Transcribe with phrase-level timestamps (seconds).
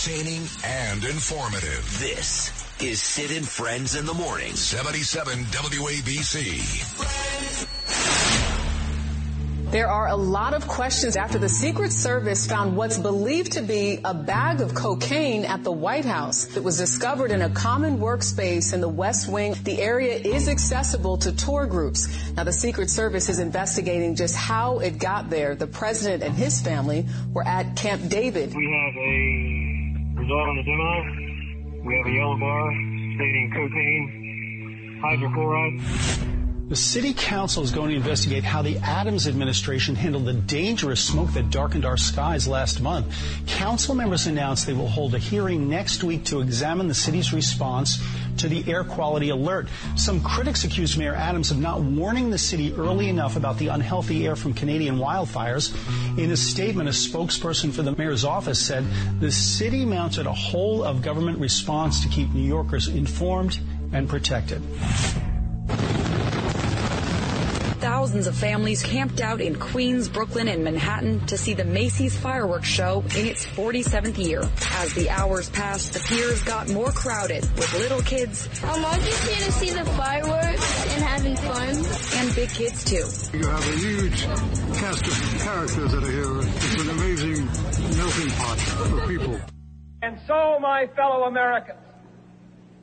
[0.00, 1.98] entertaining and informative.
[1.98, 2.50] This
[2.80, 4.54] is Sid and Friends in the Morning.
[4.54, 6.56] 77 WABC.
[9.70, 14.00] There are a lot of questions after the Secret Service found what's believed to be
[14.02, 16.56] a bag of cocaine at the White House.
[16.56, 19.54] It was discovered in a common workspace in the West Wing.
[19.64, 22.08] The area is accessible to tour groups.
[22.32, 25.54] Now, the Secret Service is investigating just how it got there.
[25.54, 28.54] The president and his family were at Camp David.
[28.54, 29.69] We have a
[30.38, 31.84] on the demo.
[31.84, 32.70] We have a yellow bar
[33.16, 36.39] stating cocaine, hydrochloride.
[36.70, 41.32] The city council is going to investigate how the Adams administration handled the dangerous smoke
[41.32, 43.12] that darkened our skies last month.
[43.48, 48.00] Council members announced they will hold a hearing next week to examine the city's response
[48.36, 49.68] to the air quality alert.
[49.96, 54.28] Some critics accuse Mayor Adams of not warning the city early enough about the unhealthy
[54.28, 55.74] air from Canadian wildfires.
[56.16, 58.86] In a statement, a spokesperson for the mayor's office said
[59.18, 63.58] the city mounted a whole of government response to keep New Yorkers informed
[63.92, 64.62] and protected.
[68.00, 72.66] Thousands of families camped out in Queens, Brooklyn, and Manhattan to see the Macy's fireworks
[72.66, 74.40] show in its 47th year.
[74.70, 78.48] As the hours passed, the piers got more crowded with little kids.
[78.64, 81.76] Um, I'm just here to see the fireworks and having fun.
[82.18, 83.36] And big kids too.
[83.36, 86.38] You have a huge cast of characters that are here.
[86.40, 87.44] It's an amazing
[87.98, 89.40] melting pot for people.
[90.00, 91.78] And so, my fellow Americans,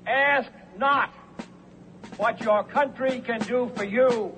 [0.05, 1.11] ask not
[2.17, 4.37] what your country can do for you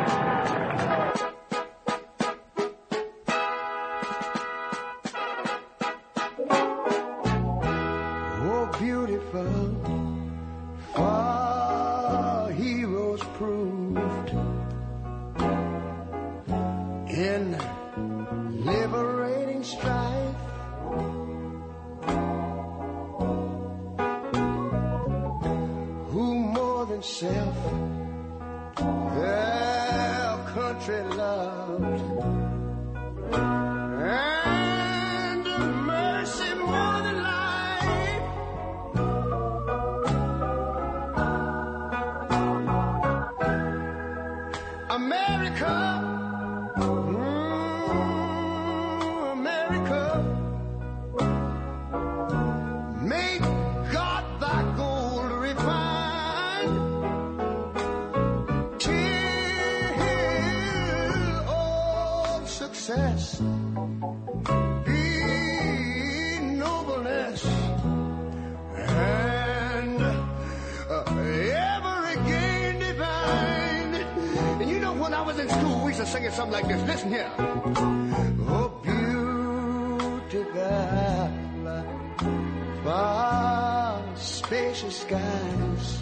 [30.81, 31.60] Country loved.
[75.51, 76.81] School, we used to sing it something like this.
[76.87, 77.31] Listen here.
[78.47, 80.21] Oh, beautiful,
[82.83, 85.99] far spacious skies,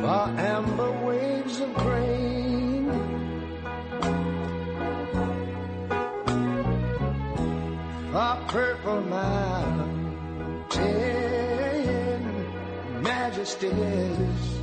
[0.00, 2.32] far amber waves of grain.
[8.12, 9.92] Far purple mountain
[13.02, 14.62] majesties.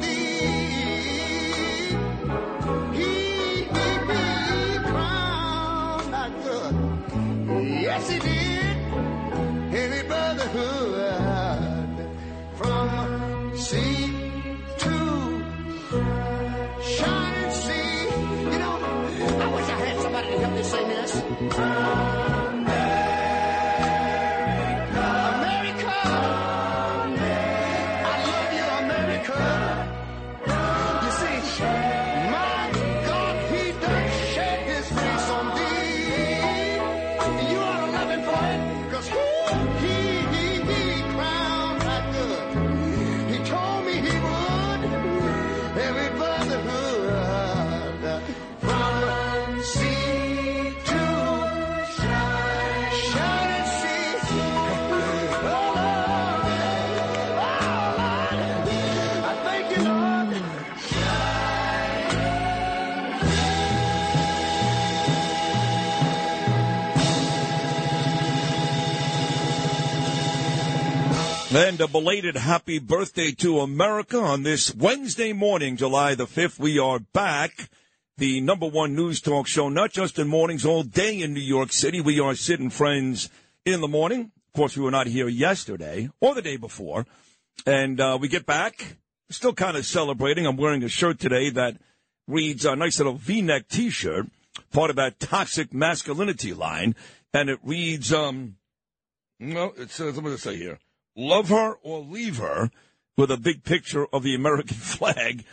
[71.53, 76.57] And a belated happy birthday to America on this Wednesday morning, July the 5th.
[76.59, 77.69] We are back.
[78.17, 81.73] The number one news talk show, not just in mornings, all day in New York
[81.73, 81.99] City.
[81.99, 83.29] We are Sid and friends
[83.65, 84.31] in the morning.
[84.47, 87.05] Of course, we were not here yesterday or the day before.
[87.65, 88.95] And uh, we get back,
[89.29, 90.47] still kind of celebrating.
[90.47, 91.75] I'm wearing a shirt today that
[92.29, 94.27] reads a nice little V-neck T-shirt,
[94.71, 96.95] part of that toxic masculinity line.
[97.33, 98.55] And it reads, um,
[99.37, 100.79] no, it says, does it say here?
[101.15, 102.71] Love her or leave her
[103.17, 105.43] with a big picture of the American flag.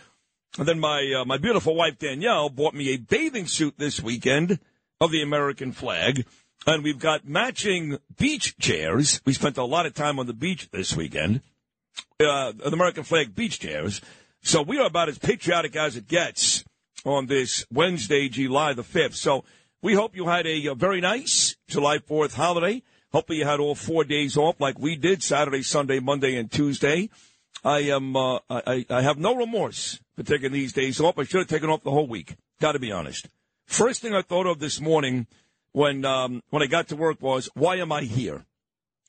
[0.58, 4.58] And then my uh, my beautiful wife Danielle bought me a bathing suit this weekend
[5.00, 6.24] of the American flag,
[6.66, 9.20] and we've got matching beach chairs.
[9.24, 11.42] We spent a lot of time on the beach this weekend.
[12.18, 14.00] Uh, the American flag beach chairs.
[14.42, 16.64] So we are about as patriotic as it gets
[17.04, 19.16] on this Wednesday, July the fifth.
[19.16, 19.44] So
[19.82, 22.82] we hope you had a, a very nice July Fourth holiday.
[23.12, 27.08] Hopefully you had all four days off like we did Saturday, Sunday, Monday, and Tuesday.
[27.64, 31.18] I am uh, I, I have no remorse for taking these days off.
[31.18, 32.36] I should have taken off the whole week.
[32.60, 33.28] Got to be honest.
[33.66, 35.26] First thing I thought of this morning
[35.72, 38.44] when um, when I got to work was, why am I here?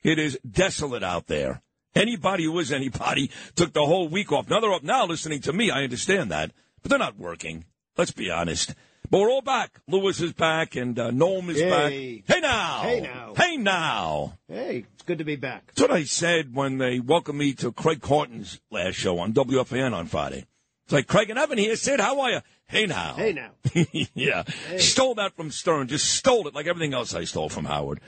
[0.04, 1.62] It is desolate out there.
[1.94, 4.50] Anybody who is anybody took the whole week off.
[4.50, 5.72] Now they're up now listening to me.
[5.72, 7.66] I understand that, but they're not working.
[7.98, 8.74] Let's be honest.
[9.12, 9.80] But we're all back.
[9.88, 11.70] Lewis is back, and uh, Noam is Hey.
[11.70, 12.36] back.
[12.36, 12.82] Hey now!
[12.84, 13.34] Hey now.
[13.36, 14.38] Hey now!
[14.48, 15.66] Hey, it's good to be back.
[15.68, 19.94] That's what I said when they welcomed me to Craig Carton's last show on WFAN
[19.94, 20.46] on Friday.
[20.86, 22.40] It's like, Craig and Evan here, Sid, how are you?
[22.68, 23.16] Hey now.
[23.16, 23.52] Hey now.
[24.14, 24.44] yeah.
[24.78, 25.88] Stole that from Stern.
[25.88, 28.02] Just stole it like everything else I stole from Howard.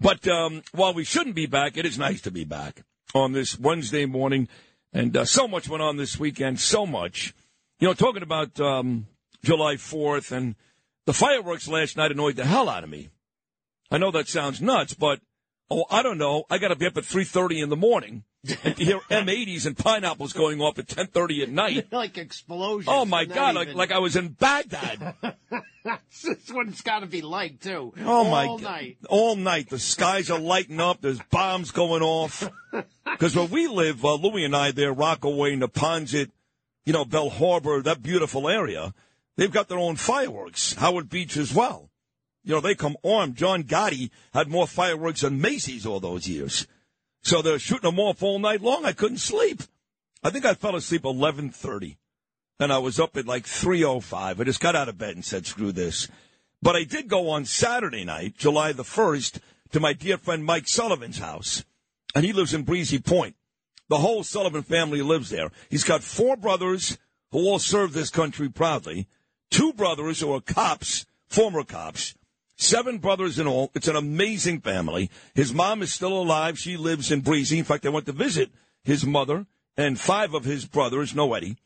[0.00, 2.84] But um, while we shouldn't be back, it is nice to be back
[3.14, 4.48] on this Wednesday morning.
[4.94, 6.58] And uh, so much went on this weekend.
[6.58, 7.34] So much.
[7.80, 9.06] You know, talking about um,
[9.42, 10.54] July 4th and
[11.06, 13.08] the fireworks last night annoyed the hell out of me.
[13.90, 15.20] I know that sounds nuts, but
[15.70, 16.44] oh, I don't know.
[16.50, 18.24] I got to be up at 3:30 in the morning
[18.62, 21.86] and to hear M80s and pineapples going off at 10:30 at night.
[21.92, 22.88] like explosions.
[22.88, 23.54] Oh my God!
[23.54, 25.14] Like, even- like I was in Baghdad.
[25.84, 27.94] That's what it's got to be like too.
[28.04, 28.64] Oh my All God.
[28.64, 28.98] night.
[29.08, 29.70] All night.
[29.70, 31.00] The skies are lighting up.
[31.00, 32.46] There's bombs going off.
[33.04, 36.30] Because where we live, uh, Louie and I, there, Rockaway, Neponsit,
[36.84, 38.92] you know, Belle Harbor, that beautiful area,
[39.38, 40.74] they've got their own fireworks.
[40.74, 41.90] Howard Beach as well.
[42.44, 43.36] You know, they come armed.
[43.36, 46.66] John Gotti had more fireworks than Macy's all those years.
[47.22, 48.84] So they're shooting them off all night long.
[48.84, 49.62] I couldn't sleep.
[50.22, 51.96] I think I fell asleep 11:30,
[52.58, 54.40] and I was up at like 3:05.
[54.40, 56.08] I just got out of bed and said, "Screw this."
[56.60, 59.38] But I did go on Saturday night, July the 1st,
[59.70, 61.64] to my dear friend Mike Sullivan's house,
[62.14, 63.36] and he lives in Breezy Point.
[63.88, 65.50] The whole Sullivan family lives there.
[65.70, 66.98] He's got four brothers
[67.30, 69.06] who all serve this country proudly,
[69.50, 72.14] two brothers who are cops, former cops,
[72.56, 73.70] seven brothers in all.
[73.74, 75.10] It's an amazing family.
[75.34, 76.58] His mom is still alive.
[76.58, 77.58] She lives in Breezy.
[77.58, 78.50] In fact, I went to visit
[78.82, 79.46] his mother
[79.76, 81.56] and five of his brothers, no Eddie,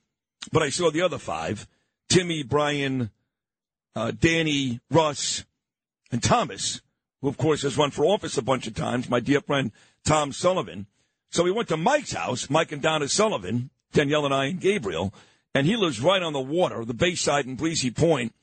[0.53, 1.67] but I saw the other five,
[2.09, 3.11] Timmy, Brian,
[3.97, 5.45] uh, Danny, Russ,
[6.11, 6.83] and Thomas,
[7.21, 9.73] who of course has run for office a bunch of times, my dear friend
[10.05, 10.87] Tom Sullivan.
[11.31, 15.15] So we went to Mike's house, Mike and Donna Sullivan, Danielle and I and Gabriel,
[15.55, 18.35] and he lives right on the water, the Bayside in Breezy Point,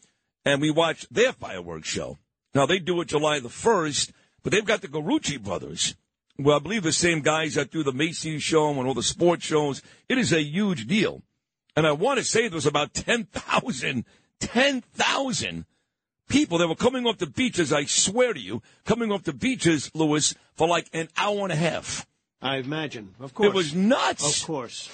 [0.45, 2.17] and we watched their fireworks show.
[2.53, 4.11] Now they do it July the 1st,
[4.43, 5.95] but they've got the Grucci brothers.
[6.37, 9.45] Well, I believe the same guys that do the Macy's show and all the sports
[9.45, 9.81] shows.
[10.07, 11.21] It is a huge deal.
[11.75, 14.05] And I want to say there was about 10,000,
[14.39, 15.65] 10,000
[16.29, 19.91] people that were coming off the beaches, I swear to you, coming off the beaches,
[19.93, 22.07] Lewis, for like an hour and a half.
[22.41, 23.15] I imagine.
[23.19, 23.49] Of course.
[23.49, 24.41] It was nuts.
[24.41, 24.89] Of course.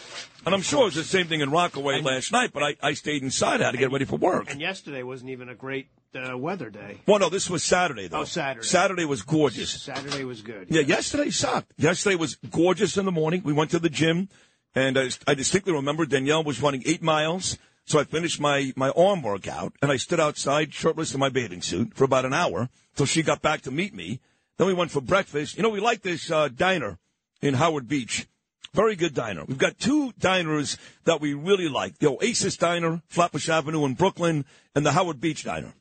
[0.45, 2.93] And I'm sure it was the same thing in Rockaway last night, but I, I
[2.93, 3.61] stayed inside.
[3.61, 4.49] I had to get ready for work.
[4.49, 7.01] And yesterday wasn't even a great uh, weather day.
[7.05, 8.21] Well, no, this was Saturday, though.
[8.21, 8.65] Oh, Saturday.
[8.65, 9.81] Saturday was gorgeous.
[9.81, 10.67] Saturday was good.
[10.69, 11.73] Yeah, yesterday sucked.
[11.77, 13.41] Yesterday was gorgeous in the morning.
[13.43, 14.29] We went to the gym,
[14.73, 17.57] and I, I distinctly remember Danielle was running eight miles.
[17.85, 21.61] So I finished my, my arm workout, and I stood outside shirtless in my bathing
[21.61, 24.19] suit for about an hour till she got back to meet me.
[24.57, 25.57] Then we went for breakfast.
[25.57, 26.97] You know, we like this uh, diner
[27.41, 28.27] in Howard Beach.
[28.73, 29.45] Very good diner.
[29.45, 31.97] We've got two diners that we really like.
[31.99, 34.43] The Oasis Diner, Flatbush Avenue in Brooklyn,
[34.75, 35.73] and the Howard Beach Diner.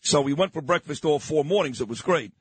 [0.00, 1.82] So we went for breakfast all four mornings.
[1.82, 2.32] It was great.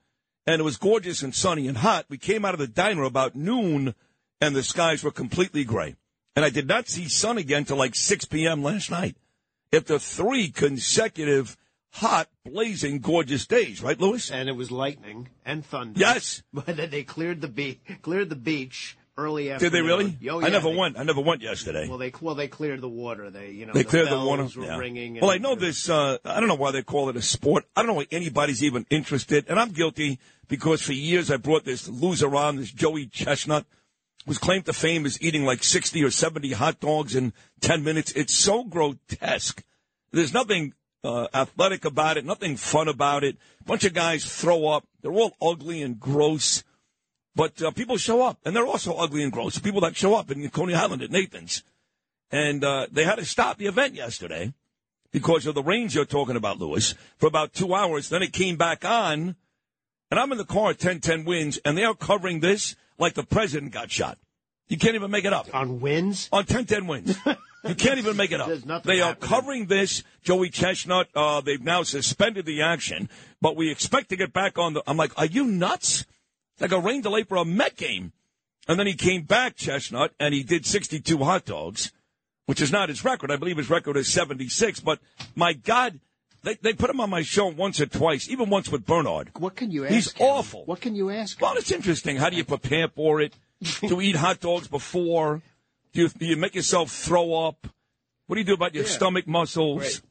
[0.48, 2.06] And it was gorgeous and sunny and hot.
[2.08, 3.94] We came out of the diner about noon,
[4.40, 5.96] and the skies were completely gray.
[6.36, 8.64] And I did not see sun again till like 6 p.m.
[8.64, 9.18] last night.
[9.74, 11.58] After three consecutive
[11.92, 14.30] hot, blazing, gorgeous days, right, Lewis?
[14.32, 16.00] And it was lightning and thunder.
[16.00, 16.44] Yes.
[16.54, 19.66] But then they cleared the beach, cleared the beach early after.
[19.66, 20.18] Did they really?
[20.30, 20.98] Oh, I never they- went.
[20.98, 21.88] I never went yesterday.
[21.90, 23.30] Well, they well they cleared the water.
[23.30, 24.48] They you know they the cleared the water.
[24.56, 24.78] were Yeah.
[24.78, 25.20] ringing.
[25.20, 25.90] Well, I know this.
[25.90, 27.66] Uh, I don't know why they call it a sport.
[27.76, 31.66] I don't know why anybody's even interested, and I'm guilty because for years I brought
[31.66, 33.66] this loser on, this Joey Chestnut,
[34.26, 38.12] whose claim to fame is eating like 60 or 70 hot dogs in 10 minutes.
[38.14, 39.64] It's so grotesque.
[40.12, 43.38] There's nothing uh, athletic about it, nothing fun about it.
[43.62, 44.86] A bunch of guys throw up.
[45.02, 46.64] They're all ugly and gross.
[47.36, 49.60] But uh, people show up, and they're also ugly and gross.
[49.60, 51.64] People that show up in Coney Island at Nathan's.
[52.32, 54.54] And uh, they had to stop the event yesterday
[55.12, 58.10] because of the rains you're talking about, Lewis, for about two hours.
[58.10, 59.36] Then it came back on,
[60.12, 63.24] and I'm in the car at 1010 wins, and they are covering this like the
[63.24, 64.18] president got shot.
[64.68, 65.48] You can't even make it up.
[65.54, 66.30] On wins?
[66.32, 67.18] On 1010 wins.
[67.64, 68.48] You can't even make it up.
[68.48, 69.30] There's nothing They are happening.
[69.30, 70.04] covering this.
[70.24, 73.10] Joey Chestnut, uh, they've now suspended the action,
[73.42, 74.84] but we expect to get back on the.
[74.88, 76.06] I'm like, are you nuts?
[76.60, 78.14] Like a rain delay for a Met game.
[78.68, 81.92] And then he came back, Chestnut, and he did 62 hot dogs,
[82.46, 83.32] which is not his record.
[83.32, 84.80] I believe his record is 76.
[84.82, 85.00] But
[85.36, 86.00] my God,
[86.44, 89.32] they, they put him on my show once or twice, even once with Bernard.
[89.38, 89.94] What can you ask?
[89.94, 90.28] He's him?
[90.28, 90.66] awful.
[90.66, 91.42] What can you ask?
[91.42, 92.18] Well, it's interesting.
[92.18, 93.34] How do you prepare for it?
[93.64, 95.42] to eat hot dogs before?
[95.94, 97.68] Do you, do you make yourself throw up?
[98.28, 98.90] What do you do about your Yeah.
[98.92, 99.82] stomach muscles?
[99.82, 100.02] Right.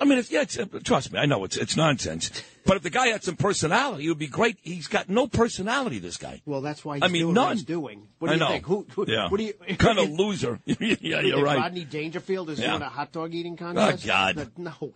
[0.00, 2.30] I mean, if, yeah, it's, uh, trust me, I know it's it's nonsense.
[2.64, 4.56] But if the guy had some personality, it would be great.
[4.62, 5.98] He's got no personality.
[5.98, 6.40] This guy.
[6.46, 7.46] Well, that's why he's I mean, doing none.
[7.46, 8.08] what he's doing.
[8.20, 8.48] What do I you know.
[8.48, 8.66] think?
[8.66, 9.28] Who, who, yeah.
[9.28, 9.54] What do you?
[9.78, 10.60] kind of loser.
[10.66, 11.58] yeah, you you're right.
[11.58, 12.70] Rodney Dangerfield is Yeah.
[12.70, 14.04] doing a hot dog eating contest.
[14.04, 14.52] Oh God.
[14.56, 14.94] No.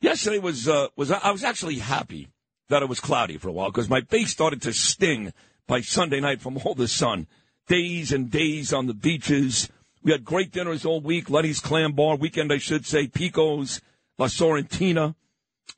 [0.00, 2.28] Yesterday was uh, was I was actually happy
[2.70, 5.32] that it was cloudy for a while because my face started to sting
[5.66, 7.26] by Sunday night from all the sun.
[7.68, 9.68] Days and days on the beaches.
[10.02, 11.28] We had great dinners all week.
[11.28, 13.06] Letty's Clam Bar weekend, I should say.
[13.06, 13.80] Pico's,
[14.18, 15.14] La Sorrentina.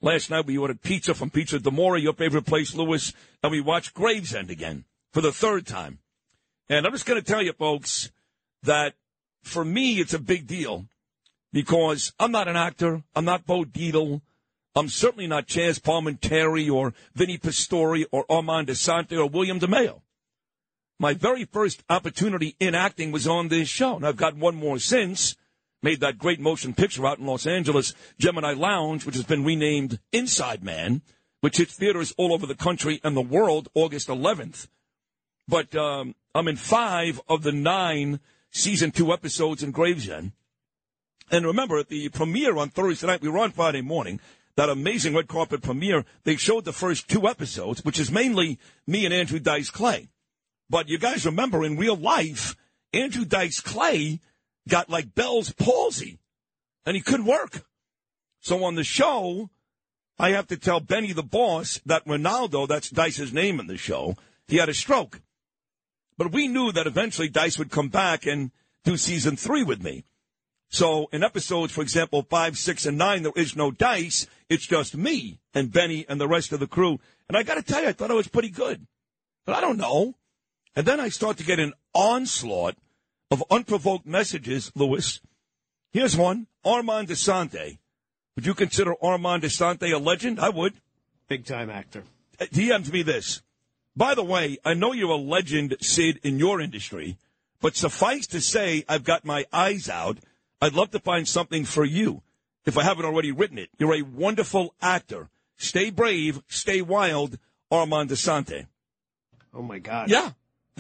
[0.01, 3.93] Last night we ordered pizza from Pizza Demora, your favorite place, Lewis, and we watched
[3.93, 5.99] Gravesend again for the third time.
[6.69, 8.11] And I'm just going to tell you, folks,
[8.63, 8.95] that
[9.43, 10.87] for me it's a big deal
[11.53, 13.03] because I'm not an actor.
[13.15, 14.23] I'm not Bo Dietl.
[14.77, 20.03] I'm certainly not Chaz Palminteri or Vinny Pastore or Armand Assante or William DeMeo.
[21.01, 24.79] My very first opportunity in acting was on this show, and I've got one more
[24.79, 25.35] since.
[25.83, 29.99] Made that great motion picture out in Los Angeles, Gemini Lounge, which has been renamed
[30.13, 31.01] Inside Man,
[31.41, 34.69] which hits theaters all over the country and the world August 11th.
[35.49, 40.33] But um, I'm in five of the nine season two episodes in Gravesend.
[41.31, 44.21] And remember, at the premiere on Thursday night, we were on Friday morning,
[44.57, 49.07] that amazing red carpet premiere, they showed the first two episodes, which is mainly me
[49.07, 50.11] and Andrew Dice Clay.
[50.71, 52.57] But you guys remember in real life,
[52.93, 54.21] Andrew Dice Clay
[54.69, 56.21] got like Bell's palsy
[56.87, 57.65] and he couldn't work.
[58.41, 59.51] So on the show,
[60.19, 64.17] I have to tell Benny the boss that Ronaldo, that's Dice's name in the show,
[64.47, 65.21] he had a stroke.
[66.17, 68.53] But we knew that eventually Dice would come back and
[68.85, 70.05] do season three with me.
[70.69, 74.29] So in episodes, for example, five, six, and nine, there is no dice.
[74.49, 77.01] It's just me and Benny and the rest of the crew.
[77.29, 78.87] And I got to tell you, I thought I was pretty good.
[79.45, 80.15] But I don't know.
[80.77, 82.77] And then I start to get an onslaught
[83.31, 85.21] of unprovoked messages, Lewis.
[85.93, 86.47] Here's one.
[86.65, 87.79] Armand Assante.
[88.37, 90.39] Would you consider Armand Assante a legend?
[90.39, 90.75] I would.
[91.29, 92.05] Big time actor.
[92.41, 93.43] Uh, DM'd me this.
[93.97, 97.19] By the way, I know you're a legend, Sid, in your industry,
[97.61, 100.19] but suffice to say, I've got my eyes out.
[100.61, 102.23] I'd love to find something for you
[102.65, 103.71] if I haven't already written it.
[103.79, 105.29] You're a wonderful actor.
[105.57, 107.39] Stay brave, stay wild,
[107.71, 108.67] Armand DeSante.
[109.53, 110.09] Oh my God.
[110.09, 110.31] Yeah.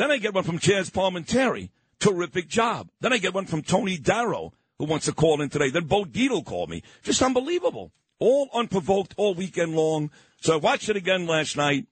[0.01, 1.69] Then I get one from Chaz Palminteri.
[1.99, 2.89] Terrific job.
[3.03, 5.69] Then I get one from Tony Darrow, who wants to call in today.
[5.69, 6.83] Then Bo Dietl called me.
[7.03, 7.93] Just unbelievable.
[8.19, 10.11] All unprovoked all weekend long.
[10.41, 11.87] So I watched it again last night,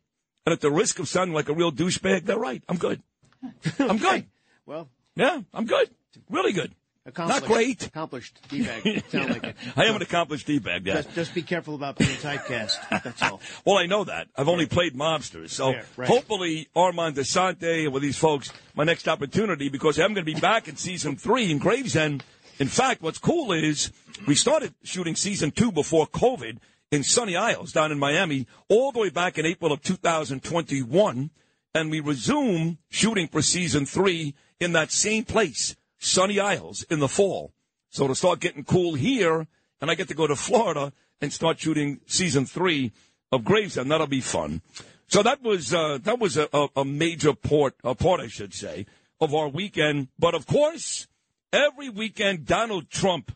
[0.47, 2.63] and at the risk of sounding like a real douchebag, they're right.
[2.67, 3.03] I'm good.
[3.79, 4.25] I'm good.
[4.65, 5.91] Well, Yeah, I'm good.
[6.31, 6.75] Really good.
[7.17, 7.87] Not great.
[7.87, 8.39] Accomplished.
[8.49, 9.05] D-bag.
[9.11, 9.57] Sound like it.
[9.77, 10.95] I am an accomplished D-bag, yeah.
[11.03, 13.03] Just, just be careful about being typecast.
[13.03, 13.41] That's all.
[13.65, 14.29] Well, I know that.
[14.37, 15.51] I've only played mobsters.
[15.51, 16.09] So Yeah, right.
[16.09, 20.39] hopefully Armand Assante and with these folks, my next opportunity, because I'm going to be
[20.41, 22.25] back in season three in Gravesend.
[22.59, 23.93] In fact, what's cool is
[24.27, 26.59] we started shooting season two before COVID
[26.91, 31.31] in Sunny Isles down in Miami, all the way back in April of 2021.
[31.75, 37.09] And we resume shooting for season three in that same place, Sunny Isles, in the
[37.09, 37.53] fall.
[37.91, 39.47] So it'll start getting cool here,
[39.81, 42.93] and I get to go to Florida and start shooting season three
[43.33, 43.91] of Gravesend.
[43.91, 44.63] That'll be fun.
[45.09, 48.87] So that was uh, that was a, a, major port, a part, I should say,
[49.21, 50.09] of our weekend.
[50.19, 51.09] But of course,
[51.53, 53.35] every weekend Donald Trump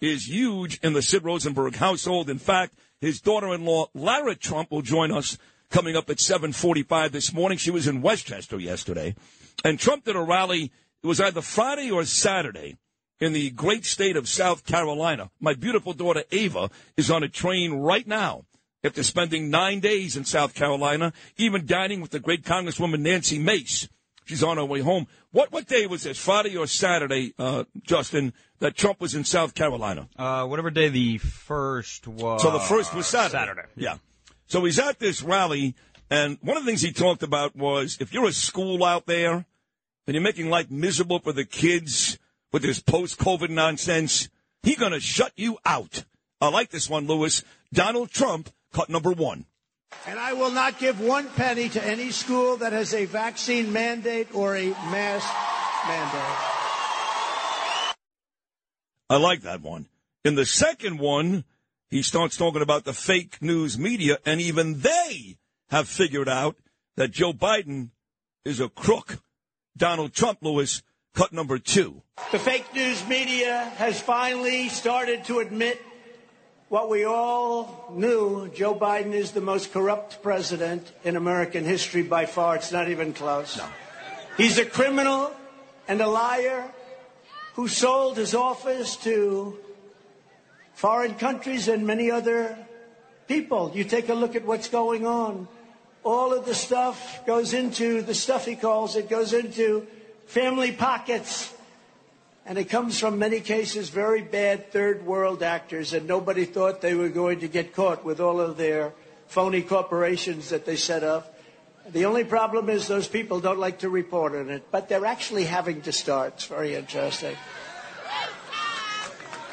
[0.00, 2.28] is huge in the Sid Rosenberg household.
[2.28, 5.38] In fact, his daughter-in-law Lara Trump will join us
[5.70, 7.58] coming up at 7:45 this morning.
[7.58, 9.14] She was in Westchester yesterday,
[9.64, 10.72] and Trump did a rally.
[11.04, 12.78] It was either Friday or Saturday
[13.20, 15.30] in the great state of South Carolina.
[15.38, 18.46] My beautiful daughter Ava is on a train right now
[18.82, 23.86] after spending nine days in South Carolina, even dining with the great Congresswoman Nancy Mace,
[24.24, 25.06] She's on her way home.
[25.32, 26.18] What what day was this?
[26.18, 28.32] Friday or Saturday, uh, Justin?
[28.60, 30.08] That Trump was in South Carolina.
[30.16, 32.40] Uh, whatever day the first was.
[32.40, 33.32] So the first was Saturday.
[33.32, 33.68] Saturday.
[33.76, 33.98] Yeah.
[34.46, 35.74] So he's at this rally,
[36.08, 39.44] and one of the things he talked about was if you're a school out there
[40.06, 42.18] and you're making life miserable for the kids
[42.52, 44.28] with this post-COVID nonsense,
[44.62, 46.04] he's going to shut you out.
[46.40, 47.42] I like this one, Lewis.
[47.72, 49.46] Donald Trump, cut number one.
[50.06, 54.34] And I will not give one penny to any school that has a vaccine mandate
[54.34, 55.28] or a mask
[55.86, 56.54] mandate.
[59.08, 59.88] I like that one.
[60.24, 61.44] In the second one,
[61.90, 65.36] he starts talking about the fake news media, and even they
[65.68, 66.56] have figured out
[66.96, 67.90] that Joe Biden
[68.44, 69.18] is a crook.
[69.76, 70.82] Donald Trump, Lewis,
[71.14, 72.02] cut number two.
[72.30, 75.82] The fake news media has finally started to admit
[76.68, 82.26] what we all knew Joe Biden is the most corrupt president in American history by
[82.26, 82.54] far.
[82.54, 83.56] It's not even close.
[83.56, 83.66] No.
[84.36, 85.32] He's a criminal
[85.88, 86.70] and a liar
[87.54, 89.58] who sold his office to
[90.74, 92.56] foreign countries and many other
[93.26, 93.72] people.
[93.74, 95.48] You take a look at what's going on.
[96.04, 99.86] All of the stuff goes into the stuff he calls it goes into
[100.26, 101.52] family pockets.
[102.46, 106.94] And it comes from many cases very bad third world actors, and nobody thought they
[106.94, 108.92] were going to get caught with all of their
[109.28, 111.34] phony corporations that they set up.
[111.90, 115.44] The only problem is those people don't like to report on it, but they're actually
[115.44, 116.34] having to start.
[116.34, 117.36] It's very interesting.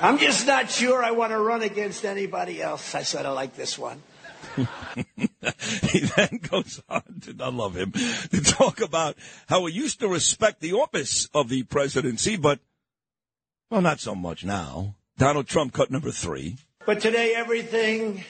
[0.01, 2.95] I'm just not sure I want to run against anybody else.
[2.95, 4.01] I sort of like this one.
[5.83, 9.15] he then goes on to, I love him, to talk about
[9.47, 12.59] how he used to respect the office of the presidency, but,
[13.69, 14.95] well, not so much now.
[15.17, 16.57] Donald Trump cut number three.
[16.85, 18.23] But today, everything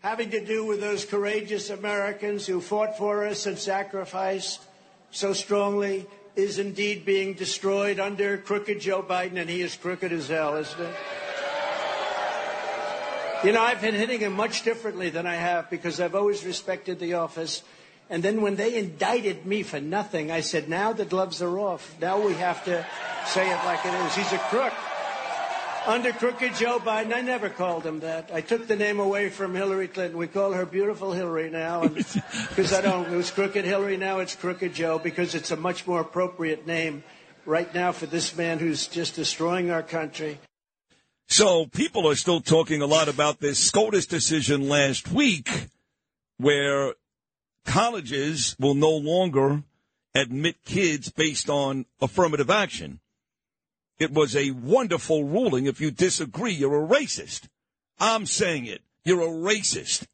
[0.00, 4.60] having to do with those courageous Americans who fought for us and sacrificed
[5.10, 6.06] so strongly
[6.36, 10.80] is indeed being destroyed under crooked Joe Biden, and he is crooked as hell, isn't
[10.80, 10.94] it?
[13.44, 16.98] You know, I've been hitting him much differently than I have because I've always respected
[16.98, 17.62] the office.
[18.08, 21.96] And then when they indicted me for nothing, I said, now the gloves are off.
[22.00, 22.86] Now we have to
[23.26, 24.14] say it like it is.
[24.14, 24.72] He's a crook.
[25.86, 28.30] Under crooked Joe Biden, I never called him that.
[28.32, 30.18] I took the name away from Hillary Clinton.
[30.18, 31.86] We call her beautiful Hillary now.
[31.86, 35.86] Because I don't, it was crooked Hillary, now it's crooked Joe because it's a much
[35.86, 37.04] more appropriate name
[37.44, 40.40] right now for this man who's just destroying our country.
[41.28, 45.68] So people are still talking a lot about this SCOTUS decision last week
[46.38, 46.94] where
[47.64, 49.62] colleges will no longer
[50.14, 53.00] admit kids based on affirmative action.
[53.98, 55.66] It was a wonderful ruling.
[55.66, 57.48] If you disagree, you're a racist.
[57.98, 58.82] I'm saying it.
[59.04, 60.06] You're a racist.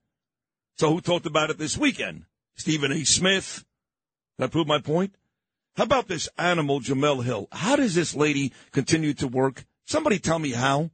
[0.78, 2.24] So who talked about it this weekend?
[2.56, 3.04] Stephen A.
[3.04, 3.64] Smith.
[4.38, 5.14] Did I prove my point?
[5.76, 7.48] How about this animal, Jemele Hill?
[7.52, 9.64] How does this lady continue to work?
[9.84, 10.90] Somebody tell me how.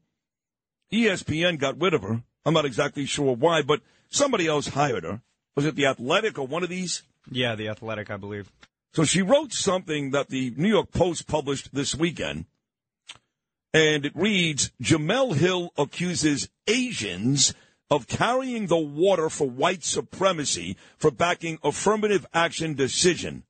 [0.93, 2.23] ESPN got rid of her.
[2.45, 5.21] I'm not exactly sure why, but somebody else hired her.
[5.55, 7.03] Was it The Athletic or one of these?
[7.31, 8.51] Yeah, The Athletic, I believe.
[8.95, 12.47] So she wrote something that the New York Post published this weekend,
[13.75, 17.55] and it reads Jemele Hill accuses Asians
[17.91, 23.45] of carrying the water for white supremacy for backing affirmative action decision.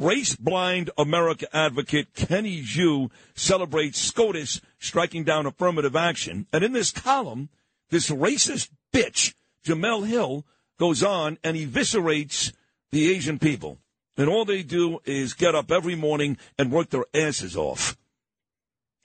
[0.00, 6.46] Race blind America advocate Kenny Xu celebrates SCOTUS striking down affirmative action.
[6.54, 7.50] And in this column,
[7.90, 10.46] this racist bitch, Jemele Hill,
[10.78, 12.54] goes on and eviscerates
[12.90, 13.76] the Asian people.
[14.16, 17.98] And all they do is get up every morning and work their asses off.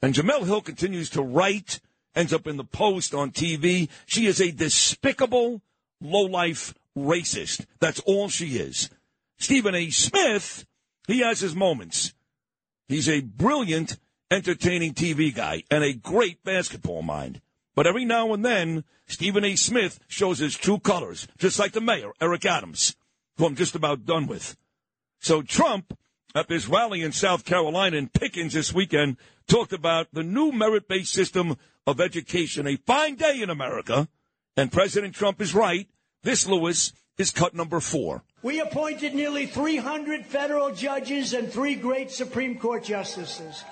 [0.02, 1.82] And Jemele Hill continues to write,
[2.16, 3.90] ends up in the post on TV.
[4.06, 5.62] She is a despicable,
[6.00, 7.66] low-life racist.
[7.82, 8.90] That's all she is.
[9.38, 9.90] Stephen A.
[9.90, 10.66] Smith
[11.08, 12.14] he has his moments.
[12.88, 13.98] He's a brilliant,
[14.30, 17.42] entertaining TV guy and a great basketball mind.
[17.76, 19.56] But every now and then, Stephen A.
[19.56, 22.96] Smith shows his true colors, just like the mayor, Eric Adams,
[23.38, 24.56] who I'm just about done with.
[25.20, 25.98] So Trump,
[26.34, 31.12] at this rally in South Carolina in Pickens this weekend, talked about the new merit-based
[31.12, 34.08] system of education, a fine day in America.
[34.58, 35.88] And President Trump is right.
[36.24, 38.24] This, Lewis, is cut number four.
[38.42, 43.64] We appointed nearly 300 federal judges and three great Supreme Court justices.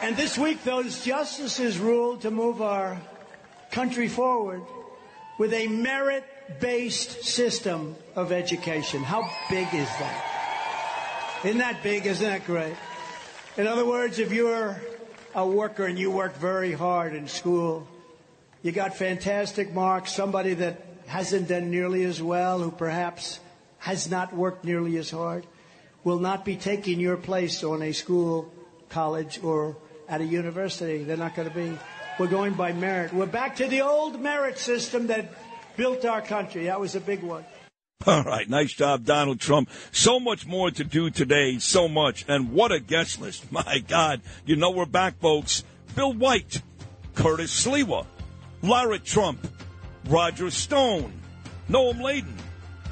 [0.00, 3.00] And this week, those justices ruled to move our
[3.70, 4.62] country forward
[5.38, 6.24] with a merit
[6.60, 9.02] based system of education.
[9.04, 11.40] How big is that?
[11.44, 12.06] Isn't that big?
[12.06, 12.74] Isn't that great?
[13.56, 14.80] In other words, if you're
[15.34, 17.86] a worker and you work very hard in school,
[18.62, 23.40] you got fantastic marks, somebody that hasn't done nearly as well, who perhaps
[23.78, 25.44] has not worked nearly as hard
[26.04, 28.52] will not be taking your place on a school,
[28.88, 29.76] college, or
[30.08, 31.04] at a university.
[31.04, 31.78] They're not going to be.
[32.18, 33.12] We're going by merit.
[33.12, 35.32] We're back to the old merit system that
[35.76, 36.66] built our country.
[36.66, 37.44] That was a big one.
[38.04, 39.70] All right, nice job, Donald Trump.
[39.92, 42.24] So much more to do today, so much.
[42.26, 43.50] And what a guest list.
[43.52, 44.20] My God.
[44.44, 45.62] You know we're back, folks.
[45.94, 46.62] Bill White,
[47.14, 48.06] Curtis Sliwa,
[48.62, 49.46] Lara Trump,
[50.08, 51.12] Roger Stone,
[51.68, 52.34] Noam Laden,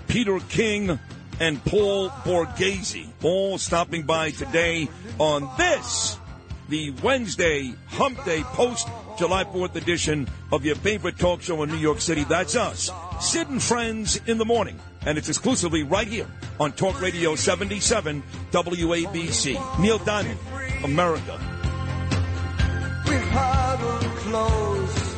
[0.08, 0.98] Peter King,
[1.38, 6.18] and Paul Borghese, all stopping by today on this,
[6.68, 11.76] the Wednesday Hump Day post July 4th edition of your favorite talk show in New
[11.76, 12.24] York City.
[12.24, 14.78] That's us, Sid and Friends in the Morning.
[15.06, 16.26] And it's exclusively right here
[16.58, 19.80] on Talk Radio 77 WABC.
[19.80, 20.38] Neil Diamond,
[20.84, 21.40] America.
[23.08, 25.09] We've huddled close,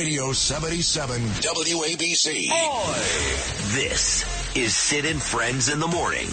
[0.00, 2.48] Radio 77 WABC.
[2.48, 2.94] Boy,
[3.76, 4.24] this
[4.56, 6.26] is Sid and Friends in the Morning.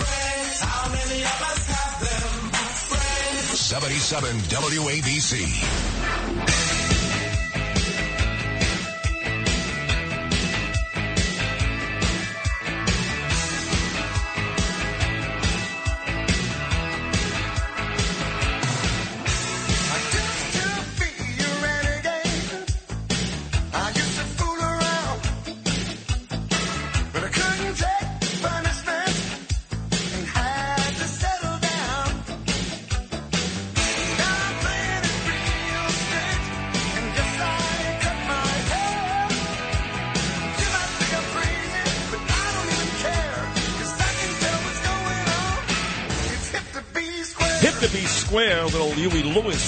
[3.54, 5.97] 77 WABC.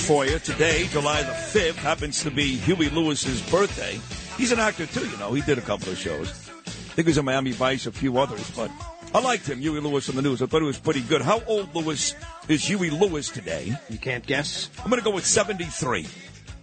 [0.10, 4.00] For you today, July the 5th, happens to be Huey Lewis's birthday.
[4.38, 5.34] He's an actor too, you know.
[5.34, 6.50] He did a couple of shows.
[6.66, 8.72] I think he was in Miami Vice, a few others, but
[9.14, 10.42] I liked him, Huey Lewis and the News.
[10.42, 11.22] I thought he was pretty good.
[11.22, 12.16] How old Lewis
[12.48, 13.78] is Huey Lewis today?
[13.88, 14.72] You can't guess.
[14.80, 16.08] I'm going to go with 73.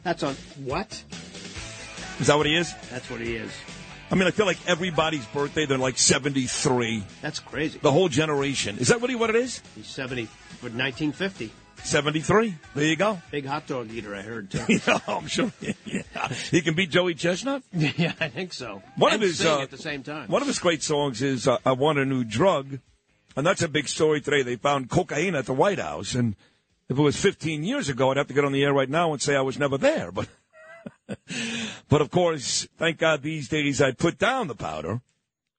[0.03, 1.01] That's on what?
[2.19, 2.75] Is that what he is?
[2.91, 3.53] That's what he is.
[4.11, 7.05] I mean, I feel like everybody's birthday, they're like 73.
[7.23, 7.79] That's crazy.
[7.79, 8.77] The whole generation.
[8.79, 9.63] Is that really what it is?
[9.77, 10.25] He's 70,
[10.61, 11.53] but 1950.
[11.87, 12.55] 73.
[12.75, 13.21] There you go.
[13.31, 14.65] Big hot dog eater, I heard, too.
[14.87, 15.53] yeah, I'm sure.
[15.85, 16.29] Yeah.
[16.51, 17.63] He can beat Joey Chestnut?
[17.73, 18.83] yeah, I think so.
[18.97, 20.29] One and of his uh, at the same time.
[20.29, 22.81] One of his great songs is uh, "I Want a New Drug,"
[23.37, 24.43] and that's a big story today.
[24.43, 26.35] They found cocaine at the White House, and
[26.89, 29.13] if it was 15 years ago, I'd have to get on the air right now
[29.13, 30.13] and say I was never there.
[30.13, 30.29] But,
[31.89, 35.01] but of course, thank God these days I put down the powder.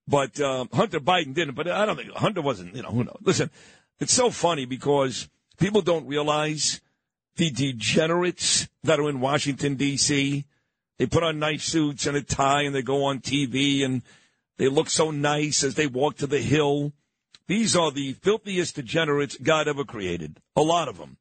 [0.08, 1.56] But uh, Hunter Biden didn't.
[1.56, 2.76] But I don't think Hunter wasn't.
[2.76, 3.18] You know, who knows?
[3.22, 3.50] Listen,
[4.00, 6.82] it's so funny because people don't realize
[7.36, 10.46] the degenerates that are in Washington D.C.
[10.98, 14.02] They put on nice suits and a tie and they go on TV and
[14.58, 16.94] they look so nice as they walk to the Hill.
[17.48, 20.42] These are the filthiest degenerates God ever created.
[20.56, 21.18] A lot of them.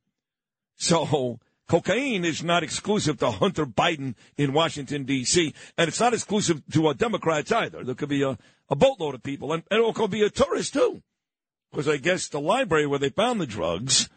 [0.77, 5.55] So cocaine is not exclusive to Hunter Biden in Washington D.C.
[5.77, 7.85] and it's not exclusive to uh, Democrats either.
[7.85, 8.39] There could be a,
[8.71, 11.03] a boatload of people and, and it could be a tourist too.
[11.71, 14.09] Because I guess the library where they found the drugs,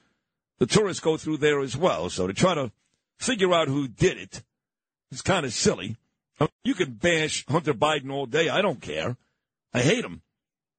[0.60, 2.10] the tourists go through there as well.
[2.10, 2.72] So to try to
[3.18, 4.44] figure out who did it,
[5.12, 5.98] it's kind of silly.
[6.64, 8.50] You can bash Hunter Biden all day.
[8.50, 9.18] I don't care.
[9.74, 10.22] I hate him.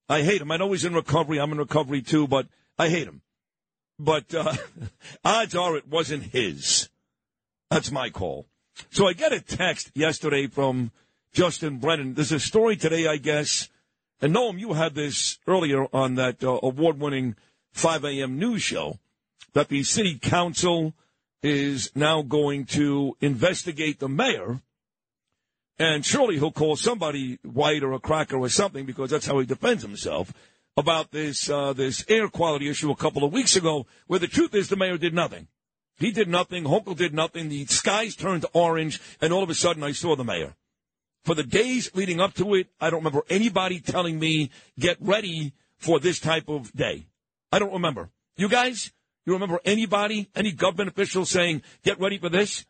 [0.08, 0.50] I hate him.
[0.50, 1.38] I know he's in recovery.
[1.38, 2.46] I'm in recovery too, but
[2.78, 3.22] I hate him.
[3.98, 4.54] But uh,
[5.24, 6.88] odds are it wasn't his.
[7.70, 8.46] That's my call.
[8.90, 10.90] So I get a text yesterday from
[11.32, 12.14] Justin Brennan.
[12.14, 13.68] There's a story today, I guess.
[14.20, 17.36] And Noam, you had this earlier on that uh, award-winning
[17.72, 18.38] 5 a.m.
[18.38, 18.98] news show
[19.52, 20.94] that the city council
[21.42, 24.60] is now going to investigate the mayor.
[25.78, 29.46] And surely he'll call somebody white or a cracker or something because that's how he
[29.46, 30.32] defends himself
[30.76, 34.54] about this uh, this air quality issue a couple of weeks ago, where the truth
[34.54, 35.48] is the mayor did nothing.
[35.98, 36.64] He did nothing.
[36.64, 37.48] Hochul did nothing.
[37.48, 40.54] The skies turned orange, and all of a sudden I saw the mayor.
[41.24, 45.52] For the days leading up to it, I don't remember anybody telling me get ready
[45.76, 47.06] for this type of day.
[47.52, 48.10] I don't remember.
[48.36, 48.92] You guys,
[49.30, 52.64] you You remember anybody, any government official saying, get ready for this?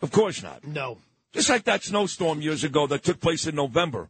[0.00, 0.64] Of course not.
[0.64, 0.98] No.
[1.32, 4.08] Just like that snowstorm years ago that took place in November.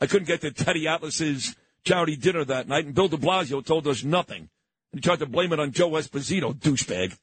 [0.00, 3.86] I couldn't get to Teddy Atlas's charity dinner that night, and Bill de Blasio told
[3.86, 4.48] us nothing.
[4.92, 7.16] And He tried to blame it on Joe Esposito, douchebag.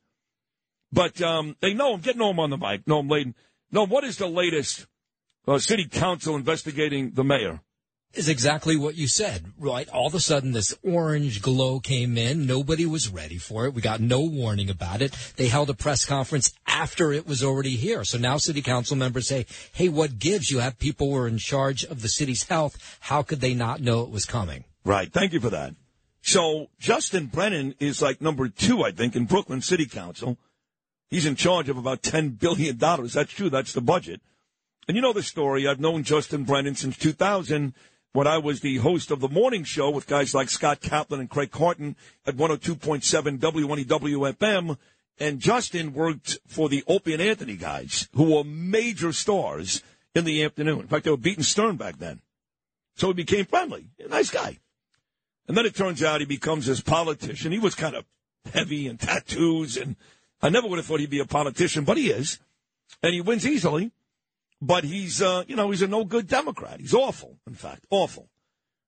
[0.92, 2.02] But um, they know him.
[2.02, 2.86] Get Noam on the mic.
[2.86, 3.34] Noam Laden.
[3.74, 4.86] Noam, what is the latest
[5.48, 7.62] uh, city council investigating the mayor?
[8.18, 9.88] Is exactly what you said, right?
[9.90, 12.46] All of a sudden, this orange glow came in.
[12.46, 13.74] Nobody was ready for it.
[13.74, 15.16] We got no warning about it.
[15.36, 18.04] They held a press conference after it was already here.
[18.04, 20.52] So now city council members say, hey, what gives?
[20.52, 22.98] You have people who are in charge of the city's health.
[23.02, 24.64] How could they not know it was coming?
[24.84, 25.12] Right.
[25.12, 25.76] Thank you for that.
[26.22, 30.38] So Justin Brennan is like number two, I think, in Brooklyn City Council.
[31.10, 32.78] He's in charge of about $10 billion.
[32.78, 33.50] That's true.
[33.50, 34.22] That's the budget.
[34.88, 35.68] And you know the story.
[35.68, 37.74] I've known Justin Brennan since 2000
[38.16, 41.30] when I was the host of the morning show with guys like Scott Kaplan and
[41.30, 44.78] Craig Carton at 102.7 WNEW FM.
[45.20, 50.46] And Justin worked for the Opie and Anthony guys, who were major stars in the
[50.46, 50.80] afternoon.
[50.80, 52.22] In fact, they were beating Stern back then.
[52.96, 53.90] So he became friendly.
[54.10, 54.60] Nice guy.
[55.50, 57.52] And then it turns out he becomes this politician.
[57.52, 58.06] He was kind of
[58.54, 59.98] heavy and tattoos, and
[60.42, 62.40] I never would have thought he'd be a politician, but he is.
[63.04, 63.92] And he wins easily.
[64.66, 66.80] But he's, uh, you know, he's a no good Democrat.
[66.80, 68.30] He's awful, in fact, awful.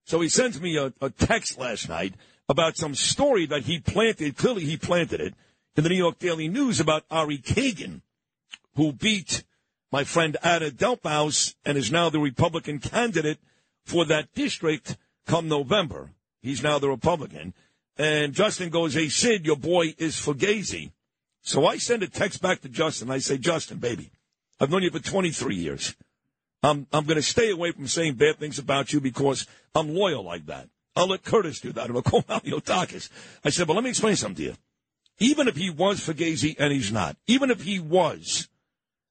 [0.06, 2.16] So he sends me a, a text last night
[2.50, 4.38] about some story that he planted.
[4.38, 5.36] Clearly, he planted it
[5.76, 8.02] in the New York Daily News about Ari Kagan,
[8.76, 9.44] who beat
[9.92, 13.38] my friend Ada Delpaus and is now the Republican candidate
[13.86, 16.10] for that district come November.
[16.42, 17.54] He's now the Republican.
[17.98, 20.92] And Justin goes, Hey, Sid, your boy is Fugazi.
[21.44, 23.12] So I send a text back to Justin.
[23.12, 24.10] I say, Justin, baby,
[24.60, 25.96] I've known you for 23 years.
[26.64, 30.24] I'm, I'm going to stay away from saying bad things about you because I'm loyal
[30.24, 30.70] like that.
[30.96, 31.90] I'll let Curtis do that.
[31.96, 33.10] I'll call Malliotakis.
[33.46, 34.56] I said, but let me explain something to you.
[35.20, 38.50] Even if he was Fugazi and he's not, even if he was,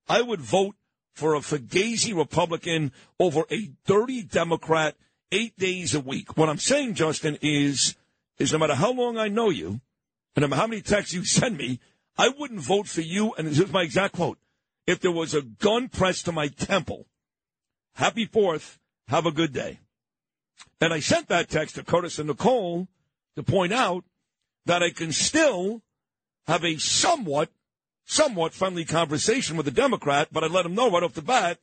[0.09, 0.77] I would vote
[1.15, 4.97] for a Fugazi Republican over a dirty Democrat
[5.33, 6.37] eight days a week.
[6.37, 7.97] What I'm saying, Justin, is,
[8.39, 9.81] is no matter how long I know you,
[10.35, 11.81] and no matter how many texts you send me,
[12.19, 13.35] I wouldn't vote for you.
[13.35, 14.39] And this is my exact quote.
[14.87, 17.07] If there was a gun pressed to my temple,
[17.95, 19.81] happy fourth, have a good day.
[20.81, 22.89] And I sent that text to Curtis and Nicole
[23.35, 24.05] to point out
[24.67, 25.83] that I can still
[26.47, 27.51] have a somewhat,
[28.05, 31.59] somewhat friendly conversation with a Democrat, but I let him know right off the bat,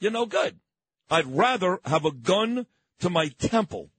[0.00, 0.58] you're no good.
[1.10, 2.66] I'd rather have a gun
[3.00, 3.90] to my temple,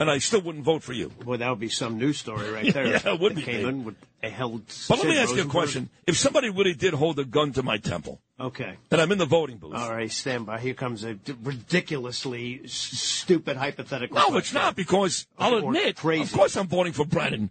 [0.00, 1.12] and I still wouldn't vote for you.
[1.24, 2.86] Well, that would be some news story right there.
[2.86, 4.62] Yeah, it would That be, Came in with held.
[4.88, 5.88] But let me Sid ask you a question.
[6.06, 8.76] If somebody really did hold a gun to my temple, Okay.
[8.90, 10.58] and I'm in the voting booth, All right, stand by.
[10.58, 14.16] Here comes a d- ridiculously s- stupid hypothetical.
[14.16, 14.38] No, question.
[14.38, 16.22] it's not because I'll Or admit, crazy.
[16.24, 17.50] of course, I'm voting for Brennan.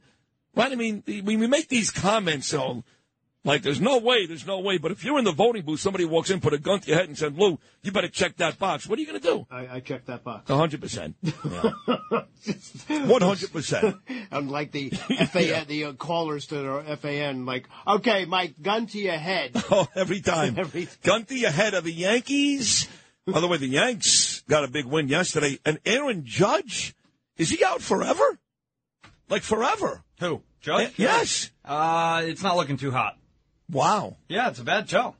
[0.56, 0.72] Right?
[0.72, 2.84] I mean, when we make these comments, so
[3.50, 4.78] like, there's no way, there's no way.
[4.78, 6.98] But if you're in the voting booth, somebody walks in, put a gun to your
[6.98, 9.48] head, and said, "Lou, you better check that box." What are you going to do?
[9.52, 10.50] I, I checked that box.
[10.50, 11.16] Hundred percent.
[12.88, 13.98] One hundred percent.
[14.32, 19.18] Unlike the FAN, the uh, callers to the FAN, like, okay, Mike, gun to your
[19.18, 19.52] head.
[19.72, 20.56] Oh, every time.
[20.58, 22.88] Every- Gun to your head of the Yankees.
[23.28, 25.60] By the way, the Yanks got a big win yesterday.
[25.64, 26.96] And Aaron Judge,
[27.38, 28.40] is he out forever?
[29.30, 30.04] Like forever?
[30.22, 30.42] Who?
[30.62, 30.94] Judge?
[30.98, 31.52] Yes.
[31.64, 33.19] Uh, it's not looking too hot.
[33.72, 34.18] Wow.
[34.28, 35.16] Yeah, it's a bad show.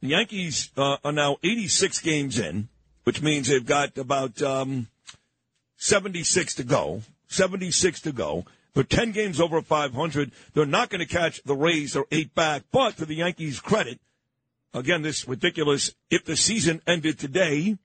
[0.00, 2.68] The Yankees uh, are now 86 games in,
[3.04, 4.88] which means they've got about um,
[5.76, 7.02] 76 to go.
[7.28, 8.44] 76 to go.
[8.74, 10.32] They're 10 games over 500.
[10.54, 11.92] They're not going to catch the Rays.
[11.92, 12.64] They're eight back.
[12.72, 14.00] But to the Yankees' credit,
[14.72, 15.92] again, this ridiculous.
[16.10, 17.76] If the season ended today,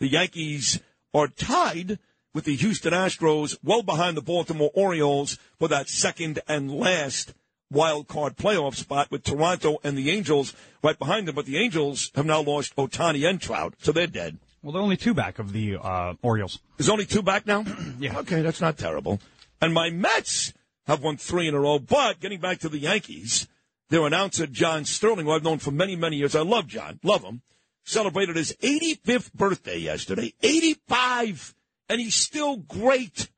[0.00, 0.80] the Yankees
[1.12, 1.98] are tied
[2.34, 7.32] with the Houston Astros, well behind the Baltimore Orioles for that second and last
[7.74, 11.34] wild card playoff spot with Toronto and the Angels right behind them.
[11.34, 14.38] But the Angels have now lost Ohtani and Trout, so they're dead.
[14.62, 16.60] Well, they're only two back of the uh, Orioles.
[16.78, 17.64] There's only two back now?
[17.98, 18.18] Yeah.
[18.20, 19.20] Okay, that's not terrible.
[19.60, 20.52] And my Mets
[20.86, 21.78] have won three in a row.
[21.78, 23.46] But getting back to the Yankees,
[23.90, 26.34] their announcer, John Sterling, who I've known for many, many years.
[26.34, 26.98] I love John.
[27.02, 27.42] Love him.
[27.84, 30.32] Celebrated his 85th birthday yesterday.
[30.42, 31.54] 85!
[31.88, 33.28] And he's still great.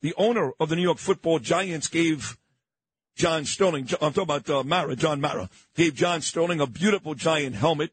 [0.00, 2.36] The owner of the New York football Giants gave
[3.14, 7.54] John Sterling, I'm talking about uh, Mara, John Mara, gave John Sterling a beautiful giant
[7.54, 7.90] helmet.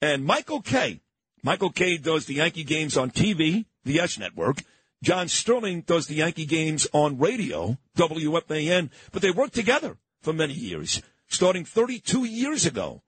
[0.00, 1.00] And Michael Kay,
[1.42, 4.62] Michael Kay does the Yankee games on TV, the YES Network.
[5.02, 10.54] John Sterling does the Yankee games on radio, WFAN, but they worked together for many
[10.54, 13.02] years, starting 32 years ago.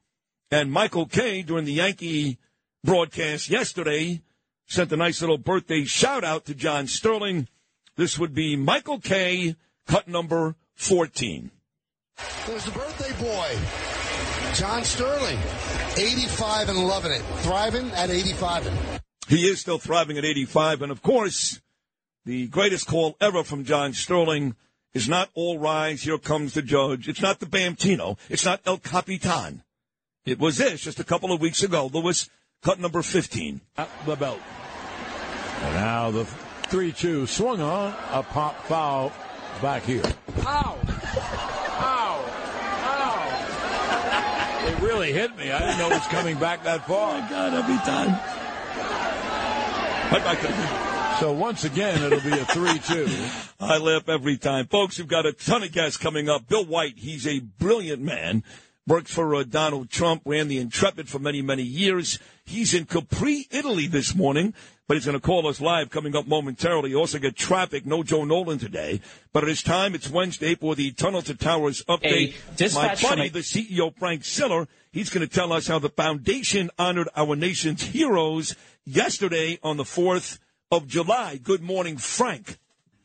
[0.50, 2.38] And Michael Kay, during the Yankee
[2.84, 4.22] broadcast yesterday,
[4.66, 7.48] sent a nice little birthday shout out to John Sterling.
[7.96, 11.50] This would be Michael Kay, cut number 14.
[12.46, 15.38] There's the birthday boy, John Sterling,
[15.96, 19.00] 85 and loving it, thriving at 85.
[19.28, 20.82] He is still thriving at 85.
[20.82, 21.60] And of course,
[22.24, 24.54] the greatest call ever from John Sterling
[24.94, 27.08] is not All Rise, Here Comes the Judge.
[27.08, 28.16] It's not the Bamtino.
[28.30, 29.64] It's not El Capitan.
[30.24, 31.90] It was this just a couple of weeks ago.
[31.92, 32.30] Lewis,
[32.62, 33.60] cut number 15.
[34.06, 34.40] the belt.
[35.60, 39.12] And now the 3 2 swung on, a pop foul
[39.60, 40.02] back here.
[40.46, 40.78] Ow!
[41.80, 42.24] Ow!
[42.84, 44.68] Ow!
[44.68, 45.50] It really hit me.
[45.50, 47.16] I didn't know it was coming back that far.
[47.16, 48.38] Oh, my God, every time.
[51.20, 53.08] So once again, it'll be a 3 2.
[53.60, 54.66] I laugh every time.
[54.68, 56.48] Folks, we've got a ton of guests coming up.
[56.48, 58.44] Bill White, he's a brilliant man.
[58.88, 62.18] Worked for uh, Donald Trump, ran the Intrepid for many, many years.
[62.46, 64.54] He's in Capri, Italy this morning,
[64.86, 66.94] but he's going to call us live coming up momentarily.
[66.94, 69.02] Also get traffic, no Joe Nolan today.
[69.34, 72.34] But it is time, it's Wednesday for the Tunnel to Towers update.
[72.34, 75.78] A dispatch My buddy, a- the CEO, Frank Siller, he's going to tell us how
[75.78, 80.38] the foundation honored our nation's heroes yesterday on the 4th
[80.72, 81.36] of July.
[81.36, 82.56] Good morning, Frank.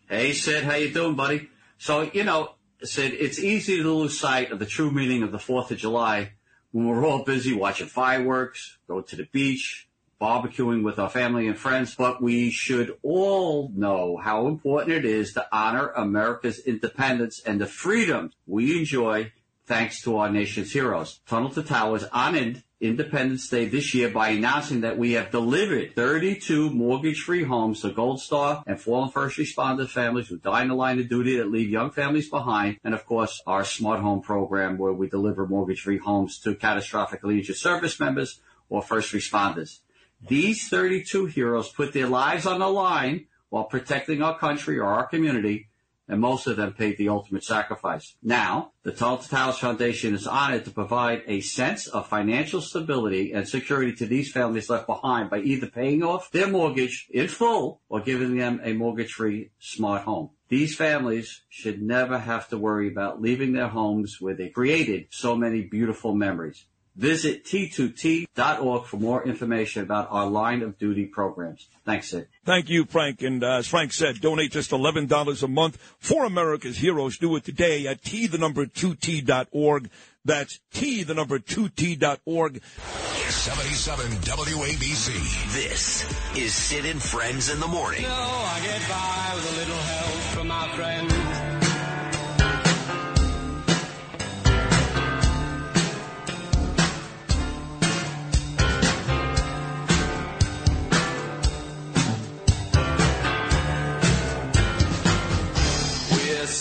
[0.08, 1.50] Hey, Sid, how you doing, buddy?
[1.78, 2.52] So, you know,
[2.84, 6.34] Sid, it's easy to lose sight of the true meaning of the 4th of July
[6.72, 9.88] when we're all busy watching fireworks, going to the beach,
[10.20, 15.34] barbecuing with our family and friends, but we should all know how important it is
[15.34, 19.32] to honor America's independence and the freedoms we enjoy
[19.66, 21.22] thanks to our nation's heroes.
[21.28, 26.70] Tunnel to Towers honored Independence Day this year by announcing that we have delivered 32
[26.70, 31.00] mortgage-free homes to Gold Star and fallen first responder families who die in the line
[31.00, 32.80] of duty that leave young families behind.
[32.84, 37.56] And of course, our smart home program where we deliver mortgage-free homes to catastrophically injured
[37.56, 39.80] service members or first responders.
[40.28, 45.06] These 32 heroes put their lives on the line while protecting our country or our
[45.06, 45.70] community
[46.08, 48.16] and most of them paid the ultimate sacrifice.
[48.22, 53.48] Now, the to Towers Foundation is honored to provide a sense of financial stability and
[53.48, 58.02] security to these families left behind by either paying off their mortgage in full or
[58.02, 60.32] giving them a mortgage-free smart home.
[60.50, 65.36] These families should never have to worry about leaving their homes where they created so
[65.36, 66.68] many beautiful memories.
[66.96, 71.68] Visit T2T.org for more information about our line of duty programs.
[71.86, 72.28] Thanks, Sid.
[72.46, 73.24] Thank you, Frank.
[73.24, 77.18] And uh, as Frank said, donate just $11 a month for America's heroes.
[77.18, 79.90] Do it today at T, the number 2T.org.
[80.24, 82.62] That's T, the number 2T.org.
[82.64, 85.54] 77 WABC.
[85.54, 88.04] This is Sid and Friends in the Morning.
[88.04, 91.23] No, I get by with a little help from my friends.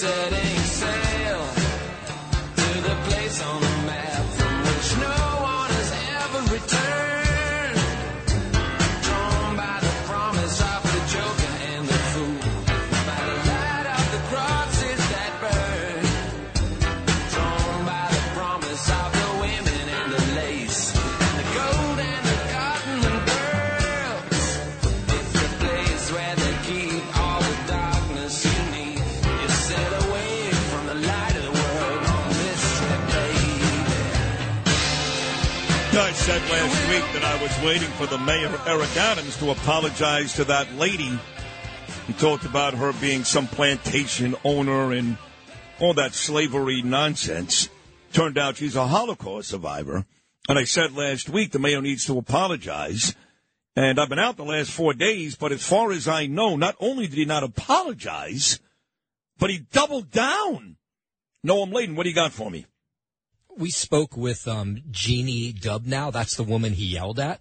[0.00, 0.61] We're
[37.62, 41.18] waiting for the mayor, Eric Adams, to apologize to that lady.
[42.06, 45.16] He talked about her being some plantation owner and
[45.80, 47.68] all that slavery nonsense.
[48.12, 50.04] Turned out she's a Holocaust survivor.
[50.48, 53.14] And I said last week the mayor needs to apologize.
[53.74, 56.76] And I've been out the last four days, but as far as I know, not
[56.80, 58.60] only did he not apologize,
[59.38, 60.76] but he doubled down.
[61.46, 62.66] Noam Laden, what do you got for me?
[63.56, 66.12] We spoke with um, Jeanie Dubnau.
[66.12, 67.40] That's the woman he yelled at.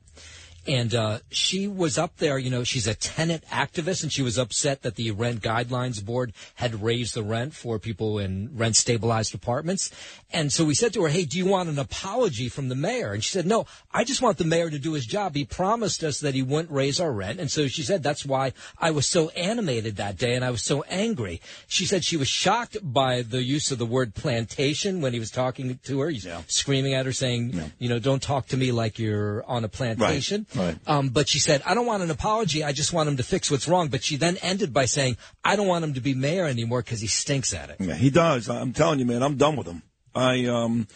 [0.67, 4.38] And uh, she was up there, you know, she's a tenant activist, and she was
[4.38, 9.33] upset that the Rent Guidelines Board had raised the rent for people in rent stabilized
[9.33, 9.92] apartments.
[10.31, 13.13] And so we said to her, Hey, do you want an apology from the mayor?
[13.13, 15.36] And she said, No, I just want the mayor to do his job.
[15.36, 17.40] He promised us that he wouldn't raise our rent.
[17.40, 20.63] And so she said, That's why I was so animated that day and I was
[20.63, 21.42] so angry.
[21.67, 25.31] She said she was shocked by the use of the word plantation when he was
[25.31, 26.10] talking to her.
[26.10, 29.69] He's screaming at her, saying, You know, don't talk to me like you're on a
[29.69, 30.46] plantation.
[30.50, 30.50] Right.
[30.87, 32.63] Um, but she said, I don't want an apology.
[32.63, 33.87] I just want him to fix what's wrong.
[33.87, 37.02] But she then ended by saying, I don't want him to be mayor anymore because
[37.02, 37.77] he stinks at it.
[37.79, 38.49] Yeah, he does.
[38.49, 39.81] I'm telling you, man, I'm done with him.
[40.13, 40.87] I um,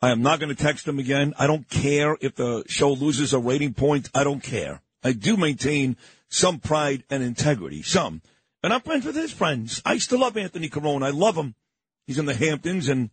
[0.00, 1.34] I am not going to text him again.
[1.38, 4.10] I don't care if the show loses a rating point.
[4.14, 4.82] I don't care.
[5.02, 5.96] I do maintain
[6.28, 8.22] some pride and integrity, some,
[8.62, 9.80] and I'm friends with his friends.
[9.84, 11.04] I still love Anthony Carone.
[11.04, 11.54] I love him.
[12.06, 13.10] He's in the Hamptons, and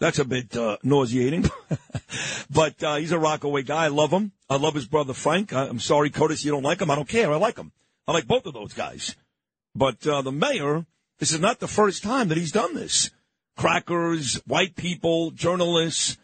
[0.00, 1.44] That's a bit uh, nauseating.
[2.50, 3.84] but uh, he's a Rockaway guy.
[3.84, 4.32] I love him.
[4.48, 5.52] I love his brother Frank.
[5.52, 6.90] I, I'm sorry, Curtis, you don't like him.
[6.90, 7.30] I don't care.
[7.30, 7.70] I like him.
[8.08, 9.14] I like both of those guys.
[9.74, 10.86] But uh, the mayor,
[11.18, 13.10] this is not the first time that he's done this.
[13.58, 16.16] Crackers, white people, journalists,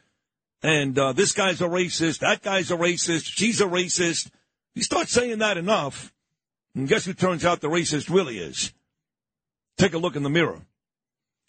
[0.62, 4.30] and uh, this guy's a racist, that guy's a racist, she's a racist.
[4.74, 6.14] You start saying that enough,
[6.74, 8.72] and guess who turns out the racist really is?
[9.76, 10.62] Take a look in the mirror.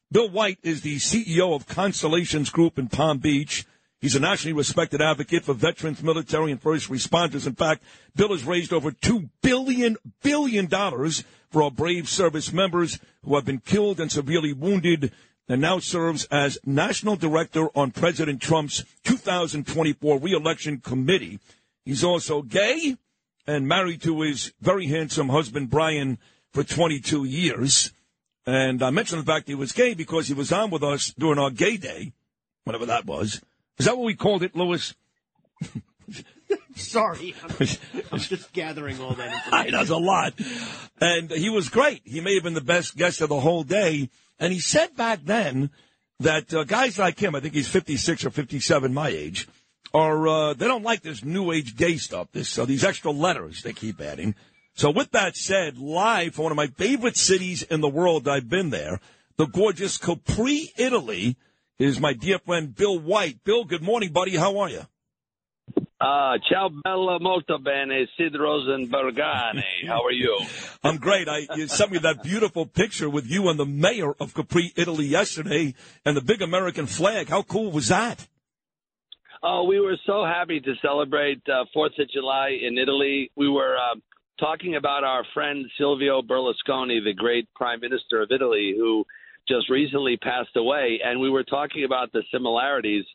[0.10, 3.66] Bill White is the CEO of Constellations Group in Palm Beach.
[3.99, 7.45] He's a nationally respected advocate for veterans, military, and first responders.
[7.45, 7.84] In fact,
[8.16, 13.43] Bill has raised over two billion billion dollars for our brave service members who have
[13.43, 15.12] been killed and severely wounded,
[15.49, 21.39] and now serves as national director on President Trump's 2024 reelection committee.
[21.84, 22.95] He's also gay
[23.45, 26.18] and married to his very handsome husband Brian
[26.53, 27.91] for 22 years.
[28.48, 31.38] And I mentioned the fact he was gay because he was on with us during
[31.38, 32.14] our gay day,
[32.64, 33.41] whatever that was.
[33.78, 34.95] Is that what we called it, Lewis?
[36.78, 37.68] Sorry, I'm,
[38.12, 39.72] I'm just gathering all that I information.
[39.74, 40.34] does a lot.
[41.02, 42.02] And he was great.
[42.06, 44.10] He may have been the best guest of the whole day.
[44.39, 45.70] And he said back then
[46.22, 49.50] that uh, guys like him, I think he's 56 or 57, my age,
[49.93, 52.28] are uh, they don't like this new age gay stuff.
[52.32, 54.36] This uh, these extra letters they keep adding.
[54.78, 58.48] So with that said, live from one of my favorite cities in the world, I've
[58.48, 59.00] been there,
[59.36, 61.36] the gorgeous Capri, Italy,
[61.80, 63.44] is my dear friend Bill White.
[63.44, 64.36] Bill, good morning, buddy.
[64.36, 64.82] How are you?
[66.00, 69.64] Uh, ciao bella molto bene, Sid Rosenbergani.
[69.88, 70.38] How are you?
[70.84, 71.28] I'm great.
[71.28, 75.08] I you sent me that beautiful picture with you and the mayor of Capri, Italy
[75.08, 75.74] yesterday,
[76.06, 77.30] and the big American flag.
[77.30, 78.28] How cool was that?
[79.42, 83.32] Oh, we were so happy to celebrate uh, Fourth of July in Italy.
[83.36, 83.96] We were uh,
[84.40, 89.06] talking about our friend Silvio Berlusconi, the great Prime Minister of Italy, who
[89.48, 93.06] just recently passed away, and we were talking about the similarities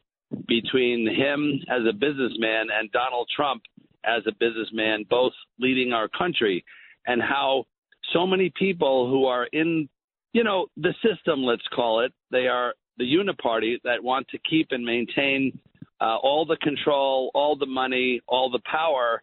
[0.49, 3.62] between him as a businessman and Donald Trump
[4.05, 6.64] as a businessman, both leading our country,
[7.07, 7.64] and how
[8.12, 9.89] so many people who are in,
[10.33, 14.68] you know, the system, let's call it, they are the uniparty that want to keep
[14.70, 15.59] and maintain
[16.01, 19.23] uh, all the control, all the money, all the power.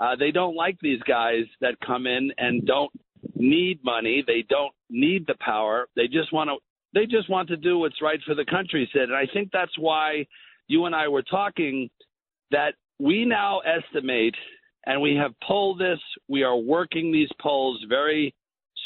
[0.00, 2.90] Uh, they don't like these guys that come in and don't
[3.34, 4.24] need money.
[4.26, 5.86] They don't need the power.
[5.94, 6.56] They just want to.
[6.92, 9.02] They just want to do what's right for the country, Sid.
[9.02, 10.26] And I think that's why
[10.66, 11.88] you and I were talking
[12.50, 14.34] that we now estimate,
[14.86, 16.00] and we have polled this.
[16.28, 18.34] We are working these polls very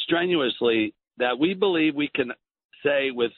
[0.05, 0.95] strenuously.
[1.17, 2.33] That we believe we can
[2.85, 3.33] say with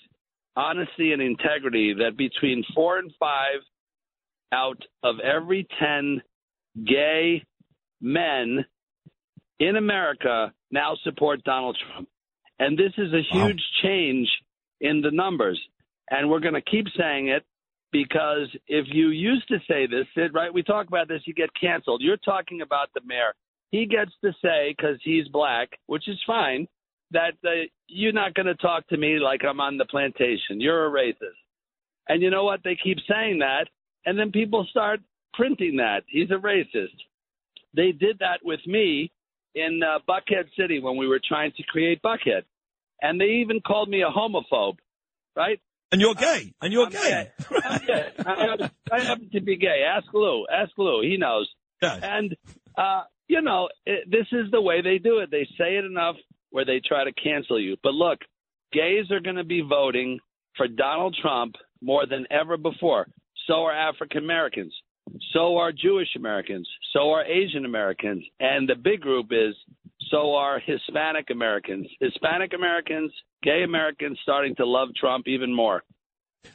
[0.57, 3.61] honesty and integrity that between four and five
[4.53, 6.23] out of every 10
[6.87, 7.45] gay
[8.01, 8.65] men
[9.59, 12.09] in America now support Donald Trump.
[12.59, 14.29] And this is a huge change
[14.81, 15.61] in the numbers.
[16.11, 17.45] And we're going to keep saying it
[17.93, 20.53] because if you used to say this, Sid, right?
[20.53, 22.03] We talk about this, you get canceled.
[22.03, 23.35] You're talking about the mayor.
[23.71, 26.69] He gets to say, because he's black, which is fine,
[27.13, 30.61] that uh, you're not going to talk to me like I'm on the plantation.
[30.61, 31.41] You're a racist.
[32.09, 32.61] And you know what?
[32.65, 33.69] They keep saying that.
[34.05, 35.01] And then people start
[35.35, 36.03] printing that.
[36.07, 36.97] He's a racist.
[37.77, 39.13] They did that with me
[39.55, 42.43] in uh, Buckhead City when we were trying to create Buckhead.
[43.01, 44.79] And they even called me a homophobe,
[45.37, 45.61] right?
[45.93, 46.55] And you're gay.
[46.61, 47.31] And you're I'm gay.
[47.65, 48.13] I'm gay.
[48.19, 49.85] I, happen, I happen to be gay.
[49.87, 50.47] Ask Lou.
[50.53, 51.03] Ask Lou.
[51.03, 51.49] He knows.
[52.03, 52.35] And,
[52.77, 55.31] uh, you know, it, this is the way they do it.
[55.31, 56.17] They say it enough
[56.51, 57.77] where they try to cancel you.
[57.83, 58.19] But look,
[58.73, 60.19] gays are going to be voting
[60.57, 63.07] for Donald Trump more than ever before.
[63.47, 64.75] So are African Americans.
[65.33, 66.69] So are Jewish Americans.
[66.93, 68.25] So are Asian Americans.
[68.41, 69.55] And the big group is
[70.11, 71.87] so are Hispanic Americans.
[72.01, 75.83] Hispanic Americans, gay Americans starting to love Trump even more.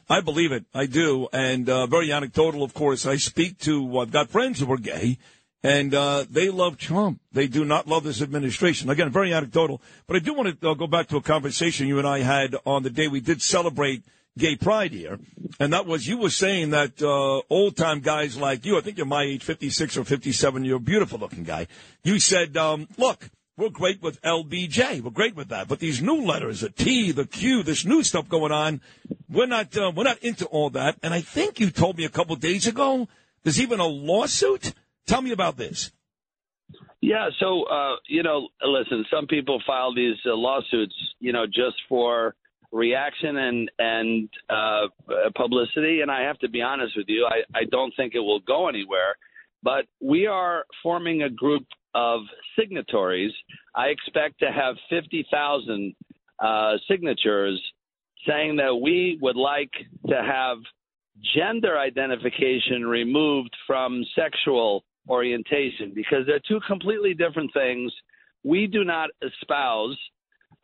[0.08, 0.64] I believe it.
[0.74, 1.28] I do.
[1.32, 3.04] And uh, very anecdotal, of course.
[3.06, 5.18] I speak to, I've got friends who are gay,
[5.62, 7.20] and uh, they love Trump.
[7.32, 8.88] They do not love this administration.
[8.90, 9.82] Again, very anecdotal.
[10.06, 12.56] But I do want to uh, go back to a conversation you and I had
[12.64, 14.02] on the day we did celebrate
[14.38, 15.18] gay pride here.
[15.60, 18.96] And that was you were saying that uh, old time guys like you, I think
[18.96, 21.66] you're my age, 56 or 57, you're a beautiful looking guy.
[22.04, 25.02] You said, um, look, we're great with LBJ.
[25.02, 25.68] We're great with that.
[25.68, 28.80] But these new letters, the T, the Q, this new stuff going on,
[29.28, 30.96] we're not, uh, we're not into all that.
[31.02, 33.08] And I think you told me a couple days ago
[33.42, 34.72] there's even a lawsuit.
[35.06, 35.92] Tell me about this.
[37.00, 41.74] Yeah, so uh, you know, listen, some people file these uh, lawsuits, you know, just
[41.88, 42.36] for
[42.72, 44.86] reaction and and uh,
[45.36, 46.00] publicity.
[46.00, 48.68] And I have to be honest with you, I, I don't think it will go
[48.68, 49.16] anywhere.
[49.62, 51.64] But we are forming a group
[51.94, 52.22] of
[52.58, 53.32] signatories.
[53.76, 55.94] I expect to have fifty thousand
[56.38, 57.62] uh, signatures
[58.26, 59.70] saying that we would like
[60.08, 60.58] to have
[61.36, 67.92] gender identification removed from sexual orientation because they're two completely different things.
[68.44, 69.98] We do not espouse,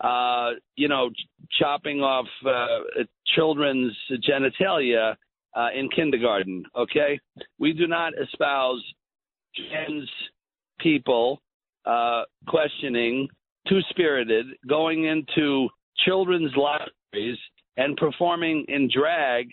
[0.01, 1.29] uh, you know, ch-
[1.59, 3.03] chopping off uh,
[3.35, 3.93] children's
[4.29, 5.17] genitalia
[5.57, 6.65] uh, in kindergarten.
[6.77, 7.19] Okay,
[7.59, 8.83] we do not espouse
[9.57, 10.09] trans
[10.79, 11.41] people
[11.85, 13.29] uh, questioning,
[13.69, 15.69] two spirited, going into
[16.05, 17.39] children's libraries
[17.77, 19.49] and performing in drag,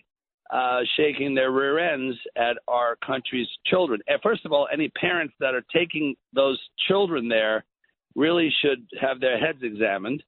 [0.51, 3.99] uh, shaking their rear ends at our country's children.
[4.07, 7.65] And first of all, any parents that are taking those children there
[8.15, 10.23] really should have their heads examined.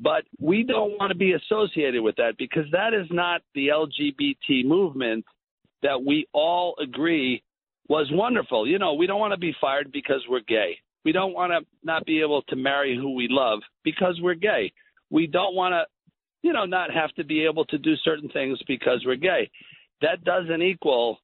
[0.00, 4.64] But we don't want to be associated with that because that is not the LGBT
[4.64, 5.24] movement
[5.82, 7.42] that we all agree
[7.88, 8.66] was wonderful.
[8.66, 10.78] You know, we don't want to be fired because we're gay.
[11.04, 14.72] We don't want to not be able to marry who we love because we're gay.
[15.10, 15.84] We don't want to,
[16.42, 19.50] you know, not have to be able to do certain things because we're gay.
[20.02, 21.18] That doesn't equal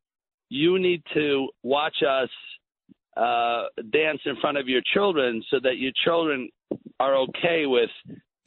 [0.49, 2.29] you need to watch us
[3.17, 6.49] uh, dance in front of your children so that your children
[7.01, 7.91] are okay with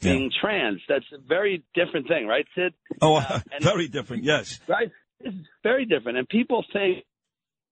[0.02, 0.82] being trans.
[0.88, 2.74] That's a very different thing, right, Sid?
[3.02, 3.24] Oh,
[3.62, 4.24] very different.
[4.24, 4.60] Yes.
[4.68, 4.92] Right?
[5.20, 6.18] It's very different.
[6.18, 7.04] And people think,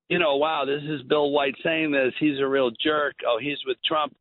[0.09, 2.13] you know, wow, this is Bill White saying this.
[2.19, 3.15] He's a real jerk.
[3.27, 4.15] Oh, he's with Trump.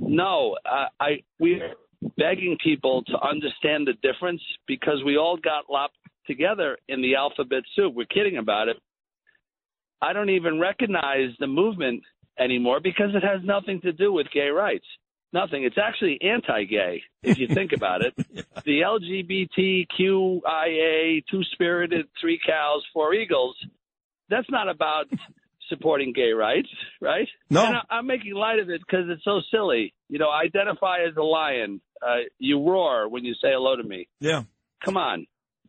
[0.00, 1.74] No, uh, I we're
[2.16, 7.62] begging people to understand the difference because we all got lopped together in the alphabet
[7.74, 7.94] soup.
[7.94, 8.76] We're kidding about it.
[10.00, 12.02] I don't even recognize the movement
[12.38, 14.86] anymore because it has nothing to do with gay rights.
[15.32, 15.64] Nothing.
[15.64, 18.14] It's actually anti-gay if you think about it.
[18.64, 18.80] The
[19.98, 23.56] LGBTQIA, two-spirited, three cows, four eagles.
[24.28, 25.06] That's not about
[25.68, 26.68] supporting gay rights,
[27.00, 27.28] right?
[27.50, 27.64] No.
[27.66, 29.94] And I, I'm making light of it because it's so silly.
[30.08, 31.80] You know, identify as a lion.
[32.02, 34.08] Uh, you roar when you say hello to me.
[34.20, 34.42] Yeah.
[34.84, 35.26] Come on.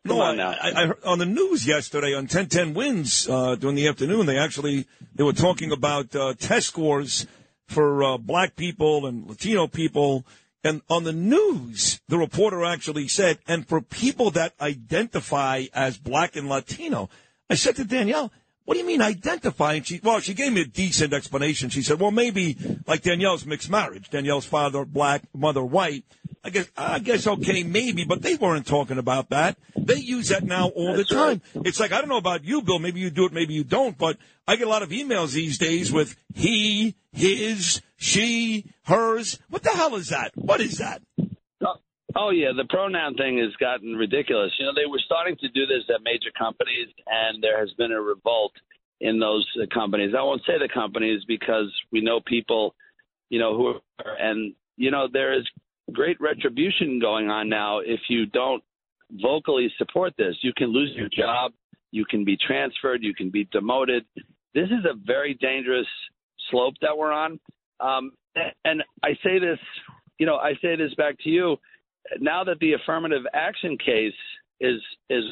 [0.08, 0.54] Come No, on I.
[0.54, 4.26] I, I heard on the news yesterday on 1010 Wins uh, during the afternoon.
[4.26, 7.28] They actually they were talking about uh, test scores
[7.70, 10.26] for uh, black people and Latino people.
[10.64, 16.36] And on the news, the reporter actually said, and for people that identify as black
[16.36, 17.10] and Latino,
[17.50, 18.32] I said to Danielle,
[18.66, 19.74] what do you mean identify?
[19.76, 21.70] And she, well, she gave me a decent explanation.
[21.70, 24.10] She said, well, maybe like Danielle's mixed marriage.
[24.10, 26.04] Danielle's father black, mother white.
[26.44, 29.58] I guess, I guess okay, maybe, but they weren't talking about that.
[29.76, 31.42] They use that now all the time.
[31.66, 32.80] It's like, I don't know about you, Bill.
[32.80, 34.18] Maybe you do it, maybe you don't, but
[34.48, 39.40] I get a lot of emails these days with he, his, she, hers.
[39.50, 40.32] What the hell is that?
[40.36, 41.02] What is that?
[42.16, 44.52] Oh yeah, the pronoun thing has gotten ridiculous.
[44.60, 47.92] You know, they were starting to do this at major companies, and there has been
[47.92, 48.54] a revolt
[49.00, 50.14] in those uh, companies.
[50.18, 52.74] I won't say the companies because we know people,
[53.30, 55.48] you know, who are, and you know, there is
[55.92, 58.64] great retribution going on now if you don't
[59.22, 60.36] vocally support this.
[60.42, 61.54] You can lose your job,
[61.92, 64.06] you can be transferred, you can be demoted.
[64.54, 65.88] This is a very dangerous
[66.50, 67.40] slope that we're on.
[67.80, 68.12] Um,
[68.66, 69.60] and I say this,
[70.18, 71.58] you know, I say this back to you.
[72.20, 74.14] Now that the affirmative action case
[74.60, 75.24] is is,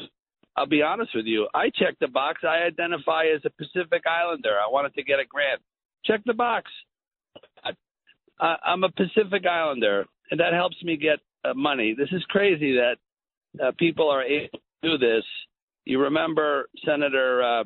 [0.55, 1.47] I'll be honest with you.
[1.53, 2.41] I checked the box.
[2.43, 4.55] I identify as a Pacific Islander.
[4.57, 5.61] I wanted to get a grant.
[6.05, 6.71] Check the box.
[8.39, 11.95] I, I'm a Pacific Islander, and that helps me get uh, money.
[11.97, 12.95] This is crazy that
[13.63, 15.23] uh, people are able to do this.
[15.85, 17.63] You remember Senator uh,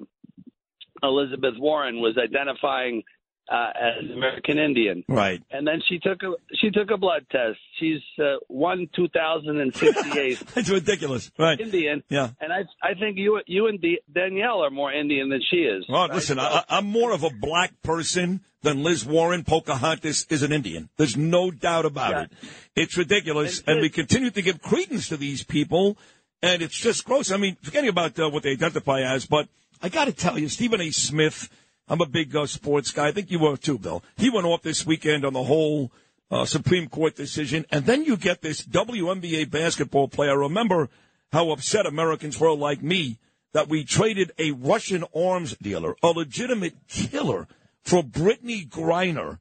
[1.04, 3.04] Elizabeth Warren was identifying
[3.52, 5.44] uh, as American Indian, Right.
[5.52, 7.60] and then she took a she took a blood test.
[7.80, 11.30] She's uh, one two thousand and sixty eight It's ridiculous.
[11.38, 11.60] Right.
[11.60, 12.30] Indian, Yeah.
[12.40, 15.84] and I I think you you and D- Danielle are more Indian than she is.
[15.90, 19.44] Well, listen, I, I'm more of a black person than Liz Warren.
[19.44, 20.90] Pocahontas is an Indian.
[20.98, 22.32] There's no doubt about it.
[22.76, 25.98] It's ridiculous, and, we continue to give credence to these people,
[26.42, 27.32] and it's just gross.
[27.32, 29.50] I mean, forgetting about uh, what they identify as, but
[29.82, 30.92] I got to tell you, Stephen A.
[30.92, 31.50] Smith.
[31.88, 33.08] I'm a big uh, sports guy.
[33.08, 34.04] I think you were too, Bill.
[34.18, 35.92] He went off this weekend on the whole
[36.30, 40.38] uh, Supreme Court decision, and then you get this WNBA basketball player.
[40.38, 40.90] Remember
[41.32, 43.18] how upset Americans were, like me,
[43.54, 47.48] that we traded a Russian arms dealer, a legitimate killer,
[47.84, 49.40] for Brittney Griner,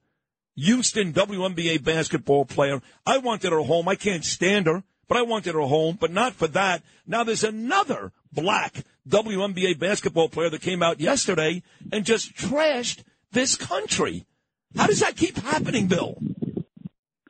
[0.57, 2.81] Houston WNBA basketball player.
[3.07, 3.89] I wanted her home.
[3.89, 6.85] I can't stand her, but I wanted her home, but not for that.
[7.05, 13.03] Now there's another black WNBA basketball player that came out yesterday and just trashed
[13.33, 14.25] this country.
[14.77, 16.17] How does that keep happening, Bill?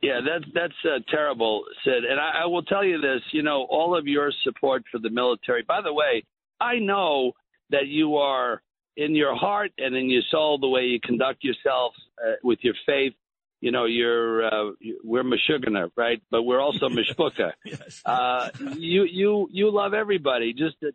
[0.03, 2.05] Yeah, that's that's uh, terrible, Sid.
[2.07, 5.09] And I, I will tell you this: you know, all of your support for the
[5.09, 5.63] military.
[5.63, 6.23] By the way,
[6.59, 7.31] I know
[7.71, 8.61] that you are
[8.95, 12.75] in your heart and in your soul the way you conduct yourself uh, with your
[12.85, 13.13] faith.
[13.61, 14.71] You know, you're uh,
[15.03, 16.21] we're Meshuggah, right?
[16.31, 17.51] But we're also Mishpuka.
[17.63, 18.01] yes.
[18.05, 20.53] Uh, you you you love everybody.
[20.53, 20.89] Just uh,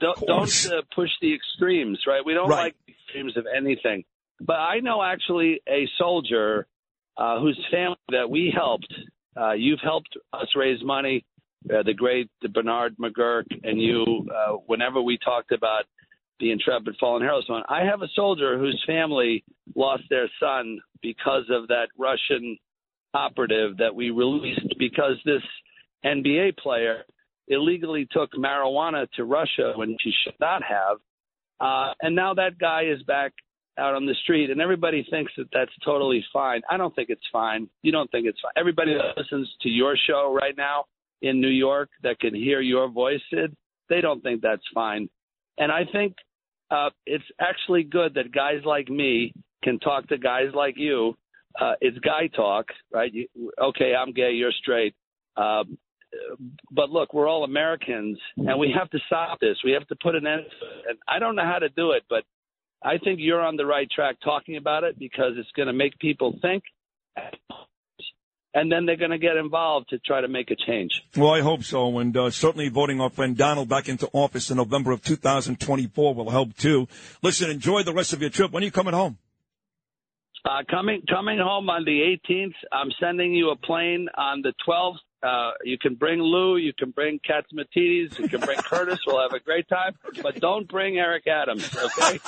[0.00, 2.24] don't don't uh, push the extremes, right?
[2.24, 2.64] We don't Right.
[2.64, 4.04] like the extremes of anything.
[4.40, 6.66] But I know actually a soldier
[7.16, 8.92] uh, whose family that we helped.
[9.38, 11.24] Uh, you've helped us raise money.
[11.68, 14.26] Uh, the great Bernard McGuirk and you.
[14.34, 15.84] Uh, whenever we talked about
[16.40, 21.44] the intrepid fallen heroes one, I have a soldier whose family lost their son because
[21.50, 22.56] of that Russian
[23.14, 25.42] operative that we released because this
[26.04, 27.04] NBA player
[27.48, 30.98] illegally took marijuana to Russia when she should not have.
[31.60, 33.32] Uh, and now that guy is back
[33.78, 36.60] out on the street, and everybody thinks that that's totally fine.
[36.70, 37.68] I don't think it's fine.
[37.82, 38.52] You don't think it's fine.
[38.56, 40.84] Everybody that listens to your show right now
[41.22, 43.56] in New York that can hear your voice, Sid,
[43.88, 45.08] they don't think that's fine.
[45.58, 46.14] And I think
[46.70, 51.16] uh, it's actually good that guys like me can talk to guys like you.
[51.60, 53.12] Uh, it's guy talk, right?
[53.12, 53.26] You,
[53.60, 54.94] okay, I'm gay, you're straight.
[55.36, 55.78] Um,
[56.70, 59.56] but look, we're all Americans, and we have to stop this.
[59.64, 60.42] We have to put an end.
[60.88, 62.24] And I don't know how to do it, but
[62.82, 65.98] I think you're on the right track talking about it because it's going to make
[65.98, 66.62] people think,
[68.54, 71.02] and then they're going to get involved to try to make a change.
[71.16, 74.56] Well, I hope so, and uh, certainly voting our friend Donald back into office in
[74.56, 76.88] November of 2024 will help too.
[77.22, 78.52] Listen, enjoy the rest of your trip.
[78.52, 79.18] When are you coming home?
[80.44, 84.96] Uh, coming coming home on the 18th, I'm sending you a plane on the 12th.
[85.20, 89.00] Uh, you can bring Lou, you can bring Catsimatidis, you can bring Curtis.
[89.04, 92.20] We'll have a great time, but don't bring Eric Adams, okay?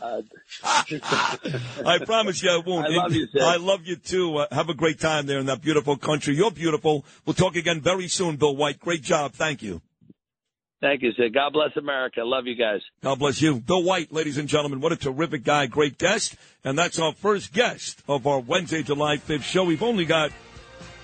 [0.00, 0.22] Uh,
[1.84, 2.86] I promise you I won't.
[2.86, 3.42] I love you, Sid.
[3.42, 4.38] I love you too.
[4.38, 6.36] Uh, have a great time there in that beautiful country.
[6.36, 7.04] You're beautiful.
[7.26, 8.80] We'll talk again very soon, Bill White.
[8.80, 9.32] Great job.
[9.32, 9.82] Thank you.
[10.80, 11.34] Thank you, Sid.
[11.34, 12.20] God bless America.
[12.22, 12.80] Love you guys.
[13.02, 13.58] God bless you.
[13.60, 16.36] Bill White, ladies and gentlemen, what a terrific guy, great guest.
[16.64, 19.64] And that's our first guest of our Wednesday, July 5th show.
[19.64, 20.30] We've only got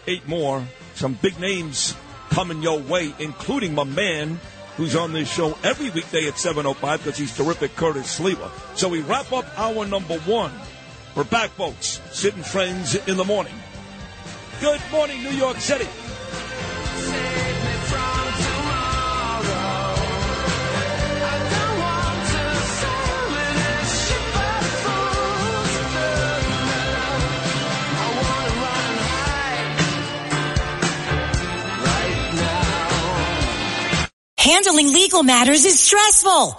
[0.07, 0.65] eight more.
[0.95, 1.97] Some big names
[2.31, 4.39] coming your way, including my man
[4.77, 8.51] who's on this show every weekday at 7.05 because he's terrific, Curtis Sliwa.
[8.77, 10.53] So we wrap up hour number one.
[11.15, 12.01] We're back, folks.
[12.11, 13.55] Sid and friends in the morning.
[14.61, 15.87] Good morning, New York City.
[34.45, 36.59] Handling legal matters is stressful.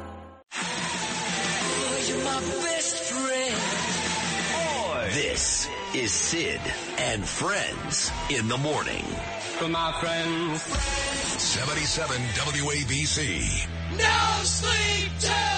[7.21, 9.05] And Friends in the morning.
[9.59, 10.61] For my friends.
[10.61, 13.67] 77 WABC.
[13.97, 15.51] No sleep till.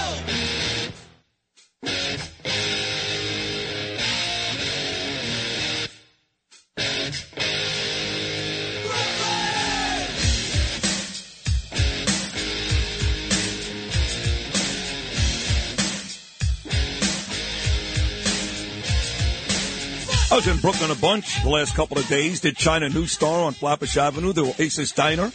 [20.33, 22.39] I was in Brooklyn a bunch the last couple of days.
[22.39, 25.31] Did China New Star on Flatbush Avenue, the Oasis Diner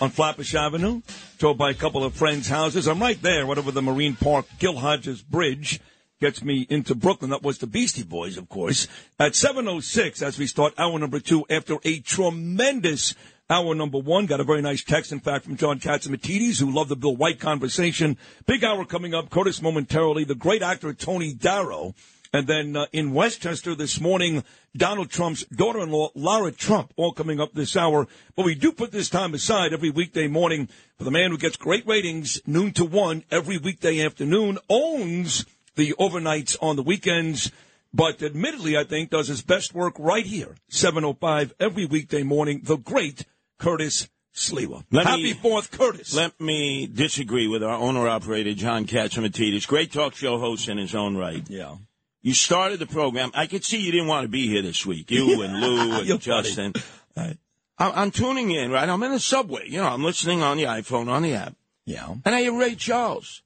[0.00, 1.02] on Flatbush Avenue.
[1.38, 2.88] Drove by a couple of friends' houses.
[2.88, 5.78] I'm right there, right over the Marine Park Gil Hodges Bridge.
[6.20, 7.30] Gets me into Brooklyn.
[7.30, 8.88] That was the Beastie Boys, of course.
[9.20, 13.14] At 7.06, as we start hour number two, after a tremendous
[13.48, 16.90] hour number one, got a very nice text, in fact, from John Catsimatidis, who loved
[16.90, 18.18] the Bill White conversation.
[18.46, 19.30] Big hour coming up.
[19.30, 20.24] Curtis momentarily.
[20.24, 21.94] The great actor Tony Darrow.
[22.32, 24.44] And then uh, in Westchester this morning,
[24.76, 28.06] Donald Trump's daughter-in-law, Lara Trump, all coming up this hour.
[28.36, 31.56] But we do put this time aside every weekday morning for the man who gets
[31.56, 37.50] great ratings, noon to one, every weekday afternoon, owns the overnights on the weekends,
[37.92, 42.76] but admittedly, I think, does his best work right here, 7.05 every weekday morning, the
[42.76, 43.24] great
[43.58, 44.84] Curtis Sliwa.
[44.92, 46.14] Let Happy me- Fourth, Curtis.
[46.14, 49.66] Let me disagree with our owner-operator, John Catsimatidis.
[49.66, 51.42] Great talk show host in his own right.
[51.48, 51.76] Yeah.
[52.22, 53.30] You started the program.
[53.34, 55.10] I could see you didn't want to be here this week.
[55.10, 56.20] You and Lou and.
[56.20, 56.74] Justin.
[57.16, 57.36] I-
[57.78, 58.86] I'm tuning in, right?
[58.88, 59.64] I'm in the subway.
[59.66, 61.54] You know, I'm listening on the iPhone, on the app.
[61.86, 62.14] Yeah.
[62.26, 63.42] And I hear Ray Charles.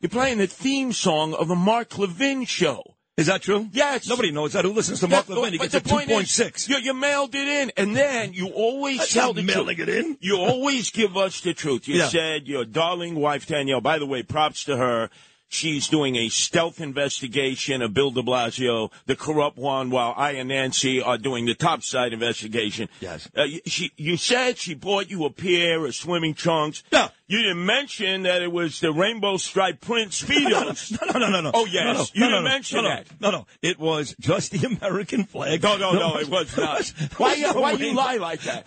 [0.00, 2.94] You're playing the theme song of the Mark Levin show.
[3.16, 3.68] Is that true?
[3.72, 4.08] Yes.
[4.08, 4.64] Nobody knows that.
[4.64, 5.52] Who listens to Mark Levin?
[5.52, 6.68] He gets a the point 2.6.
[6.68, 9.88] You, you mailed it in, and then you always That's tell the mailing truth.
[9.88, 10.18] it in.
[10.20, 11.86] You always give us the truth.
[11.86, 12.08] You Yeah.
[12.08, 13.80] said your darling wife Danielle.
[13.82, 15.10] By the way, props to her.
[15.54, 20.48] She's doing a stealth investigation of Bill De Blasio, the corrupt one, while I and
[20.48, 22.88] Nancy are doing the top side investigation.
[22.98, 23.28] Yes.
[23.38, 26.82] Uh, you- she, you said she bought you a pair of swimming trunks.
[26.90, 27.10] Yeah.
[27.26, 30.92] You didn't mention that it was the rainbow striped print speedos.
[31.14, 31.50] No, no, no, no, no.
[31.54, 33.06] Oh yes, No, no, you no, didn't no, mention no, no, that.
[33.20, 33.46] No, no.
[33.62, 35.62] It was just the American flag.
[35.62, 36.86] No, no, no, it was not.
[37.16, 38.66] Why, no why you lie like that?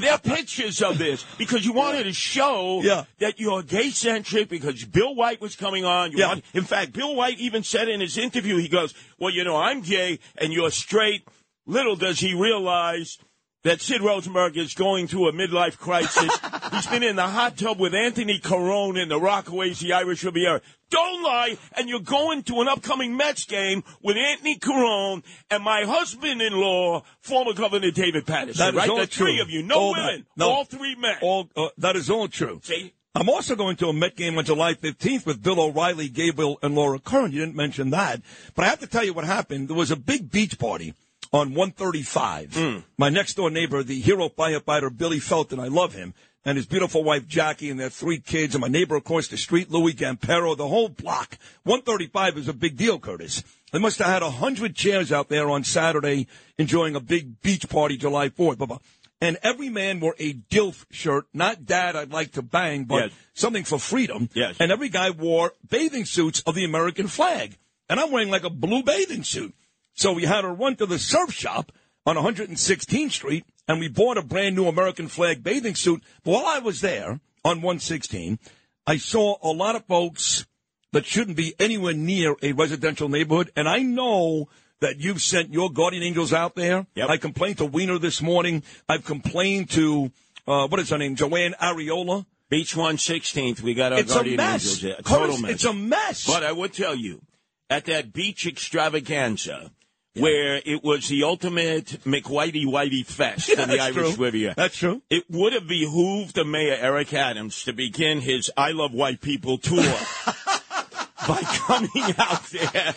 [0.00, 3.04] there are pictures of this because you wanted to show Yeah.
[3.18, 6.12] that you're gay centric because Bill White was coming on.
[6.12, 6.28] You Yeah.
[6.28, 9.56] want- in fact, Bill White even said in his interview, he goes, "Well, you know,
[9.56, 11.26] I'm gay and you're straight."
[11.66, 13.18] Little does he realize
[13.64, 16.36] that Sid Rosenberg is going through a midlife crisis.
[16.72, 20.60] He's been in the hot tub with Anthony Carone in the Rockaways, the Irish Riviera.
[20.90, 25.84] Don't lie, and you're going to an upcoming Mets game with Anthony Carone and my
[25.84, 28.58] husband-in-law, former Governor David Paterson.
[28.58, 30.06] That is right, all the three of you, no All that.
[30.06, 30.50] women, No.
[30.50, 31.16] all three men.
[31.22, 32.60] All, uh, that is all true.
[32.62, 36.58] See, I'm also going to a Met game on July 15th with Bill O'Reilly, Gabriel,
[36.62, 37.32] and Laura Curran.
[37.32, 38.20] You didn't mention that.
[38.54, 39.68] But I have to tell you what happened.
[39.68, 40.94] There was a big beach party
[41.32, 42.54] on 135.
[42.54, 42.78] Hmm.
[42.98, 46.14] My next door neighbor, the hero firefighter Billy Felton, I love him,
[46.44, 49.70] and his beautiful wife Jackie and their three kids, and my neighbor across the street,
[49.70, 51.38] Louis Gampero, the whole block.
[51.64, 53.42] 135 is a big deal, Curtis.
[53.72, 56.26] They must have had a hundred chairs out there on Saturday
[56.58, 58.58] enjoying a big beach party July 4th.
[58.58, 58.78] Blah, blah.
[59.22, 63.12] And every man wore a DILF shirt, not dad I'd like to bang, but Yes.
[63.34, 64.28] something for freedom.
[64.34, 64.56] Yes.
[64.58, 67.56] And every guy wore bathing suits of the American flag.
[67.88, 69.54] And I'm wearing like a blue bathing suit.
[69.94, 71.72] So we had to run to the surf shop
[72.06, 76.02] on 116th Street and we bought a brand new American flag bathing suit.
[76.24, 78.38] But while I was there on 116,
[78.86, 80.46] I saw a lot of folks
[80.92, 83.50] that shouldn't be anywhere near a residential neighborhood.
[83.56, 84.48] And I know
[84.80, 86.86] that you've sent your guardian angels out there.
[86.94, 87.08] Yep.
[87.08, 88.62] I complained to Wiener this morning.
[88.88, 90.10] I've complained to,
[90.46, 91.16] uh, what is her name?
[91.16, 92.26] Joann Ariola.
[92.50, 94.84] Beach 116th, we got our It's a guardian angels.
[94.84, 95.52] A total mess.
[95.52, 96.26] it's a mess.
[96.26, 97.22] But I would tell you,
[97.70, 99.70] at that beach extravaganza,
[100.14, 104.24] where it was the ultimate McWhitey Whitey fest Yeah, in the Irish true.
[104.24, 104.54] Riviera.
[104.56, 105.00] That's true.
[105.08, 109.58] It would have behooved the mayor, Eric Adams, to begin his I Love White People
[109.58, 109.82] tour
[111.28, 112.94] by coming out there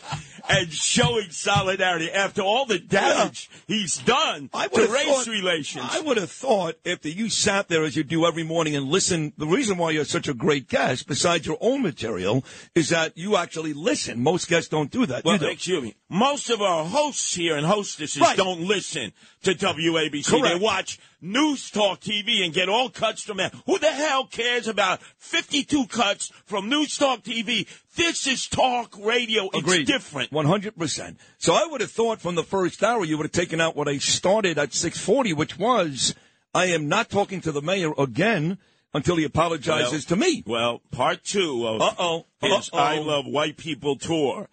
[0.50, 5.86] and showing solidarity after all the damage he's done I to race thought, relations.
[5.90, 9.34] I would have thought if you sat there as you do every morning and listened,
[9.38, 12.44] the reason why you're such a great guest, besides your own material,
[12.74, 14.22] is that you actually listen.
[14.22, 15.24] Most guests don't do that.
[15.26, 15.48] Well, do.
[15.48, 15.96] excuse me.
[16.10, 18.38] Most of our hosts here and hostesses Right.
[18.38, 19.12] don't listen
[19.44, 20.30] to WABC.
[20.30, 20.46] Correct.
[20.46, 23.54] They watch News Talk TV and get all cuts from that.
[23.66, 27.68] Who the hell cares about 52 cuts from News Talk TV?
[27.96, 29.50] This is talk radio.
[29.54, 30.32] It's different.
[30.36, 31.18] One hundred percent.
[31.38, 33.88] So I would have thought from the first hour you would have taken out what
[33.88, 36.14] I started at six forty, which was
[36.54, 38.58] I am not talking to the mayor again
[38.94, 40.44] until he apologizes to me.
[40.46, 42.26] Well, part two of Uh-oh.
[42.42, 42.78] his Uh-oh.
[42.78, 44.50] I Love White People tour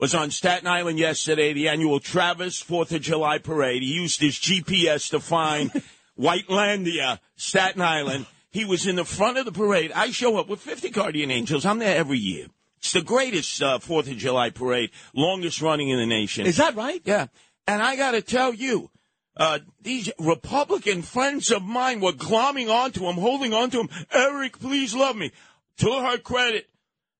[0.00, 3.82] was on Staten Island yesterday, the annual Travis Fourth of July parade.
[3.82, 5.70] He used his GPS to find
[6.18, 8.24] Whitelandia, Staten Island.
[8.50, 9.92] He was in the front of the parade.
[9.92, 11.66] I show up with 50 Guardian Angels.
[11.66, 12.46] I'm there every year.
[12.78, 16.46] It's the greatest uh, Fourth of July parade, longest running in the nation.
[16.46, 17.00] Is that right?
[17.04, 17.26] Yeah.
[17.66, 18.90] And I got to tell you,
[19.36, 23.88] uh, these Republican friends of mine were glomming onto him, holding onto him.
[24.12, 25.32] Eric, please love me.
[25.78, 26.68] To her credit,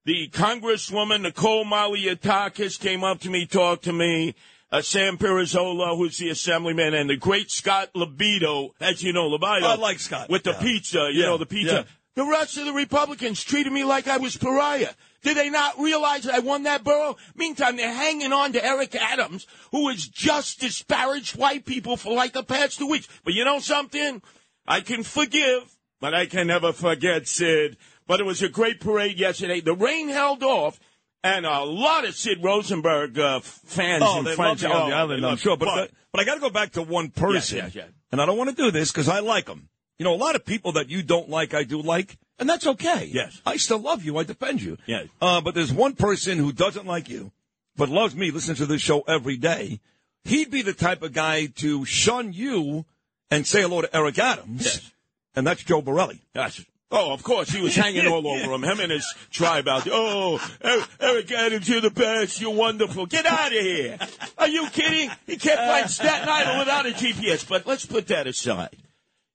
[0.04, 4.34] the Congresswoman Nicole Malliotakis came up to me, talked to me.
[4.70, 9.66] Uh, Sam Pirozzolo, who's the assemblyman, and the great Scott Libido, as you know, Libido.
[9.66, 10.28] I like Scott.
[10.28, 10.60] With the Yeah.
[10.60, 11.26] pizza, you Yeah.
[11.26, 11.86] know, the pizza.
[12.14, 14.90] The rest of the Republicans treated me like I was pariah.
[15.22, 17.16] Did they not realize that I won that borough?
[17.34, 22.32] Meantime, they're hanging on to Eric Adams, who has just disparaged white people for like
[22.32, 23.08] the past two weeks.
[23.24, 24.22] But you know something?
[24.66, 27.76] I can forgive, but I can never forget, Sid.
[28.06, 29.60] But it was a great parade yesterday.
[29.60, 30.78] The rain held off,
[31.24, 35.36] and a lot of Sid Rosenberg uh, fans Oh, and friends on the island, I'm
[35.36, 35.56] sure.
[35.56, 37.58] But, but, I got to go back to one person.
[37.58, 37.88] Yes, yes, yes.
[38.12, 39.68] And I don't want to do this because I like him.
[39.98, 42.66] You know, a lot of people that you don't like, I do like, and that's
[42.66, 43.08] okay.
[43.12, 43.40] Yes.
[43.46, 44.18] I still love you.
[44.18, 44.76] I defend you.
[44.86, 45.08] Yes.
[45.20, 47.32] Uh, but there's one person who doesn't like you,
[47.76, 49.80] but loves me, listens to this show every day.
[50.24, 52.84] He'd be the type of guy to shun you
[53.30, 54.64] and say hello to Eric Adams.
[54.64, 54.92] Yes.
[55.34, 56.20] And that's Joe Borelli.
[56.32, 58.64] That's, oh, of course, he was hanging all over him.
[58.64, 59.92] Him and his tribe out there.
[59.94, 62.40] Oh, Eric, Eric Adams, you're the best.
[62.40, 63.06] You're wonderful.
[63.06, 63.98] Get out of here.
[64.38, 65.10] Are you kidding?
[65.26, 67.48] He can't find Staten Island without a GPS.
[67.48, 68.76] But let's put that aside.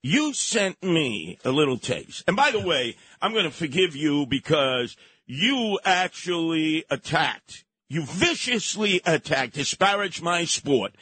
[0.04, 2.24] You sent me a little taste.
[2.28, 4.98] And by the way, I'm going to forgive you because
[5.28, 10.94] you actually attacked you viciously attacked, disparaged my sport,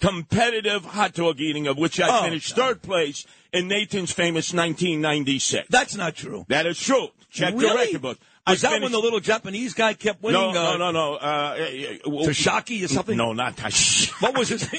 [0.00, 5.66] competitive hot dog eating, of which I Oh, finished third place in Nathan's famous 1996.
[5.70, 6.46] That's not true.
[6.48, 7.08] That is true.
[7.30, 8.18] Check the record book.
[8.46, 10.40] Was that when the little Japanese guy kept winning?
[10.40, 11.14] No, uh, no, no, no.
[11.14, 11.56] Uh,
[12.06, 13.16] uh, or something?
[13.16, 14.12] No, not Tashaki.
[14.22, 14.60] What was it?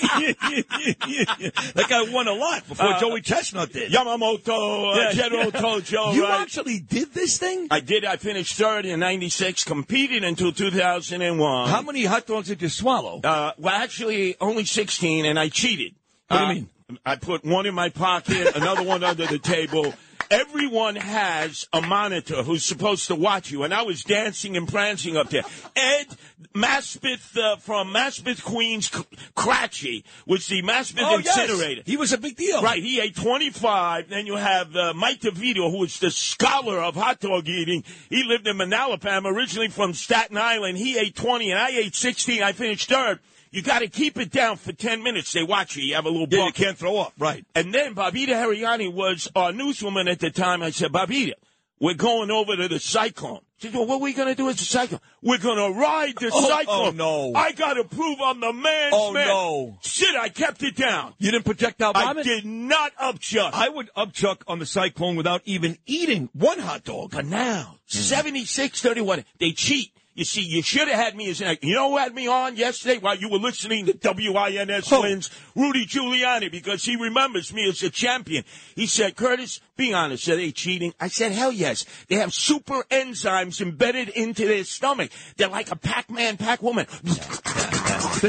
[1.75, 3.91] that guy won a lot before Uh, Joey Chestnut did.
[3.91, 5.11] Yamamoto, uh, Yeah.
[5.11, 6.13] General Tojo.
[6.13, 6.41] You right?
[6.41, 7.67] actually did this thing?
[7.69, 8.05] I did.
[8.05, 11.69] I finished third in '96, competed until 2001.
[11.69, 13.19] How many hot dogs did you swallow?
[13.21, 15.93] Uh, well, actually, only 16, and I cheated.
[16.29, 16.69] What do you mean?
[17.05, 19.93] I put one in my pocket, another one under the table.
[20.29, 25.15] Everyone has a monitor who's supposed to watch you, and I was dancing and prancing
[25.15, 25.43] up there.
[25.75, 26.07] Ed
[26.53, 28.89] Maspeth uh, from Maspeth, Queens,
[29.35, 31.37] Krachie was the Maspeth Oh, yes.
[31.39, 31.83] incinerator.
[31.85, 32.61] He was a big deal.
[32.61, 34.09] Right, he ate 25.
[34.09, 37.83] Then you have uh, Mike DeVito, who is the scholar of hot dog eating.
[38.09, 40.77] He lived in Manalapan, originally from Staten Island.
[40.77, 42.43] He ate 20, and I ate 16.
[42.43, 43.19] I finished third.
[43.57, 45.33] You got to keep it down for 10 minutes.
[45.33, 45.83] They watch you.
[45.83, 47.13] You have a little Yeah, you can't throw up.
[47.17, 47.43] Right.
[47.55, 50.61] And then Babita Hariani was our newswoman at the time.
[50.61, 51.33] I said, Babita,
[51.79, 53.39] we're going over to the Cyclone.
[53.57, 54.99] She said, well, what are we going to do at the Cyclone?
[55.23, 57.01] We're going to ride the oh, oh, Cyclone.
[57.01, 57.39] oh, no.
[57.39, 59.27] I got to prove I'm the man's Oh, man.
[59.27, 59.79] no.
[59.81, 61.15] Shit, I kept it down.
[61.17, 62.25] You didn't projectile I vomit?
[62.25, 63.49] did not upchuck.
[63.53, 67.09] I would upchuck on the cyclone without even eating one hot dog.
[67.09, 67.97] But now, mm-hmm.
[67.97, 69.93] 76 31, they cheat.
[70.17, 72.55] You see, you should have had me as an You know who had me on
[72.55, 75.29] yesterday while you were listening to WINS wins?
[75.55, 78.43] Rudy Giuliani, because he remembers me as a champion.
[78.75, 80.95] He said, Curtis, be honest, are they cheating?
[80.99, 81.85] I said, hell yes.
[82.09, 85.11] They have super enzymes embedded into their stomach.
[85.35, 86.87] They're like a Pac-Man, Pac-Woman.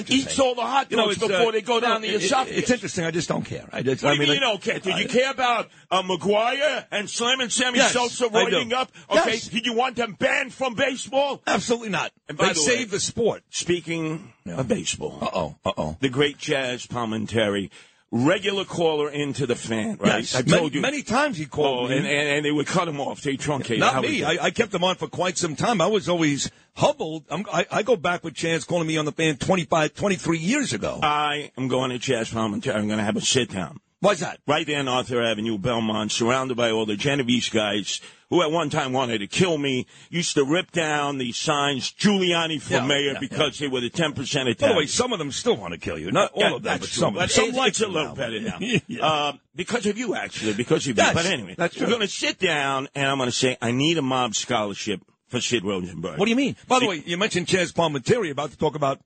[0.08, 2.48] Eats all the hot dogs it's, uh, before they go down no, the it- it-
[2.58, 3.04] It's interesting.
[3.04, 3.68] I just don't care.
[3.72, 4.78] I just, What I do you mean, mean you don't care?
[4.78, 8.90] Did you care about uh, McGwire and Slam and Sammy Yes, Sosa riding up?
[9.10, 9.48] Okay, Yes.
[9.48, 11.42] did you want them banned from baseball?
[11.46, 12.12] Absolutely not.
[12.28, 13.42] And by They the saved the sport.
[13.50, 15.56] Speaking of baseball, Uh oh.
[15.64, 15.96] Uh oh.
[16.00, 17.70] the great Chaz Palminteri,
[18.10, 20.20] regular caller into the fan, right?
[20.20, 20.34] Yes.
[20.34, 21.96] I many, told you many times he Oh, called me.
[21.98, 23.20] and, and, and they would cut him off.
[23.22, 23.78] They truncate.
[23.78, 24.24] Not How me.
[24.24, 25.80] I, I kept him on for quite some time.
[25.80, 27.24] I was always humbled.
[27.30, 30.72] I'm, I, I go back with Chance calling me on the fan 25, 23 years
[30.72, 31.00] ago.
[31.02, 32.74] I am going to Chaz Palminteri.
[32.74, 33.80] I'm going to have a sit down.
[34.00, 34.38] Why's that?
[34.46, 38.70] Right there on Arthur Avenue, Belmont, surrounded by all the Genovese guys who at one
[38.70, 43.12] time wanted to kill me, used to rip down the signs Giuliani for Yeah, mayor
[43.14, 44.58] yeah, because they were the 10% attack.
[44.60, 46.12] By the way, some of them still want to kill you.
[46.12, 47.00] Not all Yeah, of them, but true.
[47.00, 47.14] some.
[47.14, 48.14] But some it- like it's a little now.
[48.14, 48.58] better now.
[48.86, 49.04] Yeah.
[49.04, 51.02] uh, because of you, actually, because of you.
[51.02, 53.98] But anyway, that's we're going to sit down and I'm going to say, I need
[53.98, 56.18] a mob scholarship for Sid Rosenberg.
[56.18, 56.54] What do you mean?
[56.68, 59.00] By the way, you mentioned Chaz Palminteri about to talk about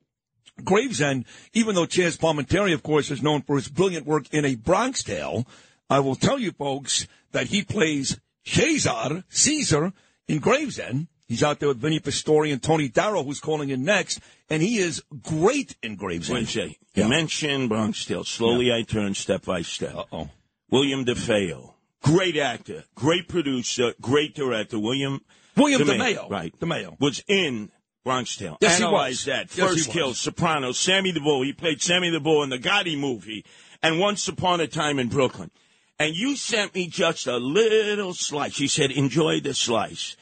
[0.62, 1.24] Gravesend.
[1.52, 5.02] Even though Chaz Palminteri, of course, is known for his brilliant work in A Bronx
[5.02, 5.46] Tale,
[5.88, 9.92] I will tell you folks that he plays Caesar, Caesar,
[10.28, 11.08] in Gravesend.
[11.28, 14.78] He's out there with Vinny Pastore and Tony Darrow, who's calling in next, and he
[14.78, 16.34] is great in Gravesend.
[16.34, 16.76] Wednesday.
[16.94, 18.24] You mentioned Bronx Tale.
[18.24, 19.94] Slowly I turn step by step.
[19.94, 20.28] Uh-oh.
[20.70, 21.72] William DeFeo.
[22.02, 24.78] Great actor, great producer, great director.
[24.78, 25.20] William
[25.56, 26.28] William DeMeo.
[26.28, 26.52] Right.
[26.58, 26.98] DeMeo.
[26.98, 27.70] Was in
[28.04, 28.58] Bronx Tale.
[28.60, 29.50] Yes, Analyze that.
[29.50, 29.94] First was.
[29.94, 31.42] Kill, Sopranos, Sammy the Bull.
[31.42, 33.44] He played Sammy the Bull in the Gotti movie
[33.82, 35.50] and Once Upon a Time in Brooklyn.
[35.98, 38.58] And you sent me just a little slice.
[38.58, 40.16] You said, enjoy the slice.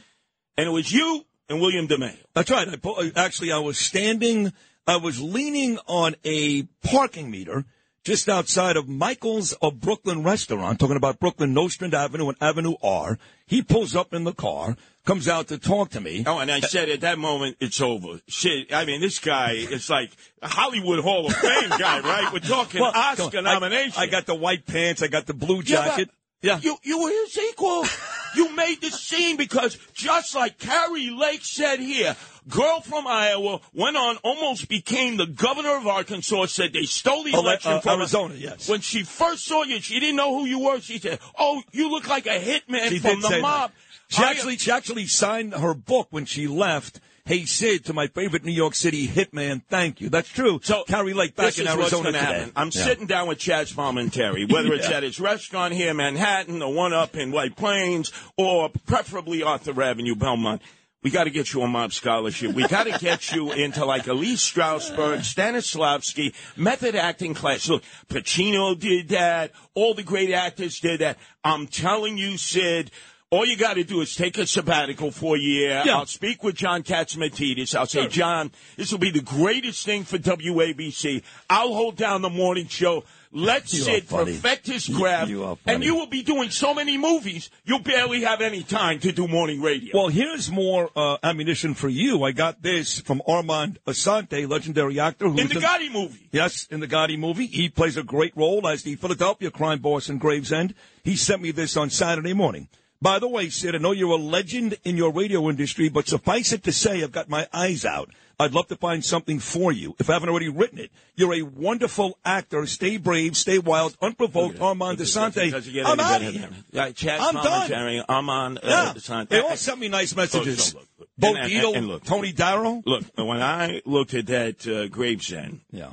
[0.59, 2.17] And it was you and William DeMeo.
[2.35, 2.69] That's right.
[2.69, 4.53] I pu- uh, actually, I was standing,
[4.87, 7.65] I was leaning on a parking meter
[8.05, 13.19] just outside of Michael's of Brooklyn restaurant, talking about Brooklyn Nostrand Avenue and Avenue R.
[13.47, 16.25] He pulls up in the car, comes out to talk to me.
[16.27, 18.21] Oh, and I said at that moment, it's over.
[18.29, 22.33] Shit, I mean, this guy is like a Hollywood Hall of Fame guy, right?
[22.33, 23.47] We're talking Well, Oscar come on.
[23.47, 23.95] I- nomination.
[24.01, 26.09] I, got the white pants, I got the blue jacket.
[26.09, 26.15] Yeah.
[26.43, 27.85] You, you were his equal.
[28.35, 32.17] you made the scene because just like Kari Lake said here,
[32.49, 37.33] girl from Iowa went on, almost became the governor of Arkansas, said they stole the
[37.35, 38.01] election uh, from.
[38.01, 38.69] Arizona, yes.
[38.69, 40.81] When she first saw you, she didn't know who you were.
[40.81, 43.43] She said, oh, you look like a hitman She from the say that.
[43.43, 43.73] mob.
[44.09, 47.01] She I- actually, she actually signed her book when she left.
[47.31, 50.09] Hey Sid, to my favorite New York City hitman, thank you.
[50.09, 50.59] That's true.
[50.65, 52.51] So Kari Lake back in Arizona today.
[52.57, 52.85] I'm Yeah.
[52.85, 56.93] sitting down with Chaz Palminteri, whether it's at his restaurant here in Manhattan, the one
[56.93, 60.61] up in White Plains, or preferably Arthur Avenue, Belmont.
[61.05, 62.53] We got to get you a mob scholarship.
[62.53, 67.69] We got to get you into like Elise Strasberg, Stanislavski, method acting class.
[67.69, 69.53] Look, Pacino did that.
[69.75, 71.17] All the great actors did that.
[71.45, 72.91] I'm telling you, Sid,
[73.33, 75.83] all you got to do is take a sabbatical for a year.
[75.87, 75.99] Yeah.
[75.99, 77.77] I'll speak with John Catsimatidis.
[77.77, 81.23] I'll say, John, this will be the greatest thing for WABC.
[81.49, 83.05] I'll hold down the morning show.
[83.33, 84.33] Let You funny.
[84.33, 88.41] perfect his craft, you and you will be doing so many movies, you'll barely have
[88.41, 89.97] any time to do morning radio.
[89.97, 92.25] Well, here's more uh, ammunition for you.
[92.25, 95.29] I got this from Armand Assante, legendary actor.
[95.29, 96.29] Who's in the Gotti movie.
[96.33, 97.47] Yes, in the Gotti movie.
[97.47, 100.75] He plays a great role as the Philadelphia crime boss in Gravesend.
[101.05, 102.67] He sent me this on Saturday morning.
[103.03, 106.53] By the way, Sid, I know you're a legend in your radio industry, but suffice
[106.53, 108.11] it to say, I've got my eyes out.
[108.39, 109.95] I'd love to find something for you.
[109.99, 112.65] If I haven't already written it, you're a wonderful actor.
[112.67, 114.59] Stay brave, stay wild, unprovoked.
[114.61, 115.53] Armand Assante.
[115.85, 116.49] I'm out of here.
[116.73, 118.05] Yeah, Chad I'm done.
[118.09, 118.29] I'm.
[118.31, 118.95] Uh, Yeah.
[118.95, 120.75] sign- They all sent me nice messages.
[120.75, 122.05] Look, look, And- and- and look.
[122.05, 122.83] Tony Darrow.
[122.87, 125.91] Look, when I looked at that uh, Gravesend, yeah,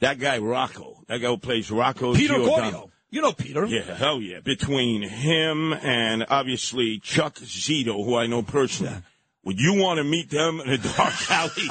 [0.00, 2.70] that guy Rocco, that guy who plays Rocco Peter Giordano.
[2.70, 2.90] Gordio.
[3.16, 3.64] You know Peter.
[3.64, 4.40] Yeah, hell yeah.
[4.40, 8.92] Between him and obviously Chuck Zito, who I know personally.
[9.46, 11.68] Would you want to meet them in a dark alley?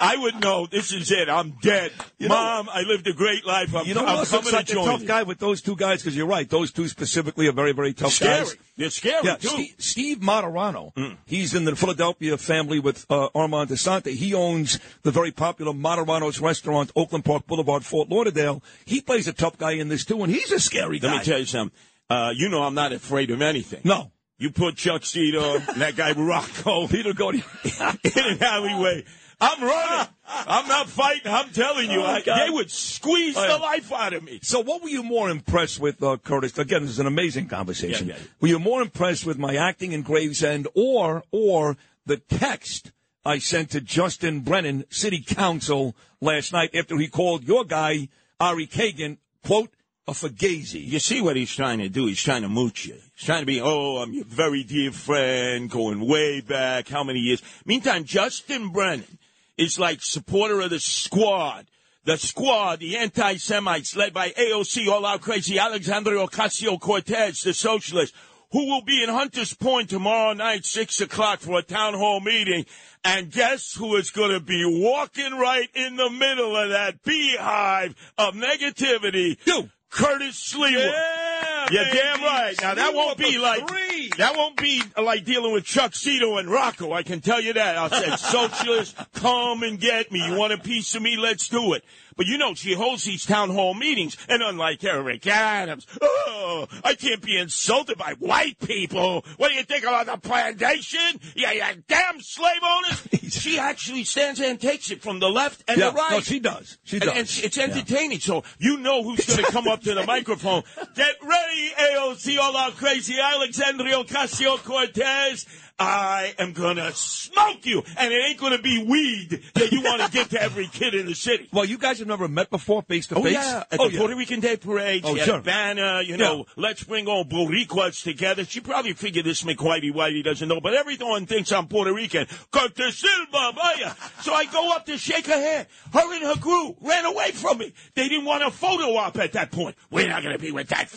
[0.00, 0.66] I would know.
[0.66, 1.28] This is it.
[1.28, 1.92] I'm dead.
[2.18, 3.74] You know- Mom, I lived a great life.
[3.74, 5.06] I'm, You know, I'm coming to such a tough you.
[5.06, 6.48] guy with those two guys because you're right.
[6.48, 8.38] Those two specifically are very, very tough Scary.
[8.38, 8.56] guys.
[8.78, 9.48] They're scary, Yeah, too.
[9.48, 10.94] Steve, Steve Moderano.
[10.94, 11.16] Mm.
[11.26, 14.14] He's in the Philadelphia family with uh, Armand Assante.
[14.14, 18.62] He owns the very popular Moderano's restaurant, Oakland Park Boulevard, Fort Lauderdale.
[18.86, 21.10] He plays a tough guy in this too, and he's a scary guy.
[21.12, 21.76] Let me tell you something.
[22.08, 23.80] Uh, you know I'm not afraid of anything.
[23.84, 24.10] No.
[24.38, 29.04] You put Chuck Zito, and that guy Rocco, Peter Gordy, in an alleyway.
[29.40, 30.06] I'm running.
[30.26, 31.32] I'm not fighting.
[31.32, 34.40] I'm telling you, Oh, I, they would squeeze Oh, the life out of me.
[34.42, 36.56] So, what were you more impressed with, uh, Curtis?
[36.58, 38.08] Again, this is an amazing conversation.
[38.08, 38.22] Yeah, yeah.
[38.40, 41.76] Were you more impressed with my acting in Gravesend, or or
[42.06, 42.90] the text
[43.24, 48.08] I sent to Justin Brennan, City Council, last night after he called your guy
[48.40, 49.70] Ari Kagan quote
[50.08, 50.84] a fugazi?
[50.84, 52.06] You see what he's trying to do?
[52.06, 52.94] He's trying to mooch you.
[53.14, 57.20] He's trying to be, oh, I'm your very dear friend, going way back, how many
[57.20, 57.42] years?
[57.66, 59.18] Meantime, Justin Brennan
[59.58, 61.66] is like supporter of the squad.
[62.04, 68.14] The squad, the anti-Semites led by AOC, all out crazy Alexandria Ocasio-Cortez, the socialist,
[68.50, 72.64] who will be in Hunters Point tomorrow night, six o'clock for a town hall meeting.
[73.04, 77.94] And guess who is going to be walking right in the middle of that beehive
[78.16, 79.36] of negativity?
[79.44, 79.68] You.
[79.90, 80.72] Curtis Sliwa.
[80.74, 81.98] Yeah, You're baby.
[81.98, 82.54] damn right.
[82.60, 84.10] Now that won't be like three.
[84.18, 86.92] that won't be uh, like dealing with Chuck Zito and Rocco.
[86.92, 87.76] I can tell you that.
[87.78, 90.24] I said, socialist, come and get me.
[90.26, 91.16] You want a piece of me?
[91.16, 91.84] Let's do it.
[92.18, 96.94] But you know, she holds these town hall meetings, and unlike Eric Adams, oh, I
[96.94, 99.24] can't be insulted by white people.
[99.38, 100.98] What do you think about the plantation?
[101.36, 103.08] Yeah, yeah, damn slave owners.
[103.32, 106.10] she actually stands there and takes it from the left and Yeah, the right.
[106.10, 106.76] no, she does.
[106.84, 107.08] She does.
[107.10, 108.18] and it's- it's entertaining.
[108.20, 110.64] So you know who's going to come up to the microphone.
[110.96, 115.46] Get ready, AOC, all our crazy Alexandria Ocasio Cortez.
[115.78, 120.10] I am to smoke you, and it ain't to be weed that you want to
[120.10, 121.48] give to every kid in the city.
[121.52, 123.36] Well, you guys have never met before, face to oh, face.
[123.38, 123.98] Oh yeah, at oh, the yeah.
[124.00, 125.40] Puerto Rican Day Parade, Oh, she sure.
[125.40, 128.44] banner, you know, let's bring all Boricuas together.
[128.44, 132.26] She probably figured this McWhitey Whitey doesn't know, but everyone thinks I'm Puerto Rican.
[132.50, 133.94] Curtis Silva, vaya.
[134.22, 135.66] So I go up to shake her hand.
[135.92, 137.72] Her and her crew ran away from me.
[137.94, 139.76] They didn't want a photo op at that point.
[139.90, 140.88] We're not to be with that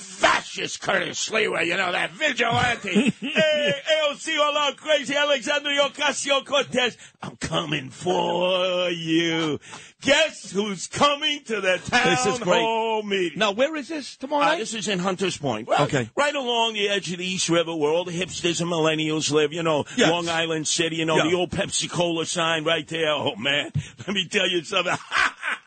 [0.51, 3.09] fascist Curtis Sliwa, you know, that vigilante.
[3.21, 3.73] hey,
[4.03, 6.97] AOC, all out crazy Alexandria Ocasio Cortez.
[7.21, 9.59] I'm coming for you.
[10.01, 12.61] Guess who's coming to the town This is great.
[12.61, 13.37] hall meeting?
[13.39, 15.67] Now, where is this tomorrow Uh, this is in Hunters Point.
[15.67, 16.09] Right, Okay.
[16.15, 19.53] Right along the edge of the East River where all the hipsters and millennials live.
[19.53, 20.09] You know, Yes.
[20.09, 21.29] Long Island City, you know, Yeah.
[21.29, 23.11] the old Pepsi Cola sign right there.
[23.11, 23.71] Oh, man.
[23.99, 24.93] Let me tell you something.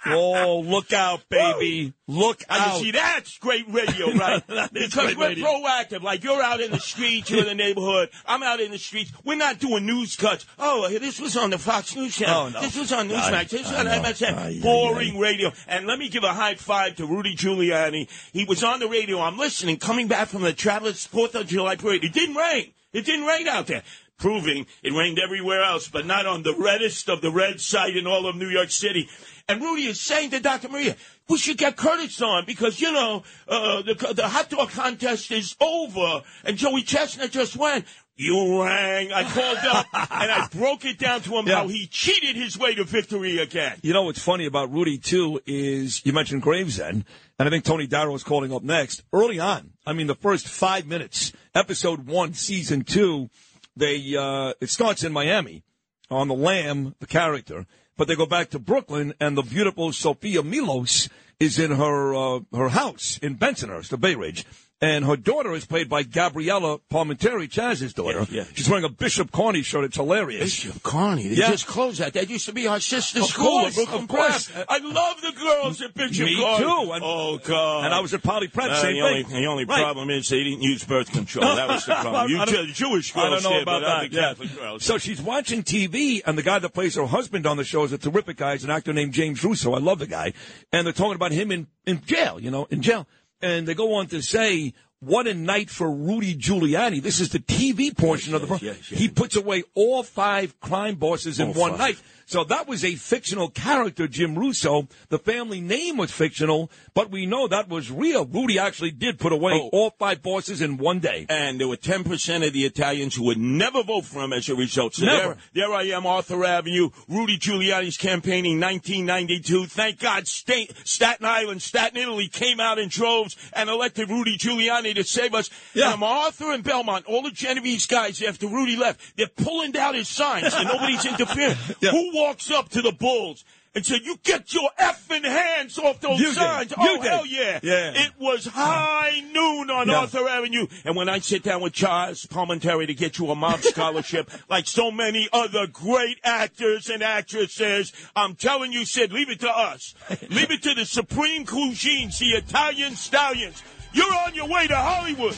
[0.07, 1.93] oh, look out, baby.
[2.07, 2.65] Look I out.
[2.73, 4.43] can see that's great radio, right?
[4.73, 5.47] Because we're radio.
[5.47, 6.03] proactive.
[6.03, 8.11] Like you're out in the streets, you're in the neighborhood.
[8.27, 9.13] I'm out in the streets.
[9.25, 10.45] We're not doing news cuts.
[10.59, 12.43] Oh, this was on the Fox News channel.
[12.47, 12.61] Oh, no.
[12.61, 13.49] This was on I- Newsmax.
[13.51, 13.87] This was on.
[13.87, 14.35] MSN.
[14.37, 15.53] Ay, Boring radio.
[15.69, 18.09] And let me give a high five to Rudy Giuliani.
[18.33, 19.21] He was on the radio.
[19.21, 22.05] I'm listening, coming back from the Travelers Fourth of July parade.
[22.05, 22.73] It didn't rain.
[22.93, 23.83] It didn't rain out there.
[24.17, 28.07] Proving it rained everywhere else, but not on the reddest of the red site in
[28.07, 29.09] all of New York City.
[29.49, 30.69] And Rudy is saying to Dr.
[30.71, 30.97] Maria,
[31.29, 35.55] we should get Curtis on because, you know, uh, the, the hot dog contest is
[35.61, 37.85] over and Joey Chestnut just went.
[38.17, 39.13] You rang.
[39.13, 41.57] I called up and I broke it down to him Yeah.
[41.57, 43.77] how he cheated his way to victory again.
[43.83, 47.05] You know what's funny about Rudy too is you mentioned Gravesend,
[47.39, 49.03] and I think Tony Darrow is calling up next.
[49.13, 53.31] Early on, I mean the first five minutes, episode one, season two,
[53.77, 55.65] they uh, it starts in Miami
[56.09, 57.67] on the Lamb, the character,
[57.97, 61.09] but they go back to Brooklyn, and the beautiful Sophia Milos
[61.41, 64.45] is in her uh, her house in Bensonhurst, the Bay Ridge,
[64.81, 68.27] And her daughter is played by Gabriella Palminteri, Chaz's daughter.
[68.29, 68.45] Yeah, yeah.
[68.55, 69.85] She's wearing a Bishop Kearney shirt.
[69.85, 70.43] It's hilarious.
[70.65, 71.29] Bishop Kearney.
[71.29, 71.51] They Yeah.
[71.53, 72.13] just closed that.
[72.15, 74.51] That used to be our sister's Of school course, at Brooklyn of course.
[74.51, 74.67] Prep.
[74.69, 76.59] I love the girls at Bishop Me Kearney.
[76.59, 76.93] too.
[76.93, 77.85] And- oh, God.
[77.87, 79.41] and I was at Poly Prep, Uh, same the only, thing.
[79.43, 79.81] The only Right.
[79.81, 81.55] problem is they didn't use birth control.
[81.55, 82.31] That was the problem.
[82.33, 84.11] You tell the Jewish girls I don't know did, about that.
[84.11, 84.29] the yeah.
[84.31, 84.85] Catholic girls.
[84.85, 87.93] So she's watching TV, and the guy that plays her husband on the show is
[87.93, 88.53] a terrific guy.
[88.55, 89.73] He's an actor named James Russo.
[89.73, 90.33] I love the guy.
[90.73, 93.07] And they're talking about him in, in jail, you know, in jail.
[93.45, 97.03] And they go on to say, what a night for Rudy Giuliani.
[97.03, 98.75] This is the TV portion of the program.
[98.83, 101.79] He puts away all five crime bosses in All one five.
[101.79, 102.03] night.
[102.27, 104.89] So that was a fictional character, Jim Russo.
[105.09, 108.25] The family name was fictional, but we know that was real.
[108.25, 109.69] Rudy actually did put away Oh.
[109.73, 111.27] all five bosses in one day.
[111.29, 114.55] And there were 10% of the Italians who would never vote for him as a
[114.55, 114.95] result.
[114.95, 115.35] So Never.
[115.53, 119.67] there, there I am, Arthur Avenue, Rudy Giuliani's campaigning 1992.
[119.67, 124.95] Thank God Sta- Staten Island, Staten Italy came out in droves and elected Rudy Giuliani
[124.95, 125.51] to save us.
[125.75, 125.87] Yeah.
[125.87, 129.95] And I'm Arthur and Belmont, all the Genovese guys after Rudy left, they're pulling down
[129.95, 131.57] his signs and nobody's interfering.
[131.81, 133.45] Who walks up to the Bulls?
[133.77, 137.11] And said, "You get your effing hands off those You signs!" Oh did.
[137.11, 137.59] hell yeah!
[137.61, 137.91] Yeah.
[137.93, 139.97] It was high noon on Yeah.
[139.99, 140.69] Arthur Avenue.
[140.85, 144.69] And when I sit down with Charles Palminteri to get you a mob scholarship, like
[144.69, 149.97] so many other great actors and actresses, I'm telling you, Sid, leave it to us.
[150.31, 153.61] leave it to the supreme cuisines, the Italian stallions.
[153.93, 155.37] You're on your way to Hollywood,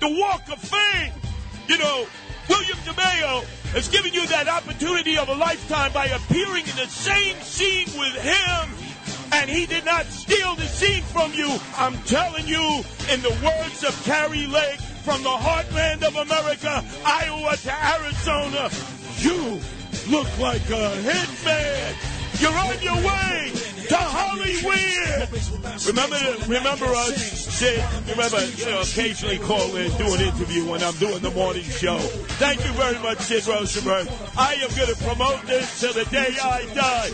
[0.00, 1.12] the Walk of Fame.
[1.68, 2.08] You know,
[2.48, 7.36] William DeMeo has given you that opportunity of a lifetime by appearing in the same
[7.42, 8.86] scene with him
[9.32, 11.58] and he did not steal the scene from you.
[11.76, 17.56] I'm telling you, in the words of Kari Lake, from the heartland of America, Iowa
[17.56, 18.70] to Arizona,
[19.18, 19.60] you
[20.10, 22.15] look like a hitman.
[22.38, 23.52] You're on your way
[23.88, 25.06] to Hollywood.
[25.86, 26.18] Remember,
[26.48, 27.16] remember us,
[27.56, 27.82] Sid.
[28.10, 31.98] Remember, you know, occasionally call in, do an interview when I'm doing the morning show.
[32.38, 34.08] Thank you very much, Sid Rosenberg.
[34.36, 37.10] I am going to promote this till the day I die.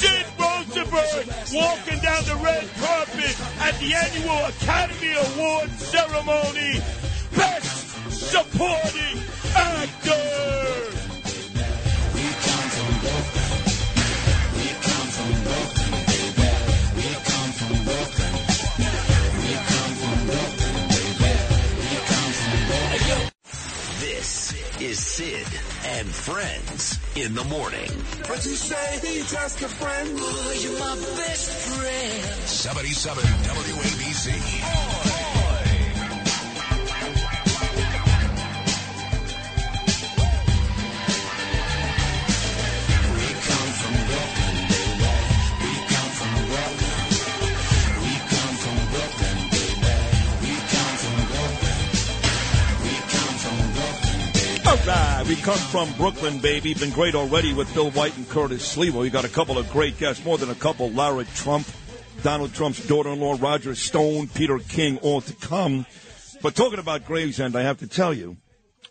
[0.00, 6.80] Sid Rosenberg walking down the red carpet at the annual Academy Award ceremony.
[7.36, 9.22] Best supporting
[9.54, 10.64] actor.
[24.00, 25.46] This is Sid
[25.86, 27.88] and Friends in the morning.
[28.28, 30.10] But you say he just a friend.
[30.12, 32.40] Oh, you're my best friend.
[32.46, 34.28] 77 WABC.
[34.62, 35.23] All
[54.86, 56.74] right, we come from Brooklyn, baby.
[56.74, 59.00] Been great already with Bill White and Curtis Sliwa.
[59.00, 60.90] We got a couple of great guests, more than a couple.
[60.90, 61.66] Lara Trump,
[62.22, 65.86] Donald Trump's daughter-in-law, Roger Stone, Peter King, all to come.
[66.42, 68.36] But talking about Gravesend, I have to tell you,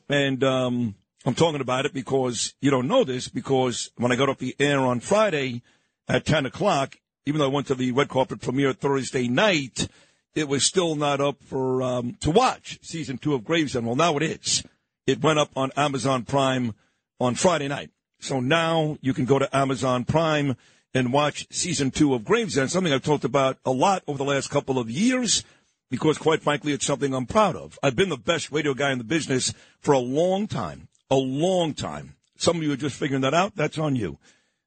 [0.10, 4.30] and um, I'm talking about it because you don't know this, because when I got
[4.30, 5.62] off the air on Friday
[6.08, 9.88] at 10 o'clock, even though I went to the red carpet premiere Thursday night,
[10.36, 13.86] it was still not up for um, to watch season two of Gravesend.
[13.86, 14.64] Well, now it is.
[15.06, 16.74] It went up on Amazon Prime
[17.20, 17.92] on Friday night.
[18.20, 20.56] So now you can go to Amazon Prime
[20.94, 24.50] and watch season two of Gravesend, something I've talked about a lot over the last
[24.50, 25.44] couple of years
[25.90, 27.78] because, quite frankly, it's something I'm proud of.
[27.84, 31.74] I've been the best radio guy in the business for a long time, a long
[31.74, 32.16] time.
[32.38, 33.56] Some of you are just figuring that out.
[33.56, 34.18] That's on you.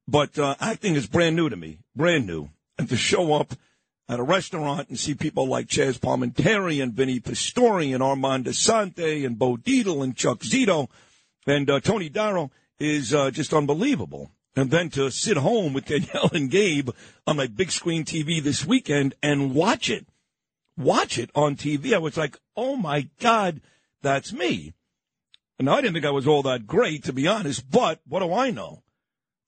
[0.07, 2.50] But uh, acting is brand new to me, brand new.
[2.79, 3.54] And to show up
[4.08, 9.26] at a restaurant and see people like Chaz Palminteri and Vinny Pastore and Armand Assante
[9.26, 10.88] and Bo Dietl and Chuck Zito
[11.46, 14.30] and uh, Tony Darrow is uh, just unbelievable.
[14.54, 16.91] And then to sit home with Danielle and Gabe
[17.26, 20.07] on my big screen TV this weekend and watch it,
[20.76, 23.61] watch it on TV, I was like, oh my God,
[24.03, 24.74] that's me.
[25.58, 28.33] And I didn't think I was all that great, to be honest, but what do
[28.33, 28.83] I know?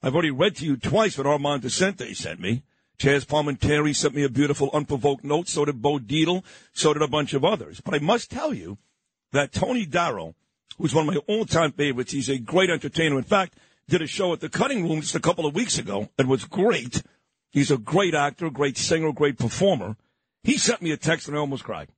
[0.03, 2.63] I've already read to you twice what Armand Assante sent me.
[2.99, 5.49] Chaz Palminteri sent me a beautiful unprovoked note.
[5.49, 6.45] So did Bo Dietl.
[6.73, 7.81] So did a bunch of others.
[7.81, 8.79] But I must tell you
[9.33, 10.35] that Tony Darrow,
[10.79, 13.17] who's one of my all-time favorites, he's a great entertainer.
[13.17, 13.55] In fact,
[13.89, 16.45] did a show at the Cutting Room just a couple of weeks ago and was
[16.45, 17.03] great.
[17.51, 19.97] He's a great actor, great singer, great performer.
[20.43, 21.89] He sent me a text and I almost cried.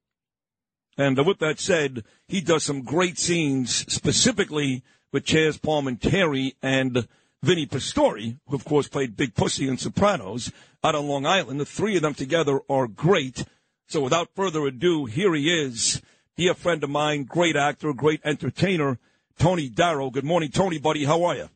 [0.97, 4.83] And uh, with that said, he does some great scenes specifically
[5.13, 7.09] with Chaz Palminteri and
[7.43, 10.53] Vinny Pastore, who of course played Big Pussy in Sopranos
[10.85, 11.59] out on Long Island.
[11.59, 13.45] The three of them together are great.
[13.89, 16.03] So without further ado, here he is,
[16.37, 18.99] dear friend of mine, great actor, great entertainer,
[19.39, 20.11] Tony Darrow.
[20.11, 21.05] Good morning, Tony, buddy.
[21.05, 21.49] How are you?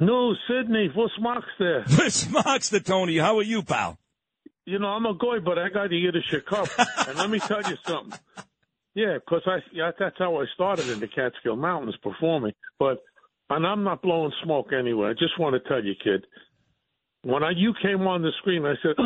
[0.00, 1.84] No, Sydney, what's Mark's there?
[1.88, 3.18] What's marks the Tony.
[3.18, 3.98] How are you, pal?
[4.64, 6.68] You know, I'm a guy, but I got to get a shit cup.
[7.08, 8.18] and let me tell you something.
[8.94, 12.54] Yeah, because I yeah, that's how I started in the Catskill Mountains performing.
[12.78, 13.02] But
[13.50, 15.10] and I'm not blowing smoke anyway.
[15.10, 16.26] I just want to tell you, kid,
[17.22, 18.96] when I you came on the screen, I said,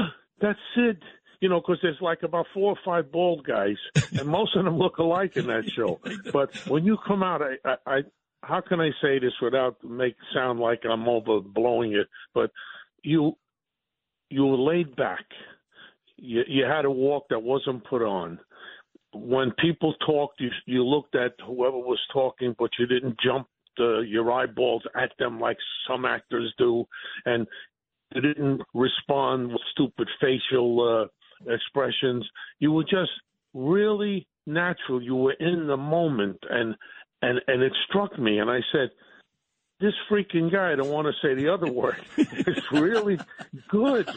[0.40, 1.02] "That's Sid."
[1.40, 3.76] You know, 'cause there's like about four or five bald guys,
[4.18, 5.98] and most of them look alike in that show.
[6.32, 8.02] But when you come out, I, I, I
[8.42, 12.08] how can I say this without make sound like I'm overblowing it?
[12.34, 12.50] But
[13.02, 13.36] you
[14.28, 15.24] you were laid back.
[16.16, 18.38] You, you had a walk that wasn't put on.
[19.12, 23.48] When people talked, you you looked at whoever was talking, but you didn't jump
[23.78, 26.84] your eyeballs at them like some actors do,
[27.24, 27.46] and
[28.14, 31.08] you didn't respond with stupid facial
[31.46, 32.28] uh, expressions.
[32.58, 33.10] You were just
[33.54, 35.02] really natural.
[35.02, 36.74] You were in the moment, and
[37.22, 38.90] and and it struck me, and I said,
[39.80, 41.96] "This freaking guy." I don't want to say the other word.
[42.16, 43.18] It's really
[43.68, 44.08] good.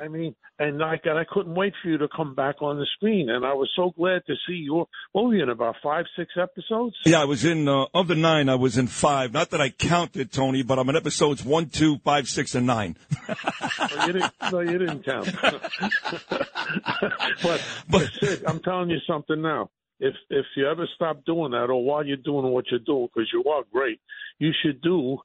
[0.00, 2.86] I mean, and like, and I couldn't wait for you to come back on the
[2.96, 4.86] screen, and I was so glad to see you.
[5.12, 6.96] What were you in about five, six episodes?
[7.04, 9.32] Yeah, I was in, uh, of the nine, I was in five.
[9.32, 12.96] Not that I counted, Tony, but I'm in episodes one, two, five, six, and nine.
[13.28, 14.32] No, you didn't.
[14.52, 15.30] No, you didn't count.
[17.42, 19.70] but but Sid, I'm telling you something now.
[20.02, 23.30] If if you ever stop doing that, or while you're doing what you're doing, because
[23.32, 24.00] you are great,
[24.38, 25.18] you should do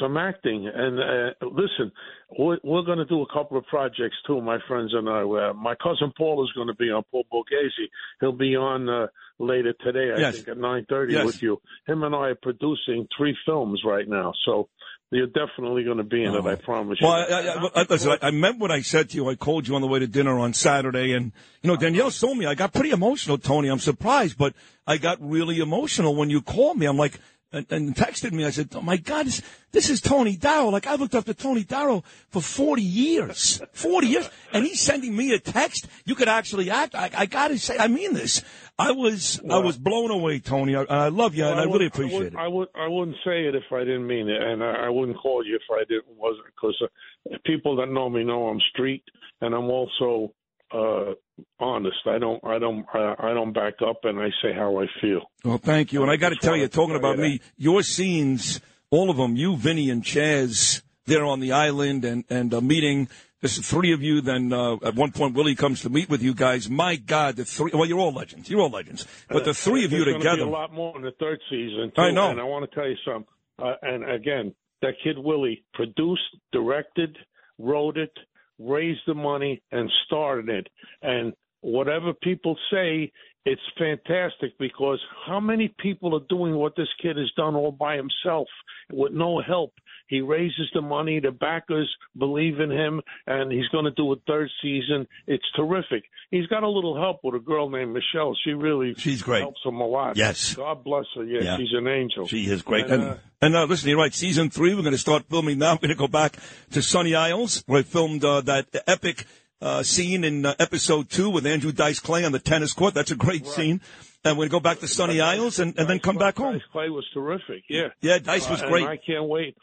[0.00, 0.68] some acting.
[0.72, 1.92] And uh, listen,
[2.38, 5.22] we're, we're going to do a couple of projects too, my friends and I.
[5.22, 7.86] Uh, my cousin Paul is going to be on Paul Borghese.
[8.20, 9.06] He'll be on uh,
[9.38, 10.34] later today, I Yes.
[10.34, 11.24] think, at 9:30 Yes.
[11.26, 11.60] with you.
[11.86, 14.68] Him and I are producing three films right now, so
[15.12, 16.44] you're definitely going to be in it.
[16.44, 16.56] I oh.
[16.56, 17.06] promise you.
[17.06, 19.28] Well, I, I, I, listen, I, I meant what I said to you.
[19.28, 22.38] I called you on the way to dinner on Saturday, and you know Danielle told
[22.38, 23.38] me I got pretty emotional.
[23.38, 24.54] Tony, I'm surprised, but
[24.86, 26.86] I got really emotional when you called me.
[26.86, 27.20] I'm like,
[27.52, 28.44] and, and texted me.
[28.44, 30.68] I said, "Oh my God, this, this is Tony Darrow.
[30.68, 35.16] Like I've looked up to Tony Darrow for 40 years, 40 years, and he's sending
[35.16, 35.86] me a text.
[36.04, 36.94] You could actually act.
[36.94, 38.42] I, I got to say, I mean this.
[38.78, 40.76] I was, I was blown away, Tony.
[40.76, 42.38] I, I love you, and I, Well, really appreciate would, it.
[42.38, 45.16] I would I wouldn't say it if I didn't mean it, and I, I wouldn't
[45.16, 49.02] call you if I didn't wasn't because uh, people that know me know I'm street,
[49.40, 50.34] and I'm also
[50.74, 51.14] uh
[51.58, 51.96] honest.
[52.06, 55.22] I don't I don't I, I don't back up, and I say how I feel.
[55.42, 56.02] Well, thank you.
[56.02, 59.56] And I got to tell you, talking about me, your scenes, all of them, you,
[59.56, 63.08] Vinny, and Chaz, there on the island and and uh, meeting.
[63.46, 64.20] There's three of you.
[64.20, 66.68] Then uh, at one point, Willie comes to meet with you guys.
[66.68, 67.70] My God, the three.
[67.72, 68.50] Well, you're all legends.
[68.50, 69.06] You're all legends.
[69.28, 70.42] But the three of you together.
[70.42, 71.92] A lot more in the third season.
[71.94, 72.30] Too, I know.
[72.30, 73.32] and I want to tell you something.
[73.62, 74.52] Uh, and again,
[74.82, 77.16] that kid Willie produced, directed,
[77.58, 78.12] wrote it,
[78.58, 80.68] raised the money, and started it.
[81.02, 83.12] And whatever people say,
[83.44, 87.94] it's fantastic because how many people are doing what this kid has done all by
[87.94, 88.48] himself
[88.92, 89.72] with no help?
[90.08, 94.16] He raises the money, the backers believe in him, and he's going to do a
[94.26, 95.06] third season.
[95.26, 96.04] It's terrific.
[96.30, 98.36] He's got a little help with a girl named Michelle.
[98.44, 99.40] She really She's great.
[99.40, 100.16] helps him a lot.
[100.16, 100.54] Yes.
[100.54, 101.24] God bless her.
[101.24, 101.56] Yeah, Yeah.
[101.56, 102.26] she's an angel.
[102.26, 102.84] She is great.
[102.86, 104.14] And, And, uh, and uh, listen, you're right.
[104.14, 105.72] Season three, we're going to start filming now.
[105.74, 106.36] We're going to go back
[106.72, 109.26] to Sunny Isles, where I filmed uh, that epic
[109.60, 112.94] uh, scene in uh, episode two with Andrew Dice Clay on the tennis court.
[112.94, 113.80] That's a great scene.
[114.24, 116.54] And we're going to go back to Sunny Isles and, and then come back home.
[116.54, 117.62] Dice Clay was terrific.
[117.68, 117.88] Yeah.
[118.00, 118.84] Yeah, Dice was Uh, great.
[118.86, 119.56] I can't wait.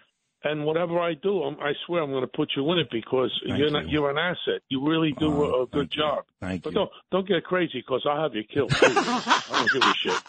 [0.46, 3.32] And whatever I do, I'm, I swear I'm going to put you in it because
[3.46, 4.62] you're not, you're an asset.
[4.70, 6.26] You really do a, a good job.
[6.42, 8.74] Thank but don't don't get crazy because I'll have you killed.
[8.82, 10.22] I don't give a shit.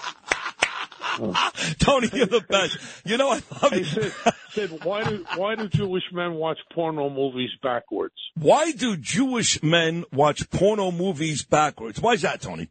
[1.78, 2.76] Tony, you're the best.
[3.04, 3.84] You know, what I love Hey, you.
[3.84, 4.12] Sid,
[4.50, 8.14] Sid, why do why do Jewish men watch porno movies backwards?
[8.36, 12.00] Why do Jewish men watch porno movies backwards?
[12.00, 12.68] Why is that, Tony?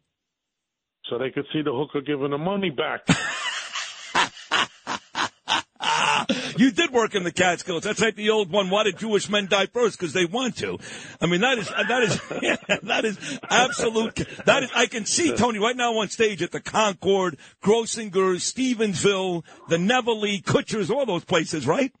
[1.10, 3.06] So they could see the hooker giving the money back.
[6.56, 7.84] You did work in the Catskills.
[7.84, 8.70] That's like the old one.
[8.70, 9.98] Why did Jewish men die first?
[9.98, 10.78] Because they want to.
[11.20, 12.20] I mean, that is that is
[12.82, 14.14] that is absolute.
[14.44, 14.70] That is.
[14.74, 20.42] I can see Tony right now on stage at the Concord, Grossinger, Stevensville, the Nevele,
[20.42, 21.92] Kutsher's, all those places, right?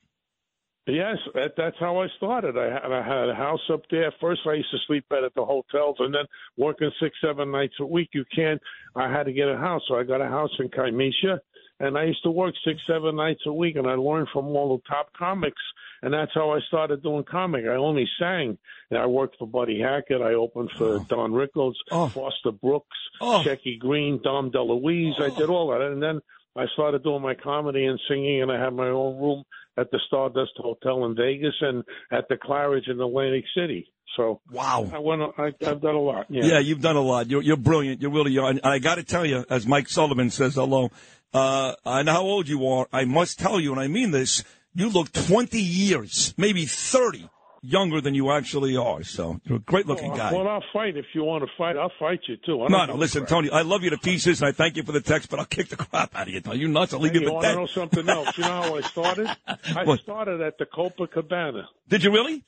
[0.86, 2.58] Yes, that, that's how I started.
[2.58, 4.12] I had, I had a house up there.
[4.20, 6.26] First, I used to sleep at the hotels, and then
[6.58, 8.10] working six, seven nights a week.
[8.12, 8.60] You can't.
[8.94, 11.38] I had to get a house, so I got a house in Kiamesha,
[11.80, 14.76] and I used to work six, seven nights a week, and I learned from all
[14.76, 15.62] the top comics,
[16.02, 17.64] and that's how I started doing comic.
[17.64, 18.58] I only sang.
[18.90, 20.20] And I worked for Buddy Hackett.
[20.20, 21.06] I opened for oh.
[21.08, 22.08] Don Rickles, oh.
[22.08, 23.42] Foster Brooks, oh.
[23.44, 25.20] Shecky Greene, Dom DeLuise.
[25.20, 26.20] I did all that, and then
[26.56, 29.44] I started doing my comedy and singing, and I had my own room
[29.76, 33.88] at the Stardust Hotel in Vegas and at the Claridge in Atlantic City.
[34.16, 35.22] So wow, I went.
[35.36, 36.26] I, I've done a lot.
[36.28, 36.44] Yeah.
[36.44, 37.28] Yeah, you've done a lot.
[37.28, 38.00] You're, you're brilliant.
[38.00, 38.48] You really are.
[38.48, 40.90] And I got to tell you, as Mike Sullivan says hello,
[41.32, 42.86] uh, I know how old you are.
[42.92, 44.44] I must tell you, and I mean this,
[44.74, 47.28] you look 20 years, maybe 30
[47.64, 49.02] younger than you actually are.
[49.02, 50.32] So you're a great looking Well, guy.
[50.32, 51.76] Well, I'll fight if you want to fight.
[51.76, 52.62] I'll fight you too.
[52.62, 53.30] I don't No, no, listen, crap.
[53.30, 55.46] Tony, I love you to pieces, and I thank you for the text, but I'll
[55.46, 56.40] kick the crap out of you.
[56.46, 56.92] Are you nuts?
[56.92, 58.36] I'll leave Hey, you you for want to know something else?
[58.38, 59.28] You know how I started?
[59.76, 60.00] I What?
[60.00, 61.64] started at the Copacabana.
[61.88, 62.44] Did you really?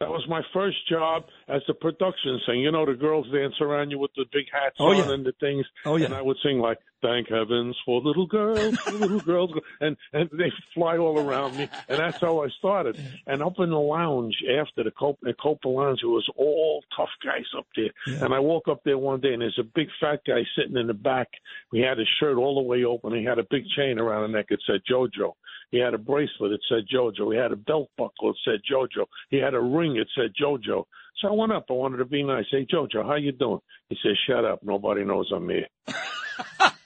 [0.00, 2.58] That was my first job as a production singer.
[2.58, 5.10] You know, the girls dance around you with the big hats Oh, on yeah.
[5.12, 5.66] and the things.
[5.84, 6.04] Oh, yeah.
[6.06, 9.50] And I would sing like, "Thank heavens for little girls, for little girls,"
[9.80, 11.68] and and they fly all around me.
[11.88, 13.00] And that's how I started.
[13.26, 17.10] And up in the lounge after the Copa, the Copa Lounge, it was all tough
[17.24, 17.90] guys up there.
[18.24, 20.86] And I woke up there one day, and there's a big fat guy sitting in
[20.86, 21.28] the back.
[21.72, 23.14] He had his shirt all the way open.
[23.14, 24.46] He had a big chain around his neck.
[24.50, 25.32] It said JoJo.
[25.70, 26.52] He had a bracelet.
[26.52, 27.32] It said JoJo.
[27.32, 28.30] He had a belt buckle.
[28.30, 29.06] It said JoJo.
[29.30, 29.96] He had a ring.
[29.96, 30.84] It said JoJo.
[31.20, 31.66] So I went up.
[31.68, 32.46] I wanted to be nice.
[32.50, 33.60] Hey, JoJo, how you doing?
[33.88, 34.62] He said, Shut up.
[34.62, 35.66] Nobody knows I'm here.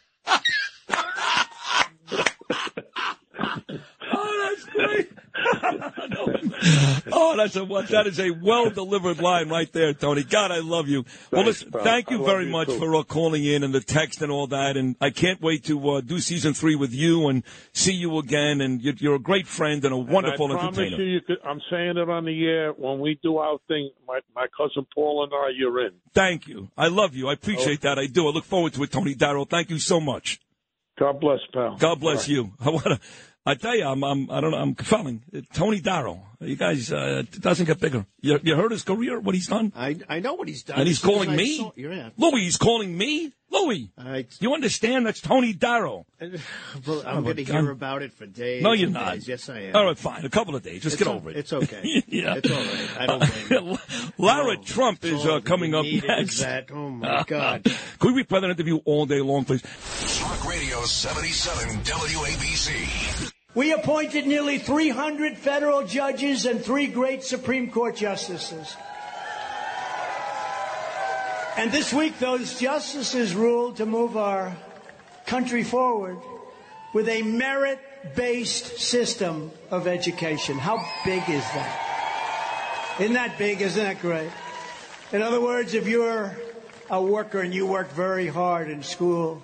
[4.15, 5.11] Oh, that's great.
[7.13, 7.89] oh, that's a what?
[7.89, 10.23] That is a well delivered line right there, Tony.
[10.23, 11.05] God, I love you.
[11.31, 11.83] well, listen, pal.
[11.83, 14.77] thank you very much for uh, calling in and the text and all that.
[14.77, 17.43] And I can't wait to uh, do season three with you and
[17.73, 18.61] see you again.
[18.61, 20.97] And you're, you're a great friend and a wonderful and I entertainer.
[21.03, 22.73] you, you could, I'm saying it on the air.
[22.73, 25.93] When we do our thing, my, my cousin Paul and I, you're in.
[26.15, 26.69] Thank you.
[26.77, 27.29] I love you.
[27.29, 27.89] I appreciate Oh.
[27.89, 27.99] that.
[27.99, 28.27] I do.
[28.29, 29.45] I look forward to it, Tony Darrow.
[29.45, 30.41] Thank you so much.
[30.99, 31.77] God bless, pal.
[31.79, 32.33] God bless Bye.
[32.35, 32.53] you.
[32.61, 33.01] I want to.
[33.45, 35.23] I tell you, I'm, I'm, I don't know, I'm felling.
[35.53, 36.23] Tony Darrow.
[36.41, 38.07] You guys, uh, it doesn't get bigger.
[38.21, 39.73] You, you heard his career, what he's done?
[39.77, 40.79] I I know what he's done.
[40.79, 41.57] And he's As soon as calling me?
[41.59, 42.11] saw- yeah.
[42.17, 43.33] Louis, he's calling me?
[43.51, 43.91] Louis,
[44.41, 46.07] you understand that's Tony Darrow.
[46.87, 48.63] Well, I'm Oh, going to hear about it for days.
[48.63, 49.15] No, you're not.
[49.15, 49.29] days.
[49.29, 49.77] Yes, I am.
[49.77, 50.25] All right, fine.
[50.25, 50.83] A couple of days.
[50.83, 51.37] Just It's get o- over it.
[51.37, 51.83] It's okay.
[52.09, 52.37] yeah.
[52.37, 52.91] It's all right.
[53.01, 53.79] I don't blame you.
[54.25, 56.39] Lara Trump is uh, coming up next.
[56.41, 56.71] that.
[56.73, 57.65] Oh, my God.
[57.99, 59.63] Could we play that interview all day long, please?
[60.19, 63.32] Talk Radio 77 WABC.
[63.55, 68.75] We appointed nearly 300 federal judges and three great Supreme Court justices.
[71.59, 74.57] And this week, those justices ruled to move our
[75.27, 76.17] country forward
[76.95, 77.79] with a merit
[78.17, 80.59] based system of education.
[80.59, 82.97] How big is that?
[83.01, 83.61] Isn't that big?
[83.61, 84.31] Isn't that great?
[85.13, 86.35] In other words, if you're
[86.89, 89.43] a worker and you work very hard in school,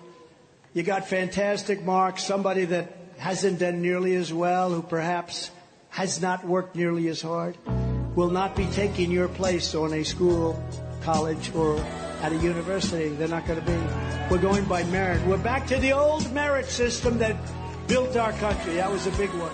[0.72, 5.51] you got fantastic marks, somebody that hasn't done nearly as well, who perhaps
[5.90, 7.57] has not worked nearly as hard,
[8.15, 10.62] will not be taking your place on a school,
[11.03, 11.78] college, or
[12.23, 13.09] at a university.
[13.09, 13.77] They're not going to be.
[14.31, 15.24] We're going by merit.
[15.27, 17.36] We're back to the old merit system that
[17.86, 18.74] built our country.
[18.74, 19.51] That was a big one.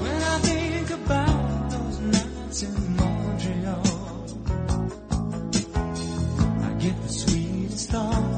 [0.00, 3.82] When I think about those nights in Montreal,
[6.62, 8.31] I get the sweetest thoughts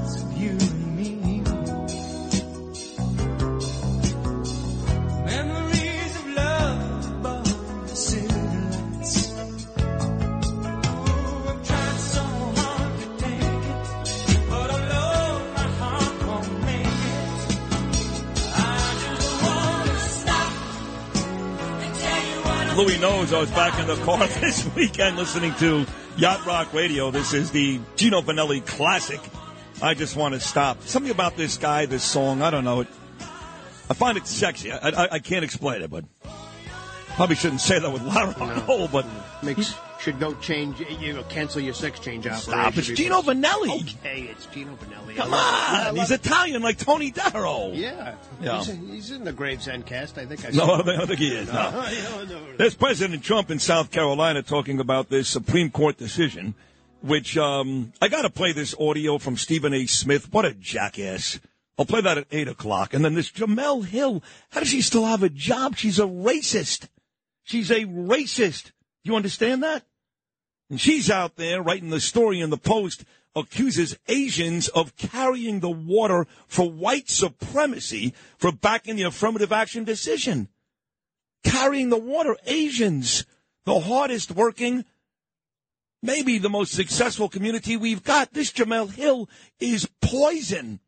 [22.76, 25.86] Louis knows I was back in the car this weekend listening to
[26.16, 27.12] Yacht Rock Radio.
[27.12, 29.20] This is the Gino Vannelli classic.
[29.80, 30.82] I just want to stop.
[30.82, 32.80] Something about this guy, this song, I don't know.
[32.80, 32.88] It,
[33.88, 34.72] I find it sexy.
[34.72, 36.04] I, I, I can't explain it, but
[37.14, 39.06] probably shouldn't say that with Lara on hold, but
[39.44, 39.74] Makes
[40.04, 40.76] should go change.
[41.00, 42.52] You know, cancel your sex change operation.
[42.52, 43.96] Stop, it's Gino Vannelli.
[43.98, 45.16] Okay, it's Gino Vannelli.
[45.16, 45.32] come.
[45.32, 45.96] On.
[45.96, 46.20] He's it.
[46.26, 47.70] Italian like Tony Darrow.
[47.72, 48.58] Yeah, Yeah.
[48.62, 50.18] He's, he's in the Gravesend cast.
[50.18, 50.50] I think I.
[50.50, 51.70] No, I don't think- I don't think he is, no.
[52.16, 52.56] no, no.
[52.58, 56.54] There's President Trump in South Carolina talking about this Supreme Court decision,
[57.00, 59.86] which um, I got to play this audio from Stephen A.
[59.86, 60.30] Smith.
[60.32, 61.40] What a jackass.
[61.78, 62.94] I'll play that at 8 o'clock.
[62.94, 64.22] And then this Jemele Hill.
[64.50, 65.76] How does she still have a job?
[65.76, 66.88] She's a racist.
[67.42, 68.66] She's a racist.
[69.02, 69.82] Do you understand that?
[70.70, 73.04] And she's out there writing the story in the Post,
[73.36, 80.48] accuses Asians of carrying the water for white supremacy for backing the affirmative action decision
[81.44, 82.36] carrying the water.
[82.46, 83.24] Asians,
[83.64, 84.84] the hardest working,
[86.02, 88.32] maybe the most successful community we've got.
[88.32, 89.28] This Jemele Hill
[89.60, 90.80] is poison.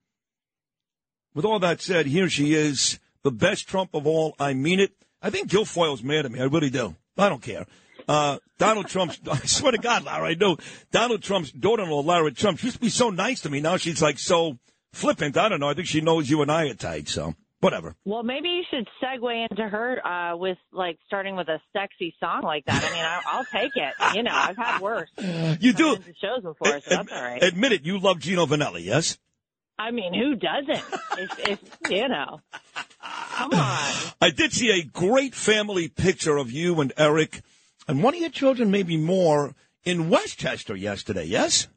[1.34, 4.34] With all that said, here she is, the best Trump of all.
[4.40, 4.92] I mean it.
[5.22, 6.40] I think Guilfoyle's mad at me.
[6.40, 6.96] I really do.
[7.18, 7.66] I don't care.
[8.08, 10.56] Uh, Donald Trump's, I swear to God, Lara, I know
[10.92, 13.60] Donald Trump's daughter-in-law, Lara Trump, she used to be so nice to me.
[13.60, 14.58] Now she's like so
[14.92, 15.36] flippant.
[15.36, 15.68] I don't know.
[15.68, 17.96] I think she knows you and I are tight, so whatever.
[18.04, 22.42] Well, maybe you should segue into her uh, with like starting with a sexy song
[22.42, 22.82] like that.
[22.84, 23.94] I mean, I, I'll take it.
[24.14, 25.10] You know, I've had worse.
[25.60, 25.96] You do.
[26.20, 27.42] shows before, so that's all right.
[27.42, 27.82] Admit it.
[27.84, 29.18] You love Gino Vannelli, yes?
[29.78, 31.00] I mean, who doesn't?
[31.18, 32.40] if, if you know,
[33.34, 33.92] come on.
[34.20, 37.42] I did see a great family picture of you and Eric
[37.88, 39.54] and one of your children, maybe more,
[39.84, 41.68] in Westchester yesterday, yes?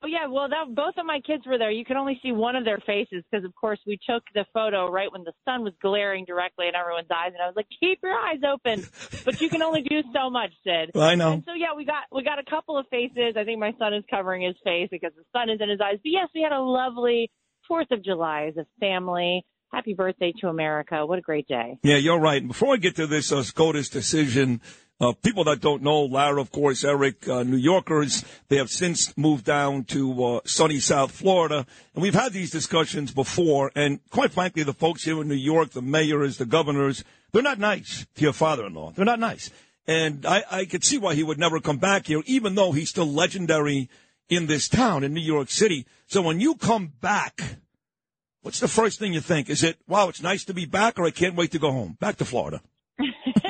[0.00, 1.72] Oh yeah, well, that, both of my kids were there.
[1.72, 4.88] You could only see one of their faces because, of course, we took the photo
[4.88, 7.98] right when the sun was glaring directly in everyone's eyes, and I was like, "Keep
[8.04, 8.86] your eyes open,"
[9.24, 10.92] but you can only do so much, Sid.
[10.94, 11.32] I know.
[11.32, 13.34] And so yeah, we got we got a couple of faces.
[13.36, 15.98] I think my son is covering his face because the sun is in his eyes.
[16.00, 17.28] But yes, we had a lovely
[17.66, 19.44] Fourth of July as a family.
[19.72, 21.04] Happy birthday to America!
[21.06, 21.76] What a great day.
[21.82, 22.46] Yeah, you're right.
[22.46, 24.60] Before I get to this uh, SCOTUS decision,
[25.00, 29.16] uh, people that don't know, Lara, of course, Eric, uh, New Yorkers, they have since
[29.16, 31.66] moved down to uh, sunny South Florida.
[31.94, 33.70] And we've had these discussions before.
[33.76, 37.60] And quite frankly, the folks here in New York, the mayors, the governors, they're not
[37.60, 38.92] nice to your father-in-law.
[38.92, 39.50] They're not nice.
[39.86, 42.90] And I, I could see why he would never come back here, even though he's
[42.90, 43.88] still legendary
[44.28, 45.86] in this town, in New York City.
[46.06, 47.40] So when you come back,
[48.42, 49.48] what's the first thing you think?
[49.48, 51.96] Is it, wow, it's nice to be back, or I can't wait to go home,
[52.00, 52.60] back to Florida?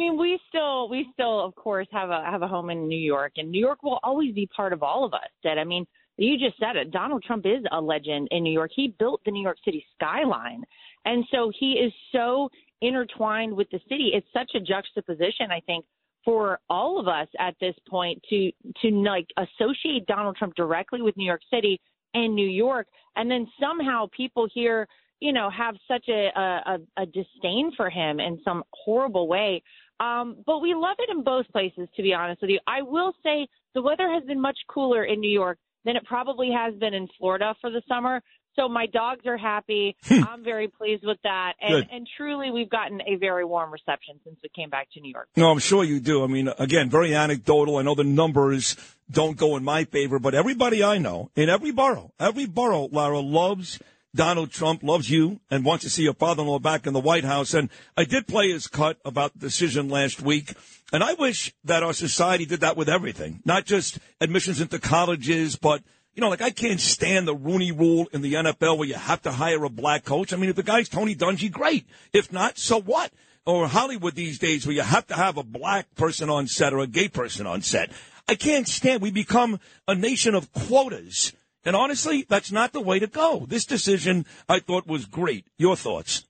[0.00, 3.32] Mean, we still, we still, of course, have a have a home in New York,
[3.36, 5.28] and New York will always be part of all of us.
[5.44, 5.84] That I mean,
[6.16, 6.90] you just said it.
[6.90, 8.70] Donald Trump is a legend in New York.
[8.74, 10.64] He built the New York City skyline,
[11.04, 12.48] and so he is so
[12.80, 14.12] intertwined with the city.
[14.14, 15.84] It's such a juxtaposition, I think,
[16.24, 18.50] for all of us at this point to
[18.80, 21.78] to like associate Donald Trump directly with New York City
[22.14, 22.86] and New York,
[23.16, 24.88] and then somehow people here
[25.20, 29.62] you know, have such a, a, a disdain for him in some horrible way.
[30.00, 32.58] Um, but we love it in both places, to be honest with you.
[32.66, 36.50] I will say the weather has been much cooler in New York than it probably
[36.50, 38.22] has been in Florida for the summer.
[38.56, 39.96] So my dogs are happy.
[40.10, 41.52] I'm very pleased with that.
[41.60, 45.12] And, and truly, we've gotten a very warm reception since we came back to New
[45.12, 45.28] York.
[45.36, 46.24] No, I'm sure you do.
[46.24, 47.76] I mean, again, very anecdotal.
[47.76, 48.76] I know the numbers
[49.10, 53.20] don't go in my favor, but everybody I know in every borough, every borough, Lara
[53.20, 53.78] loves
[54.14, 57.54] Donald Trump, loves you, and wants to see your father-in-law back in the White House.
[57.54, 60.54] And I did play his cut about the decision last week.
[60.92, 65.56] And I wish that our society did that with everything, not just admissions into colleges,
[65.56, 65.82] but
[66.14, 69.22] you know, like I can't stand the Rooney Rule in the NFL where you have
[69.22, 70.32] to hire a black coach.
[70.32, 71.86] I mean, if the guy's Tony Dungy, great.
[72.12, 73.12] If not, so what?
[73.46, 76.80] Or Hollywood these days where you have to have a black person on set or
[76.80, 77.90] a gay person on set.
[78.28, 79.02] I can't stand.
[79.02, 81.32] We become a nation of quotas.
[81.64, 83.44] And honestly, that's not the way to go.
[83.46, 85.46] This decision I thought was great.
[85.58, 86.26] Your thoughts?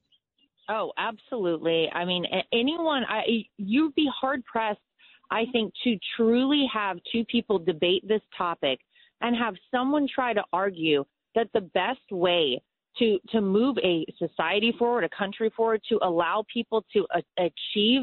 [0.68, 1.88] Oh, absolutely.
[1.92, 4.80] I mean, anyone, I, you'd be hard pressed,
[5.30, 8.78] I think, to truly have two people debate this topic
[9.20, 11.04] and have someone try to argue
[11.34, 12.62] that the best way
[12.98, 18.02] to to move a society forward, a country forward, to allow people to a- achieve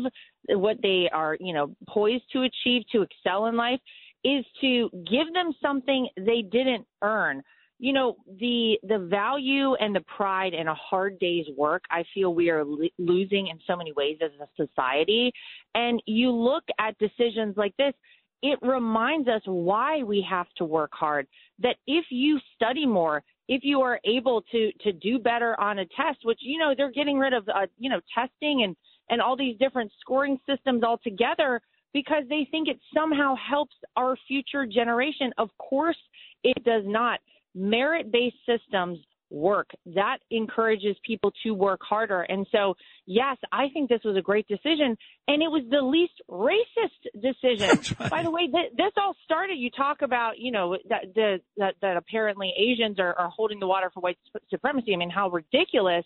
[0.49, 3.79] what they are, you know, poised to achieve, to excel in life,
[4.23, 7.41] is to give them something they didn't earn.
[7.79, 12.33] You know, the the value and the pride in a hard day's work, I feel
[12.33, 15.31] we are lo- losing in so many ways as a society.
[15.75, 17.93] And you look at decisions like this,
[18.41, 21.27] it reminds us why we have to work hard.
[21.59, 25.85] That if you study more, if you are able to to do better on a
[25.85, 28.75] test, which you know they're getting rid of, uh, you know, testing and
[29.09, 31.61] and all these different scoring systems altogether
[31.99, 35.31] because they think it somehow helps our future generation.
[35.39, 35.97] Of course,
[36.43, 37.19] it does not.
[37.55, 38.99] Merit based systems
[39.31, 39.69] work.
[39.87, 42.21] That encourages people to work harder.
[42.21, 42.75] And so,
[43.07, 44.95] yes, I think this was a great decision.
[45.27, 47.97] And it was the least racist decision.
[48.11, 51.73] By the way, th- this all started, you talk about, you know, that, the, that,
[51.81, 54.93] that apparently Asians are, are holding the water for white sup- supremacy.
[54.93, 56.05] I mean, how ridiculous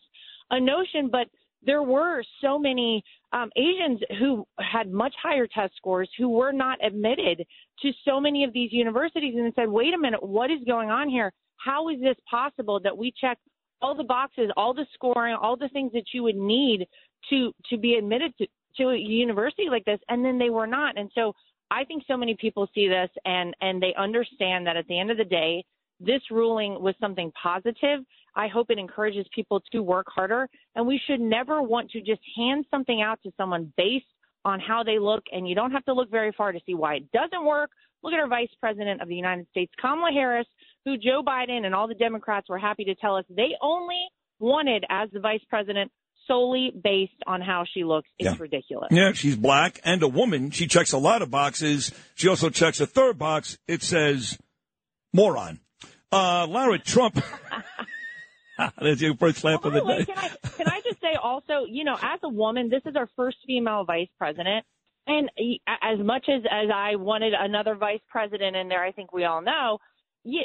[0.49, 1.27] a notion, but
[1.63, 6.83] there were so many um, Asians who had much higher test scores who were not
[6.83, 7.45] admitted
[7.81, 11.09] to so many of these universities and said, wait a minute, what is going on
[11.09, 11.31] here?
[11.57, 13.37] How is this possible that we check
[13.81, 16.87] all the boxes, all the scoring, all the things that you would need
[17.29, 18.47] to to be admitted to,
[18.77, 20.97] to a university like this, and then they were not.
[20.97, 21.33] And so
[21.69, 25.11] I think so many people see this and and they understand that at the end
[25.11, 25.63] of the day,
[25.99, 27.99] this ruling was something positive.
[28.35, 32.21] I hope it encourages people to work harder, and we should never want to just
[32.37, 34.05] hand something out to someone based
[34.45, 35.23] on how they look.
[35.31, 37.71] And you don't have to look very far to see why it doesn't work.
[38.03, 40.47] Look at our Vice President of the United States, Kamala Harris,
[40.85, 43.99] who Joe Biden and all the Democrats were happy to tell us they only
[44.39, 45.91] wanted as the Vice President
[46.27, 48.09] solely based on how she looks.
[48.17, 48.89] It's ridiculous.
[48.91, 50.51] Yeah, she's black and a woman.
[50.51, 51.91] She checks a lot of boxes.
[52.15, 53.57] She also checks a third box.
[53.67, 54.37] It says
[55.13, 55.59] moron.
[56.11, 57.23] Uh, Lara Trump.
[58.57, 60.05] That's your first laugh of the way, day.
[60.05, 63.09] can I can I just say also, you know, as a woman, this is our
[63.15, 64.65] first female vice president,
[65.07, 65.29] and
[65.67, 69.41] as much as as I wanted another vice president in there, I think we all
[69.41, 69.79] know,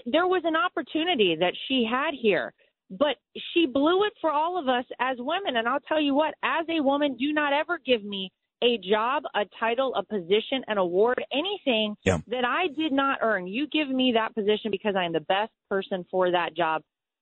[0.06, 2.52] there was an opportunity that she had here,
[2.90, 3.16] but
[3.52, 5.56] she blew it for all of us as women.
[5.56, 9.24] And I'll tell you what, as a woman, do not ever give me a job,
[9.34, 12.18] a title, a position, an award, anything Yeah.
[12.28, 13.46] that I did not earn.
[13.46, 16.80] You give me that position because I'm the best person for that job.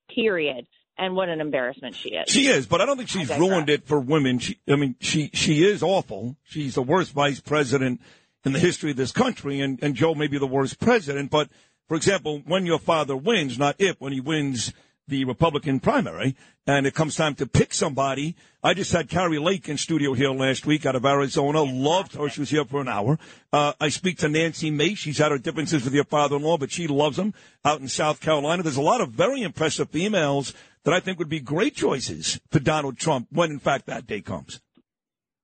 [0.09, 0.66] Period.
[0.97, 2.31] And what an embarrassment she is.
[2.31, 4.39] She is, but I don't think she's ruined it for women.
[4.39, 6.36] She, I mean, she she is awful.
[6.44, 8.01] She's the worst vice president
[8.44, 11.32] in the history of this country, and and Joe may be the worst president.
[11.32, 11.48] But
[11.89, 14.72] for example, when your father wins, not if, when he wins
[15.06, 16.36] the Republican primary,
[16.66, 18.36] and it comes time to pick somebody.
[18.62, 21.62] I just had Kari Lake in studio here last week out of Arizona.
[21.62, 22.28] Loved her.
[22.28, 23.18] She was here for an hour.
[23.52, 24.98] Uh, I speak to Nancy Mace.
[24.98, 28.62] She's had her differences with your father-in-law, but she loves him out in South Carolina.
[28.62, 30.55] There's a lot of very impressive females
[30.85, 34.20] that I think would be great choices for Donald Trump when, in fact, that day
[34.20, 34.60] comes.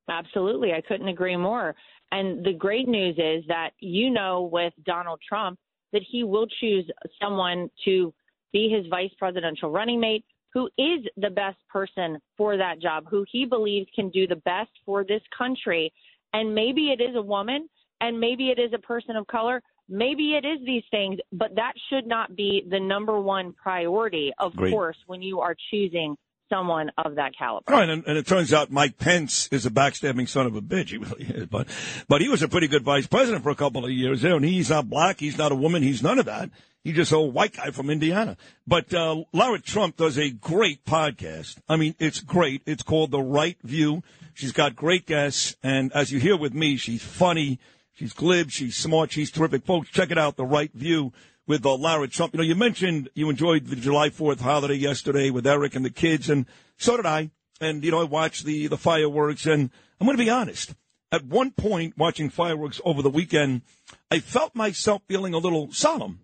[0.08, 0.72] Absolutely.
[0.72, 1.74] I couldn't agree more.
[2.12, 5.58] And the great news is that you know with Donald Trump
[5.92, 6.88] that he will choose
[7.20, 8.12] someone to
[8.52, 13.24] be his vice presidential running mate who is the best person for that job, who
[13.30, 15.92] he believes can do the best for this country.
[16.32, 17.68] And maybe it is a woman
[18.00, 19.62] and maybe it is a person of color.
[19.88, 24.54] Maybe it is these things, but that should not be the number one priority, of
[24.54, 24.72] Great.
[24.72, 26.16] course, when you are choosing
[26.50, 27.72] someone of that caliber.
[27.72, 30.88] Right, and, and it turns out Mike Pence is a backstabbing son of a bitch.
[30.88, 31.68] He really is, but
[32.08, 34.44] but he was a pretty good vice president for a couple of years there, and
[34.44, 36.50] he's not black, he's not a woman, he's none of that.
[36.82, 38.36] He's just a white guy from Indiana.
[38.66, 41.58] But uh, Lara Trump does a great podcast.
[41.68, 42.62] I mean, it's great.
[42.64, 44.02] It's called The Right View.
[44.32, 47.58] She's got great guests, and as you hear with me, she's funny,
[47.92, 49.66] she's glib, she's smart, she's terrific.
[49.66, 51.12] Folks, check it out, The Right View
[51.46, 52.34] with uh, Lara Trump.
[52.34, 55.90] You know, you mentioned you enjoyed the July 4th holiday yesterday with Eric and the
[55.90, 56.46] kids, and
[56.76, 57.30] so did I.
[57.60, 60.74] And, you know, I watched the, the fireworks, and I'm going to be honest.
[61.12, 63.62] At one point, watching fireworks over the weekend,
[64.10, 66.20] I felt myself feeling a little solemn.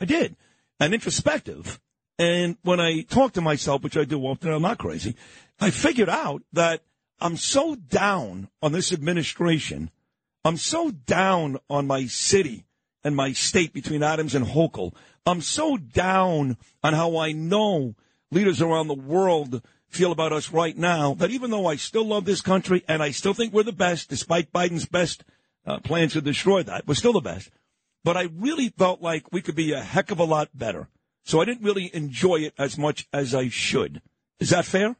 [0.00, 0.36] I did.
[0.80, 1.78] And introspective.
[2.18, 5.14] And when I talk to myself, which I do often, I'm not crazy,
[5.60, 6.82] I figured out that
[7.20, 9.90] I'm so down on this administration.
[10.44, 12.64] I'm so down on my city
[13.04, 14.94] and my state between Adams and Hochul.
[15.26, 17.94] I'm so down on how I know
[18.30, 22.24] leaders around the world feel about us right now that even though I still love
[22.24, 25.24] this country and I still think we're the best, despite Biden's best
[25.66, 27.50] uh, plans to destroy that, we're still the best.
[28.04, 30.88] But I really felt like we could be a heck of a lot better.
[31.24, 34.00] So I didn't really enjoy it as much as I should.
[34.38, 34.96] Is that fair?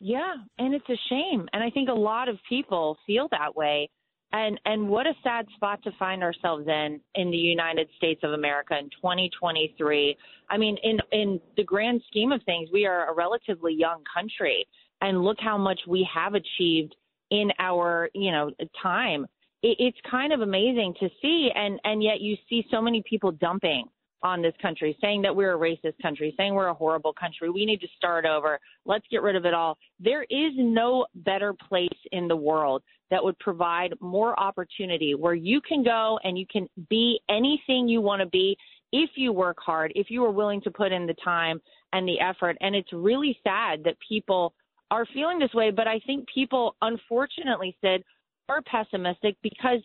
[0.00, 1.48] Yeah, and it's a shame.
[1.52, 3.90] And I think a lot of people feel that way.
[4.32, 8.32] And and what a sad spot to find ourselves in in the United States of
[8.32, 10.16] America in 2023.
[10.50, 14.66] I mean, in in the grand scheme of things, we are a relatively young country,
[15.00, 16.94] and look how much we have achieved
[17.30, 18.50] in our you know
[18.82, 19.26] time.
[19.62, 23.30] It, it's kind of amazing to see, and and yet you see so many people
[23.30, 23.86] dumping
[24.22, 27.48] on this country, saying that we're a racist country, saying we're a horrible country.
[27.48, 28.58] We need to start over.
[28.84, 29.78] Let's get rid of it all.
[30.00, 35.60] There is no better place in the world that would provide more opportunity where you
[35.60, 38.56] can go and you can be anything you want to be
[38.92, 41.60] if you work hard, if you are willing to put in the time
[41.92, 42.56] and the effort.
[42.60, 44.54] And it's really sad that people
[44.90, 48.02] are feeling this way, but I think people, unfortunately, said
[48.48, 49.80] are pessimistic because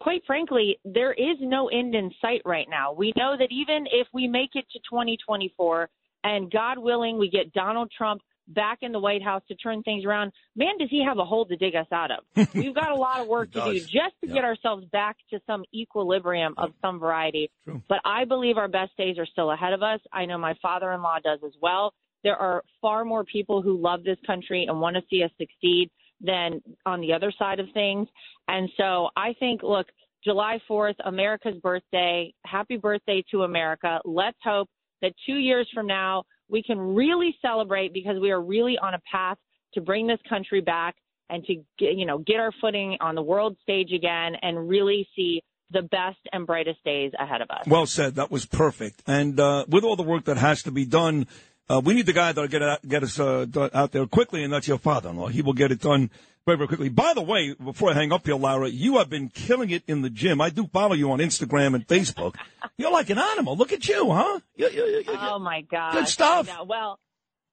[0.00, 2.92] quite frankly, there is no end in sight right now.
[2.92, 5.88] We know that even if we make it to 2024
[6.24, 10.04] and God willing, we get Donald Trump back in the White House to turn things
[10.04, 12.48] around, man, does he have a hole to dig us out of?
[12.54, 15.64] We've got a lot of work to do just to get ourselves back to some
[15.74, 17.50] equilibrium of some variety.
[17.88, 20.00] But I believe our best days are still ahead of us.
[20.12, 21.94] I know my father in law does as well.
[22.24, 25.90] There are far more people who love this country and want to see us succeed
[26.20, 28.08] than on the other side of things.
[28.48, 29.86] And so I think, look,
[30.24, 32.32] July 4th, America's birthday.
[32.44, 34.00] Happy birthday to America.
[34.04, 34.68] Let's hope
[35.00, 39.00] that two years from now, we can really celebrate because we are really on a
[39.10, 39.38] path
[39.74, 40.94] to bring this country back
[41.30, 45.08] and to get, you know, get our footing on the world stage again and really
[45.16, 47.66] see the best and brightest days ahead of us.
[47.66, 48.16] Well said.
[48.16, 49.02] That was perfect.
[49.06, 51.26] And uh, with all the work that has to be done,
[51.70, 54.52] uh, we need the guy that'll get, it, get us uh, out there quickly, and
[54.52, 55.28] that's your father-in-law.
[55.28, 56.10] He will get it done
[56.46, 56.88] very, very quickly.
[56.88, 60.02] By the way, before I hang up here, Laura, you have been killing it in
[60.02, 60.40] the gym.
[60.40, 62.34] I do follow you on Instagram and Facebook.
[62.76, 63.56] You're like an animal.
[63.56, 64.40] Look at you, huh?
[64.56, 65.92] You- you- you- you- Oh my God!
[65.92, 66.46] Good stuff.
[66.46, 66.64] Know.
[66.64, 66.98] Well,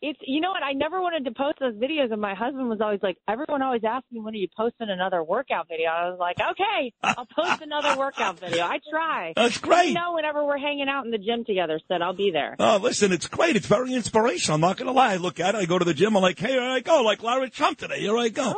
[0.01, 2.79] It's you know what I never wanted to post those videos, and my husband was
[2.79, 5.89] always like, everyone always asks me when are you posting another workout video.
[5.89, 8.63] I was like, okay, I'll post another workout video.
[8.63, 9.33] I try.
[9.35, 9.89] That's great.
[9.89, 12.55] You know, whenever we're hanging out in the gym together, said I'll be there.
[12.59, 13.57] Oh, listen, it's great.
[13.57, 14.55] It's very inspirational.
[14.55, 15.13] I'm not going to lie.
[15.13, 15.57] I look at it.
[15.57, 16.15] I go to the gym.
[16.15, 17.01] I'm like, hey, here I go.
[17.01, 17.99] Like Larry Trump today.
[17.99, 18.55] Here I go.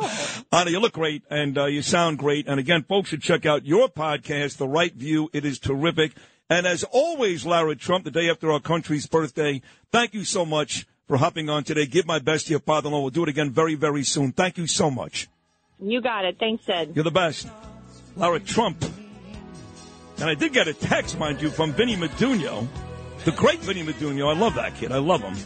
[0.52, 2.46] Anna, you look great and uh, you sound great.
[2.46, 5.28] And again, folks should check out your podcast, The Right View.
[5.32, 6.12] It is terrific.
[6.48, 10.86] And as always, Larry Trump, the day after our country's birthday, thank you so much
[11.12, 11.84] for hopping on today.
[11.84, 13.02] Give my best to your father-in-law.
[13.02, 14.32] We'll do it again very, very soon.
[14.32, 15.28] Thank you so much.
[15.78, 16.38] You got it.
[16.40, 16.92] Thanks, Sid.
[16.94, 17.46] You're the best.
[18.16, 18.82] Lara Trump.
[20.16, 22.66] And I did get a text, mind you, from Vinny Medugno,
[23.26, 24.34] the great Vinny Medugno.
[24.34, 24.90] I love that kid.
[24.90, 25.36] I love him.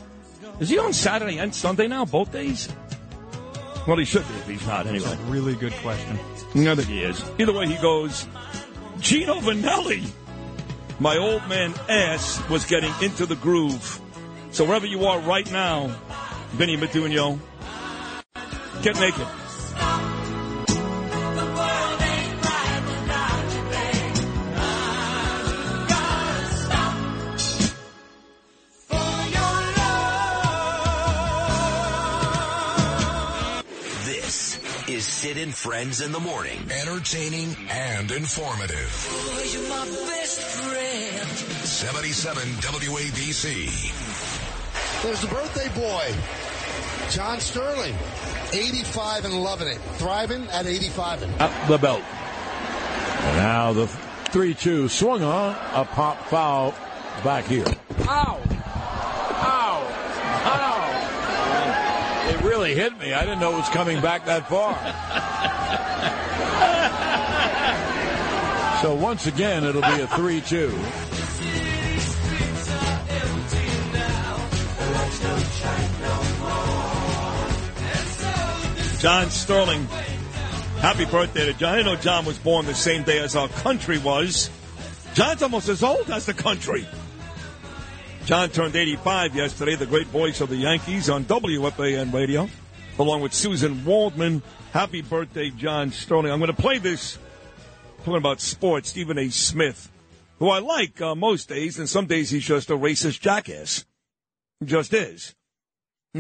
[0.61, 2.69] Is he on Saturday and Sunday now, both days?
[3.89, 5.09] Well, he should be if he's not, anyway.
[5.09, 6.17] That's a really good question.
[6.17, 7.25] I think he is.
[7.41, 8.25] Either way, he goes,
[9.01, 10.09] Gino Vannelli.
[11.01, 14.01] My old man ass was getting into the groove.
[14.57, 15.95] So wherever you are right now,
[16.57, 17.39] Benny Medugno,
[18.81, 19.27] get naked.
[34.07, 34.59] This
[34.89, 36.59] is Sid and Friends in the Morning.
[36.71, 38.91] Entertaining and informative.
[41.67, 44.36] 77 WABC.
[45.07, 46.13] There's the birthday boy,
[47.11, 47.95] John Sterling,
[48.53, 51.41] 85 and loving it, thriving at 85 and.
[51.41, 52.03] Up the belt.
[52.03, 55.55] And now the 3 2 swung on.
[55.75, 56.75] A pop foul
[57.23, 57.65] back here.
[58.01, 58.41] Ow!
[59.47, 59.87] Ow!
[60.45, 62.31] Ow!
[62.31, 63.13] It really hit me.
[63.13, 64.75] I didn't know it was coming back that far.
[68.83, 70.41] so once again, it'll be a 3
[79.07, 79.85] John Sterling.
[80.81, 81.79] Happy birthday to John.
[81.79, 84.51] I know John was born the same day as our country was.
[85.15, 86.87] John's almost as old as the country.
[88.25, 92.49] John turned 85 yesterday, the great voice of the Yankees on WFAN radio,
[92.99, 94.43] along with Susan Waldman.
[94.73, 96.33] Happy birthday, John Sterling.
[96.33, 97.19] I'm going to play this,
[97.99, 99.29] talking about sports, Stephen A.
[99.29, 99.91] Smith,
[100.41, 103.85] who I like uh, most days, and some days he's just a racist jackass.
[104.59, 105.37] He just is.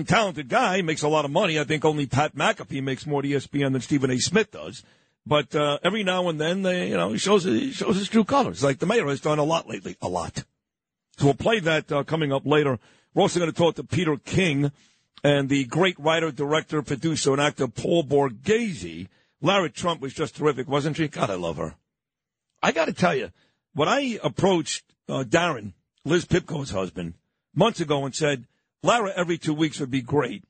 [0.04, 1.58] Talented guy, makes a lot of money.
[1.58, 4.18] I think only Pat McAfee makes more to ESPN than Stephen A.
[4.18, 4.84] Smith does.
[5.26, 8.24] But uh, every now and then, they, you know, he shows he shows his true
[8.24, 8.62] colors.
[8.62, 10.44] Like the mayor has done a lot lately, a lot.
[11.18, 12.78] So we'll play that uh, coming up later.
[13.14, 14.70] We're also going to talk to Peter King
[15.24, 19.08] and the great writer, director, producer, and actor Paul Borghese.
[19.40, 21.08] Lara Trump was just terrific, wasn't she?
[21.08, 21.74] God, I love her.
[22.62, 23.30] I got to tell you,
[23.74, 25.72] when I approached uh, Darren,
[26.04, 27.14] Liz Pipko's husband,
[27.54, 28.44] months ago and said,
[28.82, 30.44] Lara every two weeks would be great,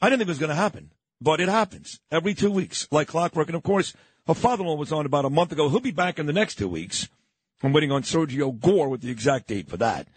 [0.00, 3.08] I didn't think it was going to happen, but it happens every two weeks, like
[3.08, 3.48] clockwork.
[3.48, 3.94] And of course,
[4.26, 5.68] her father-in-law was on about a month ago.
[5.68, 7.08] He'll be back in the next two weeks.
[7.62, 10.08] I'm waiting on Sergio Gor with the exact date for that.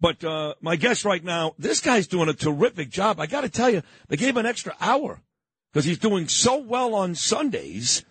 [0.00, 3.20] But uh, my guest right now, this guy's doing a terrific job.
[3.20, 5.22] I got to tell you, they gave him an extra hour
[5.72, 8.04] because he's doing so well on Sundays.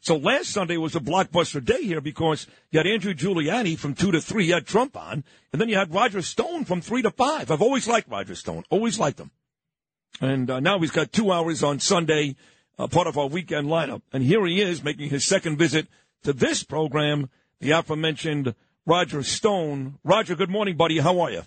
[0.00, 4.12] So last Sunday was a blockbuster day here because you had Andrew Giuliani from 2
[4.12, 7.10] to 3, you had Trump on, and then you had Roger Stone from 3 to
[7.10, 7.50] 5.
[7.50, 9.30] I've always liked Roger Stone, always liked him.
[10.20, 12.36] And uh, now he's got two hours on Sunday,
[12.78, 14.02] uh, part of our weekend lineup.
[14.12, 15.86] And here he is making his second visit
[16.22, 17.28] to this program,
[17.60, 18.54] the aforementioned
[18.86, 19.98] Roger Stone.
[20.02, 20.98] Roger, good morning, buddy.
[20.98, 21.42] How are you?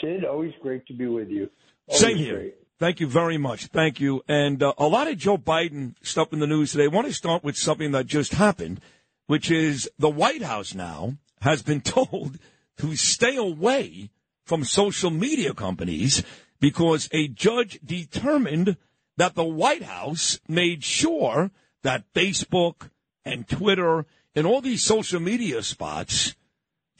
[0.00, 1.50] Sid, always great to be with you.
[1.86, 2.34] Always Same here.
[2.36, 2.54] great.
[2.78, 3.66] Thank you very much.
[3.66, 4.22] Thank you.
[4.28, 6.84] And uh, a lot of Joe Biden stuff in the news today.
[6.84, 8.80] I want to start with something that just happened,
[9.26, 12.38] which is the White House now has been told
[12.76, 14.10] to stay away
[14.44, 16.22] from social media companies
[16.60, 18.76] because a judge determined
[19.16, 21.50] that the White House made sure
[21.82, 22.90] that Facebook
[23.24, 24.06] and Twitter
[24.36, 26.36] and all these social media spots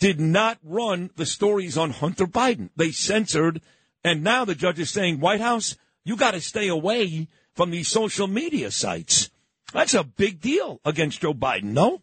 [0.00, 2.70] did not run the stories on Hunter Biden.
[2.74, 3.60] They censored,
[4.04, 7.88] and now the judge is saying, White House, you got to stay away from these
[7.88, 9.30] social media sites.
[9.72, 12.02] That's a big deal against Joe Biden, no?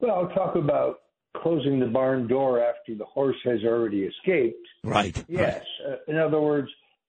[0.00, 1.00] Well, I'll talk about
[1.36, 4.66] closing the barn door after the horse has already escaped.
[4.84, 5.24] Right.
[5.28, 5.64] Yes.
[5.86, 6.68] Uh, in other words,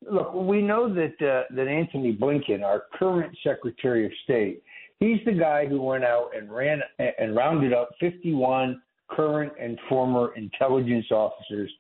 [0.09, 4.63] look, we know that uh, that Antony Blinken, our current Secretary of State,
[4.99, 10.33] he's the guy who went out and ran and rounded up 51 current and former
[10.35, 11.71] intelligence officers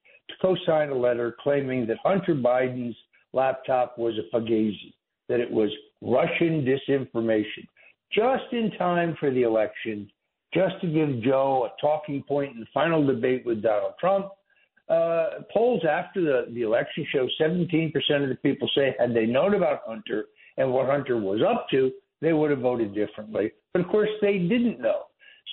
[0.43, 2.95] to co-sign a letter claiming that Hunter Biden's
[3.33, 4.93] laptop was a fugazi,
[5.29, 5.69] that it was
[6.01, 7.67] Russian disinformation,
[8.11, 10.09] just in time for the election,
[10.53, 14.29] just to give Joe a talking point in the final debate with Donald Trump.
[14.89, 19.55] Uh, polls after the, the election show 17% of the people say had they known
[19.55, 20.25] about Hunter
[20.57, 21.91] and what Hunter was up to,
[22.21, 23.51] they would have voted differently.
[23.71, 25.03] But of course, they didn't know.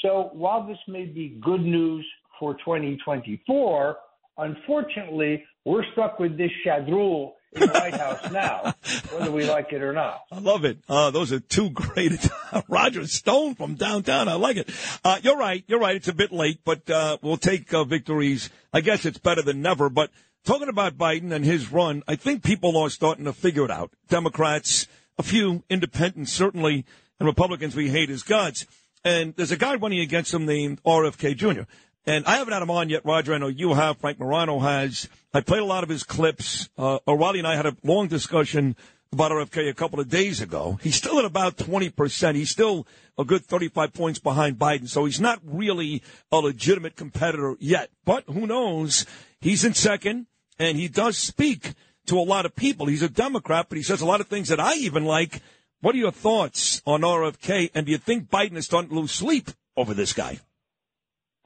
[0.03, 2.05] So while this may be good news
[2.39, 3.97] for 2024,
[4.41, 8.75] unfortunately, we're stuck with this shadrul in the White House now,
[9.13, 10.23] whether we like it or not.
[10.31, 10.79] I love it.
[10.89, 12.29] Uh, those are two great.
[12.69, 14.29] Roger Stone from downtown.
[14.29, 14.71] I like it.
[15.05, 15.65] Uh, you're right.
[15.67, 15.97] You're right.
[15.97, 18.51] It's a bit late, but uh, we'll take uh, victories.
[18.73, 19.91] I guess it's better than never.
[19.91, 20.11] But
[20.45, 23.91] talking about Biden and his run, I think people are starting to figure it out.
[24.09, 24.87] Democrats,
[25.19, 26.85] a few independents, certainly,
[27.19, 28.67] and Republicans we hate as gods.
[29.05, 31.63] And there's a guy running against him named RFK Jr.
[32.07, 33.35] And I haven't had him on yet, Roger.
[33.35, 33.99] I know you have.
[33.99, 35.09] Frank Morano has.
[35.35, 36.71] I played a lot of his clips.
[36.79, 38.75] Uh, O'Reilly and I had a long discussion
[39.13, 40.79] about RFK a couple of days ago.
[40.83, 42.35] He's still at about 20%.
[42.35, 42.87] He's still
[43.19, 44.89] a good 35 points behind Biden.
[44.89, 47.91] So he's not really a legitimate competitor yet.
[48.05, 49.07] But who knows?
[49.41, 50.27] He's in second
[50.59, 51.73] and he does speak
[52.07, 52.87] to a lot of people.
[52.87, 55.43] He's a Democrat, but he says a lot of things that I even like.
[55.81, 57.71] What are your thoughts on RFK?
[57.75, 60.41] And do you think Biden is starting to lose sleep over this guy?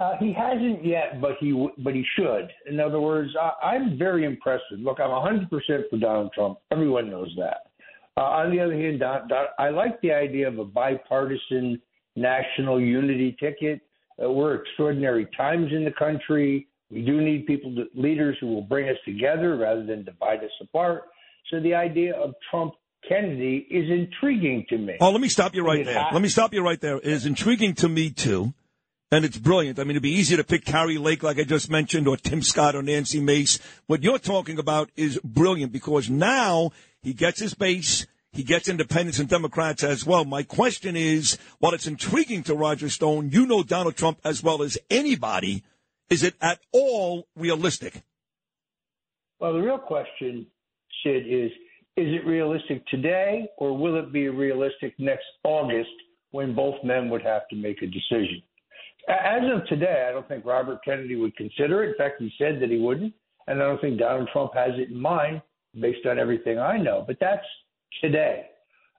[0.01, 2.49] Uh, he hasn't yet, but he w- but he should.
[2.69, 4.65] In other words, I, I'm very impressed.
[4.71, 5.49] with- Look, I'm 100%
[5.89, 6.59] for Donald Trump.
[6.73, 7.59] Everyone knows that.
[8.17, 11.81] Uh, on the other hand, Don, Don, I like the idea of a bipartisan
[12.17, 13.81] national unity ticket.
[14.23, 16.67] Uh, we're extraordinary times in the country.
[16.91, 20.51] We do need people, to, leaders who will bring us together rather than divide us
[20.61, 21.05] apart.
[21.51, 22.75] So the idea of Trump
[23.09, 24.97] Kennedy is intriguing to me.
[25.01, 26.07] Oh, let me stop you right there.
[26.13, 26.97] Let me stop you right there.
[26.99, 28.55] It is intriguing to me too,
[29.11, 29.79] and it's brilliant.
[29.79, 32.43] I mean, it'd be easy to pick Kari Lake, like I just mentioned, or Tim
[32.43, 33.59] Scott or Nancy Mace.
[33.87, 36.73] What you're talking about is brilliant because now
[37.03, 38.07] he gets his base.
[38.33, 40.25] He gets independents and Democrats as well.
[40.25, 44.63] My question is, while it's intriguing to Roger Stone, you know Donald Trump as well
[44.63, 45.63] as anybody.
[46.11, 48.03] Is it at all realistic?
[49.39, 50.47] Well, the real question,
[51.03, 51.51] Sid, is
[51.97, 55.91] is it realistic today or will it be realistic next August
[56.33, 58.43] when both men would have to make a decision?
[59.09, 61.91] As of today, I don't think Robert Kennedy would consider it.
[61.91, 63.13] In fact, he said that he wouldn't.
[63.47, 65.43] And I don't think Donald Trump has it in mind
[65.79, 67.05] based on everything I know.
[67.07, 67.45] But that's
[68.01, 68.47] today.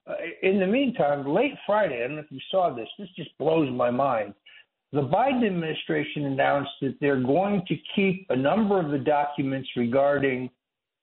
[0.08, 0.14] Uh,
[0.44, 3.72] in the meantime, late Friday, I don't know if you saw this, this just blows
[3.72, 4.36] my mind.
[4.94, 10.50] The Biden administration announced that they're going to keep a number of the documents regarding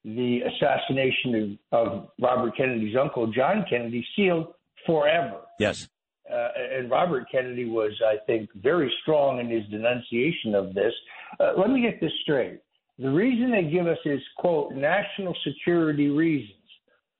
[0.04, 4.54] the assassination of, of Robert Kennedy's uncle, John Kennedy, sealed
[4.86, 5.40] forever.
[5.58, 5.88] Yes.
[6.32, 6.48] Uh,
[6.78, 10.92] and Robert Kennedy was, I think, very strong in his denunciation of this.
[11.38, 12.60] Uh, let me get this straight.
[12.98, 16.56] The reason they give us is, quote, national security reasons.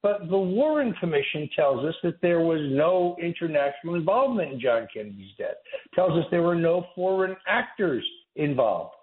[0.03, 5.31] But the Warren Commission tells us that there was no international involvement in John Kennedy's
[5.39, 5.57] death,
[5.95, 8.95] tells us there were no foreign actors involved.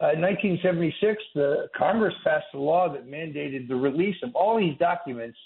[0.00, 4.76] Uh, in 1976, the Congress passed a law that mandated the release of all these
[4.78, 5.38] documents.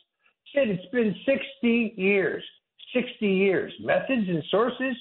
[0.54, 2.42] Said it's been 60 years.
[2.92, 3.72] 60 years.
[3.80, 4.96] Methods and sources,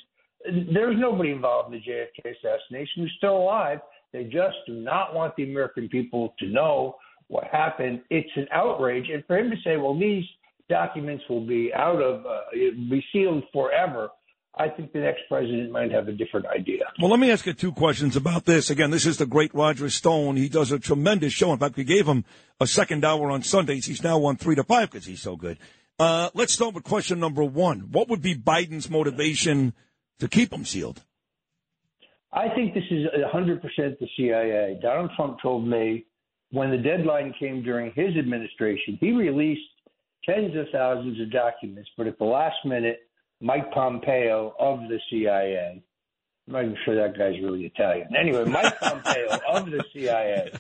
[0.73, 3.80] there's nobody involved in the JFK assassination who's still alive.
[4.13, 6.95] They just do not want the American people to know
[7.27, 8.01] what happened.
[8.09, 9.05] It's an outrage.
[9.11, 10.26] And for him to say, well, these
[10.69, 14.09] documents will be out of, uh, be sealed forever,
[14.55, 16.84] I think the next president might have a different idea.
[16.99, 18.69] Well, let me ask you two questions about this.
[18.69, 20.35] Again, this is the great Roger Stone.
[20.35, 21.53] He does a tremendous show.
[21.53, 22.26] In fact, we gave him
[22.59, 23.85] a second hour on Sundays.
[23.85, 25.57] He's now on three to five because he's so good.
[26.01, 27.91] Uh, let's start with question number one.
[27.91, 29.73] What would be Biden's motivation
[30.17, 31.03] to keep him sealed?
[32.33, 33.61] I think this is 100%
[33.99, 34.79] the CIA.
[34.81, 36.07] Donald Trump told me
[36.49, 39.61] when the deadline came during his administration, he released
[40.25, 43.01] tens of thousands of documents, but at the last minute,
[43.39, 45.83] Mike Pompeo of the CIA,
[46.47, 48.07] I'm not even sure that guy's really Italian.
[48.19, 50.51] Anyway, Mike Pompeo of the CIA,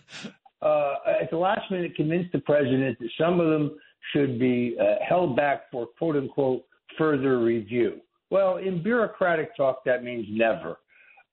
[0.61, 3.71] uh, at the last minute convinced the president that some of them
[4.13, 6.63] should be uh, held back for quote unquote
[6.97, 8.01] further review.
[8.29, 10.77] Well, in bureaucratic talk, that means never.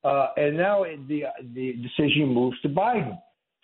[0.05, 1.25] Uh, and now the
[1.55, 3.19] the decision moves to Biden.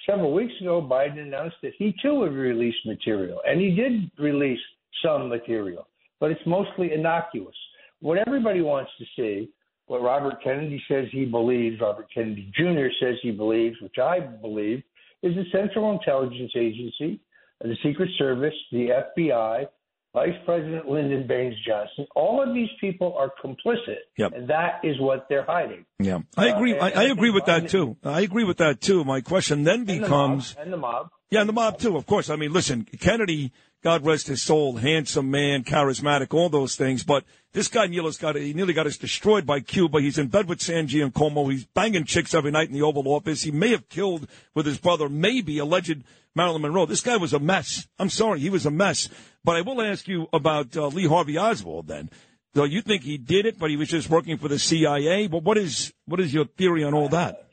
[0.06, 4.59] Several weeks ago, Biden announced that he too would release material, and he did release
[5.02, 5.86] some material,
[6.20, 7.55] but it's mostly innocuous.
[8.01, 9.48] What everybody wants to see,
[9.86, 12.89] what Robert Kennedy says he believes, Robert Kennedy Jr.
[13.01, 14.82] says he believes, which I believe,
[15.22, 17.20] is the Central Intelligence Agency,
[17.60, 19.66] the Secret Service, the FBI,
[20.12, 22.06] Vice President Lyndon Baines Johnson.
[22.14, 24.32] All of these people are complicit, Yep.
[24.35, 25.85] and that is what they're hiding.
[25.98, 26.72] Yeah, I Uh, agree.
[26.72, 27.97] and- I, I and agree with that too.
[28.05, 29.02] I agree with that too.
[29.05, 31.09] My question then And the mob, becomes, and the mob.
[31.31, 31.97] yeah, and the mob too.
[31.97, 32.31] Of course.
[32.31, 33.51] I mean, listen, Kennedy,
[33.82, 37.02] God rest his soul, handsome man, charismatic, all those things.
[37.02, 40.01] But this guy nearly got he nearly got us destroyed by Cuba.
[40.01, 41.51] He's in bed with Sam Giancana.
[41.51, 43.43] He's banging chicks every night in the Oval Office.
[43.43, 46.05] He may have killed with his brother, maybe alleged
[46.35, 46.86] Marilyn Monroe.
[46.86, 47.86] This guy was a mess.
[47.98, 49.09] I'm sorry, he was a mess.
[49.44, 51.86] But I will ask you about uh, Lee Harvey Oswald.
[51.86, 52.11] Then,
[52.55, 55.27] so you think he did it, but he was just working for the CIA?
[55.27, 57.48] But what is what is your theory on all that?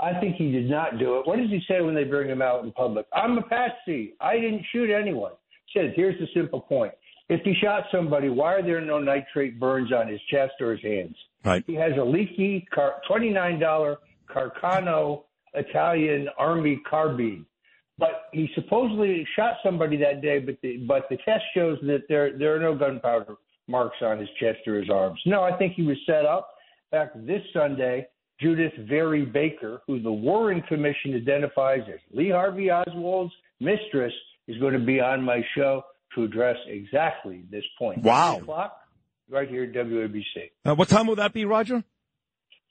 [0.00, 1.26] I think he did not do it.
[1.26, 3.06] What does he say when they bring him out in public?
[3.14, 4.14] I'm a patsy.
[4.20, 5.32] I didn't shoot anyone.
[5.66, 6.92] He says, here's the simple point.
[7.28, 10.82] If he shot somebody, why are there no nitrate burns on his chest or his
[10.82, 11.16] hands?
[11.42, 11.64] Right.
[11.66, 13.96] He has a leaky car, $29
[14.28, 15.22] Carcano
[15.54, 17.46] Italian Army carbine.
[17.98, 22.36] But he supposedly shot somebody that day, but the, but the test shows that there,
[22.36, 23.36] there are no gunpowder
[23.68, 25.20] marks on his chest or his arms.
[25.26, 26.50] No, I think he was set up.
[26.92, 28.06] In fact, this Sunday,
[28.42, 34.12] Judyth Vary Baker, who the Warren Commission identifies as Lee Harvey Oswald's mistress,
[34.48, 35.82] is going to be on my show
[36.14, 38.02] to address exactly this point.
[38.02, 38.34] Wow.
[38.34, 38.76] Three o'clock,
[39.30, 40.50] right here at WABC.
[40.64, 41.82] Uh, what time will that be, Roger?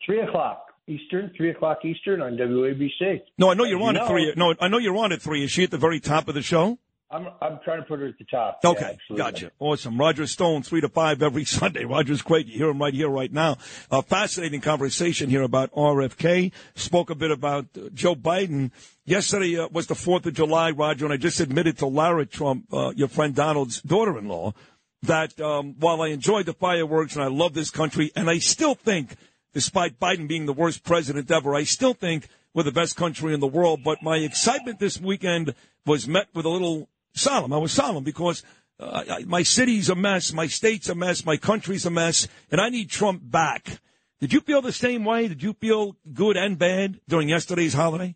[0.06, 3.22] Three o'clock Eastern, three o'clock Eastern on WABC.
[3.38, 4.34] No, I know you're on you at three.
[4.36, 5.44] No, I know you're on at three.
[5.44, 6.78] Is she at the very top of the show?
[7.14, 8.60] I'm I'm trying to put her at the top.
[8.66, 9.18] Okay, absolutely.
[9.18, 9.52] gotcha.
[9.60, 10.00] Awesome.
[10.00, 11.86] Roger Stone, three to five every Sunday.
[11.86, 12.48] Roger's great.
[12.48, 13.58] You hear him right here, right now.
[13.92, 16.52] A fascinating conversation here about RFK.
[16.76, 18.72] Spoke a bit about uh, Joe Biden.
[19.06, 22.74] Yesterday uh, was the 4th of July, Roger, and I just admitted to Lara Trump,
[22.74, 24.54] uh, your friend Donald's daughter-in-law,
[25.04, 28.76] that um, while I enjoyed the fireworks and I love this country, and I still
[28.76, 29.16] think,
[29.54, 33.40] despite Biden being the worst president ever, I still think we're the best country in
[33.40, 33.82] the world.
[33.84, 35.56] But my excitement this weekend
[35.86, 37.54] was met with a little solemn.
[37.54, 38.44] I was solemn because
[38.80, 42.60] uh, I, my city's a mess, my state's a mess, my country's a mess, and
[42.60, 43.80] I need Trump back.
[44.20, 45.28] Did you feel the same way?
[45.28, 48.16] Did you feel good and bad during yesterday's holiday?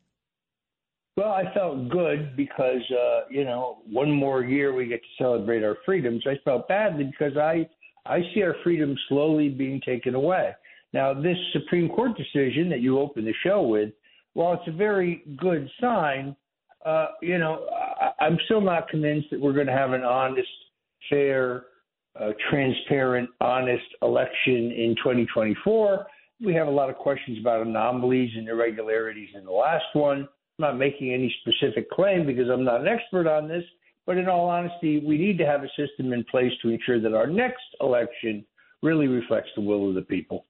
[1.18, 5.64] Well, I felt good because uh, you know one more year we get to celebrate
[5.64, 6.24] our freedoms.
[6.28, 7.68] I felt badly because I
[8.06, 10.56] I see our freedom slowly being taken away.
[10.94, 13.92] Now, this Supreme Court decision that you opened the show with,
[14.34, 16.36] while it's a very good sign,
[16.86, 17.68] uh, you know,
[18.00, 20.48] I, I'm still not convinced that we're going to have an honest,
[21.10, 21.66] fair,
[22.20, 26.08] uh, transparent, honest election in 2024.
[26.44, 30.20] We have a lot of questions about anomalies and irregularities in the last one.
[30.20, 30.28] I'm
[30.60, 33.64] not making any specific claim because I'm not an expert on this,
[34.06, 37.14] but in all honesty, we need to have a system in place to ensure that
[37.14, 38.46] our next election
[38.82, 40.46] really reflects the will of the people.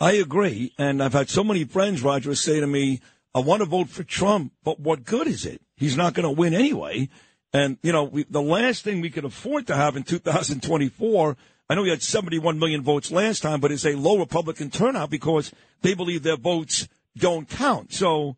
[0.00, 0.72] I agree.
[0.78, 3.00] And I've had so many friends, Roger, say to me,
[3.34, 5.60] I want to vote for Trump, but what good is it?
[5.76, 7.08] He's not going to win anyway.
[7.52, 11.36] And, you know, we, the last thing we could afford to have in 2024,
[11.68, 15.10] I know we had 71 million votes last time, but it's a low Republican turnout
[15.10, 15.52] because
[15.82, 17.92] they believe their votes don't count.
[17.92, 18.36] So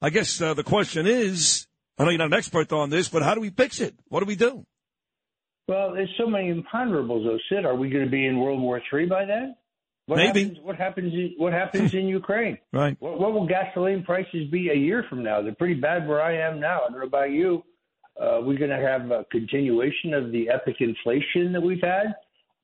[0.00, 1.66] I guess uh, the question is,
[1.98, 3.94] I know you're not an expert on this, but how do we fix it?
[4.08, 4.66] What do we do?
[5.68, 7.64] Well, there's so many imponderables, though, Sid.
[7.64, 9.54] Are we going to be in World War III by then?
[10.06, 10.42] What Maybe.
[10.44, 11.14] Happens, what happens?
[11.14, 12.58] In, what happens in Ukraine?
[12.72, 12.96] Right.
[13.00, 15.40] What, what will gasoline prices be a year from now?
[15.40, 16.80] They're pretty bad where I am now.
[16.82, 17.62] I don't know about you.
[18.20, 22.14] Uh, we're going to have a continuation of the epic inflation that we've had.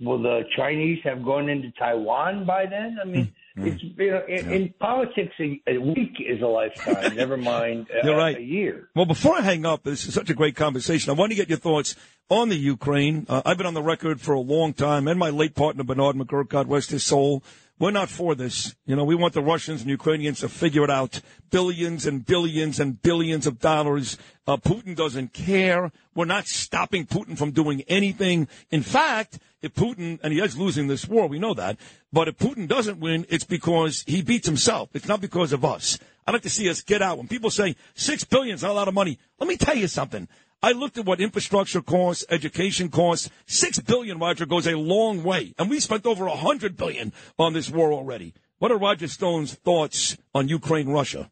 [0.01, 2.99] Will the Chinese have gone into Taiwan by then?
[3.03, 3.31] I mean, Hmm.
[3.57, 7.17] It's you know, in, in politics, a, a week is a lifetime.
[7.17, 8.37] never mind a, You're right.
[8.37, 8.89] a year.
[8.95, 11.11] Well, before I hang up, this is such a great conversation.
[11.11, 11.97] I want to get your thoughts
[12.29, 13.27] on the Ukraine.
[13.29, 16.17] Uh, I've been on the record for a long time, and my late partner Bernard
[16.17, 17.43] McGuirk, God rest his soul.
[17.81, 18.77] We're not for this.
[18.85, 21.23] You know, we want the Russians and Ukrainians to figure it out.
[21.51, 24.19] Billions and billions and billions of dollars.
[24.47, 25.91] Uh, Putin doesn't care.
[26.15, 28.49] We're not stopping Putin from doing anything.
[28.71, 31.79] In fact, if Putin, and he is losing this war, we know that,
[32.13, 34.91] but if Putin doesn't win, it's because he beats himself.
[34.95, 35.99] It's not because of us.
[36.27, 37.19] I'd like to see us get out.
[37.19, 39.89] When people say six billion is not a lot of money, let me tell you
[39.89, 40.29] something.
[40.63, 43.31] I looked at what infrastructure costs, education costs.
[43.47, 45.55] Six billion, Roger, goes a long way.
[45.59, 48.35] And we spent over a hundred billion on this war already.
[48.59, 51.31] What are Roger Stone's thoughts on Ukraine, Russia?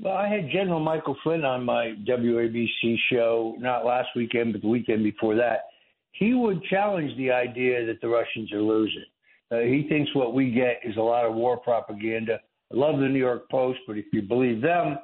[0.00, 4.68] Well, I had General Michael Flynn on my WABC show, not last weekend, but the
[4.68, 5.66] weekend before that.
[6.12, 9.04] He would challenge the idea that the Russians are losing.
[9.50, 12.38] Uh, he thinks what we get is a lot of war propaganda.
[12.72, 14.98] I love the New York Post, but if you believe them,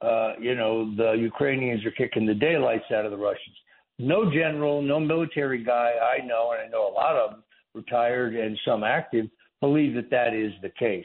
[0.00, 3.56] uh, you know, the Ukrainians are kicking the daylights out of the Russians.
[3.98, 8.34] No general, no military guy I know, and I know a lot of them, retired
[8.34, 9.26] and some active,
[9.60, 11.04] believe that that is the case.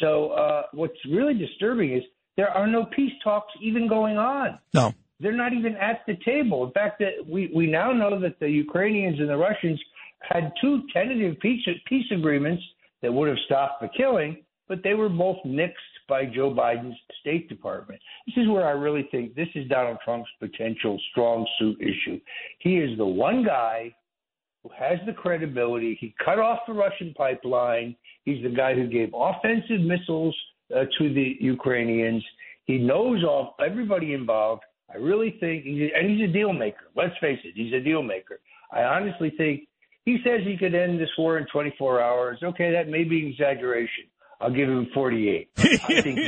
[0.00, 2.02] So uh, what's really disturbing is
[2.36, 4.58] there are no peace talks even going on.
[4.74, 4.92] No.
[5.20, 6.64] They're not even at the table.
[6.64, 9.80] In fact, that we we now know that the Ukrainians and the Russians
[10.22, 12.62] had two tentative peace peace agreements
[13.02, 14.38] that would have stopped the killing,
[14.68, 15.74] but they were both nixed
[16.08, 18.00] by Joe Biden's State Department.
[18.26, 22.20] This is where I really think this is Donald Trump's potential strong suit issue.
[22.58, 23.94] He is the one guy
[24.62, 25.96] who has the credibility.
[26.00, 27.96] He cut off the Russian pipeline.
[28.24, 30.36] He's the guy who gave offensive missiles
[30.74, 32.22] uh, to the Ukrainians.
[32.64, 34.62] He knows all everybody involved.
[34.92, 36.90] I really think, and he's a deal maker.
[36.96, 38.40] Let's face it, he's a deal maker.
[38.72, 39.68] I honestly think
[40.04, 42.38] he says he could end this war in 24 hours.
[42.42, 44.04] Okay, that may be exaggeration.
[44.40, 45.50] I'll give him 48.
[45.58, 45.62] I
[46.02, 46.18] think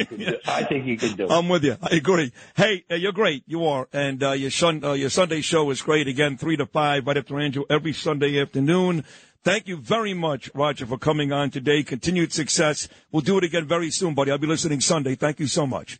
[0.85, 1.31] he could do, do it.
[1.31, 1.79] I'm with you.
[1.83, 2.31] I agree.
[2.55, 3.43] Hey, uh, you're great.
[3.47, 6.07] You are, and uh, your uh, your Sunday show is great.
[6.09, 9.05] Again, three to five, right after Andrew, every Sunday afternoon.
[9.45, 11.83] Thank you very much, Roger, for coming on today.
[11.83, 12.87] Continued success.
[13.11, 14.31] We'll do it again very soon, buddy.
[14.31, 15.15] I'll be listening Sunday.
[15.15, 15.99] Thank you so much.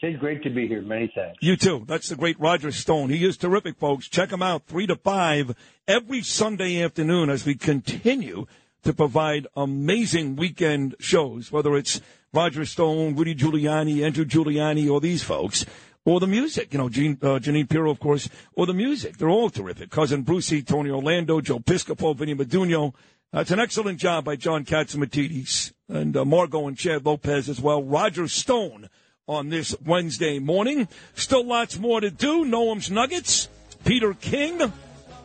[0.00, 0.80] Sid, great to be here.
[0.80, 1.38] Many thanks.
[1.40, 1.84] You too.
[1.88, 3.10] That's the great Roger Stone.
[3.10, 4.08] He is terrific, folks.
[4.08, 5.56] Check him out, three to five
[5.88, 8.46] every Sunday afternoon as we continue
[8.84, 12.00] to provide amazing weekend shows, whether it's
[12.32, 15.66] Roger Stone, Rudy Giuliani, Andrew Giuliani, or these folks,
[16.04, 16.72] or the music.
[16.72, 19.16] You know, Gene, uh, Jeanine Pirro, of course, or the music.
[19.16, 19.90] They're all terrific.
[19.90, 22.94] Cousin Brucey, Tony Orlando, Joe Piscopo, Vinny Meduno.
[23.34, 27.60] Uh, it's an excellent job by John Catsimatidis and uh, Margot and Chad Lopez as
[27.60, 27.82] well.
[27.82, 28.88] Roger Stone
[29.28, 30.88] on this Wednesday morning.
[31.14, 32.44] Still lots more to do.
[32.44, 33.48] Noam's Nuggets,
[33.84, 34.72] Peter King,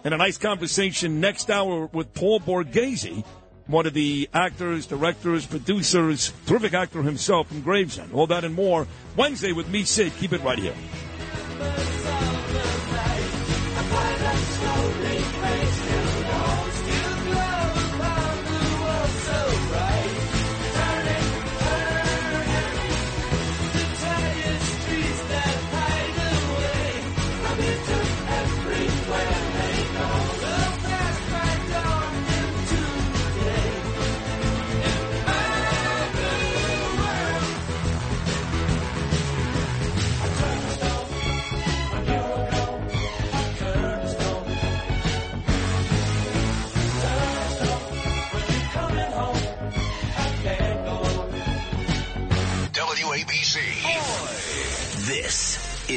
[0.03, 3.23] and a nice conversation next hour with Paul Borghese,
[3.67, 8.13] one of the actors, directors, producers, terrific actor himself from Gravesend.
[8.13, 8.85] All that and more
[9.15, 10.11] Wednesday with me, Sid.
[10.19, 10.75] Keep it right here.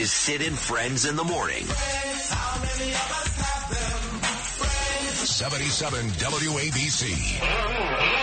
[0.07, 1.67] Is Sid and Friends in the Morning.
[5.27, 8.16] 77 WABC.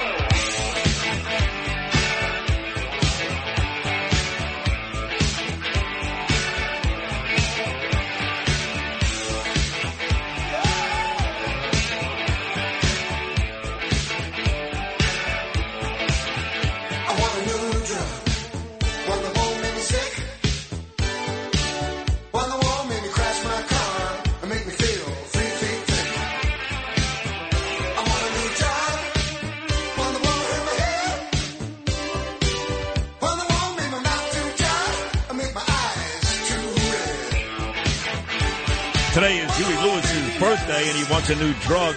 [40.55, 41.95] Birthday, and he wants a new drug.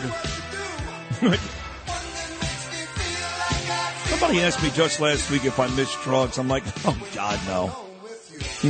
[4.09, 6.39] Somebody asked me just last week if I miss drugs.
[6.39, 7.77] I'm like, oh God, no.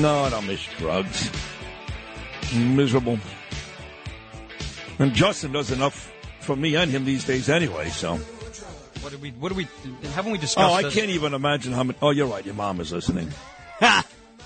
[0.00, 1.30] No, I don't miss drugs.
[2.52, 3.18] Miserable.
[4.98, 8.16] And Justin does enough for me and him these days anyway, so.
[8.16, 9.30] What did we?
[9.32, 9.68] What did we?
[10.14, 10.68] Haven't we oh, discussed?
[10.68, 10.94] Oh, I this?
[10.94, 11.96] can't even imagine how many.
[12.02, 12.44] Oh, you're right.
[12.44, 13.30] Your mom is listening.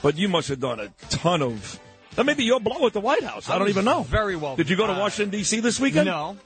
[0.03, 1.81] but you must have done a ton of.
[2.19, 3.49] Or may be your blow at the White House.
[3.49, 4.03] I, I don't even know.
[4.03, 5.61] very well- Did you go to Washington D.C.
[5.61, 6.07] this weekend?
[6.07, 6.37] No.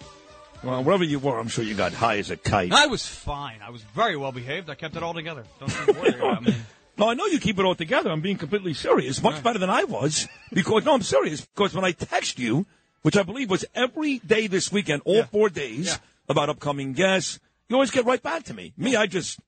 [0.63, 2.73] Well, wherever you were, I'm sure you got high as a kite.
[2.73, 3.59] I was fine.
[3.63, 4.71] I was very well behaved.
[4.71, 5.45] I kept it all together.
[5.61, 6.55] Don't worry about me.
[6.97, 8.11] No, I know you keep it all together.
[8.11, 9.23] I'm being completely serious.
[9.23, 10.27] Much better than I was.
[10.53, 11.41] Because, no, I'm serious.
[11.45, 12.67] Because when I text you,
[13.03, 17.77] which I believe was every day this weekend, all four days, about upcoming guests, you
[17.77, 18.73] always get right back to me.
[18.79, 19.41] Me, I just,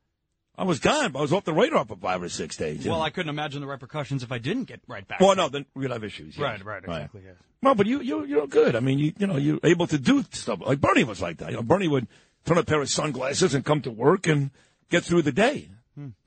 [0.59, 1.12] I was gone.
[1.12, 2.87] But I was off the radar for five or six days.
[2.87, 3.03] Well, know.
[3.05, 5.20] I couldn't imagine the repercussions if I didn't get right back.
[5.20, 6.37] well, no, then we'd have issues.
[6.37, 6.43] yes.
[6.43, 7.23] Right, right, exactly.
[7.24, 7.37] Yes.
[7.62, 8.77] No, but you, you, you're good.
[8.77, 10.61] I mean, you, you know, you're able to do stuff.
[10.65, 11.51] Like Bernie was like that.
[11.51, 12.07] You know, Bernie would
[12.45, 14.51] put on a pair of sunglasses and come to work and
[14.91, 15.69] get through the day.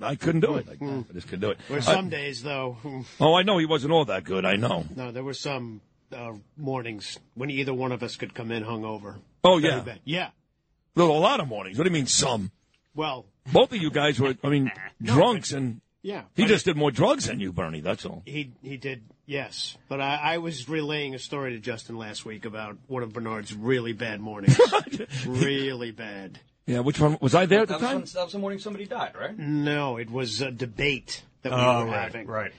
[0.02, 0.68] I couldn't do it.
[0.68, 1.06] Like that.
[1.10, 1.60] I just couldn't do it.
[1.68, 2.78] There were I- some days, though.
[2.82, 4.44] hmm, oh, I know he wasn't all that good.
[4.44, 4.86] I know.
[4.96, 5.82] No, there were some
[6.12, 9.18] uh, mornings when either one of us could come in hungover.
[9.44, 9.82] Oh, yeah.
[9.82, 10.00] bad.
[10.06, 10.30] Yeah.
[10.96, 11.78] There were a lot of mornings.
[11.78, 12.52] What do you mean some?
[12.96, 14.72] Well, Both of you guys were, I mean,
[15.02, 16.24] drunks and yeah.
[16.36, 17.82] he but just did more drugs than you, Bernie.
[17.82, 18.24] That's all.
[18.26, 19.78] He he did, yes.
[19.88, 23.54] But I, I was relaying a story to Justin last week about one of Bernard's
[23.54, 24.60] really bad mornings.
[25.28, 26.40] really bad.
[26.66, 27.96] Yeah, which one was I there at the that, was time?
[27.98, 29.38] when- that was the morning somebody died, right?
[29.38, 32.28] No, it was a debate that we Oh, were right, having.
[32.28, 32.52] right.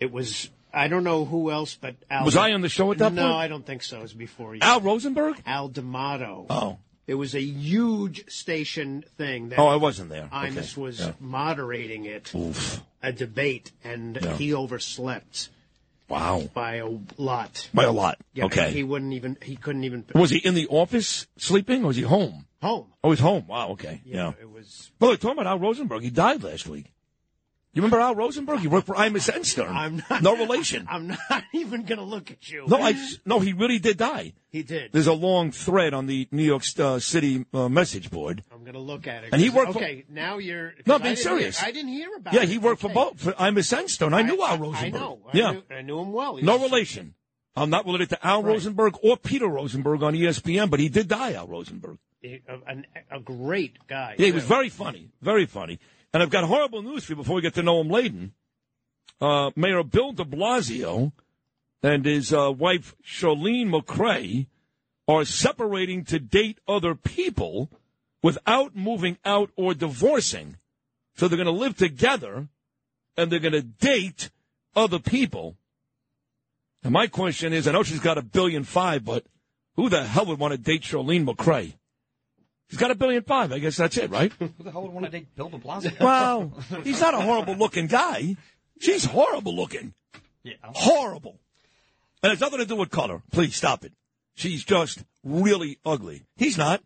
[0.00, 2.24] It was I don't know who else, but Al.
[2.26, 3.34] Was I on the show at that no, point?
[3.34, 3.98] I don't think so.
[3.98, 4.60] It was before you.
[4.62, 5.40] Al Rosenberg?
[5.46, 6.46] Al D'Amato.
[6.50, 6.78] Oh.
[7.08, 9.48] It was a huge station thing.
[9.48, 10.28] That Oh, I wasn't there.
[10.30, 10.80] Imus Okay.
[10.80, 11.12] was Yeah.
[11.18, 12.82] moderating it, Oof.
[13.02, 14.36] a debate, and Yeah.
[14.36, 15.48] he overslept
[16.08, 16.48] Wow.
[16.52, 16.86] by a
[17.16, 17.68] lot.
[17.72, 18.18] By a lot.
[18.34, 18.70] Yeah, okay.
[18.72, 19.38] He wouldn't even.
[19.42, 20.04] He couldn't even.
[20.14, 22.44] was he in the office sleeping or was he home?
[22.60, 22.92] home?
[23.04, 23.46] Oh, he's home.
[23.46, 24.00] Wow, okay.
[24.04, 24.32] Yeah.
[24.40, 24.90] It was.
[24.98, 26.92] But Well, talking about Al Rosenberg, he died last week.
[27.74, 28.60] You remember Al Rosenberg?
[28.60, 29.68] He worked for Imus and Stern.
[29.76, 30.22] I'm not.
[30.22, 30.86] No relation.
[30.90, 32.64] I'm not even going to look at you.
[32.66, 32.94] No, I,
[33.26, 34.32] no, he really did die.
[34.50, 34.90] He did.
[34.92, 38.42] There's a long thread on the New York uh, City uh, message board.
[38.50, 39.30] I'm going to look at it.
[39.32, 40.72] And he worked for- Okay, now you're.
[40.86, 41.58] No, I'm being I serious.
[41.60, 42.48] Hear, I didn't hear about Yeah, it.
[42.48, 42.94] he worked for Okay.
[42.94, 44.14] both for Imus and Stern.
[44.14, 44.92] I knew Al I Rosenberg.
[45.00, 45.18] know.
[45.32, 46.36] I yeah, knew, I knew him well.
[46.36, 47.14] He no was- relation.
[47.54, 51.32] I'm not related to Al Rosenberg or Peter Rosenberg on ESPN, but he did die,
[51.34, 51.98] Al Rosenberg.
[52.24, 54.14] A, an- a great guy.
[54.18, 55.78] Yeah, he was very funny, very funny.
[56.12, 58.32] And I've got horrible news for you before we get to Noam Laden.
[59.20, 61.12] Uh, Mayor Bill de Blasio
[61.82, 64.46] and his uh, wife Chirlane McCray
[65.06, 67.70] are separating to date other people
[68.22, 70.56] without moving out or divorcing.
[71.16, 72.48] So they're going to live together
[73.16, 74.30] and they're going to date
[74.76, 75.56] other people.
[76.82, 79.26] And my question is, I know she's got a billion five, but
[79.74, 81.74] who the hell would want to date Chirlane McCray?
[82.70, 83.52] She's got a billion five.
[83.52, 84.32] I guess that's it, right?
[84.38, 85.98] Who the hell would want to date Bill de Blasio?
[86.00, 86.52] Well,
[86.84, 88.36] he's not a horrible looking guy.
[88.80, 89.94] She's horrible looking.
[90.42, 90.54] Yeah.
[90.62, 91.38] Horrible.
[92.22, 93.22] And it's nothing to do with color.
[93.32, 93.92] Please stop it.
[94.34, 96.24] She's just really ugly.
[96.36, 96.82] He's not.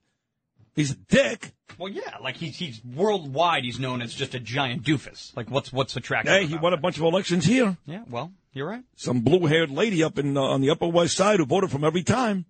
[0.74, 1.52] He's a dick.
[1.78, 3.64] Well, yeah, like he's he's worldwide.
[3.64, 5.34] He's known as just a giant doofus.
[5.36, 6.32] Like what's what's attractive?
[6.32, 7.76] Hey, he won a bunch of elections here.
[7.86, 8.84] Yeah, well, you're right.
[8.96, 11.76] Some blue haired lady up in uh, on the Upper West Side who voted for
[11.78, 12.46] him every time.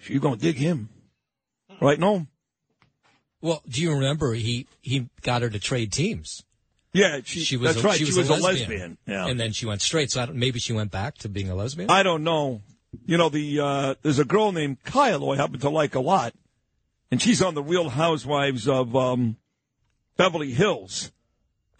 [0.00, 0.88] She's gonna dig him,
[1.80, 1.98] right?
[1.98, 2.26] No.
[3.40, 6.44] Well, do you remember he he got her to trade teams?
[6.92, 7.98] Yeah, she, She was that's a, right.
[7.98, 8.68] She She was, was a, a lesbian.
[8.70, 9.26] lesbian, yeah.
[9.26, 10.10] and then she went straight.
[10.10, 11.90] So I don't, maybe she went back to being a lesbian.
[11.90, 12.62] I don't know.
[13.06, 16.00] You know, the uh, there's a girl named Kyle who I happen to like a
[16.00, 16.32] lot,
[17.10, 19.36] and she's on the Real Housewives of um,
[20.16, 21.12] Beverly Hills,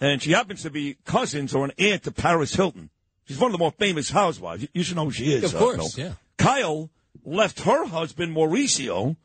[0.00, 2.90] and she happens to be cousins or an aunt to Paris Hilton.
[3.26, 4.66] She's one of the more famous housewives.
[4.72, 5.44] You- should know who she is.
[5.44, 6.06] Of uh, course, Bill.
[6.06, 6.12] yeah.
[6.36, 6.90] Kyle
[7.24, 9.16] left her husband Mauricio,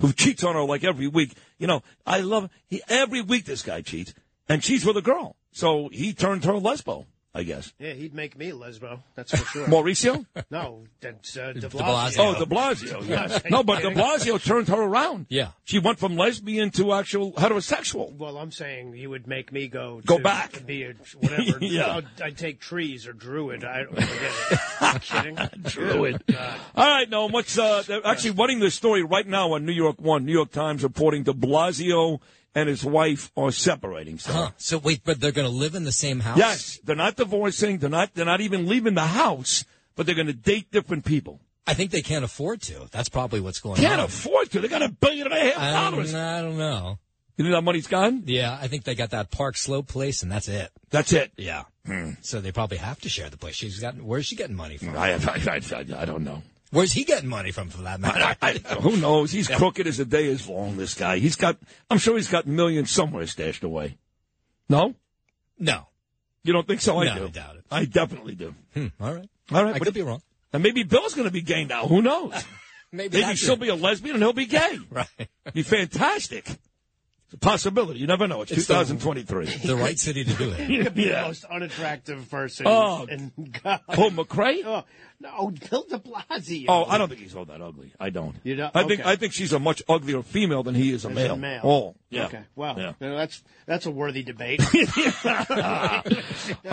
[0.00, 1.34] who cheats on her like every week.
[1.58, 3.44] You know, I love he every week.
[3.44, 4.14] This guy cheats,
[4.48, 5.36] and she's with a girl.
[5.52, 7.72] So he turned her lesbo, I guess.
[7.78, 8.98] Yeah, he'd make me lesbo.
[9.14, 9.66] That's for sure.
[9.68, 10.26] Mauricio?
[10.50, 12.16] No, that's uh, De De Blasio.
[12.18, 13.06] Oh, De Blasio.
[13.08, 13.38] Yeah.
[13.50, 15.26] No, but De Blasio turned her around.
[15.28, 15.50] Yeah.
[15.64, 18.12] She went from lesbian to actual heterosexual.
[18.16, 20.66] Well, I'm saying he would make me go Go to back.
[20.66, 21.58] be a whatever.
[21.64, 21.96] Yeah.
[21.98, 23.62] I'd, I'd take trees or druid.
[23.64, 24.58] I don't forget it.
[24.80, 25.38] I'm kidding.
[25.62, 26.26] Druid.
[26.26, 26.60] God.
[26.74, 30.24] All right, no, what's uh, actually running this story right now on New York One.
[30.24, 32.18] New York Times reporting De Blasio
[32.54, 34.18] and his wife are separating.
[34.18, 34.32] So.
[34.32, 34.50] Huh.
[34.56, 36.38] So wait, but they're going to live in the same house?
[36.38, 37.78] Yes, they're not divorcing.
[37.78, 38.14] They're not.
[38.14, 39.64] They're not even leaving the house,
[39.96, 41.40] but they're going to date different people.
[41.66, 42.88] I think they can't afford to.
[42.90, 43.84] That's probably what's going on.
[43.84, 44.60] Can't afford to.
[44.60, 46.14] They got a billion and a half I dollars.
[46.14, 46.98] I don't know.
[47.36, 48.24] You think that money's gone?
[48.26, 50.70] Yeah, I think they got that Park Slope place, and that's it.
[50.90, 51.32] That's it.
[51.36, 51.62] Yeah.
[51.86, 52.10] Hmm.
[52.20, 53.54] So they probably have to share the place.
[53.54, 53.94] She's got.
[53.96, 54.96] Where's she getting money from?
[54.96, 56.42] I, I, I, I don't know.
[56.70, 58.22] Where's he getting money from, for that matter?
[58.22, 59.32] I, I, who knows?
[59.32, 60.76] He's crooked as the day is long.
[60.76, 61.18] This guy.
[61.18, 61.56] He's got.
[61.90, 63.98] I'm sure he's got millions somewhere stashed away.
[64.68, 64.94] No,
[65.58, 65.88] no.
[66.44, 66.98] you don't think so?
[66.98, 67.24] I No, do.
[67.24, 67.64] I doubt it.
[67.72, 68.54] I definitely do.
[68.74, 69.28] Hmm, all right.
[69.52, 69.70] All right.
[69.74, 70.22] I What could be wrong.
[70.52, 71.86] And maybe Bill's going to be gay now.
[71.86, 72.32] Who knows?
[72.92, 73.60] Maybe, maybe she'll it.
[73.60, 74.76] be a lesbian and he'll be gay.
[74.90, 75.06] right.
[75.54, 76.44] Be fantastic.
[77.32, 78.00] It's a possibility.
[78.00, 78.42] You never know.
[78.42, 79.44] It's, It's 2023.
[79.64, 80.58] the right city to do it.
[80.68, 81.22] He could be Yeah.
[81.22, 82.66] the most unattractive person.
[82.68, 83.06] Oh.
[83.08, 83.30] in
[83.62, 83.80] God.
[83.92, 84.62] Paul McRae?
[84.66, 84.82] Oh,
[85.20, 86.64] no, Bill De Blasio.
[86.68, 87.92] Oh, I don't think he's all that ugly.
[88.00, 88.34] I don't.
[88.42, 88.74] You don't?
[88.74, 89.10] I think Okay.
[89.10, 91.34] I think she's a much uglier female than he is a As male.
[91.34, 91.60] a male.
[91.62, 92.24] Oh, yeah.
[92.26, 92.40] Okay.
[92.56, 92.94] Well, Yeah.
[92.98, 94.60] you know, that's that's a worthy debate.
[95.24, 96.02] Uh,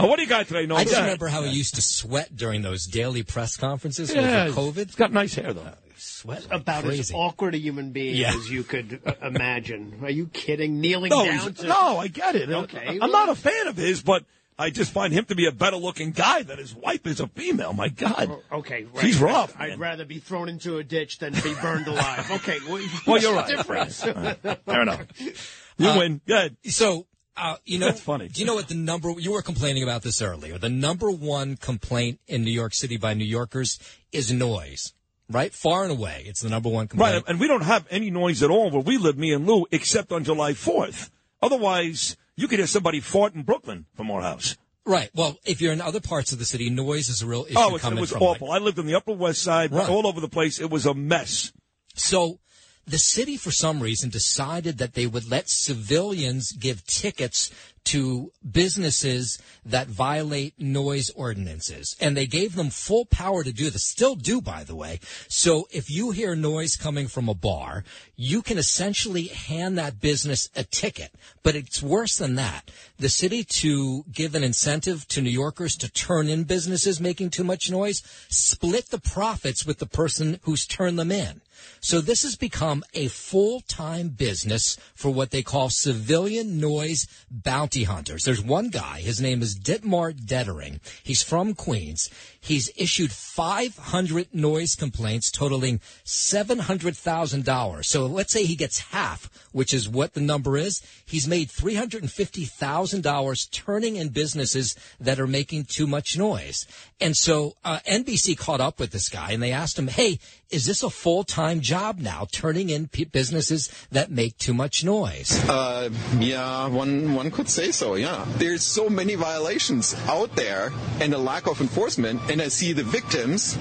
[0.07, 0.65] what do you got today?
[0.65, 4.45] No, I just remember how he used to sweat during those daily press conferences Yeah,
[4.55, 4.85] over COVID.
[4.87, 5.71] He's got nice hair though.
[5.97, 8.33] Sweat like About as awkward a human being Yeah.
[8.35, 9.99] as you could uh, imagine.
[10.03, 10.79] Are you kidding?
[10.81, 12.49] Kneeling No, down to no, I get it.
[12.49, 14.23] Okay, I'm not a fan of his, but
[14.59, 17.27] I just find him to be a better looking guy than his wife is a
[17.27, 17.73] female.
[17.73, 18.39] My God.
[18.51, 19.05] Okay, right.
[19.05, 19.79] She's rough, I'd man.
[19.79, 22.29] rather be thrown into a ditch than be burned alive.
[22.37, 23.57] Okay, well, Well, you're what's right.
[23.57, 24.03] difference?
[24.05, 24.59] Right, right.
[24.65, 25.01] Fair enough.
[25.79, 26.21] You Uh, win.
[26.25, 26.57] Good.
[26.63, 27.05] So,
[27.35, 28.29] uh, you know, That's funny.
[28.29, 29.11] Do you know what the number?
[29.19, 30.57] You were complaining about this earlier.
[30.57, 33.77] The number one complaint in New York City by New Yorkers
[34.11, 34.91] is noise.
[35.29, 37.13] Right, far and away, it's the number one complaint.
[37.15, 39.65] Right, and we don't have any noise at all where we live, me and Lou,
[39.71, 41.09] except on July 4th.
[41.41, 44.55] Otherwise, you could hear somebody fart in Brooklyn from our house.
[44.85, 45.09] Right.
[45.13, 47.75] Well, if you're in other parts of the city, noise is a real issue Oh,
[47.75, 48.21] it's, it was from.
[48.21, 48.51] like- awful.
[48.51, 49.89] I lived on the Upper West Side, Right.
[49.89, 50.59] all over the place.
[50.61, 51.51] It was a mess.
[51.93, 52.39] So
[52.87, 57.51] the city, for some reason, decided that they would let civilians give tickets
[57.83, 61.95] to businesses that violate noise ordinances.
[62.01, 63.85] And they gave them full power to do this.
[63.85, 64.99] Still do, by the way.
[65.29, 67.85] So if you hear noise coming from a bar,
[68.17, 71.11] you can essentially hand that business a ticket.
[71.43, 72.71] But it's worse than that.
[72.99, 77.45] The city to give an incentive to New Yorkers to turn in businesses making too
[77.45, 81.41] much noise, split the profits with the person who's turned them in.
[81.87, 88.25] So this has become a full-time business for what they call civilian noise bounty hunters.
[88.25, 90.81] There's one guy, his name is Dietmar Detering.
[91.01, 92.09] He's from Queens.
[92.41, 97.85] He's issued 500 noise complaints totaling $700,000.
[97.85, 100.81] So let's say he gets half, which is what the number is.
[101.05, 106.67] He's made $350,000 turning in businesses that are making too much noise.
[106.99, 110.19] And so uh, NBC caught up with this guy and they asked him, hey,
[110.49, 115.31] is this a full-time job now, turning in p- businesses that make too much noise?
[115.47, 115.89] Uh,
[116.19, 117.95] yeah, one one could say so.
[117.95, 122.19] Yeah, there's so many violations out there, and a lack of enforcement.
[122.31, 123.57] And I see the victims.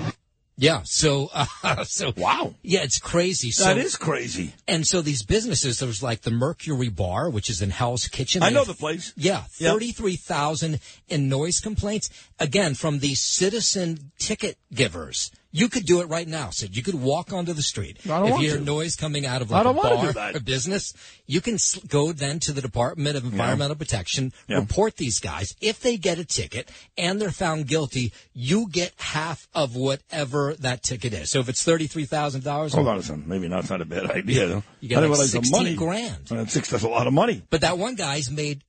[0.58, 0.80] Yeah.
[0.84, 2.54] So, uh, so wow.
[2.62, 3.50] Yeah, it's crazy.
[3.50, 4.54] So, That is crazy.
[4.66, 8.42] And so these businesses, there's like the Mercury Bar, which is in Hell's Kitchen.
[8.42, 9.12] I know have- the place.
[9.18, 9.72] Yeah, Yep.
[9.72, 12.08] thirty-three thousand in noise complaints.
[12.38, 15.30] Again, from the citizen ticket givers.
[15.56, 16.76] You could do it right now, Sid.
[16.76, 17.98] You could walk onto the street.
[18.04, 18.64] I don't if want you hear to.
[18.64, 20.92] noise coming out of like a bar or business,
[21.26, 21.56] you can
[21.88, 24.58] go then to the Department of Environmental Protection, Yeah.
[24.58, 25.54] report these guys.
[25.62, 30.82] If they get a ticket and they're found guilty, you get half of whatever that
[30.82, 31.30] ticket is.
[31.30, 33.26] So if it's thirty-three thousand dollars, Hold on a second.
[33.26, 34.46] Maybe that's not a bad idea.
[34.48, 34.62] though.
[34.80, 35.74] You didn't like 16 money.
[35.74, 36.30] grand.
[36.30, 37.42] Uh, six, that's a lot of money.
[37.48, 38.62] But that one guy's made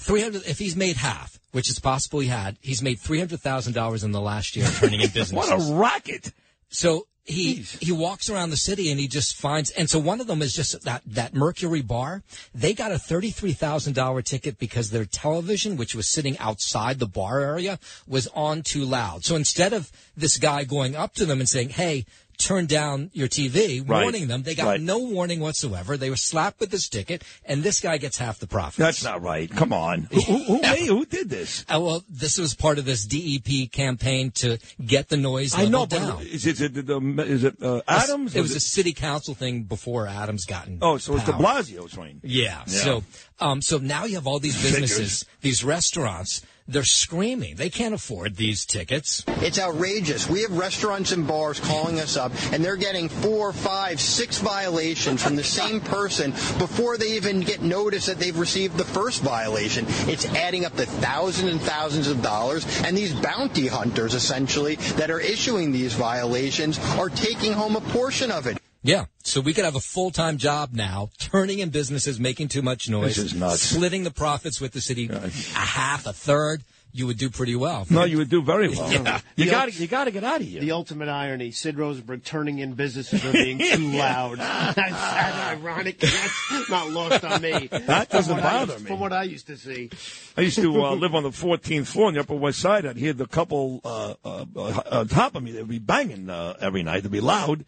[0.00, 0.42] three hundred.
[0.46, 4.02] If he's made half, which is possible he had, he's made three hundred thousand dollars
[4.02, 5.32] in the last year turning in business.
[5.32, 6.32] What a racket!
[6.68, 9.70] So he he walks around the city and he just finds.
[9.70, 12.24] And so one of them is just that that Mercury Bar.
[12.52, 16.98] They got a thirty three thousand dollar ticket because their television, which was sitting outside
[16.98, 17.78] the bar area,
[18.08, 19.24] was on too loud.
[19.24, 22.04] So instead of this guy going up to them and saying, "Hey."
[22.38, 24.02] Turn down your TV, Right.
[24.02, 24.42] warning them.
[24.42, 24.80] They got Right.
[24.80, 25.96] no warning whatsoever.
[25.96, 28.78] They were slapped with this ticket, and this guy gets half the profit.
[28.78, 29.50] That's not right.
[29.50, 30.02] Come on.
[30.12, 30.86] Who, who, who?
[30.96, 31.64] Who did this?
[31.72, 35.86] Uh, well, this was part of this DEP campaign to get the noise I know,
[35.86, 36.22] down.
[36.22, 38.34] is it, is it, is it uh, Adams?
[38.36, 40.78] It was Is a city council thing before Adams gotten.
[40.82, 41.32] Oh, so it's De.
[41.32, 42.20] Blasio's reign.
[42.22, 42.44] Yeah.
[42.44, 42.64] Yeah.
[42.66, 43.04] So,
[43.40, 46.42] um, so now you have all these businesses, these restaurants.
[46.66, 47.56] They're screaming.
[47.56, 49.22] They can't afford these tickets.
[49.42, 50.30] It's outrageous.
[50.30, 55.22] We have restaurants and bars calling us up, and they're getting four, five, six violations
[55.22, 59.84] from the same person before they even get notice that they've received the first violation.
[60.08, 65.10] It's adding up to thousands and thousands of dollars, and these bounty hunters, essentially, that
[65.10, 68.58] are issuing these violations are taking home a portion of it.
[68.84, 69.06] Yeah.
[69.24, 73.16] So we could have a full-time job now, turning in businesses, making too much noise,
[73.16, 73.62] This is nuts.
[73.62, 75.28] splitting the profits with the city, a
[75.58, 76.62] half, a third.
[76.96, 77.86] You would do pretty well.
[77.90, 78.92] No, you would do very well.
[78.92, 79.20] Yeah.
[79.34, 80.60] You got to you got to get out of here.
[80.60, 84.38] The ultimate irony: Sid Rosenberg turning in businesses for being too loud.
[84.38, 85.98] That's, that's ironic.
[85.98, 87.66] That's not lost on me.
[87.66, 88.86] That doesn't what I- bother me.
[88.86, 89.90] From what I used to see.
[90.36, 92.86] I used to uh, live on the 14th floor on the Upper West Side.
[92.86, 95.50] I'd hear the couple uh, uh, uh, on top of me.
[95.50, 97.02] They'd be banging uh, every night.
[97.02, 97.64] They'd be loud,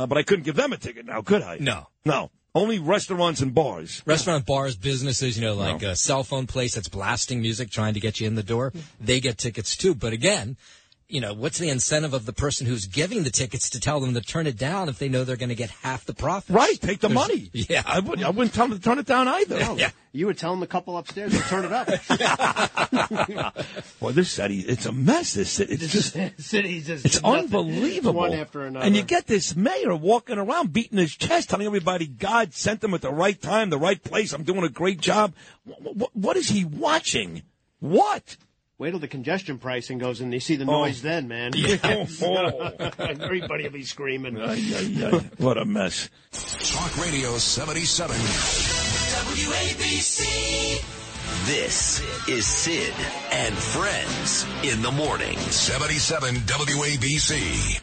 [0.00, 1.58] uh, but I couldn't give them a ticket now, could I?
[1.60, 1.88] No.
[2.04, 2.30] No.
[2.54, 4.02] Only restaurants and bars.
[4.06, 8.00] Restaurant, bars, businesses, you know, like a cell phone place that's blasting music trying to
[8.00, 9.94] get you in the door, they get tickets too.
[9.94, 10.56] But again,
[11.12, 14.14] you know, what's the incentive of the person who's giving the tickets to tell them
[14.14, 16.54] to turn it down if they know they're going to get half the profit?
[16.54, 17.50] Right, take the There's- money.
[17.68, 17.82] Yeah.
[17.86, 18.26] I wouldn't.
[18.26, 19.58] I wouldn't tell them to turn it down either.
[19.76, 19.90] Yeah.
[20.12, 21.88] You would tell them the couple upstairs to turn it up.
[24.00, 25.34] Well, this city, it's a mess.
[25.34, 27.40] This city, it's just, City's just it's nothing.
[27.40, 28.18] unbelievable.
[28.18, 28.84] One after another.
[28.86, 32.94] And you get this mayor walking around beating his chest, telling everybody God sent him
[32.94, 34.32] at the right time, the right place.
[34.32, 35.34] I'm doing a great job.
[35.64, 37.42] What, what is he watching?
[37.78, 38.36] What?
[38.80, 40.84] Wait till the congestion pricing goes and you see the Oh.
[40.84, 41.52] noise then, man.
[41.54, 42.06] Yeah.
[42.22, 42.70] Oh.
[42.98, 44.36] Everybody will be screaming.
[45.36, 46.08] What a mess.
[46.32, 48.16] Talk Radio 77.
[49.36, 50.82] WABC.
[51.46, 52.94] This is Sid
[53.32, 55.36] and Friends in the morning.
[55.36, 57.80] 77 WABC.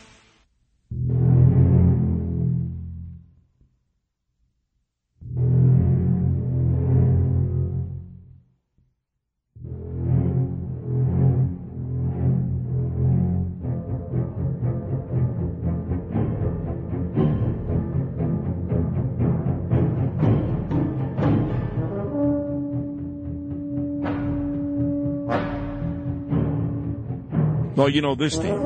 [27.88, 28.60] Well, you know this team.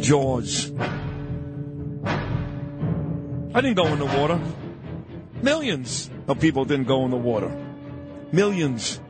[0.00, 0.72] Jaws.
[3.54, 4.40] I didn't go in the water.
[5.40, 6.10] Millions.
[6.26, 7.48] of people didn't go in the water.
[8.32, 9.00] Millions.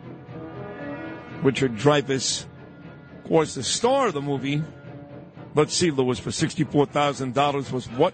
[1.42, 2.44] Richard Dreyfuss,
[3.16, 4.62] of course, the star of the movie.
[5.54, 8.12] Let's see, Lewis, for $64,000 was what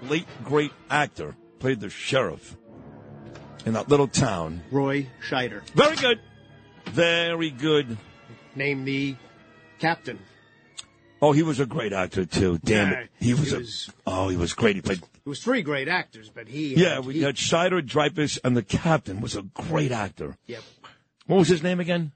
[0.00, 2.56] late great actor played the sheriff
[3.66, 4.62] in that little town?
[4.70, 5.68] Roy Scheider.
[5.70, 6.20] Very good.
[6.86, 7.98] Very good.
[8.56, 9.16] Name the
[9.78, 10.18] captain.
[11.22, 12.58] Oh, he was a great actor too.
[12.64, 13.94] Damn Yeah, it, he was he a.
[14.06, 14.76] oh, he was great.
[14.76, 14.98] He played.
[15.02, 16.74] It was three great actors, but he.
[16.74, 20.36] Yeah, had, we he, had Scheider, Dreyfuss, and the captain was a great actor.
[20.46, 20.62] Yep.
[21.26, 22.12] What was his name again?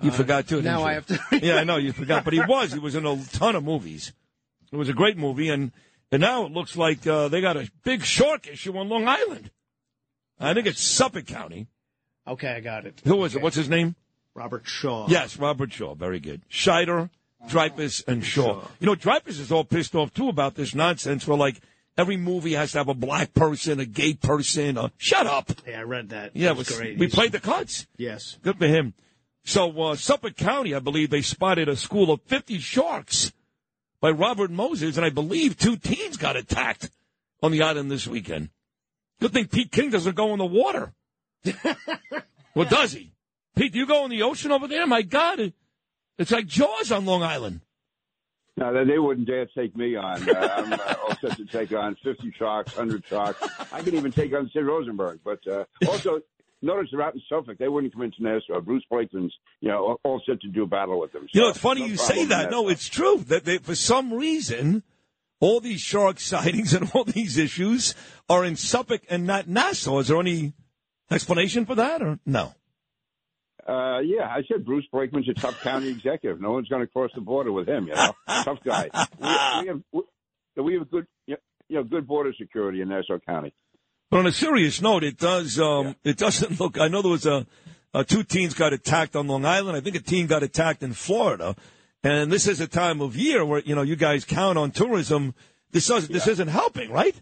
[0.00, 0.62] You Uh, forgot too.
[0.62, 0.84] now?
[0.84, 2.72] I have to- yeah, I know you forgot, but he was.
[2.72, 4.12] He was in a ton of movies.
[4.70, 5.72] It was a great movie, and
[6.12, 9.50] and now it looks like uh, they got a big shark issue on Long Island.
[10.38, 11.66] I think it's Suffolk County.
[12.26, 13.00] Okay, I got it.
[13.04, 13.42] Who was it?
[13.42, 13.96] What's his name?
[14.34, 15.06] Robert Shaw.
[15.08, 15.94] Yes, Robert Shaw.
[15.94, 16.42] Very good.
[16.50, 17.10] Scheider,
[17.48, 18.62] Dreyfuss, and Shaw.
[18.80, 21.26] You know, Dreyfuss is all pissed off too about this nonsense.
[21.26, 21.60] Where like
[21.98, 24.78] every movie has to have a black person, a gay person.
[24.78, 25.50] A, shut up.
[25.66, 26.34] Yeah, I read that.
[26.34, 26.98] Yeah, it it was was- great.
[26.98, 27.86] we He's- played the cuts.
[27.96, 28.38] Yes.
[28.42, 28.94] Good for him.
[29.44, 33.32] So uh, Suffolk County, I believe they spotted a school of 50 sharks
[34.00, 36.90] by Robert Moses, and I believe two teens got attacked
[37.42, 38.50] on the island this weekend.
[39.20, 40.92] Good thing Pete King doesn't go in the water.
[42.54, 43.12] well, does he?
[43.54, 44.86] Pete, do you go in the ocean over there?
[44.86, 45.52] My God,
[46.18, 47.60] it's like Jaws on Long Island.
[48.56, 50.28] No, they- wouldn't dare take me on.
[50.28, 53.42] Uh, I'm uh, all set to take on 50 sharks, 100 sharks.
[53.72, 55.20] I can even take on Sid Rosenberg.
[55.24, 56.20] But uh, also,
[56.60, 57.56] notice they're out in Suffolk.
[57.58, 58.60] They wouldn't come into Nassau.
[58.60, 61.26] Bruce Blakeman's, you know, all- all set to do a battle with them.
[61.32, 62.50] You know, it's funny no you say that.
[62.50, 64.82] No, it's true that they, for some reason,
[65.40, 67.94] all these shark sightings and all these issues
[68.28, 69.98] are in Suffolk and not Nassau.
[69.98, 70.52] Is there any
[71.10, 72.54] explanation for that, or no?
[73.72, 76.40] Uh, yeah, I said Bruce Blakeman's a tough county executive.
[76.40, 77.86] No one's going to cross the border with him.
[77.86, 78.90] You know, tough guy.
[79.18, 81.36] We, we have we, we have good you
[81.70, 83.54] know good border security in Nassau County.
[84.10, 85.58] But on a serious note, it does.
[85.58, 86.78] Um, It doesn't look.
[86.78, 87.46] I know there was a,
[87.94, 89.74] a two teens got attacked on Long Island.
[89.74, 91.56] I think a teen got attacked in Florida,
[92.04, 95.34] and this is a time of year where you know you guys count on tourism.
[95.70, 97.18] This does this isn't helping, right?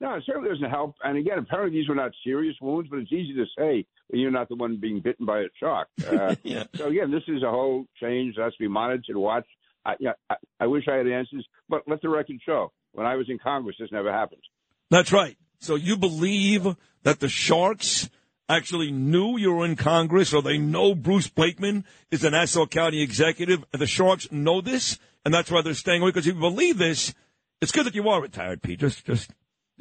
[0.00, 0.96] No, it certainly doesn't help.
[1.04, 3.86] And again, apparently these were not serious wounds, but it's easy to say
[4.20, 5.88] you're not the one being bitten by a shark.
[6.06, 6.64] Uh, Yeah.
[6.74, 9.48] So again, this is a whole change that has to be monitored, watched.
[9.84, 12.72] I, yeah, I, I wish I had answers, but let the record show.
[12.92, 14.42] When I was in Congress, this never happened.
[14.90, 15.36] That's right.
[15.60, 18.10] So you believe that the Sharks
[18.48, 23.02] actually knew you were in Congress, or they know Bruce Blakeman is a Nassau County
[23.02, 26.10] executive, and the Sharks know this, and that's why they're staying away.
[26.10, 27.14] Because if you believe this,
[27.60, 28.80] it's good that you are retired, Pete.
[28.80, 29.30] Just, just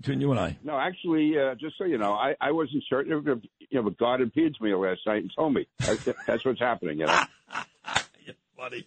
[0.02, 0.58] between you and I.
[0.64, 3.12] No, actually, uh, just so you know, I, I wasn't certain.
[3.70, 6.60] You know, but God appeared to me last night and told me that's, that's what's
[6.60, 7.00] happening.
[7.00, 7.24] You know.
[8.58, 8.86] Funny.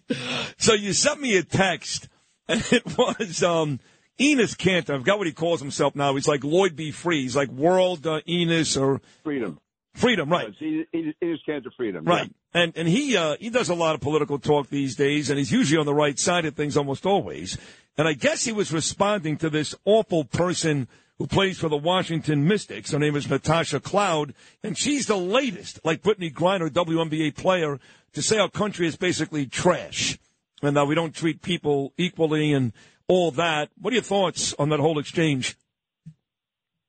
[0.57, 2.07] So you sent me a text,
[2.47, 3.79] and it was um,
[4.19, 4.91] Enes Kanter.
[4.91, 6.15] I've got what he calls himself now.
[6.15, 6.91] He's like Lloyd B.
[6.91, 7.23] Free.
[7.23, 9.59] He's like World uh, Enes or Freedom.
[9.95, 10.53] Freedom, right?
[10.59, 12.03] It is, it is Kanter freedom.
[12.03, 12.29] Right.
[12.53, 15.51] And and he uh, he does a lot of political talk these days, and he's
[15.51, 17.57] usually on the right side of things almost always.
[17.97, 22.47] And I guess he was responding to this awful person who plays for the Washington
[22.47, 22.91] Mystics.
[22.91, 24.33] Her name is Natasha Cloud,
[24.63, 27.79] and she's the latest, like Brittney Griner, WNBA player,
[28.13, 30.17] to say our country is basically trash,
[30.61, 32.73] and that we don't treat people equally and
[33.07, 33.69] all that.
[33.79, 35.55] What are your thoughts on that whole exchange?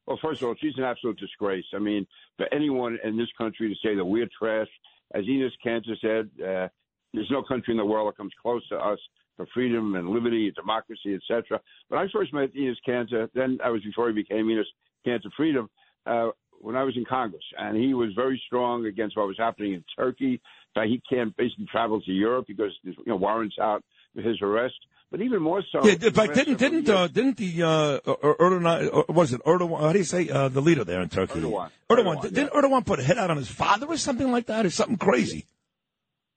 [0.06, 1.64] Well, first of all, she's an absolute disgrace.
[1.74, 4.68] I mean, for anyone in this country to say that we're trash,
[5.14, 6.68] as Enes Kanter said, uh,
[7.12, 8.98] there's no country in the world that comes close to us
[9.36, 11.60] for freedom and liberty and democracy, etc.
[11.88, 14.64] When I first met Enes Kanter, then I was before he became Enes
[15.06, 15.68] Kanter Freedom,
[16.06, 16.28] uh,
[16.60, 19.84] when I was in Congress, and he was very strong against what was happening in
[19.96, 20.40] Turkey.
[20.74, 23.82] That he can't basically travel to Europe because you know warrants out
[24.14, 24.74] for his arrest.
[25.10, 29.12] But even more so, Yeah, fact, didn't didn't uh, didn't the uh, Er- Erdogan, uh,
[29.12, 29.80] what is it Erdogan?
[29.80, 31.40] How do you say uh, the leader there in Turkey?
[31.40, 31.70] Erdogan.
[31.88, 32.16] Erdogan.
[32.16, 34.70] Erdogan, Didn't Erdogan put a hit out on his father or something like that, or
[34.70, 35.46] something crazy?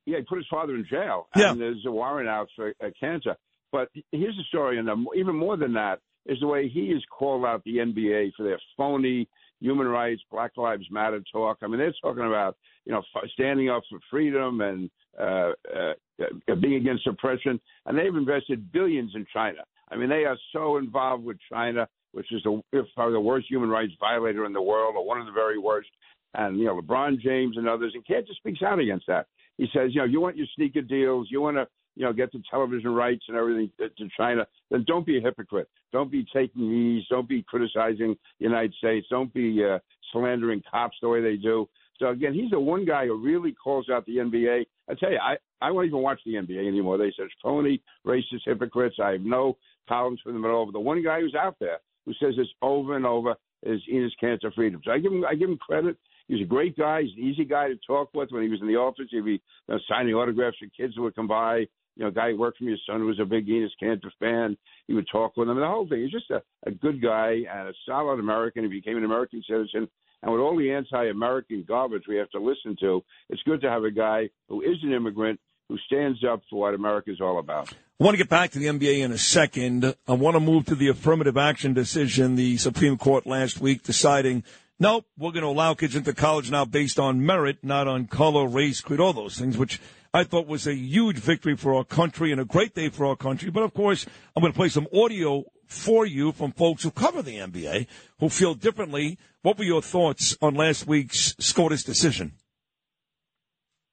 [0.10, 1.28] Yeah, he put his father in jail.
[1.36, 1.52] Yeah.
[1.52, 3.36] And there's a warrant out for uh, Kanter.
[3.72, 7.46] But here's the story, and even more than that is the way he has called
[7.46, 9.28] out the NBA for their phony
[9.60, 11.58] human rights, Black Lives Matter talk.
[11.62, 13.04] I mean, they're talking about you know
[13.34, 19.26] standing up for freedom and uh, uh, being against oppression, and they've invested billions in
[19.32, 19.60] China.
[19.92, 23.48] I mean, they are so involved with China, which is the if probably the worst
[23.50, 25.90] human rights violator in the world, or one of the very worst.
[26.34, 29.28] And you know, LeBron James and others, and Kanter speaks out against that.
[29.60, 32.32] He says, you know, you want your sneaker deals, you want to, you know, get
[32.32, 35.68] the television rights and everything to, to China, then don't be a hypocrite.
[35.92, 37.04] Don't be taking these.
[37.10, 39.06] Don't be criticizing the United States.
[39.10, 39.80] Don't be uh,
[40.14, 41.68] slandering cops the way they do.
[42.00, 44.66] So again, he's the one guy who really calls out the NBA.
[44.90, 46.98] I tell you, I I won't even watch the NBA anymore.
[46.98, 48.96] They such phony, racist hypocrites.
[49.04, 49.58] I have no
[49.90, 50.68] tolerance for them at all.
[50.68, 54.12] But the one guy who's out there who says this over and over, is Enes
[54.22, 54.82] Kanter Freedom.
[54.84, 55.98] So I give him I give him credit.
[56.30, 57.02] He's a great guy.
[57.02, 58.32] He's an easy guy to talk with.
[58.32, 61.02] When he was in the office, he'd be you know, signing autographs for kids who
[61.02, 61.66] would come by.
[61.96, 63.72] You know, a guy who worked for me, his son who was a big Enes
[63.82, 64.56] Kanter fan.
[64.88, 65.60] He would talk with him.
[65.60, 66.04] The whole thing.
[66.04, 68.64] He's just a, a good guy and a solid American.
[68.64, 69.90] He became an American citizen.
[70.22, 73.84] And with all the anti-American garbage we have to listen to, it's good to have
[73.84, 75.40] a guy who is an immigrant
[75.70, 77.72] who stands up for what America is all about.
[78.00, 79.96] I want to get back to the NBA in a second.
[80.08, 84.44] I want to move to the affirmative action decision the Supreme Court last week deciding,
[84.80, 88.48] nope, we're going to allow kids into college now based on merit, not on color,
[88.48, 89.80] race, creed, all those things, which
[90.14, 93.16] I thought was a huge victory for our country and a great day for our
[93.16, 93.50] country.
[93.52, 97.22] But of course, I'm going to play some audio for you from folks who cover
[97.22, 97.88] the NBA
[98.20, 99.20] who feel differently.
[99.44, 102.34] What were your thoughts on last week's SCOTUS decision?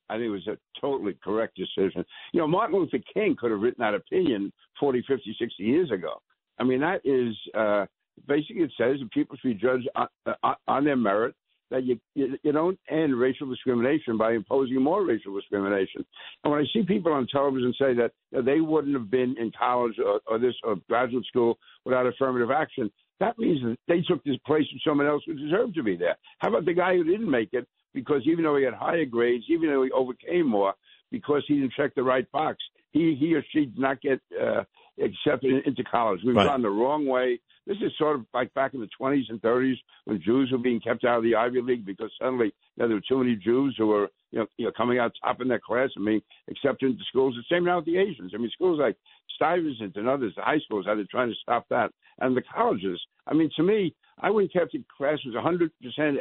[0.08, 2.04] I think it was a totally correct decision.
[2.32, 6.22] You know, Martin Luther King could have written that opinion 40, 50, 60 years ago.
[6.58, 7.86] I mean, that is uh,
[8.26, 11.34] basically it says that people should be judged on, uh, on their merit.
[11.68, 16.06] That you, you you don't end racial discrimination by imposing more racial discrimination.
[16.44, 19.34] And when I see people on television say that you know, they wouldn't have been
[19.36, 22.88] in college or, or this or graduate school without affirmative action,
[23.18, 26.16] that means that they took this place from someone else who deserved to be there.
[26.38, 27.66] How about the guy who didn't make it
[27.96, 30.74] because even though he had higher grades, even though he overcame more,
[31.10, 32.58] because he didn't check the right box,
[32.92, 34.62] he he or she did not get uh,
[35.02, 36.20] accepted into college.
[36.24, 36.46] We've Right.
[36.46, 37.40] gone the wrong way.
[37.66, 40.80] This is sort of like back in the 20s and 30s when Jews were being
[40.80, 43.74] kept out of the Ivy League because suddenly you know, there were too many Jews
[43.76, 46.90] who were you know, you know coming out top in their class and being accepted
[46.92, 47.34] into schools.
[47.34, 48.32] The same now with the Asians.
[48.34, 48.96] I mean, schools like
[49.34, 51.90] Stuyvesant and others, the high schools, how they're trying to stop that,
[52.20, 53.00] and the colleges.
[53.26, 55.70] I mean, to me, I wouldn't care if the class was 100%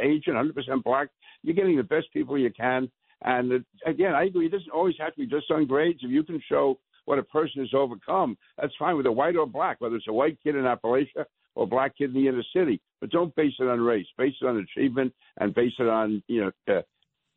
[0.02, 1.10] Asian, 100% black.
[1.44, 2.92] You're getting the best people you can.
[3.22, 4.48] And uh, again, I agree.
[4.48, 6.00] It doesn't always have to be just on grades.
[6.04, 9.48] If you can show what a person has overcome, that's fine with a white or
[9.48, 11.26] black, whether it's a white kid in Appalachia
[11.56, 12.82] or a black kid in the inner city.
[13.00, 14.08] But don't base it on race.
[14.18, 16.82] Base it on achievement and base it on you know, uh,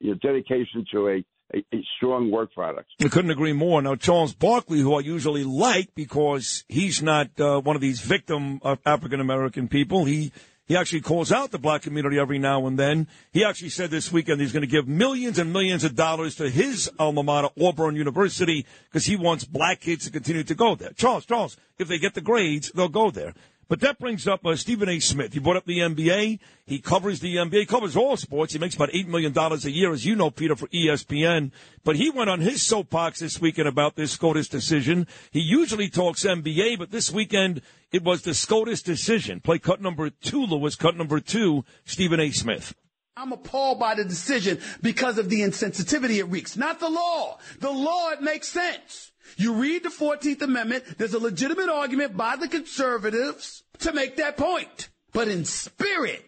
[0.00, 1.24] you know dedication to a,
[1.54, 2.88] a, a strong work product.
[3.00, 3.80] I couldn't agree more.
[3.82, 8.60] Now, Charles Barkley, who I usually like because he's not uh, one of these victim
[8.62, 10.32] of African American people, he
[10.68, 13.08] he actually calls out the black community every now and then.
[13.32, 16.50] He actually said this weekend he's going to give millions and millions of dollars to
[16.50, 20.92] his alma mater, Auburn University, because he wants black kids to continue to go there.
[20.92, 23.32] Charles, Charles, if they get the grades, they'll go there.
[23.68, 24.98] But that brings up uh, Stephen A.
[24.98, 25.34] Smith.
[25.34, 26.38] He brought up the NBA.
[26.64, 28.54] He covers the NBA, he covers all sports.
[28.54, 31.52] He makes about $8 million a year, as you know, Peter, for ESPN.
[31.84, 35.06] But he went on his soapbox this weekend about this SCOTUS decision.
[35.30, 37.60] He usually talks NBA, but this weekend
[37.92, 39.40] it was the SCOTUS decision.
[39.40, 42.30] Play cut number two, Lewis, cut number two, Stephen A.
[42.30, 42.74] Smith.
[43.18, 46.56] I'm appalled by the decision because of the insensitivity it wreaks.
[46.56, 47.38] Not the law.
[47.58, 49.10] The law, it makes sense.
[49.36, 54.36] You read the 14th Amendment, there's a legitimate argument by the conservatives to make that
[54.36, 54.88] point.
[55.12, 56.24] But in spirit,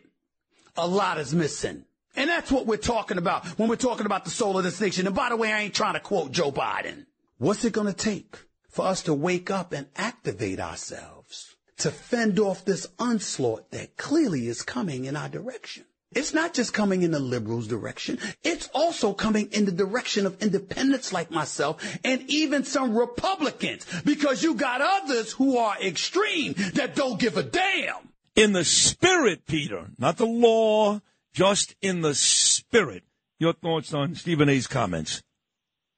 [0.77, 1.85] a lot is missing.
[2.17, 5.07] And that's what we're talking about when we're talking about the soul of this nation.
[5.07, 7.07] And by the way, I ain't trying to quote Joe Biden.
[7.39, 8.37] What's it going to take
[8.69, 14.49] for us to wake up and activate ourselves to fend off this onslaught that clearly
[14.49, 15.85] is coming in our direction?
[16.13, 18.19] It's not just coming in the liberals' direction.
[18.43, 24.43] It's also coming in the direction of independents like myself and even some Republicans because
[24.43, 27.95] you got others who are extreme that don't give a damn.
[28.35, 31.01] In the spirit, Peter, not the law,
[31.33, 33.05] just in the spirit.
[33.39, 35.23] Your thoughts on Stephen A.'s comments?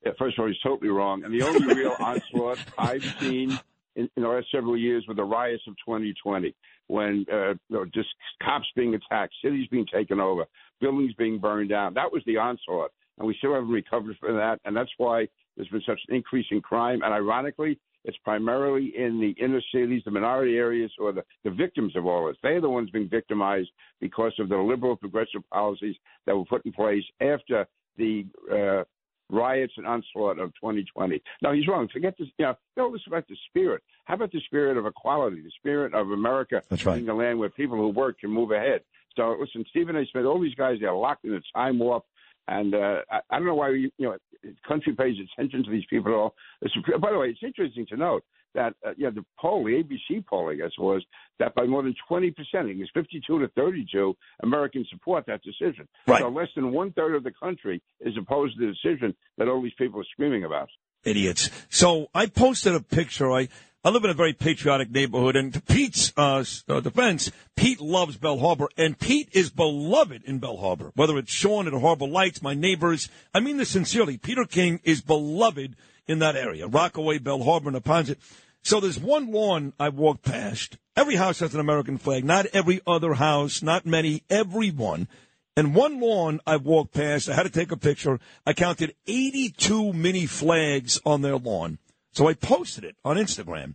[0.04, 1.24] Yeah, first of all, he's totally wrong.
[1.24, 3.58] And the only real onslaught I've seen
[3.96, 6.54] in, in the last several years were the riots of 2020,
[6.88, 8.08] when uh, you know, just
[8.42, 10.44] cops being attacked, cities being taken over,
[10.80, 11.94] buildings being burned down.
[11.94, 14.60] That was the onslaught, and we still haven't recovered from that.
[14.64, 15.26] And that's why
[15.56, 17.02] there's been such an increase in crime.
[17.02, 21.94] And ironically, it's primarily in the inner cities, the minority areas, or the, the victims
[21.94, 22.36] of all this.
[22.42, 25.96] They're the ones being victimized because of the liberal progressive policies
[26.26, 28.84] that were put in place after the uh,
[29.32, 31.20] riots and onslaught of 2020.
[31.42, 31.88] No, he's wrong.
[31.92, 32.28] Forget this.
[32.38, 33.82] You know, don't about the spirit.
[34.04, 36.96] How about the spirit of equality, the spirit of America That's right.
[36.96, 38.82] being a land where people who work can move ahead?
[39.16, 40.04] So listen, Stephen A.
[40.06, 42.04] Smith, all these guys, they're locked in a time warp.
[42.48, 45.70] And uh, I, I don't know why you, you know the country pays attention to
[45.70, 46.34] these people at all.
[46.60, 50.24] It's, by the way, it's interesting to note that uh, know the poll, the ABC
[50.26, 51.04] poll, I guess, was
[51.38, 55.40] that by more than twenty percent, I think it's fifty-two to thirty-two, Americans support that
[55.42, 55.88] decision.
[56.06, 56.20] Right.
[56.20, 59.62] So less than one third of the country is opposed to the decision that all
[59.62, 60.68] these people are screaming about.
[61.04, 61.50] Idiots.
[61.68, 63.32] So I posted a picture.
[63.32, 63.48] I,
[63.84, 68.16] I live in a very patriotic neighborhood, and to Pete's uh, uh, defense, Pete loves
[68.16, 70.92] Belle Harbor, and Pete is beloved in Belle Harbor.
[70.94, 74.16] Whether it's Sean at Harbor Lights, my neighbors, I mean this sincerely.
[74.18, 75.74] Peter King is beloved
[76.06, 76.66] in that area.
[76.66, 78.16] Rockaway, Belle Harbor, and Neponsit.
[78.62, 80.78] So there's one lawn I walked past.
[80.96, 82.24] Every house has an American flag.
[82.24, 85.08] Not every other house, not many, every one.
[85.56, 88.20] And one lawn I walked past, I had to take a picture.
[88.46, 91.78] I counted 82 mini flags on their lawn.
[92.12, 93.74] So I posted it on Instagram.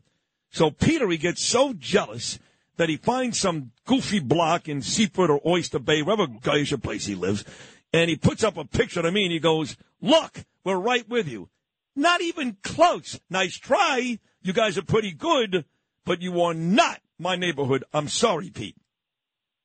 [0.49, 2.39] So Peter, he gets so jealous
[2.77, 7.15] that he finds some goofy block in Seaford or Oyster Bay, wherever Geisha place he
[7.15, 7.43] lives,
[7.91, 11.27] and he puts up a picture to me and he goes, look, we're right with
[11.27, 11.49] you.
[11.97, 13.19] Not even close.
[13.27, 14.19] Nice try.
[14.43, 15.65] You guys are pretty good,
[16.05, 17.83] but you are not my neighborhood.
[17.91, 18.77] I'm sorry, Pete.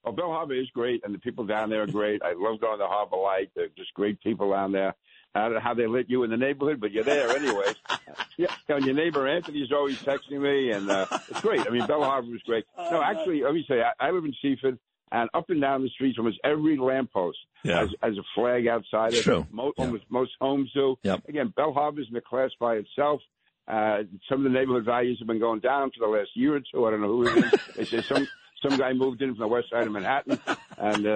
[0.03, 2.23] Oh, Belle Harbor is great, and the people down there are great.
[2.23, 3.51] I love going to Harbor Light.
[3.55, 4.95] They're just great people down there.
[5.35, 7.75] I don't know how they let you in the neighborhood, but you're there anyway.
[8.39, 11.67] yeah, and your neighbor Anthony's always texting me, and uh, it's great.
[11.67, 12.65] I mean, Belle Harbor is great.
[12.79, 14.79] No, actually, let me say, I, I live in Seaford,
[15.13, 17.81] and up and down the streets, almost every lamppost Yeah.
[17.81, 19.23] has, has a flag outside it.
[19.23, 19.47] True.
[19.53, 20.97] Most, almost most homes do.
[21.05, 21.29] Yep.
[21.29, 23.21] Again, Belle Harbor's in a class by itself.
[23.69, 23.99] Uh,
[24.29, 26.85] some of the neighborhood values have been going down for the last year or two.
[26.87, 27.53] I don't know who it is.
[27.77, 28.27] they say some
[28.63, 30.39] some guy moved in from the west side of Manhattan,
[30.79, 31.11] and uh,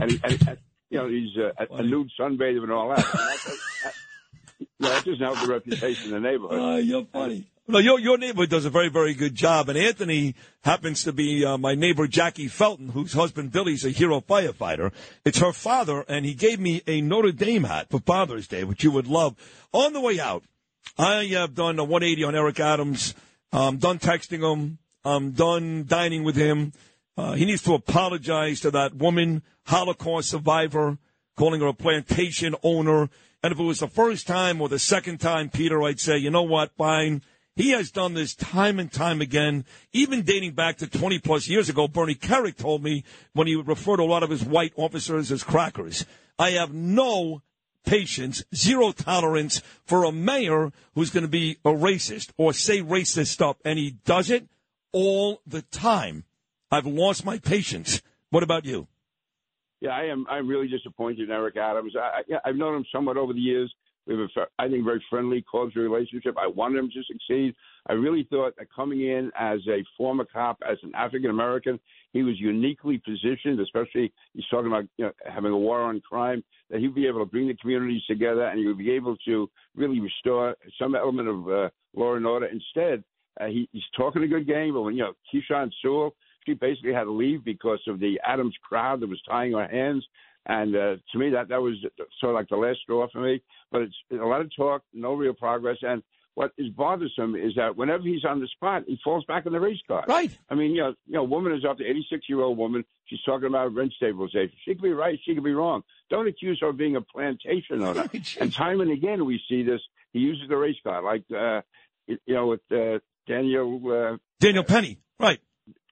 [0.00, 0.58] and, and, and
[0.90, 2.98] you know he's uh, a, a nude sunbather and all that.
[2.98, 3.38] That,
[3.84, 3.94] that,
[4.58, 6.60] you that doesn't help the reputation of the neighborhood.
[6.60, 7.46] Uh, you're funny.
[7.70, 10.34] No, your your neighborhood does a very very good job, and Anthony
[10.64, 14.90] happens to be uh, my neighbor Jackie Felton, whose husband Billy's a hero firefighter.
[15.22, 18.84] It's her father, and he gave me a Notre Dame hat for Father's Day, which
[18.84, 19.36] you would love.
[19.74, 20.44] On the way out,
[20.96, 23.14] I have done a 180 on Eric Adams.
[23.52, 24.78] I'm done texting him.
[25.04, 26.72] I'm done dining with him.
[27.18, 30.96] Uh, he needs to apologize to that woman, Holocaust survivor,
[31.36, 33.10] calling her a plantation owner.
[33.42, 36.30] And if it was the first time or the second time, Peter, I'd say, you
[36.30, 37.20] know what, fine.
[37.58, 41.68] He has done this time and time again, even dating back to 20 plus years
[41.68, 41.88] ago.
[41.88, 43.02] Bernie Kerik told me
[43.32, 46.06] when he referred to a lot of his white officers as crackers.
[46.38, 47.42] I have no
[47.84, 53.26] patience, zero tolerance for a mayor who's going to be a racist or say racist
[53.26, 54.46] stuff, and he does it
[54.92, 56.22] all the time.
[56.70, 58.02] I've lost my patience.
[58.30, 58.86] What about you?
[59.80, 60.26] Yeah, I am.
[60.30, 61.94] I'm really disappointed in Eric Adams.
[61.96, 63.74] I, I've known him somewhat over the years.
[64.08, 66.36] We have a, I think, very friendly, cordial relationship.
[66.38, 67.54] I wanted him to succeed.
[67.88, 71.78] I really thought that coming in as a former cop, as an African American,
[72.12, 73.60] he was uniquely positioned.
[73.60, 76.42] Especially, he's talking about you know, having a war on crime.
[76.70, 79.48] That he'd be able to bring the communities together, and he would be able to
[79.76, 82.46] really restore some element of uh, law and order.
[82.46, 83.04] Instead,
[83.40, 86.14] uh, he, he's talking a good game, but when you know Keechant Sewell,
[86.46, 90.06] she basically had to leave because of the Adams crowd that was tying her hands.
[90.48, 91.74] And uh, to me, that that was
[92.18, 93.42] sort of like the last straw for me.
[93.70, 95.76] But it's a lot of talk, no real progress.
[95.82, 96.02] And
[96.34, 99.60] what is bothersome is that whenever he's on the spot, he falls back on the
[99.60, 100.04] race car.
[100.08, 100.36] Right.
[100.48, 102.84] I mean, you know, you know, woman is up to 86 year old woman.
[103.06, 104.52] She's talking about rent stabilization.
[104.64, 105.18] She could be right.
[105.24, 105.82] She could be wrong.
[106.08, 108.08] Don't accuse her of being a plantation owner.
[108.40, 109.80] and time and again, we see this.
[110.12, 111.60] He uses the race car, like uh,
[112.06, 113.80] you know, with uh, Daniel.
[113.84, 115.40] Uh, Daniel Penny, right?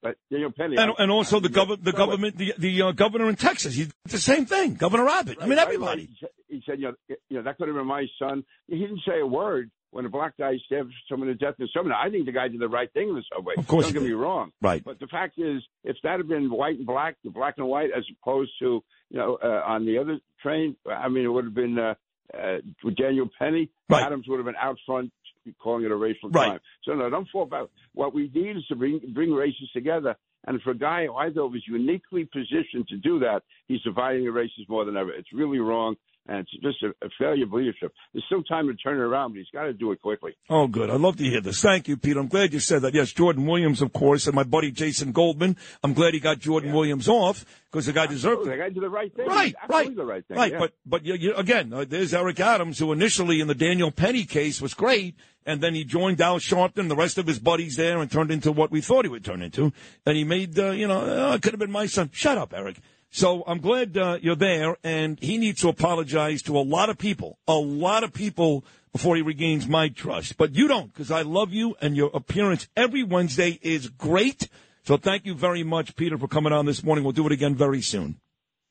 [0.04, 3.36] Uh, Daniel Penny, And, and also the, gov- the government, the, the uh, governor in
[3.36, 3.74] Texas.
[3.74, 4.74] He did the same thing.
[4.74, 5.38] Governor Abbott.
[5.40, 6.02] I mean, everybody.
[6.02, 6.08] right.
[6.10, 8.44] He said- He said, you know, you know, that could have been my son.
[8.68, 11.68] He didn't say a word when a black guy stabbed someone to death in the
[11.74, 11.92] subway.
[11.96, 13.54] I think the guy did the right thing in the subway.
[13.56, 14.52] Of course Don't get me wrong.
[14.60, 14.82] Right.
[14.84, 17.90] But the fact is, if that had been white and black, the black and white,
[17.96, 21.54] as opposed to, you know, uh, on the other train, I mean, it would have
[21.54, 21.94] been uh,
[22.36, 23.70] uh, with Daniel Penny.
[23.88, 24.04] Right.
[24.04, 25.12] Adams would have been out front
[25.58, 26.48] calling it a racial Right.
[26.48, 26.60] crime.
[26.84, 27.66] So no, don't fall back.
[27.94, 30.16] What we need is to bring bring races together.
[30.46, 34.24] And for a guy who I thought was uniquely positioned to do that, he's dividing
[34.24, 35.12] the races more than ever.
[35.12, 35.96] It's really wrong,
[36.28, 37.92] and it's just a, a failure of leadership.
[38.12, 40.36] There's still time to turn it around, but he's got to do it quickly.
[40.50, 40.90] Oh, good.
[40.90, 41.60] I'd love to hear this.
[41.60, 42.16] Thank you, Pete.
[42.16, 42.94] I'm glad you said that.
[42.94, 45.56] Yes, Jordan Williams, of course, and my buddy Jason Goldman.
[45.82, 48.50] I'm glad he got Jordan Williams off because the guy deserved it.
[48.50, 49.26] The guy did the right thing.
[49.26, 50.36] Right, right, the right thing.
[50.36, 50.58] Right, yeah.
[50.58, 54.24] but but you, you, again, uh, there's Eric Adams, who initially in the Daniel Penny
[54.24, 57.98] case was great, and then he joined Al Sharpton, the rest of his buddies there,
[57.98, 59.72] and turned into what we thought he would turn into.
[60.04, 62.10] And he made, uh, you know, uh, it could have been my son.
[62.12, 62.78] Shut up, Eric.
[63.16, 66.98] So I'm glad uh, you're there, and he needs to apologize to a lot of
[66.98, 68.62] people, a lot of people
[68.92, 70.36] before he regains my trust.
[70.36, 74.50] But you don't, because I love you, and your appearance every Wednesday is great.
[74.82, 77.04] So thank you very much, Peter, for coming on this morning.
[77.04, 78.20] We'll do it again very soon.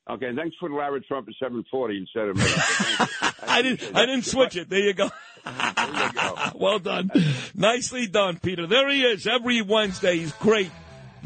[0.08, 2.44] okay, thanks for Lara Trump at 740 instead of me.
[3.48, 3.96] I didn't.
[3.96, 4.70] I didn't switch it.
[4.70, 5.10] There you go.
[6.54, 7.10] well done.
[7.56, 8.68] Nicely done, Peter.
[8.68, 10.20] There he is every Wednesday.
[10.20, 10.70] He's great.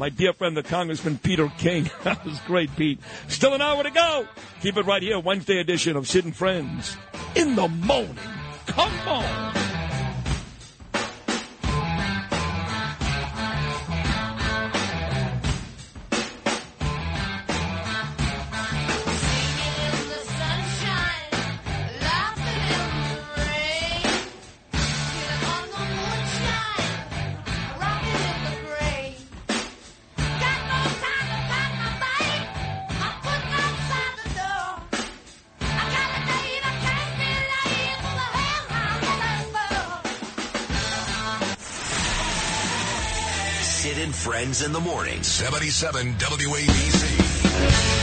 [0.00, 1.90] My dear friend, the Congressman Peter King.
[2.04, 3.00] that was great, Pete.
[3.28, 4.26] Still an hour to go.
[4.62, 5.20] Keep it right here.
[5.20, 6.96] Wednesday edition of Sid and Friends
[7.34, 8.16] in the morning.
[8.66, 9.69] Come on.
[44.40, 45.22] Friends in the Morning.
[45.22, 47.99] 77 WABC.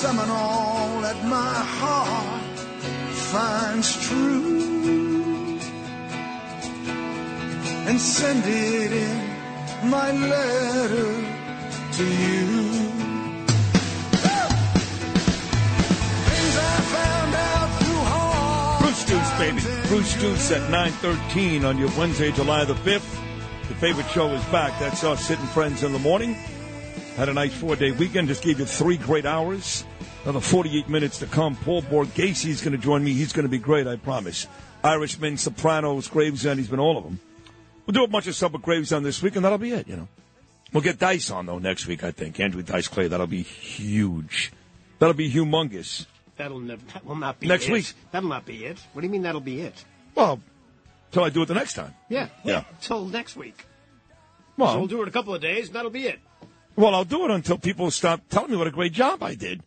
[0.00, 2.58] Tried to summon all that my heart
[3.32, 5.58] finds true.
[7.86, 11.12] And send it in my letter
[11.92, 12.62] to you.
[16.28, 19.60] Things I found out through hard Bruce Deuce, baby.
[19.88, 23.18] Bruce Deuce at 9.13 on your Wednesday, July the 5th.
[23.68, 24.78] The favorite show is back.
[24.80, 26.36] That's us, Sid and Friends in the Morning.
[27.20, 28.28] Had a nice four-day weekend.
[28.28, 29.84] Just gave you three great hours.
[30.22, 31.54] Another 48 minutes to come.
[31.54, 33.12] Paul Borghese's going to join me.
[33.12, 34.46] He's going to be great, I promise.
[34.82, 36.58] Irishman, Sopranos, Gravesend.
[36.58, 37.20] He's been all of them.
[37.84, 39.96] We'll do a bunch of stuff with Gravesend this week, and that'll be it, you
[39.96, 40.08] know.
[40.72, 42.40] We'll get Dice on, though, next week, I think.
[42.40, 43.08] Andrew Dice Clay.
[43.08, 44.50] That'll be huge.
[44.98, 46.06] That'll be humongous.
[46.38, 46.80] That'll never.
[46.94, 47.72] That will not be Next it.
[47.72, 47.92] week.
[48.12, 48.78] That'll not be it.
[48.94, 49.84] What do you mean that'll be it?
[50.14, 50.40] Well,
[51.12, 51.92] till I do it the next time.
[52.08, 52.28] Yeah.
[52.44, 52.64] Yeah.
[52.80, 53.66] Till next week.
[54.56, 55.66] Well, so we'll do it a couple of days.
[55.66, 56.18] and That'll be it.
[56.80, 59.62] Well, I'll do it until people stop telling me what a great job I did.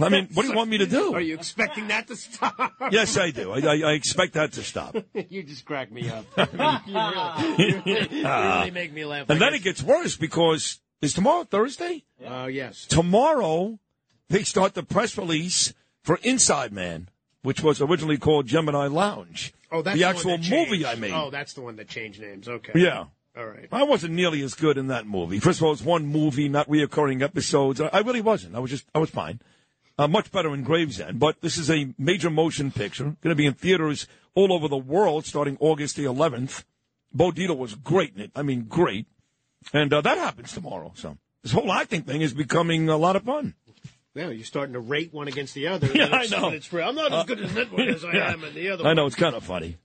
[0.00, 1.12] I mean, what do you want me to do?
[1.12, 2.72] Are you expecting that to stop?
[2.90, 3.52] Yes, I do.
[3.52, 4.96] I, I, I expect that to stop.
[5.28, 6.24] you just crack me up.
[6.86, 8.54] you, really, you, really, ah.
[8.54, 9.28] you really make me laugh.
[9.28, 12.04] And I then it gets worse because is tomorrow Thursday?
[12.24, 12.86] Oh yes.
[12.86, 13.78] Tomorrow
[14.30, 17.10] they start the press release for Inside Man,
[17.42, 19.52] which was originally called Gemini Lounge.
[19.70, 20.86] Oh, that's the actual movie.
[20.86, 21.12] I made.
[21.12, 22.48] Oh, that's the one that changed names.
[22.48, 22.72] Okay.
[22.74, 23.04] Yeah.
[23.36, 23.68] All right.
[23.72, 25.38] I wasn't nearly as good in that movie.
[25.40, 27.80] First of all, it's one movie, not reoccurring episodes.
[27.80, 28.54] I I really wasn't.
[28.54, 29.40] I was just, I was fine.
[29.98, 31.18] Uh, much better in Gravesend.
[31.18, 33.04] But this is a major motion picture.
[33.04, 36.64] Going to be in theaters all over the world starting August the 11th.
[37.12, 38.30] Bo Dietl was great in it.
[38.34, 39.06] I mean, great.
[39.72, 40.92] And uh, that happens tomorrow.
[40.96, 43.54] So this whole acting thing is becoming a lot of fun.
[44.14, 45.86] Well, you're starting to rate one against the other.
[45.94, 46.48] Yeah, I know.
[46.50, 46.86] It's real.
[46.88, 48.32] I'm not as good in that one as I Yeah.
[48.32, 48.96] am in the other I one.
[48.96, 49.76] know, it's kind of funny.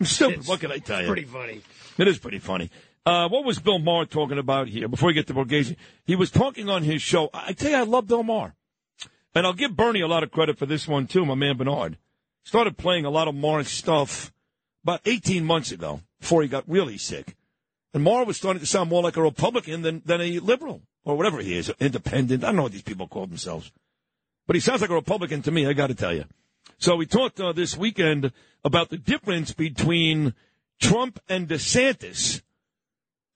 [0.00, 0.38] I'm Stupid.
[0.40, 1.06] It's what can I tell you?
[1.08, 1.62] Pretty funny.
[1.98, 2.70] It is pretty funny.
[3.04, 4.86] Uh, what was Bill Maher talking about here?
[4.86, 7.30] Before we get to Borghese, he was talking on his show.
[7.34, 8.54] I tell you, I love Bill Maher.
[9.34, 11.98] And I'll give Bernie a lot of credit for this one, too, my man Bernard.
[12.44, 14.32] Started playing a lot of Maher stuff
[14.84, 17.34] about 18 months ago before he got really sick.
[17.94, 21.16] And Maher was starting to sound more like a Republican than, than a liberal or
[21.16, 22.44] whatever he is, independent.
[22.44, 23.72] I don't know what these people call themselves.
[24.46, 26.24] But he sounds like a Republican to me, I got to tell you.
[26.78, 28.32] So we talked uh, this weekend
[28.64, 30.34] about the difference between
[30.80, 32.42] Trump and DeSantis.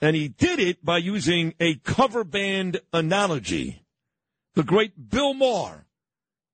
[0.01, 3.83] And he did it by using a cover band analogy.
[4.55, 5.87] The great Bill Maher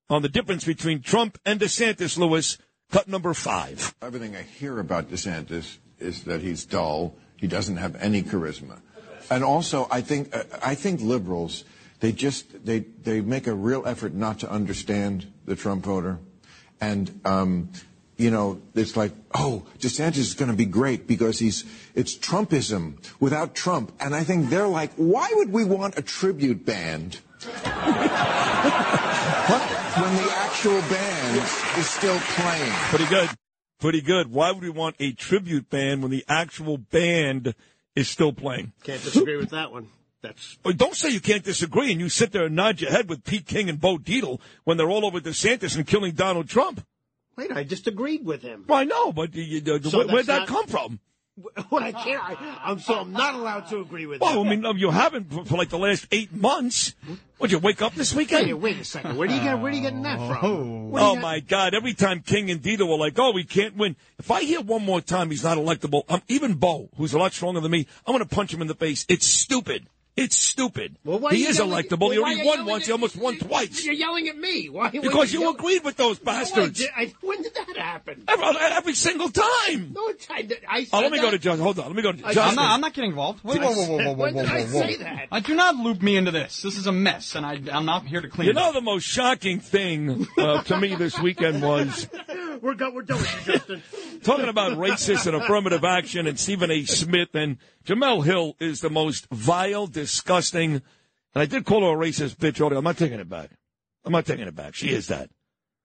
[0.09, 2.57] on the difference between Trump and DeSantis, Lewis,
[2.91, 3.95] cut number five.
[4.01, 7.15] Everything I hear about DeSantis is that he's dull.
[7.37, 8.79] He doesn't have any charisma.
[9.29, 11.63] And also, I think uh, I think liberals
[11.99, 16.19] they just they they make a real effort not to understand the Trump voter,
[16.81, 17.69] and um,
[18.17, 21.63] you know it's like oh DeSantis is going to be great because he's
[21.95, 26.65] it's Trumpism without Trump, and I think they're like why would we want a tribute
[26.65, 27.19] band
[29.99, 31.37] when the actual band
[31.77, 32.71] is still playing?
[32.89, 33.29] Pretty good.
[33.79, 34.31] Pretty good.
[34.31, 37.53] Why would we want a tribute band when the actual band
[37.95, 38.71] is still playing?
[38.83, 39.89] Can't disagree with that one.
[40.21, 43.09] That's Oh, Don't say you can't disagree and you sit there and nod your head
[43.09, 46.85] with Pete King and Bo Dietl when they're all over DeSantis and killing Donald Trump.
[47.35, 47.51] Wait.
[47.51, 48.65] I just agreed with him.
[48.67, 50.99] Well, I know, but you, you, So where, where'd that not- come from?
[51.69, 52.21] What I can't.
[52.23, 54.63] I, I'm so I'm not allowed to agree with Well, him.
[54.63, 56.93] I mean, you haven't for, for like the last eight months.
[57.39, 58.45] Would you wake up this weekend?
[58.45, 59.17] Wait, wait a second.
[59.17, 60.91] Where do you get where are you getting that from?
[60.91, 61.73] What Oh my God!
[61.73, 64.85] Every time King and Dietl were like, "Oh, we can't win." If I hear one
[64.85, 68.13] more time he's not electable, um, even Bo, who's a lot stronger than me, I'm
[68.13, 69.03] going to punch him in the face.
[69.09, 69.87] It's stupid.
[70.15, 70.95] It's stupid.
[71.03, 72.01] Well, he is electable.
[72.01, 72.83] well, he why already won once.
[72.83, 73.83] at- He almost won twice.
[73.83, 74.69] You're yelling at me.
[74.69, 74.89] Why?
[74.91, 76.77] Because you yell- agreed with those No, I bastards.
[76.79, 78.23] did- I- when did that happen?
[78.27, 79.93] Every, every single time.
[79.95, 81.41] No, it's- I, I Oh, let me said go to that.
[81.41, 81.63] Justin.
[81.63, 81.85] Hold on.
[81.87, 82.43] Let me go to I- Justin.
[82.49, 83.39] I'm not, I'm not getting involved.
[83.43, 85.27] Whoa, whoa, whoa, whoa, whoa, whoa, When did whoa, I say that?
[85.31, 86.61] I do not loop me into this.
[86.61, 88.81] This is a mess, and I, I'm not here to clean You it know the
[88.81, 92.07] most shocking thing uh, to me this weekend was
[92.61, 93.83] We're go, we're done with you, Justin.
[94.23, 96.85] talking about racist and affirmative action and Stephen A.
[96.85, 100.73] Smith and Jemele Hill is the most vile, disgusting.
[100.73, 102.77] And I did call her a racist bitch earlier.
[102.77, 103.51] I'm not taking it back.
[104.03, 104.75] I'm not taking it back.
[104.75, 105.29] She is that.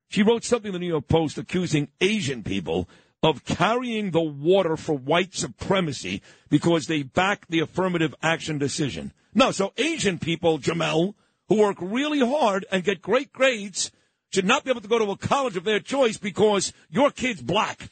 [0.09, 2.89] She wrote something in the New York Post accusing Asian people
[3.23, 9.13] of carrying the water for white supremacy because they back the affirmative action decision.
[9.35, 11.15] No, so Asian people, Jemele,
[11.49, 13.93] who work really hard and get great grades,
[14.33, 17.43] should not be able to go to a college of their choice because your kid's
[17.43, 17.89] black.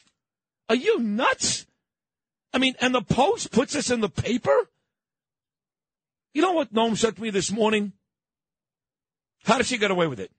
[0.69, 1.67] Are you nuts?
[2.53, 4.69] I mean, and the Post puts this in the paper?
[6.37, 7.95] You know what Noam said to me this morning?
[9.45, 10.31] How did she get away with it?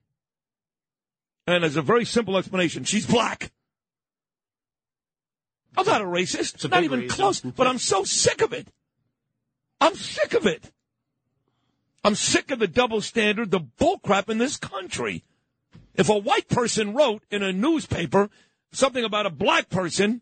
[1.44, 2.84] And there's a very simple explanation.
[2.84, 3.50] She's black.
[5.76, 6.64] I'm not a racist.
[6.64, 7.16] A not even reason.
[7.16, 7.40] close.
[7.40, 8.68] But I'm so sick of it.
[9.80, 10.70] I'm sick of it.
[12.04, 15.24] I'm sick of the double standard, the bullcrap in this country.
[15.96, 18.30] If a white person wrote in a newspaper
[18.70, 20.20] something about a black person,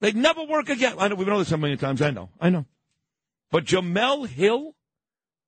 [0.00, 0.96] they'd never work again.
[0.98, 2.02] I know we've known this a million times.
[2.02, 2.28] I know.
[2.38, 2.66] I know.
[3.50, 4.74] But Jemele Hill,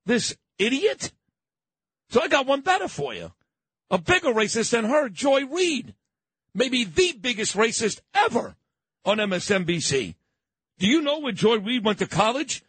[0.05, 1.13] this idiot.
[2.11, 3.33] So I got one better for you.
[3.91, 5.95] A bigger racist than her, Joy Reid.
[6.55, 8.57] Maybe the biggest racist ever
[9.05, 10.15] on MSNBC.
[10.79, 12.63] Do you know where Joy Reid went to college?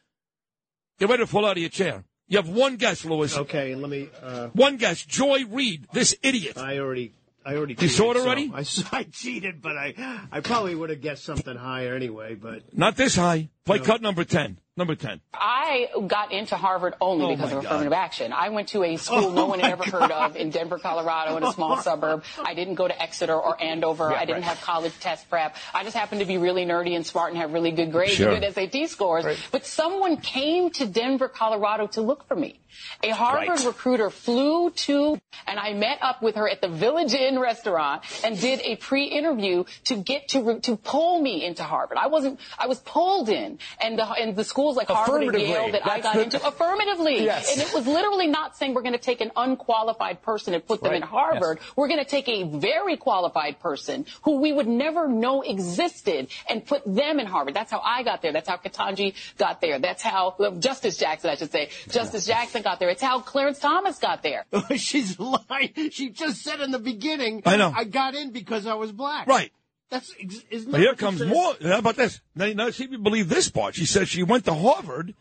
[1.00, 2.04] Get ready to fall out of your chair.
[2.28, 3.38] You have one guess, Lewis.
[3.38, 4.10] Okay, and let me.
[4.22, 5.06] Uh, One guess.
[5.06, 6.58] Joy Reid, this idiot.
[6.58, 7.14] I already.
[7.46, 7.78] I already.
[7.80, 8.52] You saw it cheated, so already?
[8.54, 8.66] I,
[8.98, 9.94] I cheated, but I,
[10.30, 12.36] I probably would have guessed something higher anyway.
[12.36, 13.50] But Not this high.
[13.64, 14.60] Play cut number 10.
[14.78, 15.20] Number 10.
[15.34, 17.66] I got into Harvard only Oh, because of God.
[17.66, 18.32] affirmative action.
[18.32, 20.78] I went to a school Oh, no one had ever oh, heard of in Denver,
[20.78, 22.24] Colorado, in a small suburb.
[22.44, 24.12] I didn't go to Exeter or Andover.
[24.12, 24.50] Yeah, I didn't right.
[24.50, 25.56] have college test prep.
[25.74, 28.30] I just happened to be really nerdy and smart and have really good grades Sure.
[28.32, 29.26] and good SAT scores.
[29.52, 32.60] But someone came to Denver, Colorado to look for me.
[33.02, 33.66] A Harvard Right.
[33.66, 38.40] recruiter flew to, and I met up with her at the Village Inn restaurant and
[38.40, 41.98] did a pre-interview to get to to pull me into Harvard.
[41.98, 42.40] I wasn't.
[42.60, 45.50] I was pulled in, and the and the schools like Harvard and Affirmatively.
[45.54, 47.54] Yale that I got the- into affirmatively, Yes.
[47.54, 50.82] and it was literally not saying we're going to take an unqualified person and put
[50.82, 51.02] them Right.
[51.02, 51.60] in Harvard.
[51.76, 56.66] We're going to take a very qualified person who we would never know existed and
[56.66, 57.54] put them in Harvard.
[57.54, 58.32] That's how I got there.
[58.34, 59.80] That's how Ketanji got there.
[59.80, 62.90] That's how Justice Jackson, I should say, Justice Jackson got there.
[62.90, 64.46] It's how Clarence Thomas got there.
[64.76, 65.74] she's lying.
[65.92, 67.44] She just said in the beginning.
[67.46, 67.72] I know.
[67.76, 69.28] I got in because I was black.
[69.28, 69.52] Right.
[69.90, 71.56] That's ex- isn't that here comes more.
[71.62, 72.20] How about this?
[72.36, 73.76] Now, now, see if you believe this part.
[73.76, 75.16] She says she went to Harvard,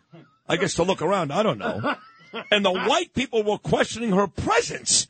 [0.49, 1.33] I guess to look around.
[1.33, 1.97] I don't know.
[2.51, 5.07] And the white people were questioning her presence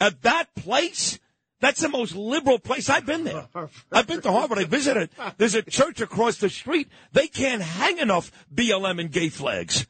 [0.00, 1.20] at that place.
[1.60, 2.90] That's the most liberal place.
[2.90, 3.46] I've been there.
[3.92, 4.58] I've been to Harvard.
[4.58, 5.08] I visited.
[5.38, 6.88] There's a church across the street.
[7.12, 9.86] They can't hang enough BLM and gay flags.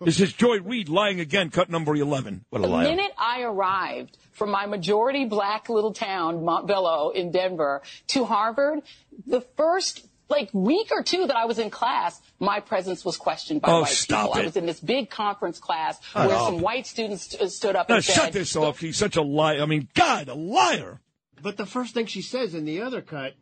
[0.00, 2.46] This is Joy Reid lying again, cut number 11.
[2.48, 2.84] What a The liar.
[2.88, 8.80] minute I arrived from my majority black little town, Montbello in Denver, to Harvard,
[9.26, 13.60] the first like week or two that I was in class, my presence was questioned
[13.62, 14.42] by Oh, white stop people.
[14.42, 16.46] I was in this big conference class Shut where up.
[16.46, 18.12] some white students st- stood up and said.
[18.16, 18.78] Now, and shut said, this off.
[18.78, 19.60] She's such a liar.
[19.62, 21.00] I mean, God, a liar.
[21.42, 23.34] But the first thing she says in the other cut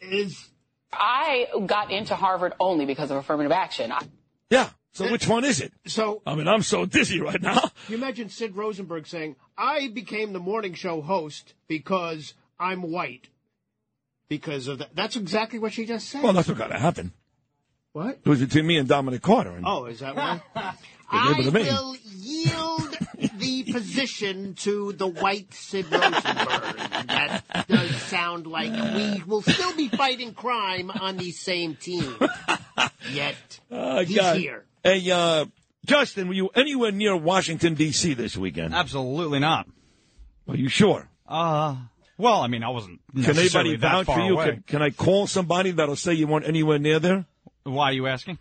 [0.00, 0.48] is
[0.92, 3.92] I got into Harvard only because of affirmative action.
[3.92, 4.02] I-
[4.50, 4.70] Yeah.
[4.94, 5.72] So which one is it?
[5.86, 7.70] So I mean, I'm so dizzy right now.
[7.88, 13.28] you imagine Sid Rosenberg saying, "I became the morning show host because I'm white."
[14.28, 14.94] Because of that.
[14.94, 16.22] That's exactly what she just said.
[16.22, 17.12] Well, that's what got to happen.
[17.92, 18.20] What?
[18.24, 19.50] It was between me and Dominic Carter.
[19.50, 20.40] And Oh, is that why?
[21.14, 22.96] It I would have will yield
[23.36, 26.76] the position to the white Sid Rosenberg.
[27.06, 32.16] That does sound like we will still be fighting crime on the same team.
[33.12, 34.38] Yet Oh, he's God.
[34.38, 34.64] here.
[34.82, 35.44] Hey, uh,
[35.84, 38.14] Justin, were you anywhere near Washington, D.C.
[38.14, 38.72] this weekend?
[38.72, 39.68] Absolutely not.
[40.48, 41.10] Are you sure?
[41.28, 41.76] Uh,
[42.22, 43.00] well, I mean, I wasn't.
[43.12, 44.32] Can necessarily anybody that vouch far for you?
[44.34, 44.44] away.
[44.44, 47.24] Can, can I call somebody that'll say you weren't anywhere near there?
[47.64, 48.38] Why are you asking?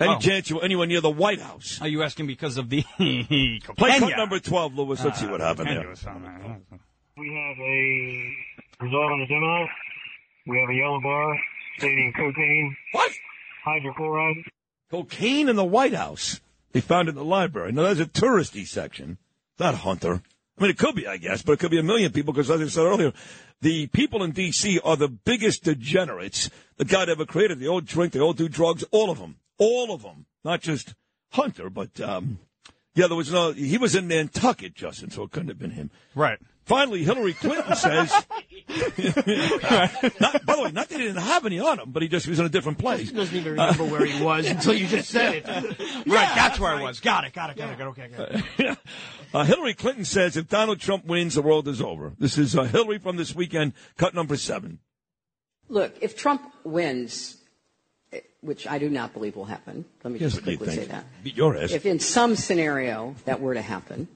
[0.00, 0.18] Any Oh.
[0.18, 1.78] chance you were anywhere near the White House?
[1.80, 2.82] Are you asking because of the
[3.76, 5.04] Play cut number 12, Lewis.
[5.04, 5.94] Let's see what ah, happened there.
[5.94, 6.60] there.
[7.16, 9.68] We have a result on the demo.
[10.48, 11.38] We have a yellow bar
[11.78, 12.76] stating cocaine.
[12.90, 13.12] What?
[13.64, 14.44] Hydrochloride.
[14.90, 16.40] Cocaine in the White House.
[16.72, 17.70] They found it in the library.
[17.70, 19.18] Now, there's a touristy section.
[19.60, 20.22] Not Hunter.
[20.58, 22.50] I mean, it could be, I guess, but it could be a million people because,
[22.50, 23.12] as I said earlier,
[23.60, 24.78] the people in D.C.
[24.84, 27.58] are the biggest degenerates that God ever created.
[27.58, 29.36] They all drink, they all do drugs, all of them.
[29.58, 30.26] All of them.
[30.44, 30.94] Not just
[31.32, 32.38] Hunter, but, um,
[32.94, 35.90] yeah, there was no, he was in Nantucket, Justin, so it couldn't have been him.
[36.14, 36.38] Right.
[36.64, 38.10] Finally, Hillary Clinton says,
[40.18, 42.26] not, by the way, not that he didn't have any on him, but he just
[42.26, 43.10] was in a different place.
[43.10, 45.46] He doesn't even remember where he was until you just said it.
[46.06, 47.00] Right, that's where I was.
[47.00, 47.90] Got it, got it, got it, got it.
[47.90, 48.78] Okay, got it.
[49.32, 52.12] Uh, Hillary Clinton says if Donald Trump wins, the world is over.
[52.18, 54.78] This is uh, Hillary from this weekend, cut number seven.
[55.68, 57.36] Look, if Trump wins,
[58.12, 61.04] eh, which I do not believe will happen, let me Here's just quickly say that.
[61.22, 61.72] Beat your ass.
[61.72, 64.08] If in some scenario that were to happen,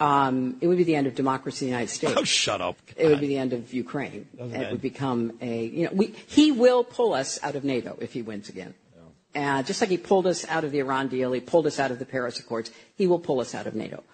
[0.00, 2.14] Um, it would be the end of democracy in the United States.
[2.16, 2.76] Oh, shut up.
[2.96, 4.26] It would be the end of Ukraine.
[4.36, 4.72] Doesn't It end.
[4.72, 8.20] would become a, you know, we, he will pull us out of NATO if he
[8.22, 8.74] wins again.
[9.36, 11.90] Uh, just like he pulled us out of the Iran deal, he pulled us out
[11.90, 14.04] of the Paris Accords, he will pull us out of NATO.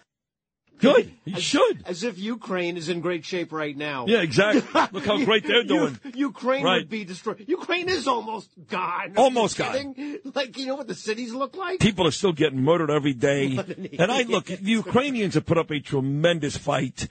[0.81, 1.12] Good.
[1.25, 1.83] He should.
[1.86, 4.07] As if Ukraine is in great shape right now.
[4.07, 4.62] Yeah, exactly.
[4.92, 5.99] Look how great they're doing.
[6.15, 6.78] Ukraine Right.
[6.83, 7.44] would be destroyed.
[7.47, 9.15] Ukraine is almost gone.
[9.17, 10.18] Almost kidding?
[10.34, 11.81] Like, you know what the cities look like?
[11.81, 13.57] People are still getting murdered every day.
[13.57, 17.09] An And I look, the Ukrainians have put up a tremendous fight.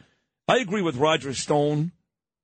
[0.48, 1.92] I agree with Roger Stone.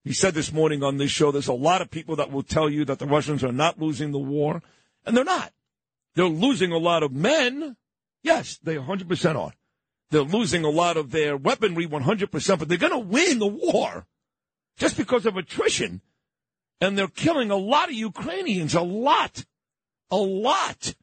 [0.03, 2.69] He said this morning on this show there's a lot of people that will tell
[2.69, 4.61] you that the Russians are not losing the war,
[5.05, 5.51] and they're not.
[6.13, 7.75] They're losing a lot of men.
[8.21, 9.53] Yes, they 100% are.
[10.11, 14.05] They're losing a lot of their weaponry 100%, but they're going to win the war
[14.77, 16.01] just because of attrition.
[16.81, 19.45] And they're killing a lot of Ukrainians, a lot,
[20.11, 20.95] a lot.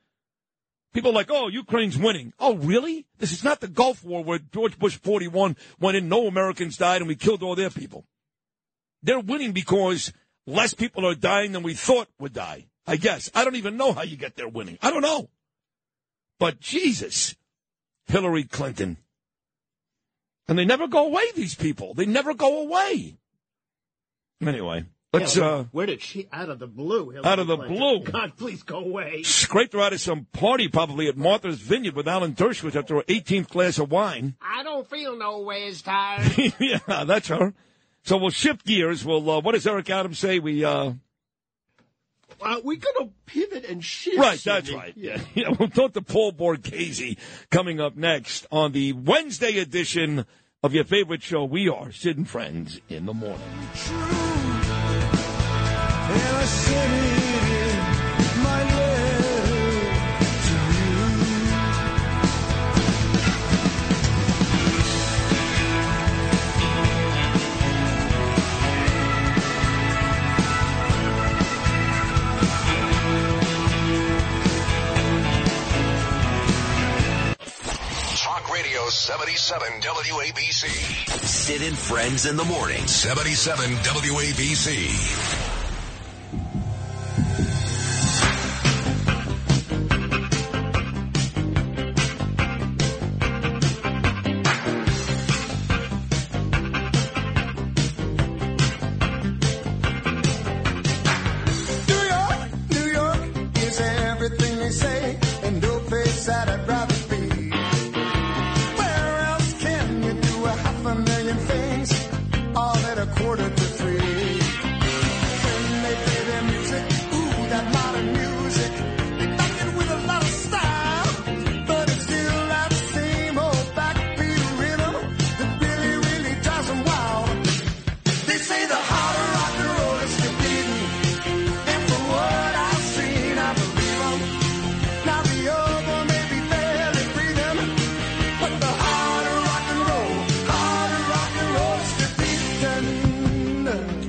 [0.92, 2.34] People are like, oh, Ukraine's winning.
[2.38, 3.06] Oh, really?
[3.18, 7.00] This is not the Gulf War where George Bush 41 went in, no Americans died,
[7.00, 8.04] and we killed all their people.
[9.02, 10.12] They're winning because
[10.46, 12.66] less people are dying than we thought would die.
[12.86, 13.30] I guess.
[13.34, 14.78] I don't even know how you get there winning.
[14.82, 15.30] I don't know.
[16.38, 17.36] But Jesus,
[18.06, 18.98] Hillary Clinton.
[20.48, 21.94] And they never go away, these people.
[21.94, 23.16] They never go away.
[24.44, 27.10] Anyway, let's Yeah, uh, where did she out of the blue?
[27.10, 27.76] Hillary Out of the Clinton.
[27.78, 28.00] blue.
[28.00, 29.22] God, please go away.
[29.22, 33.02] scraped her out of some party probably at Martha's Vineyard with Alan Dershowitz after her
[33.02, 34.34] 18th glass of wine.
[34.40, 36.32] I don't feel no ways tired.
[36.60, 37.54] yeah, that's her.
[38.04, 39.04] So we'll shift gears.
[39.04, 40.40] We'll, uh, what does Eric Adams say?
[40.40, 40.94] We, uh,
[42.44, 44.18] uh, we gonna pivot and shift.
[44.18, 44.74] right, that's Sidney.
[44.80, 44.92] right.
[44.96, 45.20] Yeah.
[45.34, 47.18] yeah, we'll talk to Paul Borghese
[47.50, 50.26] coming up next on the Wednesday edition
[50.62, 51.44] of your favorite show.
[51.44, 53.40] We are Sid and Friends in the morning.
[78.92, 81.24] 77 WABC.
[81.26, 82.86] Sid and Friends in the morning.
[82.86, 85.61] 77 WABC.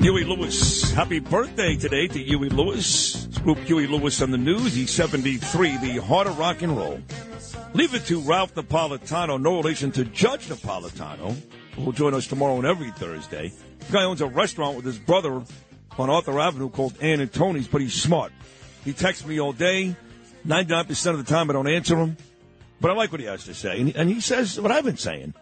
[0.03, 3.25] Huey Lewis, happy birthday today to Huey Lewis.
[3.41, 4.75] Group Huey Lewis on the news.
[4.75, 6.99] He's 73, the heart of rock and roll.
[7.73, 11.37] Leave it to Ralph Napolitano, no relation to Judge Napolitano,
[11.75, 13.53] who will join us tomorrow and every Thursday.
[13.79, 15.41] The guy owns a restaurant with his brother
[15.97, 18.33] on Arthur Avenue called Ann and Tony's, but he's smart.
[18.83, 19.95] He texts me all day.
[20.45, 22.17] 99% of the time I don't answer him,
[22.81, 23.79] but I like what he has to say.
[23.79, 25.33] And, and he says what I've been saying.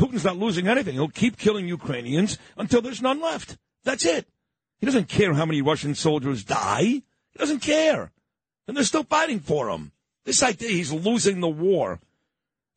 [0.00, 0.94] Putin's not losing anything.
[0.94, 3.56] He'll keep killing Ukrainians until there's none left.
[3.88, 4.28] That's it.
[4.80, 6.82] He doesn't care how many Russian soldiers die.
[6.82, 8.12] He doesn't care.
[8.66, 9.92] And they're still fighting for him.
[10.26, 11.98] This idea he's losing the war.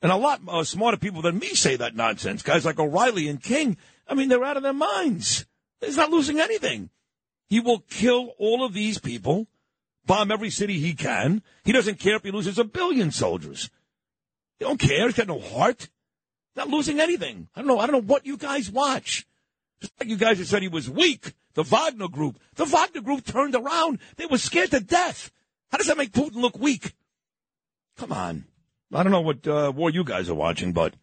[0.01, 2.43] And a lot uh, smarter people than me say that nonsense.
[2.43, 3.75] Guys like O'Reilly and King,
[4.07, 5.45] I mean, they're out of their minds.
[5.81, 6.90] He's not losing anything.
[7.49, 9.48] He will kill all of these people,
[10.06, 11.43] bomb every city he can.
[11.65, 13.69] He doesn't care if he loses a billion soldiers.
[14.59, 15.07] He don't care.
[15.07, 15.90] He's got no heart.
[16.56, 17.49] Not losing anything.
[17.53, 17.80] I don't know.
[17.80, 19.27] I don't know what you guys watch.
[19.81, 21.33] Just like you guys have said he was weak.
[21.53, 22.39] The Wagner group.
[22.55, 23.99] The Wagner group turned around.
[24.15, 25.31] They were scared to death.
[25.71, 26.93] How does that make Putin look weak?
[27.97, 28.45] Come on.
[28.93, 30.93] I don't know what uh, war you guys are watching, but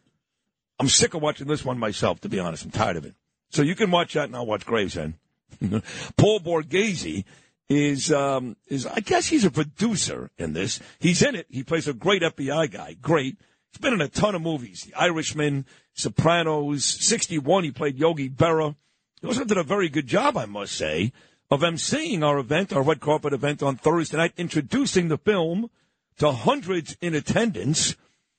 [0.79, 2.65] I'm sick of watching this one myself, to be honest.
[2.65, 3.15] I'm tired of it.
[3.51, 5.15] So you can watch that and I'll watch Gravesend.
[6.17, 7.25] Paul Borghese
[7.69, 10.81] is, um, is, I guess he's a producer in this.
[10.99, 11.47] He's in it.
[11.51, 12.95] He plays a great FBI guy.
[13.01, 13.39] Great.
[13.73, 14.83] He's been in a ton of movies.
[14.83, 15.67] The Irishman,
[15.99, 17.65] Sopranos, 61.
[17.65, 18.77] He played Yogi Berra.
[19.21, 21.13] He also did a very good job, I must say,
[21.51, 25.71] of emceeing our event, our red carpet event on Thursday night, introducing the film
[26.19, 27.97] to hundreds in attendance.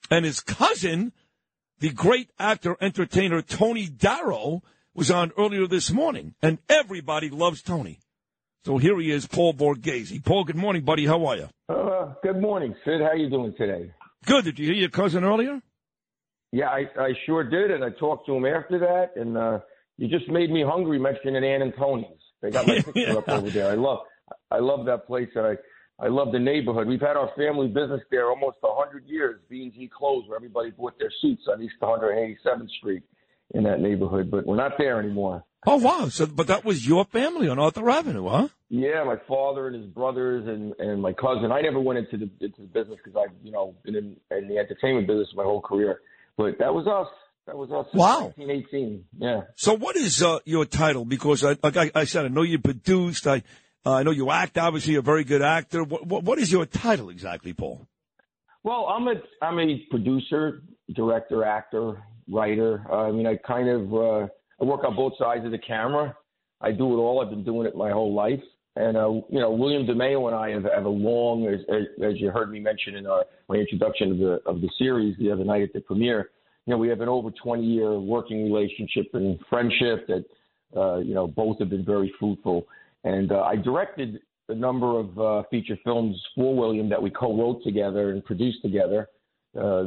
[0.09, 1.11] And his cousin,
[1.79, 4.63] the great actor entertainer Tony Darrow
[4.95, 7.99] was on earlier this morning, and everybody loves Tony.
[8.63, 10.23] So here he is, Paul Borghese.
[10.23, 11.05] Paul, good morning, buddy.
[11.05, 11.49] How are you?
[11.67, 13.01] Uh, good morning, Sid.
[13.01, 13.91] How are you doing today?
[14.25, 14.45] Good.
[14.45, 15.61] Did you hear your cousin earlier?
[16.51, 19.59] Yeah, I, I sure did, and I talked to him after that, and uh,
[19.97, 22.07] you just made me hungry mentioning Ann and Tony's.
[22.41, 23.71] They got my picture up over there.
[23.71, 23.99] I love,
[24.49, 25.55] I love that place, and I,
[26.03, 26.87] I love the neighborhood.
[26.87, 29.41] We've had our family business there almost a hundred years.
[29.49, 33.03] B and G clothes, where everybody bought their suits on East 187th Street
[33.51, 35.43] in that neighborhood, but we're not there anymore.
[35.67, 36.07] Oh wow!
[36.07, 38.47] So, but that was your family on Arthur Avenue, huh?
[38.69, 41.51] Yeah, my father and his brothers and and my cousin.
[41.51, 44.47] I never went into the into the business because I've you know been in, in
[44.47, 45.99] the entertainment business my whole career.
[46.37, 47.07] But that was us.
[47.47, 47.85] That was us.
[47.91, 48.33] since Wow.
[48.35, 49.05] 1918.
[49.17, 49.41] Yeah.
[49.55, 51.05] So what is uh, your title?
[51.05, 53.25] Because I, like I, I said, I know you produced.
[53.27, 53.43] I,
[53.85, 54.57] uh, I know you act.
[54.57, 55.83] Obviously, you're a very good actor.
[55.83, 57.87] What, what, what is your title exactly, Paul?
[58.63, 60.61] Well, I'm a I'm a producer,
[60.93, 62.85] director, actor, writer.
[62.91, 64.27] Uh, I mean, I kind of uh,
[64.61, 66.15] I work on both sides of the camera.
[66.61, 67.21] I do it all.
[67.21, 68.41] I've been doing it my whole life.
[68.75, 71.59] And uh, you know, William DeMeo and I have, have a long, as,
[72.03, 75.31] as you heard me mention in our my introduction of the of the series the
[75.31, 76.29] other night at the premiere.
[76.65, 80.25] You know, we have an over 20 year working relationship and friendship that
[80.79, 82.67] uh, you know both have been very fruitful.
[83.03, 87.63] And uh, I directed a number of uh, feature films for William that we co-wrote
[87.63, 89.07] together and produced together.
[89.59, 89.85] Uh,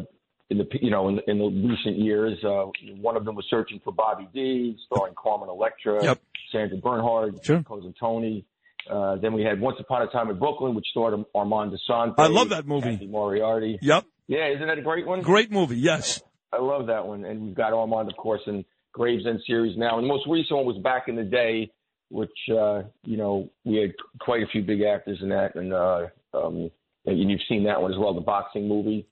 [0.50, 2.66] in the you know in, in the recent years, uh,
[3.00, 6.02] one of them was Searching for Bobby D, starring Carmen Electra,
[6.50, 8.44] Sandra Bernhard, cousin Tony.
[8.90, 12.14] Uh, then we had Once Upon a Time in Brooklyn, which starred Armand Assante.
[12.18, 12.92] I love that movie.
[12.92, 13.78] Cathy Moriarty.
[13.80, 14.04] Yep.
[14.28, 15.20] Yeah, isn't that a great one?
[15.20, 15.78] Great movie.
[15.78, 16.22] Yes.
[16.52, 17.24] I love that one.
[17.24, 19.98] And we've got Armand, of course, in Gravesend series now.
[19.98, 21.70] And the most recent one was back in the day,
[22.10, 25.54] which, uh, you know, we had quite a few big actors in that.
[25.54, 26.70] And, uh, um,
[27.06, 29.06] and you've seen that one as well, the boxing movie.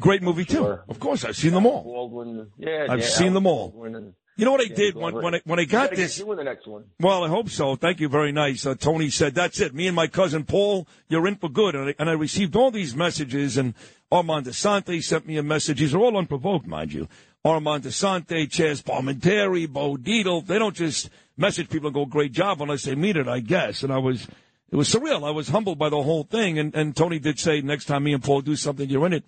[0.00, 0.78] Great movie too.
[0.88, 1.82] Of course, I've seen them all.
[1.82, 2.50] Baldwin.
[2.58, 3.70] Yeah, I've yeah, seen them all.
[3.70, 6.18] Baldwin You know what I did when when I, when I got this?
[6.18, 6.84] you in the next one.
[7.00, 7.74] Well, I hope so.
[7.74, 8.66] Thank you very nice.
[8.66, 9.74] Uh, Tony said, that's it.
[9.74, 11.74] Me and my cousin Paul, you're in for good.
[11.74, 13.72] And I, and I received all these messages, and
[14.12, 15.78] Armand Assante sent me a message.
[15.78, 17.08] These are all unprovoked, mind you.
[17.46, 20.46] Armand Assante, Chaz Palminteri, Bo Dietl.
[20.46, 21.08] They don't just
[21.38, 23.82] message people and go, great job unless they mean it, I guess.
[23.82, 24.26] And I was,
[24.70, 25.26] it was surreal.
[25.26, 26.58] I was humbled by the whole thing.
[26.58, 29.24] And, and Tony did say, next time me and Paul do something, you're in it.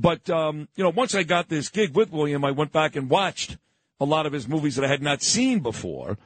[0.00, 3.08] But, um, you know, once I got this gig with William, I went back and
[3.08, 3.56] watched
[4.00, 6.18] a lot of his movies that I had not seen before.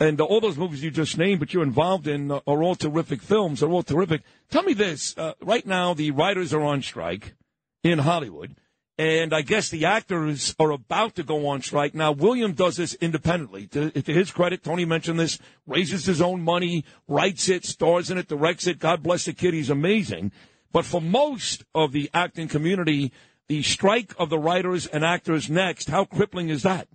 [0.00, 2.74] And uh, all those movies you just named, but you're involved in, uh, are all
[2.74, 3.60] terrific films.
[3.60, 4.22] They're all terrific.
[4.50, 5.16] Tell me this.
[5.16, 7.34] Uh, right now, the writers are on strike
[7.82, 8.56] in Hollywood.
[8.96, 11.94] And I guess the actors are about to go on strike.
[11.94, 13.66] Now, William does this independently.
[13.68, 18.18] To, to his credit, Tony mentioned this, raises his own money, writes it, stars in
[18.18, 18.78] it, directs it.
[18.78, 19.52] God bless the kid.
[19.52, 20.30] He's amazing.
[20.72, 23.12] But for most of the acting community,
[23.48, 26.86] the strike of the writers and actors next, how crippling is that?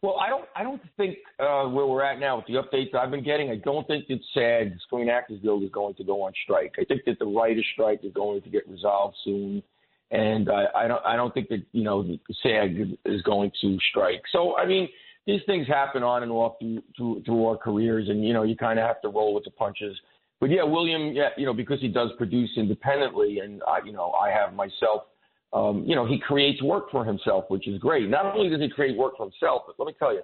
[0.00, 0.44] Well, I don't.
[0.54, 3.50] I don't think uh, where we're at now with the updates I've been getting.
[3.50, 6.74] I don't think that SAG, the Screen Actors Guild, is going to go on strike.
[6.80, 9.60] I think that the writers' strike is going to get resolved soon,
[10.12, 11.04] and I, I don't.
[11.04, 12.04] I don't think that you know
[12.42, 14.22] SAG is going to strike.
[14.30, 14.88] So I mean,
[15.26, 18.56] these things happen on and off through through, through our careers, and you know you
[18.56, 19.98] kind of have to roll with the punches.
[20.40, 24.12] But yeah, William, yeah, you know, because he does produce independently, and I, you know,
[24.12, 25.06] I have myself
[25.52, 28.08] um, you know, he creates work for himself, which is great.
[28.08, 30.22] Not only does he create work for himself, but let me tell you,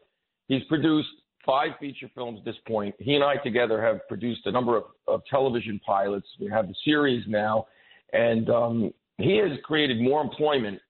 [0.49, 1.09] he's produced
[1.47, 2.95] five feature films at this point.
[2.99, 6.27] He and I together have produced a number of, of television pilots.
[6.41, 7.67] We have the series now,
[8.13, 10.81] and um, he has created more employment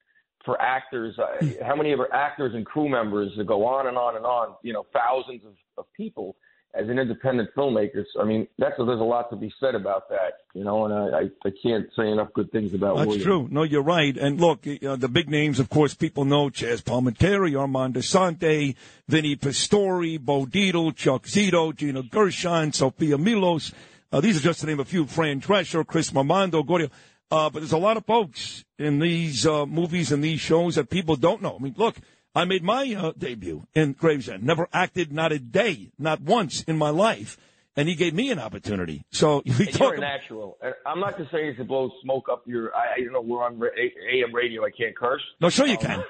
[0.45, 1.17] for actors.
[1.19, 4.25] Uh, how many of our actors and crew members that go on and on and
[4.25, 4.57] on?
[4.63, 6.37] You know, thousands of, of people
[6.75, 8.05] as an independent filmmaker.
[8.13, 10.39] So, I mean, that's there's a lot to be said about that.
[10.55, 13.25] You know, and I, I, I can't say enough good things about That's William.
[13.25, 13.49] true.
[13.51, 14.17] No, you're right.
[14.17, 18.75] And look, uh, the big names, of course, people know Chaz Palminteri, Armand Assante,
[19.09, 23.73] Vinny Pastore, Bo Dietl, Chuck Zito, Gina Gershon, Sofia Milos.
[24.13, 25.07] Uh, these are just to name a few.
[25.07, 26.91] Fran Drescher, Chris Mamando, Gordio.
[27.31, 30.89] Uh, but there's a lot of folks in these uh, movies and these shows that
[30.89, 31.57] people don't know.
[31.59, 31.97] I mean, look,
[32.35, 34.43] I made my uh, debut in Gravesend.
[34.43, 37.39] Never acted, not a day, not once in my life.
[37.77, 39.05] And he gave me an opportunity.
[39.11, 40.59] So we And talk you're a natural.
[40.87, 42.75] I'm not just saying to blow smoke up your.
[42.75, 44.65] I, you know we're on AM radio.
[44.65, 45.23] I can't curse.
[45.41, 46.05] No, sure you can.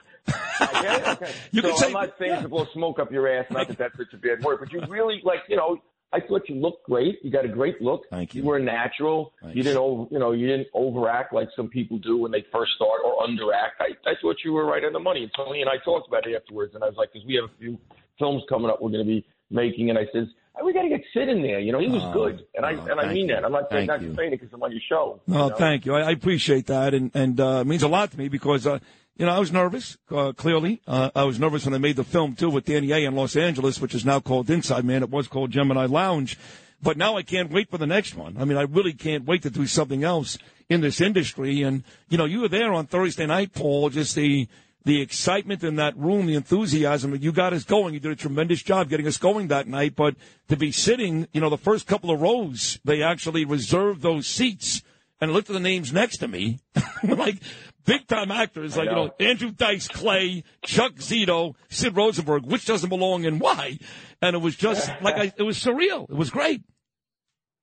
[0.61, 1.33] Okay, okay.
[1.53, 3.47] You so can say- I'm not saying to blow smoke up your ass.
[3.51, 5.79] Not that that's such a bad word, but you really like you know.
[6.15, 7.19] I thought you looked great.
[7.25, 8.03] You got a great look.
[8.11, 8.43] Thank you.
[8.43, 9.33] You were natural.
[9.53, 12.73] You didn't over, you know, you didn't overact like some people do when they first
[12.77, 13.77] start or underact.
[13.81, 15.23] I, I thought you were right on the money.
[15.25, 17.45] And Tony and I talked about it afterwards, and I was like, because we have
[17.51, 17.79] a few
[18.19, 20.29] films coming up we're going to be making, and I says,
[20.65, 21.59] we got to get Sid in there.
[21.59, 23.35] You know, he was Oh, good, and I and I mean you.
[23.35, 23.45] that.
[23.45, 25.21] I'm not saying not saying it because I'm on your show.
[25.27, 25.55] you No, know?
[25.57, 25.95] thank you.
[25.97, 28.79] I, I appreciate that, and and uh, it means a lot to me because uh,
[29.17, 29.97] you know I was nervous.
[30.11, 33.05] Uh, clearly, uh, I was nervous when they made the film too with Danny A
[33.05, 35.03] in Los Angeles, which is now called Inside Man.
[35.03, 36.39] It was called Gemini Lounge,
[36.83, 38.37] but now I can't wait for the next one.
[38.39, 41.63] I mean, I really can't wait to do something else in this industry.
[41.63, 43.91] And you know, you were there on Thursday night, Paul.
[43.91, 44.49] Just the
[44.85, 47.17] the excitement in that room, the enthusiasm.
[47.17, 47.95] You got us going.
[47.95, 49.97] You did a tremendous job getting us going that night.
[49.97, 50.17] But
[50.49, 54.83] to be sitting, you know, the first couple of rows, they actually reserved those seats
[55.21, 56.61] and looked at the names next to me,
[57.03, 57.37] like
[57.85, 59.15] big time actors, like, you know, know.
[59.21, 63.79] Andrew Dice Clay, Chuck Zito, Sid Rosenberg, which doesn't belong and why.
[64.23, 66.09] And it was just like, I, it was surreal.
[66.09, 66.63] It was great.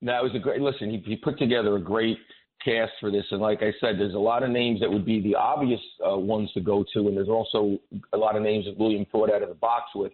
[0.02, 0.62] That was a great.
[0.62, 2.18] Listen, he, he put together a great
[2.64, 5.22] cast for this, and like I said, there's a lot of names that would be
[5.22, 7.78] the obvious uh, ones to go to, and there's also
[8.14, 10.12] a lot of names that William thought out of the box with,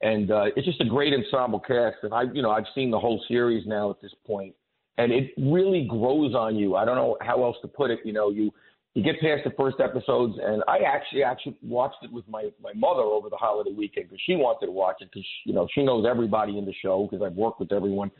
[0.00, 1.96] and uh, it's just a great ensemble cast.
[2.02, 4.54] And I, you know, I've seen the whole series now at this point,
[4.98, 6.74] and it really grows on you.
[6.74, 8.00] I don't know how else to put it.
[8.04, 8.52] You know, you
[8.94, 12.72] you get past the first episodes, and I actually actually watched it with my my
[12.74, 15.84] mother over the holiday weekend because she wanted to watch it because you know she
[15.84, 18.10] knows everybody in the show because I've worked with everyone,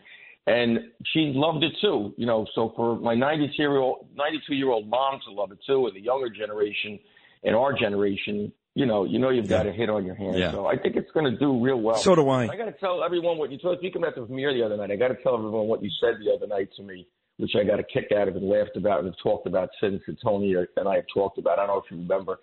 [0.47, 0.78] and
[1.12, 2.15] she loved it too.
[2.16, 5.58] You know, so for my 92 year old 92 year old mom to love it
[5.66, 7.00] too, and the younger generation,
[7.42, 10.39] and our generation, you know, you know you've got a hit on your hands.
[10.39, 10.52] Yeah.
[10.52, 11.97] So I think it's going to do real well.
[11.97, 12.44] So do I.
[12.44, 13.78] I got to tell everyone what you told.
[13.78, 16.15] Speaking about the premiere the other night, I got to tell everyone what you said
[16.24, 17.08] the other night to me,
[17.40, 20.02] which I got a kick out of and laughed about and have talked about since
[20.06, 21.58] and Tony and I have talked about.
[21.58, 22.40] I don't know if you remember.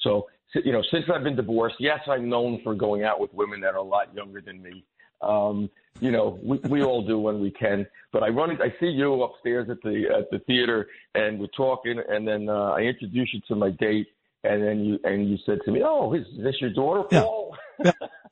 [0.00, 3.60] So you know, since I've been divorced, yes, I'm known for going out with women
[3.60, 4.84] that are a lot younger than me.
[5.20, 5.68] Um,
[6.00, 7.86] you know, we, we all do when we can.
[8.12, 12.00] But I run, I see you upstairs at the at the theater, and we're talking,
[12.08, 14.08] and then uh, I introduce you to my date,
[14.44, 17.56] and then you and you said to me, "Oh, is this your daughter, Paul?"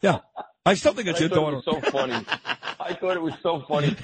[0.02, 0.20] Yeah.
[0.66, 1.56] I still think it's I your thought daughter.
[1.56, 2.26] It was so funny.
[2.80, 3.96] I thought it was so funny.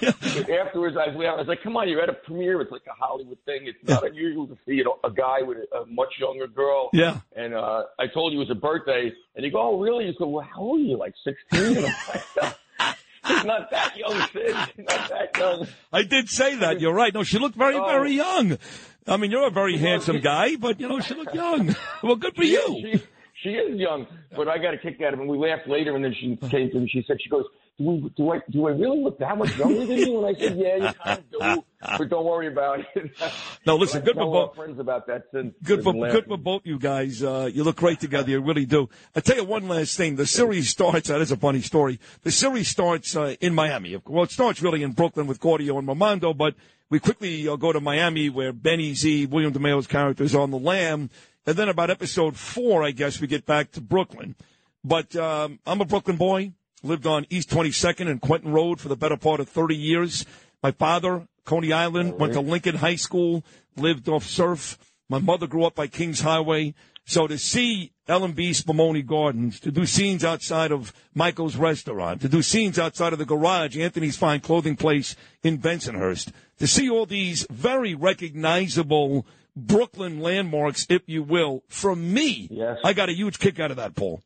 [0.61, 2.61] Afterwards, I was, like, "Come on, you're at a premiere.
[2.61, 3.67] It's like a Hollywood thing.
[3.67, 6.91] It's not unusual to see you know, a guy with a, a much younger girl."
[6.93, 7.21] Yeah.
[7.37, 10.15] And uh, I told you it was a birthday, and you go, "Oh, really?" You
[10.19, 10.97] go, "Well, how old are you?
[10.97, 11.95] Like 16?" And I'm
[12.43, 12.57] like,
[13.27, 14.55] He's not that young, Sid.
[14.79, 15.69] Not that young.
[15.93, 16.81] I did say that.
[16.81, 17.15] You're right.
[17.15, 17.87] No, she looked very, Oh.
[17.87, 18.59] very young.
[19.07, 21.75] I mean, you're a very handsome guy, but you know, she looked young.
[22.03, 22.67] well, good for you.
[22.81, 23.03] She,
[23.43, 24.07] she is young,
[24.37, 25.23] but I got a kick out of it.
[25.23, 26.89] And we laughed later, and then she came to me.
[26.89, 27.45] She said, "She goes,
[27.79, 30.39] do, we, do I do I really look that much younger than you?" And I
[30.39, 31.65] said, "Yeah, you kind of do,
[31.99, 33.11] but don't worry about it."
[33.65, 34.57] No, listen, good for both.
[34.57, 35.55] friends about that since.
[35.63, 37.23] Good for good for both you guys.
[37.23, 38.29] Uh, you look great together.
[38.29, 38.89] You really do.
[39.15, 40.17] I tell you one last thing.
[40.17, 41.09] The series starts.
[41.09, 42.01] That is a funny story.
[42.23, 43.97] The series starts uh, in Miami.
[44.05, 46.57] Well, it starts really in Brooklyn with Cordio and Mamando, but
[46.91, 50.59] we quickly uh, go to Miami where Benny Z, William DeMeo's character, is on the
[50.59, 51.09] lam,
[51.47, 54.37] and then about episode four, I guess we get back to Brooklyn.
[54.85, 56.53] But um, I'm a Brooklyn boy.
[56.85, 60.27] Lived on East 22nd and Quentin Road for the better part of 30 years.
[60.63, 63.45] My father, Coney Island, went to Lincoln High School,
[63.77, 64.79] lived off surf.
[65.09, 66.75] My mother grew up by Kings Highway.
[67.05, 72.43] So to see L&B Spumoni Gardens, to do scenes outside of Michael's restaurant, to do
[72.43, 77.47] scenes outside of the garage, Anthony's Fine Clothing Place in Bensonhurst, to see all these
[77.51, 82.79] very recognizable Brooklyn landmarks, if you will, from me, yes.
[82.85, 84.23] I got a huge kick out of that, Paul.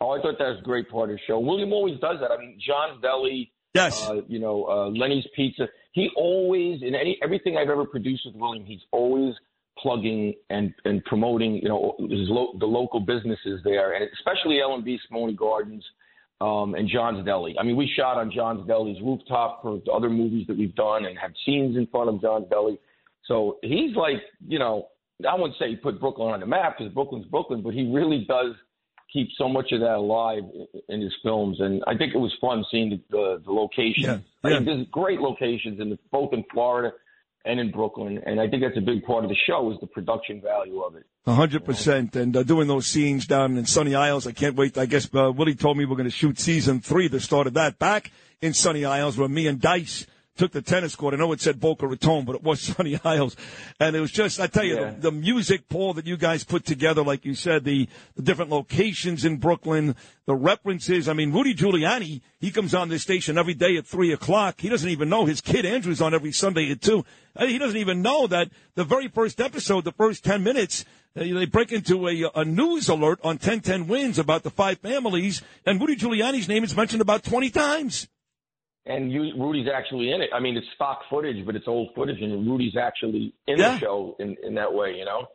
[0.00, 1.38] Oh, I thought that was a great part of the show.
[1.38, 2.32] William always does that.
[2.32, 3.52] I mean, John's Deli.
[3.72, 4.06] Yes.
[4.08, 5.68] Uh, you know, uh, Lenny's Pizza.
[5.92, 9.34] He always, in any everything I've ever produced with William, he's always
[9.78, 11.54] plugging and and promoting.
[11.56, 15.84] You know, his lo- the local businesses there, and especially L&B Spumoni Gardens.
[16.40, 17.54] Um, and John's Deli.
[17.56, 21.16] I mean, we shot on John's Deli's rooftop for other movies that we've done and
[21.16, 22.80] have scenes in front of John's Deli.
[23.26, 24.88] So he's like, you know,
[25.28, 28.24] I wouldn't say he put Brooklyn on the map because Brooklyn's Brooklyn, but he really
[28.28, 28.54] does
[29.12, 30.42] keep so much of that alive
[30.88, 31.60] in his films.
[31.60, 34.24] And I think it was fun seeing the, the, the locations.
[34.42, 36.92] I mean, there's great locations in the, both in Florida
[37.44, 38.22] and in Brooklyn.
[38.24, 40.96] And I think that's a big part of the show is the production value of
[40.96, 41.04] it.
[41.26, 44.76] A hundred percent, and uh, doing those scenes down in Sunny Isles, I can't wait.
[44.76, 47.06] I guess uh, Willie told me we're going to shoot season three.
[47.06, 48.10] The start of that back
[48.40, 50.04] in Sunny Isles, where me and Dice
[50.36, 51.14] took the tennis court.
[51.14, 53.36] I know it said Boca Raton, but it was Sunny Isles,
[53.78, 54.90] and it was just I tell you Yeah.
[54.92, 58.50] the, the music, Paul, that you guys put together, like you said, the the different
[58.50, 59.94] locations in Brooklyn,
[60.26, 61.08] the references.
[61.08, 64.60] I mean, Rudy Giuliani, he comes on this station every day at three o'clock.
[64.60, 67.04] He doesn't even know his kid Andrew's on every Sunday at two.
[67.36, 70.84] Uh, He doesn't even know that the very first episode, the first ten minutes.
[71.14, 75.42] Uh, They break into a, a news alert on 1010 wins about the five families,
[75.66, 78.08] and Rudy Giuliani's name is mentioned about 20 times.
[78.84, 80.30] And you, Rudy's actually in it.
[80.34, 83.74] I mean, it's stock footage, but it's old footage, and Rudy's actually in Yeah.
[83.74, 85.26] the show in, in that way, you know?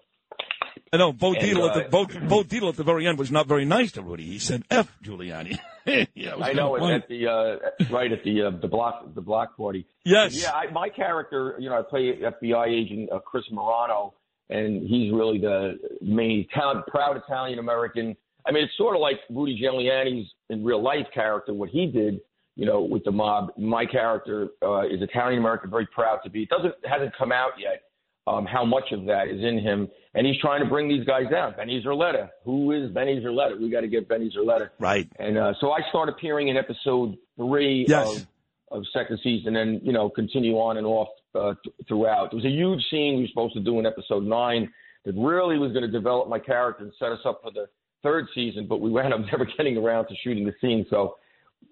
[0.92, 3.32] I know Bo And, Dietl at the uh, Bo, Bo at the very end was
[3.32, 4.24] not very nice to Rudy.
[4.24, 7.58] He said, "F Giuliani." yeah, it was I know it at the uh,
[7.93, 9.85] right at the uh, the block the block party.
[10.06, 10.42] Yes.
[10.42, 14.14] Yeah, I, my character, you know, I play FBI agent uh, Chris Morano,
[14.50, 18.16] and he's really the main proud Italian American.
[18.45, 22.22] I mean, it's sort of like Rudy Giuliani's in real life character, what he did,
[22.58, 23.52] you know, with the mob.
[23.58, 26.44] My character uh, is Italian American, very proud to be.
[26.44, 27.84] It doesn't hasn't come out yet.
[28.26, 31.30] Um, how much of that is in him, and he's trying to bring these guys
[31.32, 31.53] down.
[31.56, 33.58] Benny Zerletta, who is Benny Zerletta?
[33.58, 34.69] We got to get Benny Zerletta.
[34.80, 35.08] Right.
[35.18, 38.26] And uh, so I start appearing in episode three Yes.
[38.69, 42.32] of, of second season, and you know continue on and off uh, th- throughout.
[42.32, 44.74] There was a huge scene we were supposed to do in episode nine
[45.06, 47.68] that really was going to develop my character and set us up for the
[48.03, 50.86] third season, but we wound up never getting around to shooting the scene.
[50.90, 51.16] So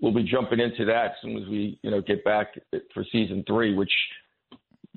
[0.02, 2.48] we'll be jumping into that as soon as we you know get back
[2.94, 3.92] for season three, which.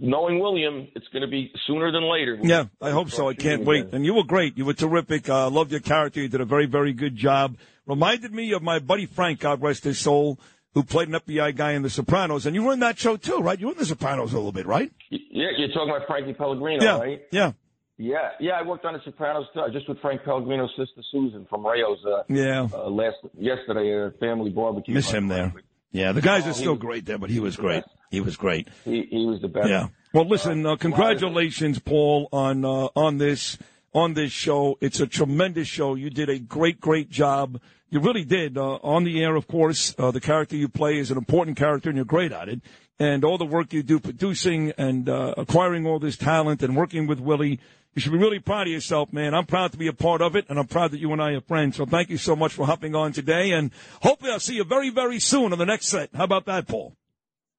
[0.00, 2.38] Knowing William, it's going to be sooner than later.
[2.40, 3.28] Yeah, I hope so.
[3.28, 3.86] I can't wait.
[3.92, 4.56] And you were great.
[4.56, 5.28] You were terrific.
[5.28, 6.20] Uh, loved your character.
[6.20, 7.56] You did a very, very good job.
[7.84, 10.38] Reminded me of my buddy Frank, God rest his soul,
[10.74, 12.46] who played an FBI guy in The Sopranos.
[12.46, 13.58] And you were in that show too, right?
[13.58, 14.92] You were in The Sopranos a little bit, right?
[15.10, 17.22] Yeah, you're talking about Frankie Pellegrino, Yeah, right?
[17.32, 17.52] yeah.
[17.98, 18.52] Yeah, yeah.
[18.52, 21.98] I worked on The Sopranos too, just with Frank Pellegrino's sister Susan from Rao's.
[22.04, 22.68] Uh, Yeah.
[22.72, 24.94] Uh, last yesterday, a family barbecue.
[24.94, 25.52] Miss him there.
[25.90, 27.82] Yeah, the guys Oh, are still was- great there, but he was great.
[28.10, 28.68] He was great.
[28.84, 29.68] He, he was the best.
[29.68, 29.88] Yeah.
[30.14, 33.58] Well, listen, uh, congratulations, Paul, on uh, on this
[33.92, 34.78] on this show.
[34.80, 35.94] It's a tremendous show.
[35.94, 37.60] You did a great, great job.
[37.90, 38.56] You really did.
[38.58, 41.88] Uh, on the air, of course, uh, the character you play is an important character,
[41.88, 42.60] and you're great at it.
[43.00, 47.06] And all the work you do producing and uh, acquiring all this talent and working
[47.06, 47.60] with Willie,
[47.98, 49.34] you should be really proud of yourself, man.
[49.34, 51.32] I'm proud to be a part of it, and I'm proud that you and I
[51.32, 51.78] are friends.
[51.78, 54.88] So thank you so much for hopping on today, and hopefully I'll see you very,
[54.88, 56.10] very soon on the next set.
[56.14, 56.94] How about that, Paul?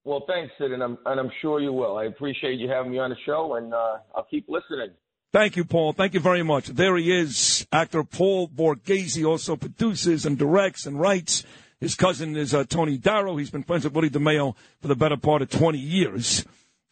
[0.05, 1.97] Well, thanks, Sid, and I'm and I'm sure you will.
[1.97, 4.91] I appreciate you having me on the show, and uh, I'll keep listening.
[5.33, 5.91] Thank you, Paul.
[5.91, 6.67] Thank you very much.
[6.67, 11.43] There he is, actor Paul Borghese, also produces and directs and writes.
[11.81, 13.35] His cousin is uh, Tony Darrow.
[13.35, 16.45] He's been friends with Willie DeMeo for the better part of 20 years.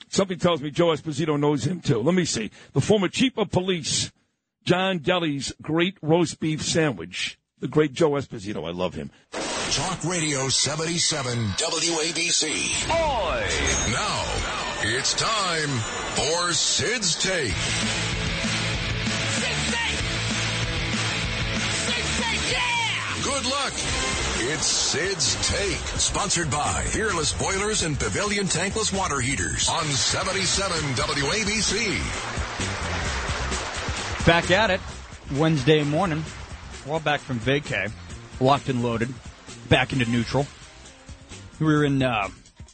[0.10, 2.00] Something tells me Joe Esposito knows him too.
[2.00, 2.52] Let me see.
[2.74, 4.12] The former chief of police,
[4.64, 7.38] John Deli's great roast beef sandwich.
[7.60, 8.68] The great Joe Esposito.
[8.68, 9.12] I love him.
[9.32, 12.88] Talk Radio 77 WABC.
[12.88, 13.48] Boy!
[13.92, 14.24] Now,
[14.84, 15.70] it's time
[16.16, 17.52] for Sid's Take.
[19.34, 19.58] Sid
[22.24, 22.42] Sake!
[22.52, 23.24] Yeah!
[23.24, 23.74] Good luck.
[24.40, 31.98] It's Sid's Take, sponsored by Peerless Boilers and Pavilion Tankless Water Heaters on 77 WABC.
[34.28, 34.80] Back at it,
[35.34, 36.24] Wednesday morning.
[36.86, 37.92] We're all back from vacay,
[38.40, 39.12] locked and loaded,
[39.70, 40.46] back into neutral.
[41.60, 42.30] We were in, uh,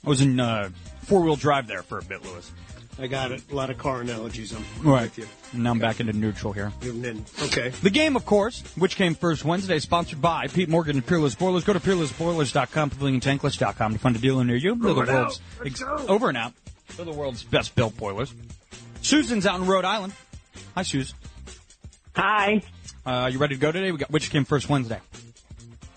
[0.06, 0.69] I was in uh,
[1.03, 2.51] four wheel drive there for a bit, Lewis.
[2.99, 3.41] I got it.
[3.51, 4.53] A lot of car analogies.
[4.53, 5.03] I'm Right.
[5.03, 5.27] with you.
[5.53, 6.72] And now I'm back into neutral here.
[7.43, 7.69] Okay.
[7.69, 11.63] The game, of course, which came first Wednesday, sponsored by Pete Morgan and Peerless Boilers.
[11.63, 14.75] Go to peerlessboilers.com, paviliontankless.com to find a dealer near you.
[14.75, 16.09] They're the Over and world's out.
[16.09, 16.53] Over and out.
[16.95, 18.33] They're the world's best built boilers.
[19.01, 20.13] Susan's out in Rhode Island.
[20.75, 21.15] Hi, Susan.
[22.15, 22.61] Hi.
[23.05, 23.91] Uh, you ready to go today?
[23.91, 24.99] We got which came first Wednesday.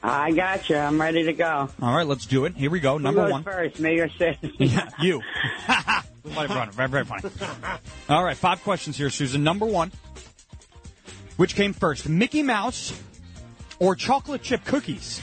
[0.03, 0.77] I got you.
[0.77, 1.69] I'm ready to go.
[1.83, 2.55] All right, let's do it.
[2.57, 2.97] Here we go.
[2.99, 3.43] Number Who goes one.
[3.45, 4.39] first, me or Sid?
[4.59, 5.21] Yeah, you.
[6.35, 6.73] very funny.
[6.73, 7.23] Very, very funny.
[8.09, 9.43] All right, five questions here, Susan.
[9.45, 9.93] Number one.
[11.37, 12.99] Which came first, Mickey Mouse
[13.79, 15.21] or chocolate chip cookies?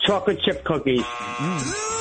[0.00, 1.02] Chocolate chip cookies.
[1.02, 1.92] Mm.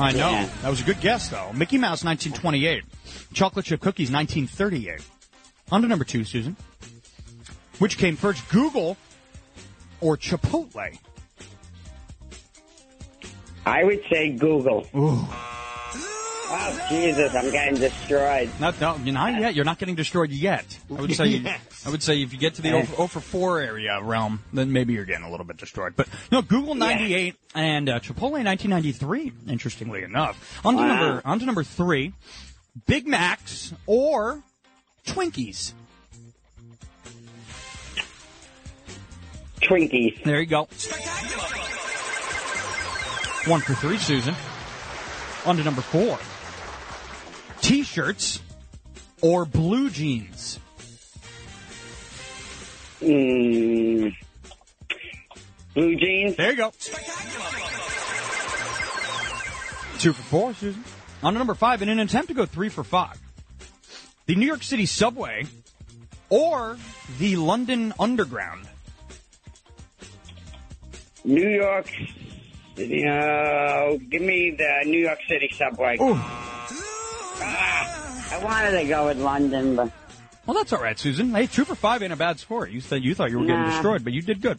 [0.00, 0.48] I know.
[0.62, 1.52] That was a good guess, though.
[1.52, 2.84] Mickey Mouse, 1928.
[3.32, 5.00] Chocolate chip cookies, 1938.
[5.72, 6.56] On to number two, Susan.
[7.78, 8.96] Which came first, Google
[10.00, 10.98] or Chipotle?
[13.70, 14.86] I would say Google.
[14.96, 15.24] Ooh.
[16.52, 18.50] Oh, Jesus, I'm getting destroyed.
[18.58, 19.54] Not, no, you're not yet.
[19.54, 20.66] You're not getting destroyed yet.
[20.90, 21.26] I would say.
[21.44, 21.86] Yes.
[21.86, 22.84] I would say if you get to the Eh.
[22.84, 25.94] 0 for 4 area realm, then maybe you're getting a little bit destroyed.
[25.96, 29.32] But no, Google 98 and uh, Chipotle 1993.
[29.48, 30.86] Interestingly enough, on to Wow.
[30.88, 32.12] number on to number three,
[32.86, 34.42] Big Macs or
[35.06, 35.72] Twinkies.
[39.62, 40.22] Twinkies.
[40.24, 40.68] There you go.
[43.46, 44.34] One for three, Susan.
[45.46, 46.18] On to number four.
[47.62, 48.40] T-shirts
[49.22, 50.58] or blue jeans.
[53.00, 54.14] Mm,
[55.74, 56.36] blue jeans.
[56.36, 56.70] There you go.
[59.98, 60.84] Two for four, Susan.
[61.22, 63.18] On to number five, in an attempt to go three for five,
[64.26, 65.46] the New York City subway
[66.28, 66.76] or
[67.18, 68.68] the London Underground.
[71.24, 71.90] New York.
[72.80, 75.96] City, uh, give me the New York City subway.
[77.42, 79.90] Ah, I wanted to go with London, but
[80.46, 81.34] Well, that's all right, Susan.
[81.34, 82.66] Hey, two for five ain't a bad score.
[82.66, 84.58] You said you thought you were getting destroyed, but you did good.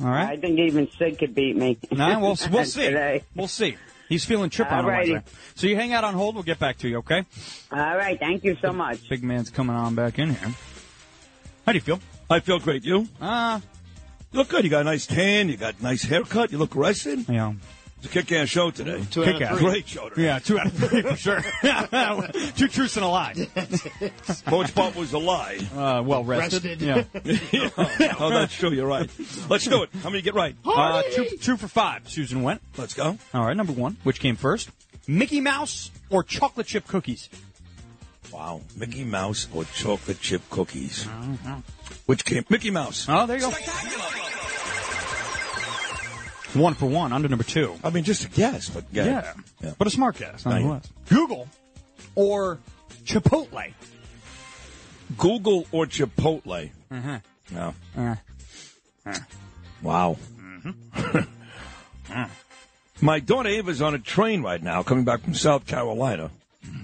[0.00, 0.28] All right.
[0.30, 1.76] I think even Sid could beat me.
[1.90, 2.86] Nah, we'll, we'll see.
[2.86, 3.24] Today.
[3.34, 3.76] We'll see.
[4.08, 5.12] He's feeling chip on Alrighty.
[5.12, 5.22] Wednesday.
[5.56, 6.34] So you hang out on hold.
[6.34, 7.24] We'll get back to you, okay?
[7.72, 8.18] All right.
[8.18, 9.08] Thank you so much.
[9.08, 10.54] Big man's coming on back in here.
[11.66, 12.00] How do you feel?
[12.30, 12.84] I feel great.
[12.84, 13.06] You?
[13.20, 13.60] Uh,
[14.32, 14.64] you look good.
[14.64, 15.48] You got a nice tan.
[15.48, 16.52] You got a nice haircut.
[16.52, 17.28] You look rested.
[17.28, 17.54] Yeah.
[17.98, 19.04] It's a kick-ass show today.
[19.10, 19.58] Two out of Kick-ass.
[19.58, 19.70] three.
[19.70, 20.22] Great show today.
[20.22, 21.42] Yeah, two out of three for sure.
[22.56, 23.34] two truths and a lie.
[23.34, 25.58] Which part was a lie?
[25.74, 26.80] Uh, well rested.
[26.80, 27.02] Yeah.
[28.20, 28.70] oh, that's true.
[28.70, 29.10] You're right.
[29.48, 29.90] Let's do it.
[30.00, 30.54] How many get right?
[30.64, 32.08] Uh, two, two for five.
[32.08, 32.62] Susan went.
[32.76, 33.18] Let's go.
[33.34, 33.96] All right, number one.
[34.04, 34.70] Which came first?
[35.08, 37.28] Mickey Mouse or chocolate chip cookies?
[38.32, 38.60] Wow.
[38.76, 41.08] Mickey Mouse or chocolate chip cookies?
[42.06, 42.44] Which came?
[42.48, 43.06] Mickey Mouse.
[43.08, 43.50] Oh, there you go.
[46.54, 47.74] One for one, under number two.
[47.84, 49.34] I mean, just a guess, but Yeah.
[49.62, 49.72] yeah.
[49.78, 50.88] But a smart guess, nonetheless.
[51.08, 51.46] Google
[52.14, 52.58] or
[53.04, 53.72] Chipotle?
[55.18, 56.70] Google or Chipotle?
[56.90, 57.16] Mm-hmm.
[57.54, 57.74] No.
[57.96, 58.16] Uh,
[59.82, 60.16] Wow.
[63.00, 66.30] My daughter Ava's on a train right now, coming back from South Carolina.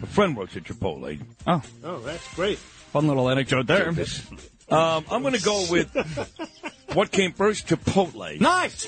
[0.02, 1.18] A friend works at Chipotle.
[1.47, 2.58] Oh, Oh, that's great.
[2.58, 3.92] fun little anecdote there.
[4.70, 5.94] Um, I'm going to go with
[6.94, 8.41] what came first, Chipotle.
[8.41, 8.86] Nice.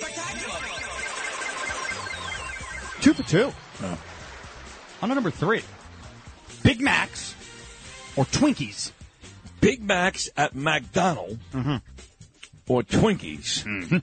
[3.00, 3.52] Two for two.
[3.82, 3.98] Oh.
[5.02, 5.62] On to number three.
[6.62, 7.34] Big Macs
[8.16, 8.92] or Twinkies?
[9.60, 11.38] Big Macs at McDonald's
[12.66, 13.64] or Twinkies.
[13.66, 14.02] I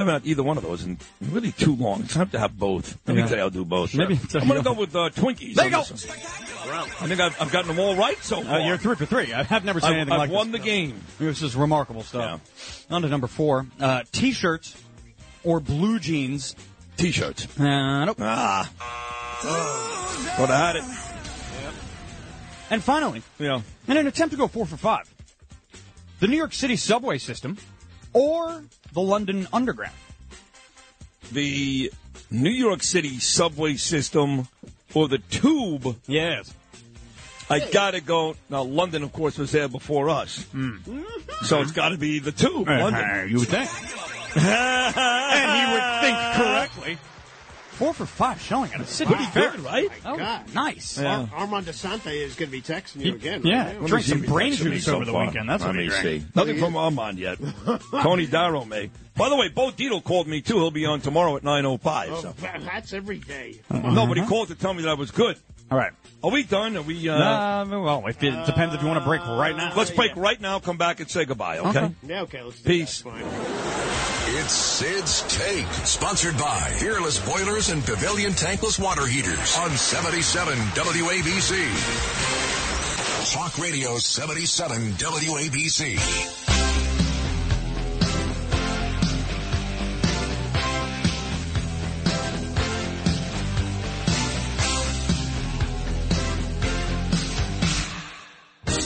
[0.00, 2.02] haven't had either one of those in really too long.
[2.02, 2.98] It's time to have both.
[3.06, 3.26] Maybe Yeah.
[3.28, 3.94] today I'll do both.
[3.94, 5.54] Maybe I'm going to go with uh, Twinkies.
[5.54, 5.80] There you go.
[5.80, 8.54] I think I've, I've gotten them all right so far.
[8.60, 9.32] Uh, you're three for three.
[9.32, 10.60] I have never seen I've- anything I've like won this.
[10.60, 11.00] the game.
[11.18, 12.86] This is remarkable stuff.
[12.90, 13.66] On to number four.
[13.80, 14.76] Uh, t-shirts
[15.44, 16.54] or blue jeans?
[16.96, 17.46] T-shirts.
[17.58, 18.16] Uh, nope.
[18.20, 18.70] Ah.
[20.38, 20.84] Would have had it.
[22.70, 23.60] And finally, Yeah.
[23.88, 25.12] in an attempt to go four for five,
[26.20, 27.58] the New York City subway system
[28.14, 28.62] or
[28.92, 29.94] the London Underground?
[31.32, 31.92] The
[32.30, 34.48] New York City subway system
[34.94, 35.96] or the tube.
[36.06, 36.52] Yes.
[37.50, 38.36] I gotta go.
[38.48, 40.46] Now, London, of course, was there before us.
[41.42, 42.66] So it's got to be the tube.
[42.68, 43.04] London.
[43.04, 43.68] Uh, you would think.
[44.36, 46.98] and you would think correctly.
[47.82, 49.50] Four for five showing at a city Pretty fair.
[49.50, 49.88] good, right?
[50.04, 50.54] Oh, God.
[50.54, 51.00] nice.
[51.00, 53.40] Ar- Armand Assante is going to be texting you again.
[53.44, 53.80] yeah, right?
[53.80, 55.26] Let Drink me some brain That should juice so over the fun.
[55.26, 55.48] weekend.
[55.48, 56.00] That's Let what me he see.
[56.20, 56.36] drank.
[56.36, 57.38] Nothing from Armand yet.
[57.90, 58.88] Tony Darrow may.
[59.16, 60.54] By the way, Bo Dietl called me too.
[60.58, 62.06] He'll be on tomorrow at 9.05.
[62.10, 62.32] Oh, So.
[62.42, 63.60] that- that's every day.
[63.68, 65.36] No, but he called to tell me that I was good.
[65.68, 65.90] All right.
[66.22, 66.76] Are we done?
[66.76, 67.08] Are we?
[67.08, 69.72] Uh, Uh, well, if it depends if you want to break right now.
[69.76, 70.60] let's break right now.
[70.60, 71.58] Come back and say goodbye.
[71.58, 71.68] Okay.
[71.80, 71.94] Okay.
[72.06, 73.02] Yeah, okay, let's do Peace.
[74.34, 81.60] It's Sid's Take, sponsored by Peerless Boilers and Pavilion Tankless Water Heaters on 77 WABC.
[83.34, 85.96] Talk Radio 77 WABC.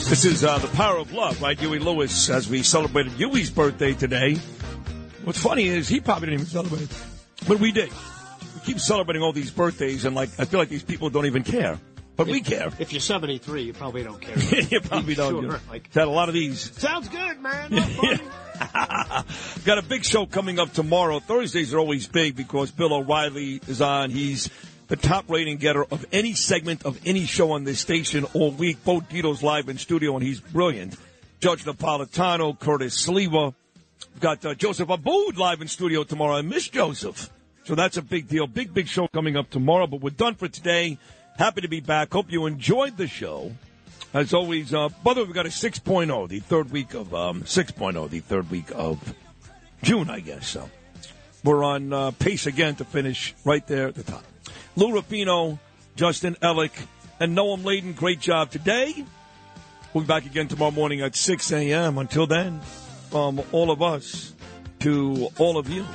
[0.09, 1.57] This is uh, the power of love, right?
[1.57, 4.37] Huey Lewis, as we celebrated Huey's birthday today.
[5.27, 6.87] What's funny is he probably didn't even celebrate,
[7.49, 7.89] but we did.
[8.55, 11.43] We keep celebrating all these birthdays, and like I feel like these people don't even
[11.43, 11.77] care,
[12.15, 12.69] but we care.
[12.79, 14.39] If you're 73, you probably don't care.
[14.71, 15.33] you probably don't.
[15.43, 16.71] Sure, you like- had a lot of these.
[16.79, 17.71] Sounds good, man.
[19.65, 21.19] Got a big show coming up tomorrow.
[21.19, 24.11] Thursdays are always big because Bill O'Reilly is on.
[24.11, 24.49] He's
[24.87, 28.81] the top rating getter of any segment of any show on this station all week.
[28.85, 30.95] Bo Dietl's live in studio, and he's brilliant.
[31.41, 33.53] Judge Napolitano, Curtis Sliwa.
[34.17, 36.37] We've got uh, Joseph Abboud live in studio tomorrow.
[36.37, 37.29] I miss Joseph.
[37.65, 38.47] So that's a big deal.
[38.47, 39.85] Big, big show coming up tomorrow.
[39.85, 40.97] But we're done for today.
[41.37, 42.13] Happy to be back.
[42.13, 43.51] Hope you enjoyed the show.
[44.15, 47.43] As always, uh, by the way, we got a 6.0, the third week of, um,
[47.43, 49.13] 6.0, the third week of
[49.83, 50.47] June, I guess.
[50.47, 50.67] So
[51.43, 54.23] we're on uh, pace again to finish right there at the top.
[54.75, 55.59] Lou Rapino,
[55.95, 56.73] Justin Ellick,
[57.19, 59.05] and Noam Laden, great job today.
[59.93, 61.99] We'll be back again tomorrow morning at 6 a.m.
[61.99, 62.61] Until then,
[63.09, 64.33] from all of us
[64.79, 65.85] to all of you,